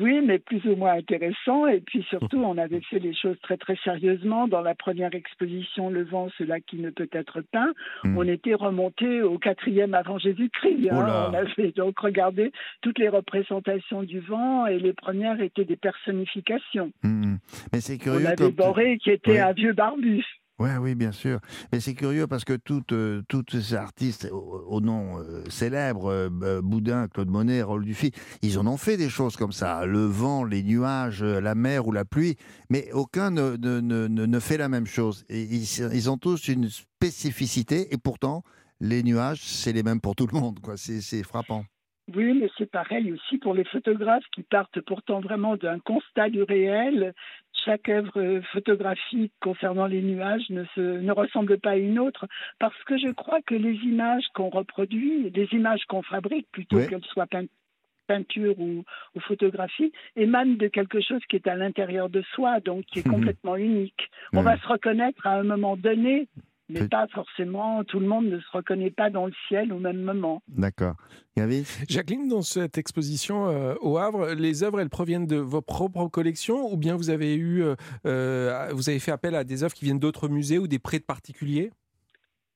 Oui, 0.00 0.20
mais 0.24 0.38
plus 0.38 0.64
ou 0.66 0.74
moins 0.76 0.94
intéressant. 0.94 1.66
Et 1.66 1.80
puis 1.80 2.02
surtout, 2.08 2.38
on 2.38 2.56
avait 2.56 2.80
fait 2.88 2.98
les 2.98 3.14
choses 3.14 3.36
très 3.42 3.56
très 3.58 3.76
sérieusement. 3.84 4.48
Dans 4.48 4.62
la 4.62 4.74
première 4.74 5.14
exposition, 5.14 5.90
Le 5.90 6.04
vent, 6.04 6.28
cela 6.38 6.60
qui 6.60 6.76
ne 6.78 6.90
peut 6.90 7.08
être 7.12 7.42
peint, 7.52 7.72
Hmm. 8.04 8.16
on 8.16 8.26
était 8.26 8.54
remonté 8.54 9.22
au 9.22 9.38
quatrième 9.38 9.92
avant 9.94 10.18
Jésus-Christ. 10.18 10.88
hein. 10.90 11.26
Oh. 11.28 11.30
On 11.30 11.34
avait 11.34 11.72
donc 11.72 11.98
regardé 11.98 12.52
toutes 12.80 12.98
les 12.98 13.08
représentations 13.08 14.02
du 14.02 14.20
vent 14.20 14.66
et 14.66 14.78
les 14.78 14.92
premières 14.94 15.40
étaient 15.42 15.64
des 15.66 15.76
personnifications. 15.76 16.90
Hmm. 17.02 17.36
Mais 17.72 17.80
c'est 17.80 17.94
On 17.94 17.98
curieux. 17.98 18.26
avait 18.26 18.36
comme- 18.36 18.50
Boré 18.52 18.98
qui 18.98 19.10
était 19.10 19.32
Oui. 19.32 19.38
un 19.40 19.52
vieux 19.52 19.72
barbu. 19.72 20.24
Ouais, 20.58 20.76
oui, 20.76 20.94
bien 20.94 21.12
sûr. 21.12 21.40
Mais 21.72 21.80
c'est 21.80 21.94
curieux 21.94 22.26
parce 22.26 22.44
que 22.44 22.52
toutes, 22.52 22.92
euh, 22.92 23.22
toutes 23.28 23.50
ces 23.50 23.74
artistes 23.74 24.28
au, 24.30 24.80
nom 24.80 25.18
euh, 25.18 25.42
célèbre, 25.48 26.06
euh, 26.10 26.60
Boudin, 26.62 27.08
Claude 27.08 27.28
Monet, 27.28 27.62
Raoul 27.62 27.84
Dufy, 27.84 28.12
ils 28.42 28.58
en 28.58 28.66
ont 28.66 28.76
fait 28.76 28.96
des 28.96 29.08
choses 29.08 29.36
comme 29.36 29.52
ça. 29.52 29.86
Le 29.86 30.04
vent, 30.04 30.44
les 30.44 30.62
nuages, 30.62 31.22
la 31.22 31.54
mer 31.54 31.86
ou 31.88 31.92
la 31.92 32.04
pluie, 32.04 32.36
mais 32.70 32.92
aucun 32.92 33.30
ne, 33.30 33.56
ne, 33.56 33.80
ne, 33.80 34.06
ne- 34.06 34.40
fait 34.40 34.56
la 34.56 34.68
même 34.68 34.86
chose. 34.86 35.24
Et 35.28 35.42
ils, 35.42 36.10
ont 36.10 36.18
tous 36.18 36.48
une 36.48 36.68
spécificité 36.68 37.92
et 37.92 37.98
pourtant, 37.98 38.42
les 38.80 39.02
nuages, 39.02 39.40
c'est 39.40 39.72
les 39.72 39.82
mêmes 39.82 40.00
pour 40.00 40.14
tout 40.14 40.26
le 40.32 40.38
monde. 40.38 40.58
C'est 40.76 41.00
c'est 41.00 41.22
frappant. 41.22 41.64
Oui, 42.14 42.34
mais 42.34 42.50
c'est 42.58 42.70
pareil 42.70 43.12
aussi 43.12 43.38
pour 43.38 43.54
les 43.54 43.64
photographes 43.64 44.24
qui 44.34 44.42
partent 44.42 44.80
pourtant 44.80 45.20
vraiment 45.20 45.56
d'un 45.56 45.78
constat 45.78 46.30
du 46.30 46.42
réel. 46.42 47.14
Chaque 47.64 47.88
œuvre 47.88 48.40
photographique 48.52 49.32
concernant 49.40 49.86
les 49.86 50.02
nuages 50.02 50.48
ne, 50.50 50.64
se, 50.74 50.80
ne 50.80 51.12
ressemble 51.12 51.58
pas 51.58 51.70
à 51.70 51.76
une 51.76 51.98
autre, 51.98 52.26
parce 52.58 52.80
que 52.84 52.98
je 52.98 53.08
crois 53.12 53.40
que 53.42 53.54
les 53.54 53.74
images 53.84 54.24
qu'on 54.34 54.48
reproduit, 54.48 55.30
les 55.30 55.48
images 55.52 55.84
qu'on 55.88 56.02
fabrique, 56.02 56.48
plutôt 56.50 56.78
Oui. 56.78 56.88
qu'elles 56.88 57.04
soient 57.04 57.26
peint- 57.26 57.46
peinture 58.08 58.58
ou, 58.58 58.84
ou 59.14 59.20
photographie, 59.20 59.92
émanent 60.16 60.56
de 60.56 60.68
quelque 60.68 61.00
chose 61.00 61.20
qui 61.28 61.36
est 61.36 61.46
à 61.46 61.54
l'intérieur 61.54 62.08
de 62.10 62.22
soi, 62.34 62.60
donc 62.60 62.84
qui 62.86 62.98
est 62.98 63.02
complètement 63.38 63.56
unique. 63.56 64.10
On 64.32 64.42
va 64.42 64.58
se 64.58 64.66
reconnaître 64.66 65.26
à 65.26 65.34
un 65.34 65.44
moment 65.44 65.76
donné, 65.76 66.28
mais 66.72 66.88
pas 66.88 67.06
forcément, 67.08 67.84
tout 67.84 68.00
le 68.00 68.06
monde 68.06 68.26
ne 68.26 68.40
se 68.40 68.50
reconnaît 68.52 68.90
pas 68.90 69.10
dans 69.10 69.26
le 69.26 69.32
ciel 69.48 69.72
au 69.72 69.78
même 69.78 70.02
moment. 70.02 70.42
D'accord. 70.48 70.94
Gavi 71.36 71.64
Jacqueline, 71.88 72.28
dans 72.28 72.42
cette 72.42 72.78
exposition 72.78 73.48
euh, 73.48 73.74
au 73.80 73.98
Havre, 73.98 74.34
les 74.34 74.62
œuvres, 74.62 74.80
elles 74.80 74.90
proviennent 74.90 75.26
de 75.26 75.36
vos 75.36 75.62
propres 75.62 76.08
collections 76.08 76.72
ou 76.72 76.76
bien 76.76 76.96
vous 76.96 77.10
avez 77.10 77.34
eu, 77.34 77.62
euh, 77.62 77.74
euh, 78.06 78.68
vous 78.72 78.88
avez 78.88 78.98
fait 78.98 79.12
appel 79.12 79.34
à 79.34 79.44
des 79.44 79.62
œuvres 79.64 79.74
qui 79.74 79.84
viennent 79.84 79.98
d'autres 79.98 80.28
musées 80.28 80.58
ou 80.58 80.66
des 80.66 80.78
prêts 80.78 80.98
de 80.98 81.04
particuliers? 81.04 81.70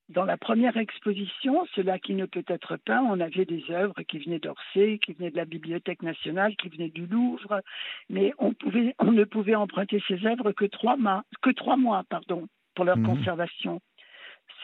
Dans 0.08 0.24
la 0.24 0.36
première 0.36 0.76
exposition, 0.76 1.66
Cela 1.74 1.98
qui 1.98 2.14
ne 2.14 2.26
peut 2.26 2.44
être 2.46 2.76
peint, 2.76 3.02
on 3.02 3.18
avait 3.18 3.44
des 3.44 3.64
œuvres 3.70 4.02
qui 4.02 4.18
venaient 4.20 4.38
d'Orsay, 4.38 5.00
qui 5.04 5.14
venaient 5.14 5.32
de 5.32 5.36
la 5.36 5.44
Bibliothèque 5.44 6.02
nationale, 6.02 6.54
qui 6.56 6.68
venaient 6.68 6.90
du 6.90 7.06
Louvre, 7.06 7.60
mais 8.08 8.32
on, 8.38 8.52
pouvait, 8.52 8.94
on 9.00 9.10
ne 9.10 9.24
pouvait 9.24 9.56
emprunter 9.56 10.00
ces 10.06 10.24
œuvres 10.24 10.52
que 10.52 10.64
trois 10.66 10.96
mois, 10.96 11.24
que 11.42 11.50
trois 11.50 11.76
mois 11.76 12.04
pardon, 12.08 12.46
pour 12.76 12.84
leur 12.84 12.98
Mhm. 12.98 13.06
conservation. 13.06 13.80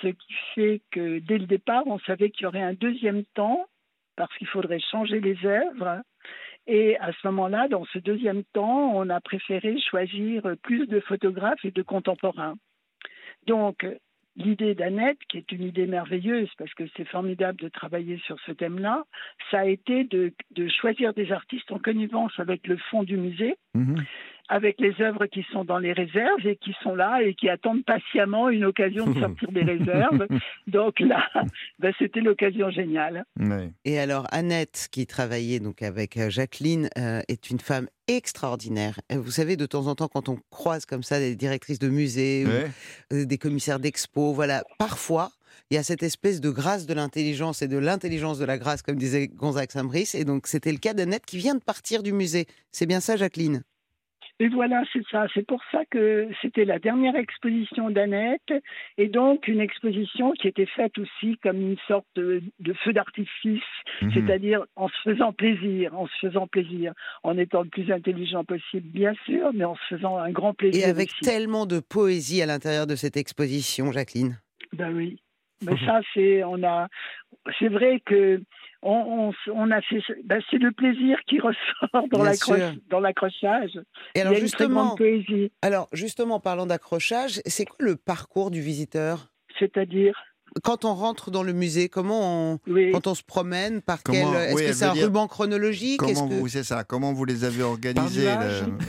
Ce 0.02 0.08
qui 0.08 0.34
fait 0.54 0.82
que 0.90 1.20
dès 1.20 1.38
le 1.38 1.46
départ, 1.46 1.84
on 1.86 1.98
savait 2.00 2.30
qu'il 2.30 2.44
y 2.44 2.46
aurait 2.46 2.62
un 2.62 2.74
deuxième 2.74 3.24
temps, 3.34 3.66
parce 4.16 4.34
qu'il 4.36 4.48
faudrait 4.48 4.80
changer 4.80 5.20
les 5.20 5.36
œuvres. 5.46 6.02
Et 6.66 6.96
à 6.98 7.12
ce 7.12 7.26
moment-là, 7.28 7.68
dans 7.68 7.84
ce 7.86 7.98
deuxième 7.98 8.44
temps, 8.52 8.92
on 8.94 9.08
a 9.10 9.20
préféré 9.20 9.80
choisir 9.80 10.42
plus 10.62 10.86
de 10.86 11.00
photographes 11.00 11.64
et 11.64 11.70
de 11.70 11.82
contemporains. 11.82 12.54
Donc, 13.46 13.86
l'idée 14.36 14.74
d'Annette, 14.74 15.18
qui 15.28 15.38
est 15.38 15.52
une 15.52 15.62
idée 15.62 15.86
merveilleuse 15.86 16.50
parce 16.56 16.72
que 16.74 16.84
c'est 16.96 17.08
formidable 17.08 17.58
de 17.58 17.68
travailler 17.68 18.18
sur 18.26 18.38
ce 18.46 18.52
thème-là, 18.52 19.04
ça 19.50 19.60
a 19.60 19.64
été 19.66 20.04
de, 20.04 20.32
choisir 20.68 21.12
des 21.14 21.32
artistes 21.32 21.70
en 21.72 21.78
connivence 21.78 22.32
avec 22.38 22.66
le 22.66 22.76
fond 22.76 23.02
du 23.02 23.16
musée, 23.16 23.56
Mhm. 23.74 23.96
Avec 24.52 24.78
les 24.80 24.94
œuvres 25.00 25.24
qui 25.24 25.46
sont 25.50 25.64
dans 25.64 25.78
les 25.78 25.94
réserves 25.94 26.46
et 26.46 26.56
qui 26.56 26.74
sont 26.82 26.94
là 26.94 27.22
et 27.22 27.34
qui 27.34 27.48
attendent 27.48 27.84
patiemment 27.86 28.50
une 28.50 28.66
occasion 28.66 29.06
de 29.06 29.18
sortir 29.18 29.50
des 29.50 29.62
réserves. 29.62 30.26
Donc 30.66 31.00
là, 31.00 31.26
ben, 31.78 31.94
c'était 31.98 32.20
l'occasion 32.20 32.70
géniale. 32.70 33.24
Oui. 33.40 33.72
Et 33.86 33.98
alors, 33.98 34.26
Annette, 34.30 34.88
qui 34.92 35.06
travaillait 35.06 35.58
donc 35.58 35.80
avec 35.80 36.18
euh, 36.18 36.28
Jacqueline, 36.28 36.90
euh, 36.98 37.22
est 37.28 37.48
une 37.48 37.60
femme 37.60 37.88
extraordinaire. 38.08 39.00
Euh, 39.10 39.16
Vous 39.16 39.30
savez, 39.30 39.56
de 39.56 39.64
temps 39.64 39.86
en 39.86 39.94
temps, 39.94 40.08
quand 40.08 40.28
on 40.28 40.38
croise 40.50 40.84
comme 40.84 41.02
ça 41.02 41.18
des 41.18 41.34
directrices 41.34 41.78
de 41.78 41.88
musées, 41.88 42.44
ou, 43.10 43.24
des 43.24 43.38
commissaires 43.38 43.80
d'expo, 43.80 44.34
voilà, 44.34 44.64
parfois, 44.78 45.30
il 45.70 45.76
y 45.76 45.78
a 45.78 45.82
cette 45.82 46.02
espèce 46.02 46.42
de 46.42 46.50
grâce 46.50 46.84
de 46.84 46.92
l'intelligence 46.92 47.62
et 47.62 47.68
de 47.68 47.78
l'intelligence 47.78 48.38
de 48.38 48.44
la 48.44 48.58
grâce, 48.58 48.82
comme 48.82 48.96
disait 48.96 49.28
Gonzague 49.28 49.70
Saint-Brice. 49.70 50.14
Et 50.14 50.26
donc, 50.26 50.46
c'était 50.46 50.72
le 50.72 50.78
cas 50.78 50.92
d'Annette 50.92 51.24
qui 51.24 51.38
vient 51.38 51.54
de 51.54 51.64
partir 51.64 52.02
du 52.02 52.12
musée. 52.12 52.44
C'est 52.70 52.84
bien 52.84 53.00
ça, 53.00 53.16
Jacqueline? 53.16 53.62
Et 54.42 54.48
voilà, 54.48 54.82
c'est 54.92 55.06
ça. 55.08 55.26
C'est 55.34 55.46
pour 55.46 55.62
ça 55.70 55.84
que 55.88 56.28
c'était 56.42 56.64
la 56.64 56.80
dernière 56.80 57.14
exposition 57.14 57.90
d'Annette, 57.90 58.52
et 58.98 59.06
donc 59.06 59.46
une 59.46 59.60
exposition 59.60 60.32
qui 60.32 60.48
était 60.48 60.66
faite 60.66 60.98
aussi 60.98 61.38
comme 61.44 61.60
une 61.60 61.76
sorte 61.86 62.06
de, 62.16 62.42
de 62.58 62.72
feu 62.72 62.92
d'artifice, 62.92 63.62
Mhm. 64.00 64.10
c'est-à-dire 64.14 64.64
en 64.74 64.88
se 64.88 65.00
faisant 65.04 65.32
plaisir, 65.32 65.94
en 65.96 66.08
se 66.08 66.26
faisant 66.26 66.48
plaisir, 66.48 66.92
en 67.22 67.38
étant 67.38 67.62
le 67.62 67.68
plus 67.68 67.92
intelligent 67.92 68.42
possible, 68.42 68.88
bien 68.88 69.14
sûr, 69.26 69.52
mais 69.54 69.64
en 69.64 69.76
se 69.76 69.94
faisant 69.94 70.16
un 70.16 70.30
grand 70.32 70.54
plaisir. 70.54 70.88
Et 70.88 70.90
avec 70.90 71.10
aussi. 71.10 71.20
tellement 71.20 71.64
de 71.66 71.78
poésie 71.78 72.42
à 72.42 72.46
l'intérieur 72.46 72.88
de 72.88 72.96
cette 72.96 73.16
exposition, 73.16 73.92
Jacqueline? 73.92 74.40
Ben 74.72 74.92
oui. 74.92 75.22
Mais 75.64 75.76
ça, 75.86 76.00
c'est 76.14 76.42
on 76.42 76.60
a, 76.64 76.88
c'est 77.60 77.68
vrai 77.68 78.00
que 78.04 78.42
on, 78.82 79.30
on, 79.48 79.52
on 79.54 79.70
a 79.70 79.80
fait, 79.82 80.00
ben 80.24 80.42
c'est 80.50 80.58
le 80.58 80.72
plaisir 80.72 81.18
qui 81.28 81.38
ressort 81.40 82.08
dans 82.10 82.24
dans 82.90 83.00
l'accrochage. 83.00 83.80
Et 84.14 84.20
alors 84.20 84.32
Il 84.32 84.36
y 84.38 84.40
a 84.40 84.44
une 84.44 84.50
très 84.50 84.64
justement, 84.64 84.84
grande 84.86 84.98
poésie, 84.98 85.52
alors 85.62 85.88
justement, 85.92 86.40
parlant 86.40 86.66
d'accrochage, 86.66 87.40
c'est 87.46 87.64
quoi 87.64 87.76
le 87.80 87.96
parcours 87.96 88.50
du 88.50 88.60
visiteur? 88.60 89.28
C'est-à-dire, 89.58 90.14
Quand 90.64 90.84
on 90.84 90.92
rentre 90.94 91.30
dans 91.30 91.42
le 91.42 91.52
musée, 91.54 91.88
comment 91.88 92.20
on, 92.52 92.58
oui. 92.66 92.90
quand 92.92 93.06
on 93.06 93.14
se 93.14 93.22
promène, 93.22 93.80
par 93.80 94.02
Comment- 94.02 94.32
quel, 94.32 94.42
est-ce 94.42 94.54
oui, 94.56 94.66
que 94.66 94.72
c'est 94.72 94.84
un 94.84 94.92
dire- 94.92 95.04
ruban 95.04 95.26
chronologique? 95.26 95.98
Comment 96.00 96.28
que- 96.28 96.34
vous, 96.34 96.48
c'est 96.48 96.64
ça, 96.64 96.84
comment 96.84 97.12
vous 97.14 97.24
les 97.24 97.44
avez 97.44 97.62
organisés 97.62 98.28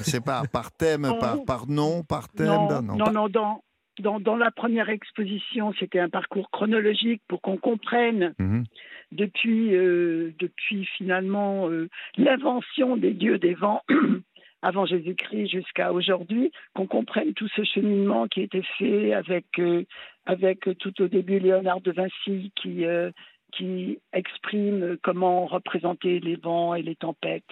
C'est 0.04 0.24
pas 0.24 0.44
par 0.52 0.72
thème, 0.74 1.04
Non. 1.08 1.20
par, 1.20 1.44
par 1.46 1.68
nom, 1.70 2.04
par 2.04 2.28
thème 2.30 2.48
Non, 2.48 2.68
par- 2.68 2.82
non, 2.84 2.96
non, 3.12 3.30
dans, 3.30 3.64
dans, 4.00 4.20
dans 4.20 4.36
la 4.36 4.52
première 4.52 4.90
exposition, 4.90 5.74
c'était 5.80 6.00
un 6.00 6.10
parcours 6.10 6.50
chronologique 6.52 7.22
pour 7.28 7.42
qu'on 7.42 7.58
comprenne 7.58 8.34
Mhm. 8.40 8.64
depuis, 9.12 9.76
euh, 9.76 10.32
depuis 10.40 10.86
finalement 10.98 11.70
euh, 11.70 11.90
l'invention 12.18 12.98
des 12.98 13.12
dieux 13.12 13.38
des 13.38 13.54
vents 13.54 13.84
avant 14.62 14.86
Jésus-Christ 14.86 15.50
jusqu'à 15.50 15.92
aujourd'hui, 15.94 16.52
qu'on 16.74 16.88
comprenne 16.88 17.34
tout 17.34 17.50
ce 17.50 17.64
cheminement 17.64 18.28
qui 18.28 18.40
a 18.40 18.44
été 18.44 18.64
fait 18.78 19.14
avec, 19.14 19.46
euh, 19.60 19.84
avec 20.26 20.68
tout 20.80 21.02
au 21.02 21.08
début 21.08 21.40
Léonard 21.40 21.82
de 21.82 21.92
Vinci 21.92 22.52
qui, 22.56 22.86
euh, 22.86 23.12
qui 23.58 24.00
exprime 24.14 24.98
comment 25.04 25.46
représenter 25.46 26.20
les 26.20 26.36
vents 26.36 26.76
et 26.76 26.82
les 26.82 26.96
tempêtes. 26.96 27.44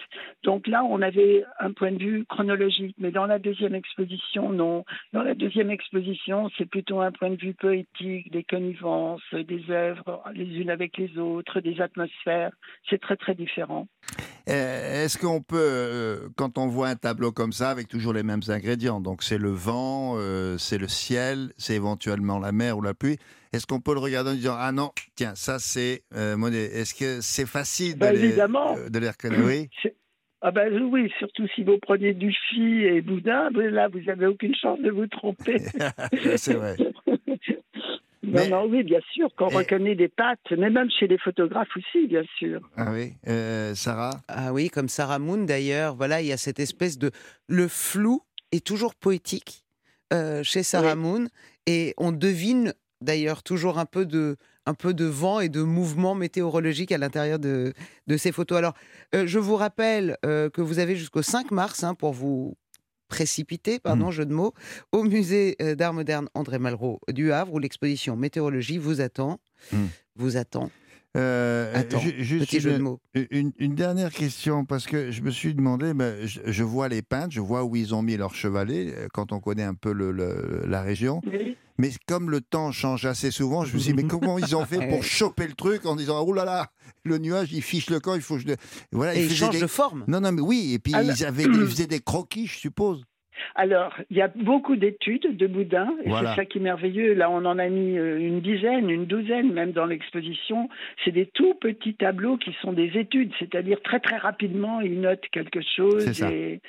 Donc 0.42 0.66
là, 0.66 0.84
on 0.84 1.00
avait 1.02 1.44
un 1.60 1.72
point 1.72 1.92
de 1.92 1.98
vue 1.98 2.24
chronologique, 2.28 2.96
mais 2.98 3.10
dans 3.10 3.26
la 3.26 3.38
deuxième 3.38 3.74
exposition, 3.74 4.50
non. 4.50 4.84
Dans 5.12 5.22
la 5.22 5.34
deuxième 5.34 5.70
exposition, 5.70 6.50
c'est 6.56 6.66
plutôt 6.66 7.00
un 7.00 7.12
point 7.12 7.30
de 7.30 7.36
vue 7.36 7.54
poétique, 7.54 8.30
des 8.32 8.44
connivences, 8.44 9.22
des 9.32 9.70
œuvres 9.70 10.22
les 10.34 10.44
unes 10.44 10.70
avec 10.70 10.96
les 10.96 11.18
autres, 11.18 11.60
des 11.60 11.80
atmosphères. 11.80 12.52
C'est 12.88 13.00
très 13.00 13.16
très 13.16 13.34
différent. 13.34 13.86
Euh, 14.48 15.04
Est-ce 15.04 15.18
qu'on 15.18 15.40
peut, 15.40 15.56
euh, 15.58 16.28
quand 16.36 16.58
on 16.58 16.66
voit 16.66 16.88
un 16.88 16.96
tableau 16.96 17.32
comme 17.32 17.52
ça, 17.52 17.70
avec 17.70 17.88
toujours 17.88 18.12
les 18.12 18.22
mêmes 18.22 18.42
ingrédients, 18.48 19.00
donc 19.00 19.22
c'est 19.22 19.38
le 19.38 19.50
vent, 19.50 20.14
euh, 20.16 20.58
c'est 20.58 20.78
le 20.78 20.88
ciel, 20.88 21.52
c'est 21.56 21.74
éventuellement 21.74 22.38
la 22.38 22.52
mer 22.52 22.76
ou 22.76 22.82
la 22.82 22.94
pluie, 22.94 23.18
est-ce 23.52 23.66
qu'on 23.66 23.80
peut 23.80 23.94
le 23.94 24.00
regarder 24.00 24.30
en 24.30 24.34
disant 24.34 24.56
ah 24.58 24.72
non, 24.72 24.90
tiens, 25.14 25.34
ça 25.34 25.58
c'est 25.58 26.02
euh, 26.14 26.36
Monet. 26.36 26.64
Est-ce 26.64 26.94
que 26.94 27.20
c'est 27.20 27.46
facile 27.46 27.94
de, 27.94 27.98
Bah, 28.00 28.12
les, 28.12 28.24
évidemment. 28.24 28.76
euh, 28.78 28.88
de 28.88 28.98
les 28.98 29.08
reconnaître? 29.10 29.42
Oui. 29.44 29.68
Ah 30.44 30.50
ben 30.50 30.72
oui, 30.90 31.08
surtout 31.20 31.46
si 31.54 31.62
vous 31.62 31.78
prenez 31.80 32.14
Dufy 32.14 32.82
et 32.84 33.00
Boudin, 33.00 33.50
ben 33.52 33.72
là 33.72 33.88
vous 33.88 34.00
n'avez 34.00 34.26
aucune 34.26 34.54
chance 34.56 34.80
de 34.80 34.90
vous 34.90 35.06
tromper. 35.06 35.58
c'est 36.36 36.54
vrai. 36.54 36.76
Non, 38.24 38.40
Mais- 38.44 38.48
non, 38.50 38.66
oui, 38.66 38.84
bien 38.84 39.00
sûr, 39.12 39.34
qu'on 39.34 39.48
Et- 39.48 39.56
reconnaît 39.56 39.96
des 39.96 40.08
pattes, 40.08 40.38
mais 40.56 40.70
même 40.70 40.88
chez 40.98 41.08
les 41.08 41.18
photographes 41.18 41.76
aussi, 41.76 42.06
bien 42.06 42.22
sûr. 42.38 42.60
Ah 42.76 42.92
oui, 42.92 43.14
Euh, 43.26 43.74
Sarah? 43.74 44.20
Ah 44.28 44.52
oui, 44.52 44.70
comme 44.70 44.88
Sarah 44.88 45.18
Moon 45.18 45.38
d'ailleurs. 45.44 45.96
Voilà, 45.96 46.20
il 46.22 46.28
y 46.28 46.32
a 46.32 46.36
cette 46.36 46.60
espèce 46.60 46.98
de 46.98 47.10
le 47.48 47.66
flou 47.66 48.22
est 48.52 48.64
toujours 48.64 48.94
poétique 48.94 49.64
euh, 50.12 50.44
chez 50.44 50.62
Sarah 50.62 50.94
Oui. 50.94 51.00
Moon 51.00 51.26
et 51.66 51.94
on 51.98 52.12
devine 52.12 52.74
d'ailleurs 53.02 53.42
toujours 53.42 53.78
un 53.78 53.84
peu 53.86 54.06
de 54.06 54.36
un 54.66 54.74
peu 54.74 54.94
de 54.94 55.04
vent 55.04 55.40
et 55.40 55.48
de 55.48 55.60
mouvement 55.62 56.14
météorologique 56.14 56.92
à 56.92 56.98
l'intérieur 56.98 57.38
de, 57.40 57.72
de 58.06 58.16
ces 58.16 58.30
photos. 58.30 58.58
Alors, 58.58 58.74
euh, 59.14 59.26
je 59.26 59.40
vous 59.40 59.56
rappelle 59.56 60.16
euh, 60.24 60.48
que 60.50 60.60
vous 60.60 60.78
avez 60.78 60.94
jusqu'au 60.94 61.22
5 61.22 61.50
mars 61.50 61.82
hein, 61.82 61.94
pour 61.94 62.12
vous 62.12 62.56
précipiter, 63.08 63.78
pardon, 63.80 64.10
jeu 64.10 64.24
de 64.24 64.32
mots, 64.32 64.54
au 64.92 65.02
musée 65.02 65.56
euh, 65.60 65.74
d'art 65.74 65.92
moderne 65.92 66.28
André 66.34 66.58
Malraux 66.58 67.00
du 67.12 67.32
Havre 67.32 67.54
où 67.54 67.58
l'exposition 67.58 68.16
météorologie 68.16 68.78
vous 68.78 69.00
attend. 69.00 69.38
Mm. 69.72 69.76
Vous 70.16 70.36
attend. 70.36 70.70
Euh, 71.16 71.72
Attends, 71.74 71.98
ju- 71.98 72.14
juste 72.24 72.46
petit 72.46 72.60
jeu 72.60 72.70
de 72.70 72.76
une, 72.76 72.82
mots. 72.82 73.00
une- 73.30 73.52
une 73.58 73.74
dernière 73.74 74.10
question, 74.10 74.64
parce 74.64 74.86
que 74.86 75.10
je 75.10 75.20
me 75.22 75.30
suis 75.30 75.54
demandé, 75.54 75.92
ben, 75.92 76.24
je, 76.26 76.40
je 76.46 76.62
vois 76.62 76.88
les 76.88 77.02
peintres, 77.02 77.32
je 77.34 77.40
vois 77.40 77.64
où 77.64 77.76
ils 77.76 77.94
ont 77.94 78.00
mis 78.00 78.16
leur 78.16 78.34
chevalet, 78.34 78.94
euh, 78.96 79.08
quand 79.12 79.32
on 79.32 79.40
connaît 79.40 79.62
un 79.64 79.74
peu 79.74 79.92
le- 79.92 80.10
le- 80.12 80.62
la 80.66 80.80
région. 80.80 81.20
Oui. 81.26 81.56
Mais 81.78 81.88
comme 82.06 82.30
le 82.30 82.40
temps 82.40 82.70
change 82.72 83.06
assez 83.06 83.30
souvent, 83.30 83.64
je 83.64 83.74
me 83.74 83.78
suis 83.78 83.92
dit, 83.92 84.02
mais 84.02 84.08
comment 84.08 84.38
ils 84.38 84.54
ont 84.56 84.64
fait 84.64 84.88
pour 84.88 85.02
choper 85.04 85.46
le 85.46 85.54
truc 85.54 85.86
en 85.86 85.96
disant, 85.96 86.24
oh 86.26 86.32
là 86.32 86.44
là, 86.44 86.66
le 87.04 87.18
nuage, 87.18 87.52
il 87.52 87.62
fiche 87.62 87.90
le 87.90 87.98
camp, 88.00 88.14
il 88.14 88.20
faut 88.22 88.36
que 88.36 88.42
je... 88.42 88.46
le- 88.48 88.56
Voilà, 88.92 89.14
Et 89.14 89.24
il 89.24 89.30
change 89.30 89.50
des- 89.54 89.60
de 89.62 89.66
forme. 89.66 90.04
Non, 90.08 90.20
non, 90.20 90.32
mais 90.32 90.42
oui, 90.42 90.72
et 90.74 90.78
puis 90.78 90.94
Alors- 90.94 91.14
ils, 91.16 91.24
avaient, 91.24 91.42
ils 91.44 91.66
faisaient 91.66 91.86
des 91.86 92.00
croquis, 92.00 92.46
je 92.46 92.58
suppose. 92.58 93.02
Alors, 93.56 93.92
il 94.10 94.16
y 94.16 94.22
a 94.22 94.28
beaucoup 94.28 94.76
d'études 94.76 95.36
de 95.36 95.46
boudin, 95.48 95.88
et 96.04 96.08
Voilà. 96.10 96.30
c'est 96.30 96.42
ça 96.42 96.44
qui 96.44 96.58
est 96.58 96.60
merveilleux. 96.60 97.14
Là, 97.14 97.28
on 97.30 97.44
en 97.44 97.58
a 97.58 97.68
mis 97.68 97.98
euh, 97.98 98.18
une 98.20 98.40
dizaine, 98.40 98.88
une 98.88 99.06
douzaine, 99.06 99.52
même 99.52 99.72
dans 99.72 99.86
l'exposition. 99.86 100.68
C'est 101.04 101.10
des 101.10 101.26
tout 101.34 101.54
petits 101.54 101.94
tableaux 101.94 102.36
qui 102.36 102.54
sont 102.62 102.72
des 102.72 102.92
études, 102.96 103.32
c'est-à-dire 103.40 103.78
très 103.82 103.98
très 104.00 104.18
rapidement, 104.18 104.80
ils 104.80 105.00
notent 105.00 105.26
quelque 105.32 105.60
chose. 105.76 106.06
Et 106.30 106.60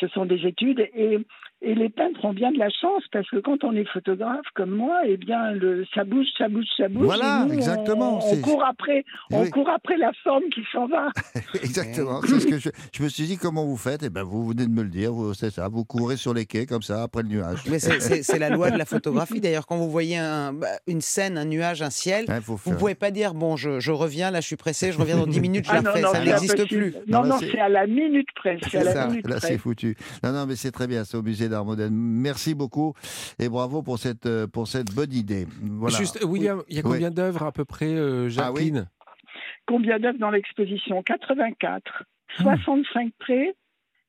ce 0.00 0.08
sont 0.08 0.26
des 0.26 0.44
études. 0.46 0.80
Et, 0.94 1.18
et 1.62 1.74
les 1.74 1.88
peintres 1.88 2.24
ont 2.24 2.32
bien 2.32 2.52
de 2.52 2.58
la 2.58 2.68
chance, 2.70 3.02
parce 3.12 3.28
que 3.30 3.38
quand 3.38 3.64
on 3.64 3.74
est 3.74 3.84
photographe 3.92 4.46
comme 4.54 4.70
moi, 4.70 5.00
eh 5.06 5.16
bien, 5.16 5.52
le, 5.52 5.84
ça 5.94 6.04
bouge, 6.04 6.26
ça 6.38 6.48
bouge, 6.48 6.66
ça 6.76 6.88
bouge. 6.88 7.04
Voilà, 7.04 7.42
et 7.44 7.48
nous, 7.48 7.54
on- 7.54 7.56
exactement, 7.56 8.20
On, 8.24 8.36
court 8.40 8.64
après, 8.64 9.04
on 9.32 9.42
Oui. 9.42 9.50
court 9.50 9.68
après 9.68 9.96
la 9.96 10.12
forme 10.22 10.44
qui 10.54 10.62
s'en 10.72 10.86
va. 10.86 11.08
Exactement. 11.62 12.20
C'est 12.22 12.40
ce 12.40 12.46
que 12.46 12.58
je, 12.58 12.68
je 12.92 13.02
me 13.02 13.08
suis 13.08 13.24
dit, 13.24 13.36
comment 13.38 13.64
vous 13.64 13.76
faites? 13.76 14.02
Eh 14.04 14.10
ben, 14.10 14.22
vous 14.22 14.46
venez 14.48 14.64
de 14.66 14.70
me 14.70 14.82
le 14.82 14.88
dire. 14.88 15.12
vous- 15.12 15.34
C'est 15.34 15.50
ça. 15.50 15.68
Vous 15.68 15.84
courez 15.84 16.16
sur 16.16 16.34
les 16.34 16.46
quais 16.46 16.66
comme 16.66 16.82
ça 16.82 17.02
après 17.02 17.22
le 17.22 17.28
nuage. 17.28 17.58
Mais 17.70 17.78
c'est- 17.78 18.38
la 18.38 18.50
loi 18.50 18.70
de 18.70 18.78
la 18.78 18.84
photographie. 18.94 19.40
D'ailleurs, 19.40 19.66
quand 19.66 19.76
vous 19.76 19.90
voyez 19.90 20.16
un- 20.18 20.52
bah, 20.52 20.68
une 20.86 21.00
scène, 21.00 21.36
un 21.38 21.44
nuage, 21.44 21.82
un 21.82 21.90
ciel, 21.90 22.24
Ouais, 22.28 22.38
vous 22.40 22.58
ne 22.70 22.76
pouvez 22.76 22.94
pas 22.94 23.10
dire 23.10 23.34
bon, 23.34 23.56
je, 23.56 23.80
je 23.80 23.90
reviens, 23.92 24.30
là, 24.30 24.40
je 24.40 24.46
suis 24.46 24.56
pressé, 24.56 24.92
je 24.92 24.98
reviens 24.98 25.16
dans 25.16 25.26
10 25.26 25.40
minutes, 25.40 25.64
je 25.66 25.70
Ah 25.72 25.76
la 25.76 25.82
non, 25.82 25.90
refais. 25.90 26.02
non, 26.02 26.12
ça 26.12 26.24
n'existe 26.24 26.68
plus. 26.68 26.94
Non, 27.08 27.24
Non, 27.24 27.36
c'est- 27.38 27.58
à 27.58 27.68
la 27.68 27.86
minute 27.86 28.28
près. 28.36 28.58
C'est 28.70 28.78
à 28.78 28.84
la 28.84 28.92
ça. 28.92 29.06
minute 29.08 29.26
Là, 29.26 29.36
près. 29.36 29.48
c'est 29.48 29.58
foutu. 29.58 29.96
Non, 30.22 30.32
non, 30.32 30.46
mais 30.46 30.56
c'est 30.56 30.70
très 30.70 30.86
bien. 30.86 31.04
C'est 31.04 31.16
au 31.16 31.22
musée 31.22 31.47
d'art 31.48 31.64
moderne. 31.64 31.94
Merci 31.94 32.54
beaucoup 32.54 32.94
et 33.38 33.48
bravo 33.48 33.82
pour 33.82 33.98
cette, 33.98 34.26
euh, 34.26 34.46
pour 34.46 34.68
cette 34.68 34.94
bonne 34.94 35.12
idée. 35.12 35.46
Voilà. 35.62 35.96
Juste, 35.96 36.22
euh, 36.22 36.26
William, 36.26 36.62
il 36.68 36.76
y 36.76 36.80
a 36.80 36.82
Oui. 36.84 36.92
combien 36.92 37.10
d'œuvres 37.10 37.42
à 37.44 37.52
peu 37.52 37.64
près, 37.64 37.94
euh, 37.94 38.28
Ah 38.38 38.52
oui 38.52 38.60
Jacqueline? 38.66 38.88
Combien 39.66 39.98
d'œuvres 39.98 40.18
dans 40.18 40.30
l'exposition? 40.30 41.02
84, 41.02 42.04
Hmm. 42.38 42.42
65 42.42 43.12
prêts 43.18 43.54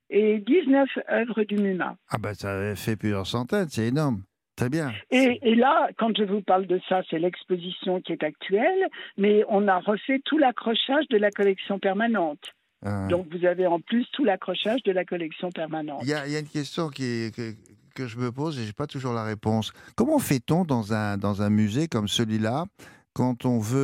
et 0.09 0.39
19 0.39 0.89
œuvres 1.09 1.43
du 1.43 1.55
MUMA. 1.55 1.95
Ah 2.09 2.17
ben, 2.17 2.33
ça 2.33 2.75
fait 2.75 2.95
plusieurs 2.97 3.25
centaines. 3.27 3.69
C'est 3.69 3.87
énorme. 3.87 4.23
Très 4.57 4.67
bien. 4.69 4.91
Et, 5.09 5.39
et 5.41 5.55
là, 5.55 5.87
quand 5.97 6.11
je 6.17 6.23
vous 6.23 6.41
parle 6.41 6.67
de 6.67 6.81
ça, 6.89 7.01
c'est 7.09 7.17
l'exposition 7.19 8.01
qui 8.01 8.11
est 8.11 8.23
actuelle, 8.23 8.87
mais 9.17 9.45
on 9.47 9.69
a 9.69 9.79
refait 9.79 10.19
tout 10.25 10.37
l'accrochage 10.37 11.07
de 11.09 11.17
la 11.17 11.31
collection 11.31 11.79
permanente. 11.79 12.43
Euh, 12.85 13.07
Donc 13.07 13.27
vous 13.31 13.45
avez 13.45 13.67
en 13.67 13.79
plus 13.79 14.05
tout 14.13 14.23
l'accrochage 14.23 14.81
de 14.83 14.91
la 14.91 15.03
collection 15.05 15.49
permanente. 15.49 15.99
Il 16.03 16.09
y, 16.09 16.13
a, 16.13 16.25
il 16.27 16.31
y 16.31 16.35
a 16.35 16.39
une 16.39 16.47
question 16.47 16.89
qui 16.89 17.31
que, 17.35 17.53
que 17.93 18.07
je 18.07 18.17
me 18.17 18.31
pose 18.31 18.57
et 18.57 18.61
je 18.61 18.67
n'ai 18.67 18.73
pas 18.73 18.87
toujours 18.87 19.13
la 19.13 19.23
réponse. 19.23 19.73
Comment 19.95 20.19
fait-on 20.19 20.63
dans 20.63 20.93
un, 20.93 21.17
dans 21.17 21.41
un 21.41 21.49
musée 21.49 21.87
comme 21.87 22.07
celui-là 22.07 22.65
quand 23.13 23.45
on 23.45 23.59
veut 23.59 23.77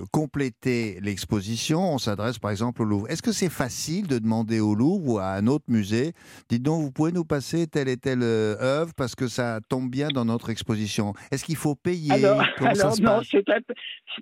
euh, 0.00 0.04
compléter 0.12 0.98
l'exposition, 1.02 1.80
on 1.94 1.98
s'adresse 1.98 2.38
par 2.38 2.50
exemple 2.50 2.82
au 2.82 2.84
Louvre. 2.84 3.08
Est-ce 3.10 3.22
que 3.22 3.32
c'est 3.32 3.50
facile 3.50 4.06
de 4.08 4.18
demander 4.18 4.60
au 4.60 4.74
Louvre 4.74 5.06
ou 5.08 5.18
à 5.18 5.32
un 5.32 5.46
autre 5.46 5.66
musée, 5.68 6.12
dites 6.48 6.62
donc, 6.62 6.82
vous 6.82 6.90
pouvez 6.92 7.12
nous 7.12 7.24
passer 7.24 7.66
telle 7.66 7.88
et 7.88 7.96
telle 7.96 8.22
euh, 8.22 8.56
œuvre 8.60 8.92
parce 8.96 9.14
que 9.14 9.28
ça 9.28 9.60
tombe 9.68 9.90
bien 9.90 10.08
dans 10.08 10.24
notre 10.24 10.50
exposition 10.50 11.12
Est-ce 11.30 11.44
qu'il 11.44 11.56
faut 11.56 11.74
payer? 11.74 12.12
Alors, 12.12 12.42
ça 12.58 12.68
alors 12.68 13.00
non, 13.00 13.20
c'est- 13.22 13.44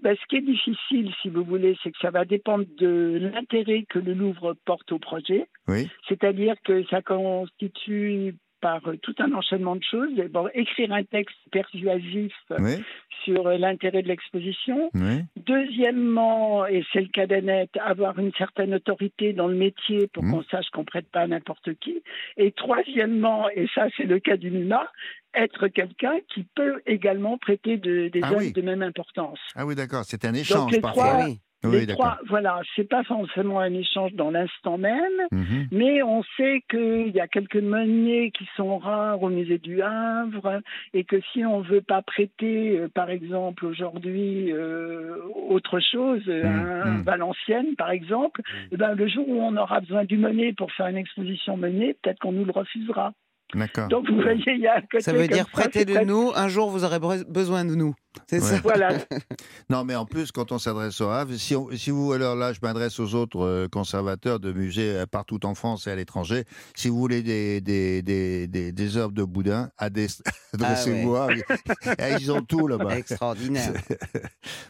ben, 0.02 0.16
ce 0.20 0.26
qui 0.28 0.36
est 0.36 0.42
difficile, 0.42 1.12
si 1.22 1.28
vous 1.30 1.44
voulez, 1.44 1.76
c'est 1.82 1.90
que 1.90 1.98
ça 2.00 2.10
va 2.10 2.24
dépendre 2.24 2.64
de 2.78 3.18
l'intérêt 3.32 3.84
que 3.88 3.98
le 3.98 4.12
Louvre 4.14 4.54
porte 4.64 4.92
au 4.92 4.98
projet. 4.98 5.48
Oui. 5.66 5.88
C'est-à-dire 6.08 6.54
que 6.64 6.84
ça 6.88 7.00
constitue 7.02 8.36
par 8.60 8.86
euh, 8.88 8.96
tout 9.02 9.14
un 9.18 9.32
enchaînement 9.32 9.76
de 9.76 9.82
choses. 9.84 10.14
D'abord, 10.16 10.48
écrire 10.54 10.92
un 10.92 11.04
texte 11.04 11.36
persuasif 11.50 12.32
Oui. 12.58 12.76
sur 13.24 13.46
euh, 13.46 13.56
l'intérêt 13.58 14.02
de 14.02 14.08
l'exposition. 14.08 14.90
Oui. 14.94 15.22
Deuxièmement, 15.36 16.66
et 16.66 16.84
c'est 16.92 17.00
le 17.00 17.08
cas 17.08 17.26
d'Annette, 17.26 17.70
avoir 17.80 18.18
une 18.18 18.32
certaine 18.38 18.74
autorité 18.74 19.32
dans 19.32 19.46
le 19.48 19.54
métier 19.54 20.06
pour 20.08 20.24
Mhm. 20.24 20.30
qu'on 20.32 20.42
sache 20.44 20.68
qu'on 20.70 20.84
prête 20.84 21.08
pas 21.10 21.20
à 21.20 21.26
n'importe 21.26 21.74
qui. 21.74 22.02
Et 22.36 22.52
troisièmement, 22.52 23.48
et 23.50 23.66
ça 23.74 23.86
c'est 23.96 24.04
le 24.04 24.18
cas 24.18 24.36
du 24.36 24.50
MUMA, 24.50 24.90
être 25.34 25.68
quelqu'un 25.68 26.18
qui 26.32 26.44
peut 26.54 26.80
également 26.86 27.38
prêter 27.38 27.76
de- 27.76 28.08
des 28.08 28.20
Ah 28.22 28.28
œuvres 28.30 28.38
oui. 28.38 28.52
de 28.52 28.62
même 28.62 28.82
importance. 28.82 29.38
Ah 29.54 29.66
oui, 29.66 29.74
d'accord, 29.74 30.04
c'est 30.04 30.24
un 30.24 30.34
échange 30.34 30.72
les 30.72 30.80
parfois. 30.80 31.04
trois- 31.04 31.24
Oui, 31.26 31.38
Les 31.64 31.88
trois, 31.88 32.18
voilà, 32.28 32.60
c'est 32.76 32.88
pas 32.88 33.02
forcément 33.02 33.58
un 33.58 33.74
échange 33.74 34.12
dans 34.14 34.30
l'instant 34.30 34.78
même, 34.78 34.96
Mhm. 35.32 35.66
mais 35.72 36.02
on 36.04 36.22
sait 36.36 36.62
qu'il 36.70 37.08
y 37.12 37.20
a 37.20 37.26
quelques 37.26 37.56
monnaies 37.56 38.30
qui 38.30 38.46
sont 38.56 38.78
rares 38.78 39.20
au 39.20 39.28
musée 39.28 39.58
du 39.58 39.82
Havre 39.82 40.60
et 40.94 41.02
que 41.02 41.16
si 41.32 41.44
on 41.44 41.60
veut 41.62 41.80
pas 41.80 42.00
prêter, 42.02 42.78
euh, 42.78 42.88
par 42.88 43.10
exemple 43.10 43.66
aujourd'hui 43.66 44.52
euh, 44.52 45.16
autre 45.48 45.80
chose, 45.80 46.22
un 46.28 46.98
mm. 46.98 47.02
Valenciennes 47.02 47.74
par 47.76 47.90
exemple, 47.90 48.40
eh 48.70 48.76
ben, 48.76 48.94
le 48.94 49.08
jour 49.08 49.28
où 49.28 49.40
on 49.42 49.56
aura 49.56 49.80
besoin 49.80 50.04
du 50.04 50.16
monnaie 50.16 50.52
pour 50.52 50.70
faire 50.72 50.86
une 50.86 50.96
exposition 50.96 51.56
monnaie, 51.56 51.96
peut-être 52.02 52.20
qu'on 52.20 52.32
nous 52.32 52.44
le 52.44 52.52
refusera. 52.52 53.12
D'accord. 53.54 53.88
Donc 53.88 54.06
vous 54.10 54.20
voyez, 54.20 54.42
il 54.46 54.60
y 54.60 54.66
a 54.66 54.76
un 54.76 54.80
côté 54.82 55.00
Ça 55.00 55.12
veut 55.12 55.20
comme 55.26 55.28
dire 55.28 55.46
prêtez 55.50 55.78
c'est 55.80 55.84
de 55.86 55.94
très- 55.94 56.04
nous, 56.04 56.32
un 56.36 56.48
jour 56.48 56.68
vous 56.70 56.84
aurez 56.84 56.98
besoin 57.28 57.64
de 57.64 57.74
nous. 57.74 57.94
C'est 58.26 58.40
ça. 58.40 58.54
Ouais. 58.56 58.60
Voilà. 58.62 58.88
Non, 59.70 59.84
mais 59.84 59.94
en 59.94 60.06
plus, 60.06 60.32
quand 60.32 60.50
on 60.50 60.58
s'adresse 60.58 60.98
au 61.02 61.08
Havre, 61.08 61.34
si, 61.34 61.54
on- 61.54 61.68
si 61.72 61.90
vous, 61.90 62.12
alors 62.12 62.34
là, 62.36 62.52
je 62.54 62.58
m'adresse 62.62 62.98
aux 63.00 63.14
autres 63.14 63.40
euh, 63.40 63.68
conservateurs 63.68 64.40
de 64.40 64.50
musées 64.52 64.96
euh, 64.96 65.04
partout 65.06 65.44
en 65.44 65.54
France 65.54 65.86
et 65.86 65.90
à 65.90 65.94
l'étranger, 65.96 66.44
si 66.74 66.88
vous 66.88 66.96
voulez 66.98 67.22
des, 67.22 67.60
des, 67.60 68.00
des, 68.02 68.46
des, 68.46 68.72
des 68.72 68.96
œuvres 68.96 69.12
de 69.12 69.24
Boudin, 69.24 69.70
adresse- 69.76 70.22
adressez-vous 70.54 71.16
à 71.16 71.28
Eh, 71.98 72.14
Ils 72.20 72.32
ont 72.32 72.40
tout 72.40 72.66
là-bas. 72.66 72.96
Extraordinaire. 72.96 73.72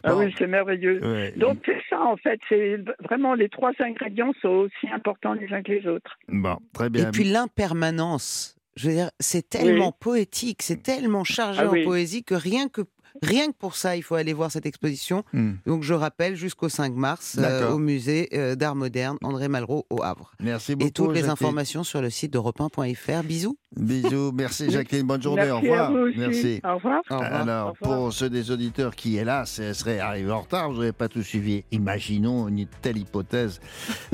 Ah 0.03 0.15
oui, 0.17 0.33
c'est 0.37 0.47
merveilleux. 0.47 0.99
Ouais. 1.01 1.33
Donc 1.37 1.59
c'est 1.65 1.79
ça 1.89 2.01
en 2.01 2.17
fait, 2.17 2.39
c'est 2.49 2.77
vraiment 3.03 3.33
les 3.35 3.47
trois 3.49 3.71
ingrédients 3.79 4.31
sont 4.41 4.49
aussi 4.49 4.87
importants 4.93 5.33
les 5.33 5.51
uns 5.53 5.63
que 5.63 5.71
les 5.71 5.87
autres. 5.87 6.11
Bon, 6.27 6.57
très 6.73 6.87
Et 6.87 6.89
bien. 6.89 7.11
puis 7.11 7.23
l'impermanence. 7.23 8.55
Je 8.75 8.87
veux 8.87 8.93
dire, 8.93 9.11
c'est 9.19 9.49
tellement 9.49 9.91
poétique, 9.91 10.61
c'est 10.61 10.81
tellement 10.81 11.23
chargé 11.25 11.61
Ah 11.63 11.67
en 11.69 11.71
oui. 11.71 11.83
poésie 11.83 12.23
que 12.23 12.35
rien 12.35 12.69
que 12.69 12.81
rien 13.21 13.47
que 13.47 13.57
pour 13.57 13.75
ça, 13.75 13.95
il 13.95 14.03
faut 14.03 14.15
aller 14.15 14.33
voir 14.33 14.51
cette 14.51 14.65
exposition. 14.65 15.23
Hmm. 15.33 15.53
Donc 15.65 15.83
je 15.83 15.93
rappelle 15.93 16.35
jusqu'au 16.35 16.69
5 16.69 16.93
mars 16.93 17.37
euh, 17.39 17.71
au 17.71 17.77
musée 17.77 18.29
euh, 18.33 18.55
d'art 18.55 18.75
moderne 18.75 19.17
André 19.23 19.47
Malraux 19.47 19.85
au 19.89 20.03
Havre. 20.03 20.31
Merci 20.39 20.75
beaucoup. 20.75 20.87
Et 20.87 20.91
toutes 20.91 21.13
les 21.13 21.29
informations 21.29 21.83
sur 21.83 22.01
le 22.01 22.09
site 22.09 22.33
d'europe 22.33 22.59
1.fr. 22.59 23.23
Bisous. 23.23 23.57
Bisous, 23.75 24.31
merci 24.33 24.71
Jacqueline, 24.71 25.05
bonne 25.05 25.21
journée, 25.21 25.43
Merci 25.43 25.53
au 25.53 25.59
revoir. 25.59 25.85
à 25.85 25.91
vous 25.91 25.97
aussi. 25.97 26.17
Merci. 26.17 26.61
Au 26.63 26.75
revoir. 26.75 27.01
Au 27.09 27.13
revoir. 27.15 27.33
Alors, 27.41 27.67
Au 27.67 27.71
revoir. 27.73 27.99
pour 27.99 28.13
ceux 28.13 28.29
des 28.29 28.49
auditeurs 28.49 28.95
qui, 28.95 29.17
hélas, 29.17 29.61
seraient 29.73 29.99
arrivés 29.99 30.31
en 30.31 30.41
retard, 30.41 30.71
vous 30.71 30.79
n'avez 30.79 30.91
pas 30.91 31.07
tout 31.07 31.21
suivi. 31.21 31.63
Imaginons 31.71 32.47
une 32.47 32.65
telle 32.81 32.97
hypothèse. 32.97 33.59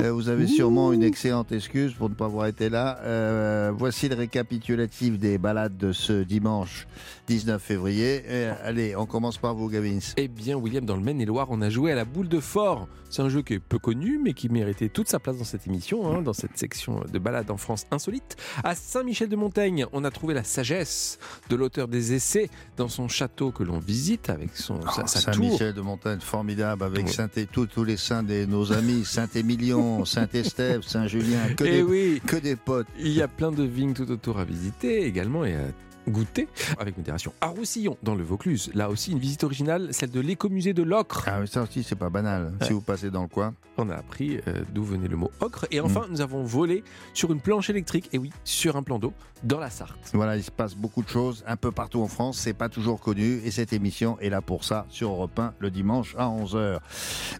Euh, 0.02 0.12
vous 0.12 0.28
avez 0.28 0.46
sûrement 0.46 0.92
une 0.92 1.02
excellente 1.02 1.52
excuse 1.52 1.94
pour 1.94 2.10
ne 2.10 2.14
pas 2.14 2.26
avoir 2.26 2.46
été 2.46 2.68
là. 2.68 2.98
Euh, 3.04 3.72
voici 3.74 4.08
le 4.08 4.14
récapitulatif 4.14 5.18
des 5.18 5.38
balades 5.38 5.76
de 5.76 5.92
ce 5.92 6.22
dimanche 6.22 6.86
19 7.28 7.62
février. 7.62 8.22
Euh, 8.28 8.52
allez, 8.62 8.94
on 8.96 9.06
commence 9.06 9.38
par 9.38 9.54
vous, 9.54 9.68
Gavins. 9.68 9.98
Eh 10.16 10.28
bien, 10.28 10.56
William, 10.56 10.84
dans 10.84 10.96
le 10.96 11.02
Maine-et-Loire, 11.02 11.48
on 11.50 11.60
a 11.62 11.70
joué 11.70 11.92
à 11.92 11.94
la 11.94 12.04
boule 12.04 12.28
de 12.28 12.40
fort. 12.40 12.88
C'est 13.10 13.22
un 13.22 13.28
jeu 13.28 13.42
qui 13.42 13.54
est 13.54 13.58
peu 13.58 13.78
connu, 13.78 14.18
mais 14.22 14.32
qui 14.32 14.48
méritait 14.48 14.88
toute 14.88 15.08
sa 15.08 15.18
place 15.18 15.38
dans 15.38 15.44
cette 15.44 15.66
émission, 15.66 16.10
hein, 16.12 16.22
dans 16.22 16.32
cette 16.32 16.58
section 16.58 17.00
de 17.10 17.18
balade 17.18 17.50
en 17.50 17.56
France 17.56 17.86
insolite. 17.90 18.36
À 18.64 18.74
Saint-Michel-de-Montaigne, 18.74 19.86
on 19.92 20.04
a 20.04 20.10
trouvé 20.10 20.34
la 20.34 20.44
sagesse 20.44 21.18
de 21.48 21.56
l'auteur 21.56 21.88
des 21.88 22.12
essais 22.14 22.50
dans 22.76 22.88
son 22.88 23.08
château 23.08 23.50
que 23.52 23.62
l'on 23.62 23.78
visite 23.78 24.28
avec 24.30 24.56
son, 24.56 24.80
sa, 24.82 25.06
sa 25.06 25.30
tour. 25.32 25.34
Saint-Michel 25.44 25.72
de 25.74 25.80
Montagne, 25.80 26.18
formidable, 26.20 26.82
avec 26.82 27.06
Oui. 27.06 27.12
Saint 27.12 27.28
tous, 27.52 27.66
tous 27.66 27.84
les 27.84 27.96
saints 27.96 28.22
de 28.22 28.44
nos 28.46 28.72
amis, 28.72 29.04
Saint-Émilion, 29.04 30.04
Saint-Estève, 30.04 30.82
Saint-Julien, 30.82 31.54
que, 31.56 31.64
Eh 31.64 31.70
des, 31.70 31.82
oui, 31.82 32.20
que 32.26 32.36
des 32.36 32.56
potes. 32.56 32.86
il 32.98 33.12
y 33.12 33.22
a 33.22 33.28
plein 33.28 33.52
de 33.52 33.62
vignes 33.62 33.94
tout 33.94 34.10
autour 34.10 34.38
à 34.38 34.44
visiter 34.44 35.04
également 35.04 35.44
et 35.44 35.54
à 35.54 35.62
goûter 36.08 36.48
avec 36.78 36.96
modération. 36.96 37.32
À 37.40 37.48
Roussillon, 37.48 37.96
dans 38.02 38.14
le 38.14 38.22
Vaucluse, 38.22 38.70
là 38.74 38.90
aussi 38.90 39.12
une 39.12 39.18
visite 39.18 39.44
originale, 39.44 39.88
celle 39.92 40.10
de 40.10 40.20
l'écomusée 40.20 40.72
de 40.72 40.82
l'Ocre. 40.82 41.24
Ah, 41.26 41.40
mais 41.40 41.46
ça 41.46 41.62
aussi, 41.62 41.82
c'est 41.82 41.96
pas 41.96 42.10
banal, 42.10 42.52
si 42.62 42.72
vous 42.72 42.80
passez 42.80 43.10
dans 43.10 43.22
le 43.22 43.28
coin. 43.28 43.54
On 43.78 43.90
a 43.90 43.94
appris 43.94 44.38
euh, 44.48 44.62
d'où 44.72 44.84
venait 44.84 45.08
le 45.08 45.16
mot 45.16 45.30
ocre. 45.40 45.66
Et 45.70 45.80
enfin, 45.80 46.06
nous 46.10 46.20
avons 46.20 46.44
volé 46.44 46.82
sur 47.12 47.32
une 47.32 47.40
planche 47.40 47.70
électrique, 47.70 48.08
et 48.12 48.18
oui, 48.18 48.30
sur 48.44 48.76
un 48.76 48.82
plan 48.82 48.98
d'eau, 48.98 49.12
dans 49.42 49.58
la 49.58 49.70
Sarthe. 49.70 50.10
Voilà, 50.14 50.36
il 50.36 50.42
se 50.42 50.50
passe 50.50 50.74
beaucoup 50.74 51.02
de 51.02 51.08
choses 51.08 51.44
un 51.46 51.56
peu 51.56 51.70
partout 51.70 52.00
en 52.00 52.08
France, 52.08 52.38
c'est 52.38 52.54
pas 52.54 52.68
toujours 52.68 53.00
connu 53.00 53.40
et 53.44 53.50
cette 53.50 53.72
émission 53.72 54.18
est 54.20 54.30
là 54.30 54.40
pour 54.40 54.64
ça 54.64 54.86
sur 54.88 55.10
Europe 55.10 55.38
1 55.38 55.54
le 55.58 55.70
dimanche 55.70 56.14
à 56.18 56.26
11h. 56.26 56.78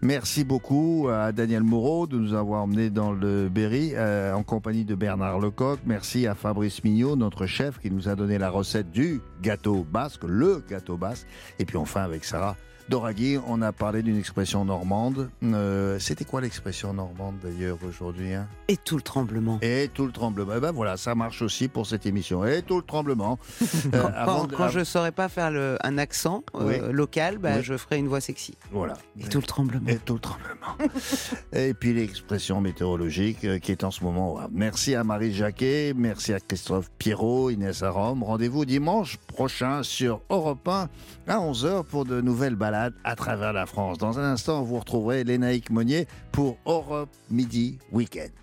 Merci 0.02 0.44
beaucoup 0.44 1.08
à 1.10 1.32
Daniel 1.32 1.62
Moreau 1.62 2.06
de 2.06 2.18
nous 2.18 2.34
avoir 2.34 2.62
emmenés 2.62 2.90
dans 2.90 3.12
le 3.12 3.48
Berry 3.48 3.92
euh, 3.94 4.34
en 4.34 4.42
compagnie 4.42 4.84
de 4.84 4.94
Bernard 4.94 5.40
Lecoq. 5.40 5.80
Merci 5.86 6.26
à 6.26 6.34
Fabrice 6.34 6.84
Mignot, 6.84 7.16
notre 7.16 7.46
chef 7.46 7.78
qui 7.80 7.90
nous 7.90 8.08
a 8.08 8.14
donné 8.14 8.38
la 8.38 8.50
recette 8.56 8.90
du 8.90 9.20
gâteau 9.42 9.84
basque, 9.84 10.24
le 10.24 10.62
gâteau 10.68 10.96
basque. 10.96 11.26
Et 11.58 11.64
puis 11.64 11.76
enfin 11.76 12.02
avec 12.02 12.24
Sarah, 12.24 12.56
Doraghi, 12.88 13.36
on 13.48 13.62
a 13.62 13.72
parlé 13.72 14.02
d'une 14.02 14.16
expression 14.16 14.64
normande. 14.64 15.28
Euh, 15.42 15.98
C'était 15.98 16.24
quoi 16.24 16.40
l'expression 16.40 16.92
normande 16.92 17.34
d'ailleurs 17.42 17.78
aujourd'hui 17.86 18.32
hein? 18.32 18.46
Et 18.68 18.76
tout 18.76 18.94
le 18.94 19.02
tremblement. 19.02 19.58
Et 19.60 19.90
tout 19.92 20.06
le 20.06 20.12
tremblement. 20.12 20.52
Eh 20.56 20.60
ben 20.60 20.70
voilà, 20.70 20.96
ça 20.96 21.16
marche 21.16 21.42
aussi 21.42 21.66
pour 21.66 21.84
cette 21.86 22.06
émission. 22.06 22.44
Et 22.44 22.62
tout 22.62 22.76
le 22.76 22.82
tremblement. 22.82 23.38
Euh, 23.94 24.02
Quand, 24.02 24.10
avant 24.14 24.46
quand- 24.46 24.68
je 24.68 24.82
saurais 24.84 25.12
pas 25.12 25.28
faire 25.28 25.50
le- 25.50 25.78
un 25.82 25.96
accent 25.98 26.42
euh, 26.56 26.90
local, 26.92 27.38
bah, 27.38 27.50
Oui. 27.56 27.62
je 27.62 27.76
ferai 27.76 27.98
une 27.98 28.08
voix 28.08 28.20
sexy. 28.20 28.54
Voilà. 28.72 28.94
Et 29.20 29.24
tout 29.28 29.38
le 29.38 29.46
tremblement. 29.46 29.88
Et 29.88 29.96
tout 29.96 30.14
le 30.14 30.20
tremblement. 30.20 30.76
Et 31.52 31.72
puis 31.74 31.92
l'expression 31.94 32.60
météorologique 32.60 33.60
qui 33.60 33.72
est 33.72 33.84
en 33.84 33.90
ce 33.92 34.02
moment. 34.02 34.40
Merci 34.52 34.94
à 34.94 35.04
Marie 35.04 35.32
Jacquet, 35.32 35.92
merci 35.96 36.32
à 36.32 36.40
Christophe 36.40 36.90
Pierrot, 36.98 37.50
Inès 37.50 37.82
Arom. 37.82 38.22
Rendez-vous 38.24 38.64
dimanche 38.64 39.18
prochain 39.28 39.82
sur 39.82 40.20
Europe 40.30 40.66
1 40.66 40.88
à 41.28 41.38
11h 41.38 41.84
pour 41.84 42.04
de 42.04 42.20
nouvelles 42.20 42.56
balades 42.56 42.75
à 43.04 43.16
travers 43.16 43.52
la 43.52 43.66
France. 43.66 43.98
Dans 43.98 44.18
un 44.18 44.32
instant, 44.32 44.62
vous 44.62 44.78
retrouverez 44.78 45.24
Lénaïque 45.24 45.70
Monnier 45.70 46.06
pour 46.32 46.58
Europe 46.66 47.10
Midi 47.30 47.78
Week-end. 47.92 48.36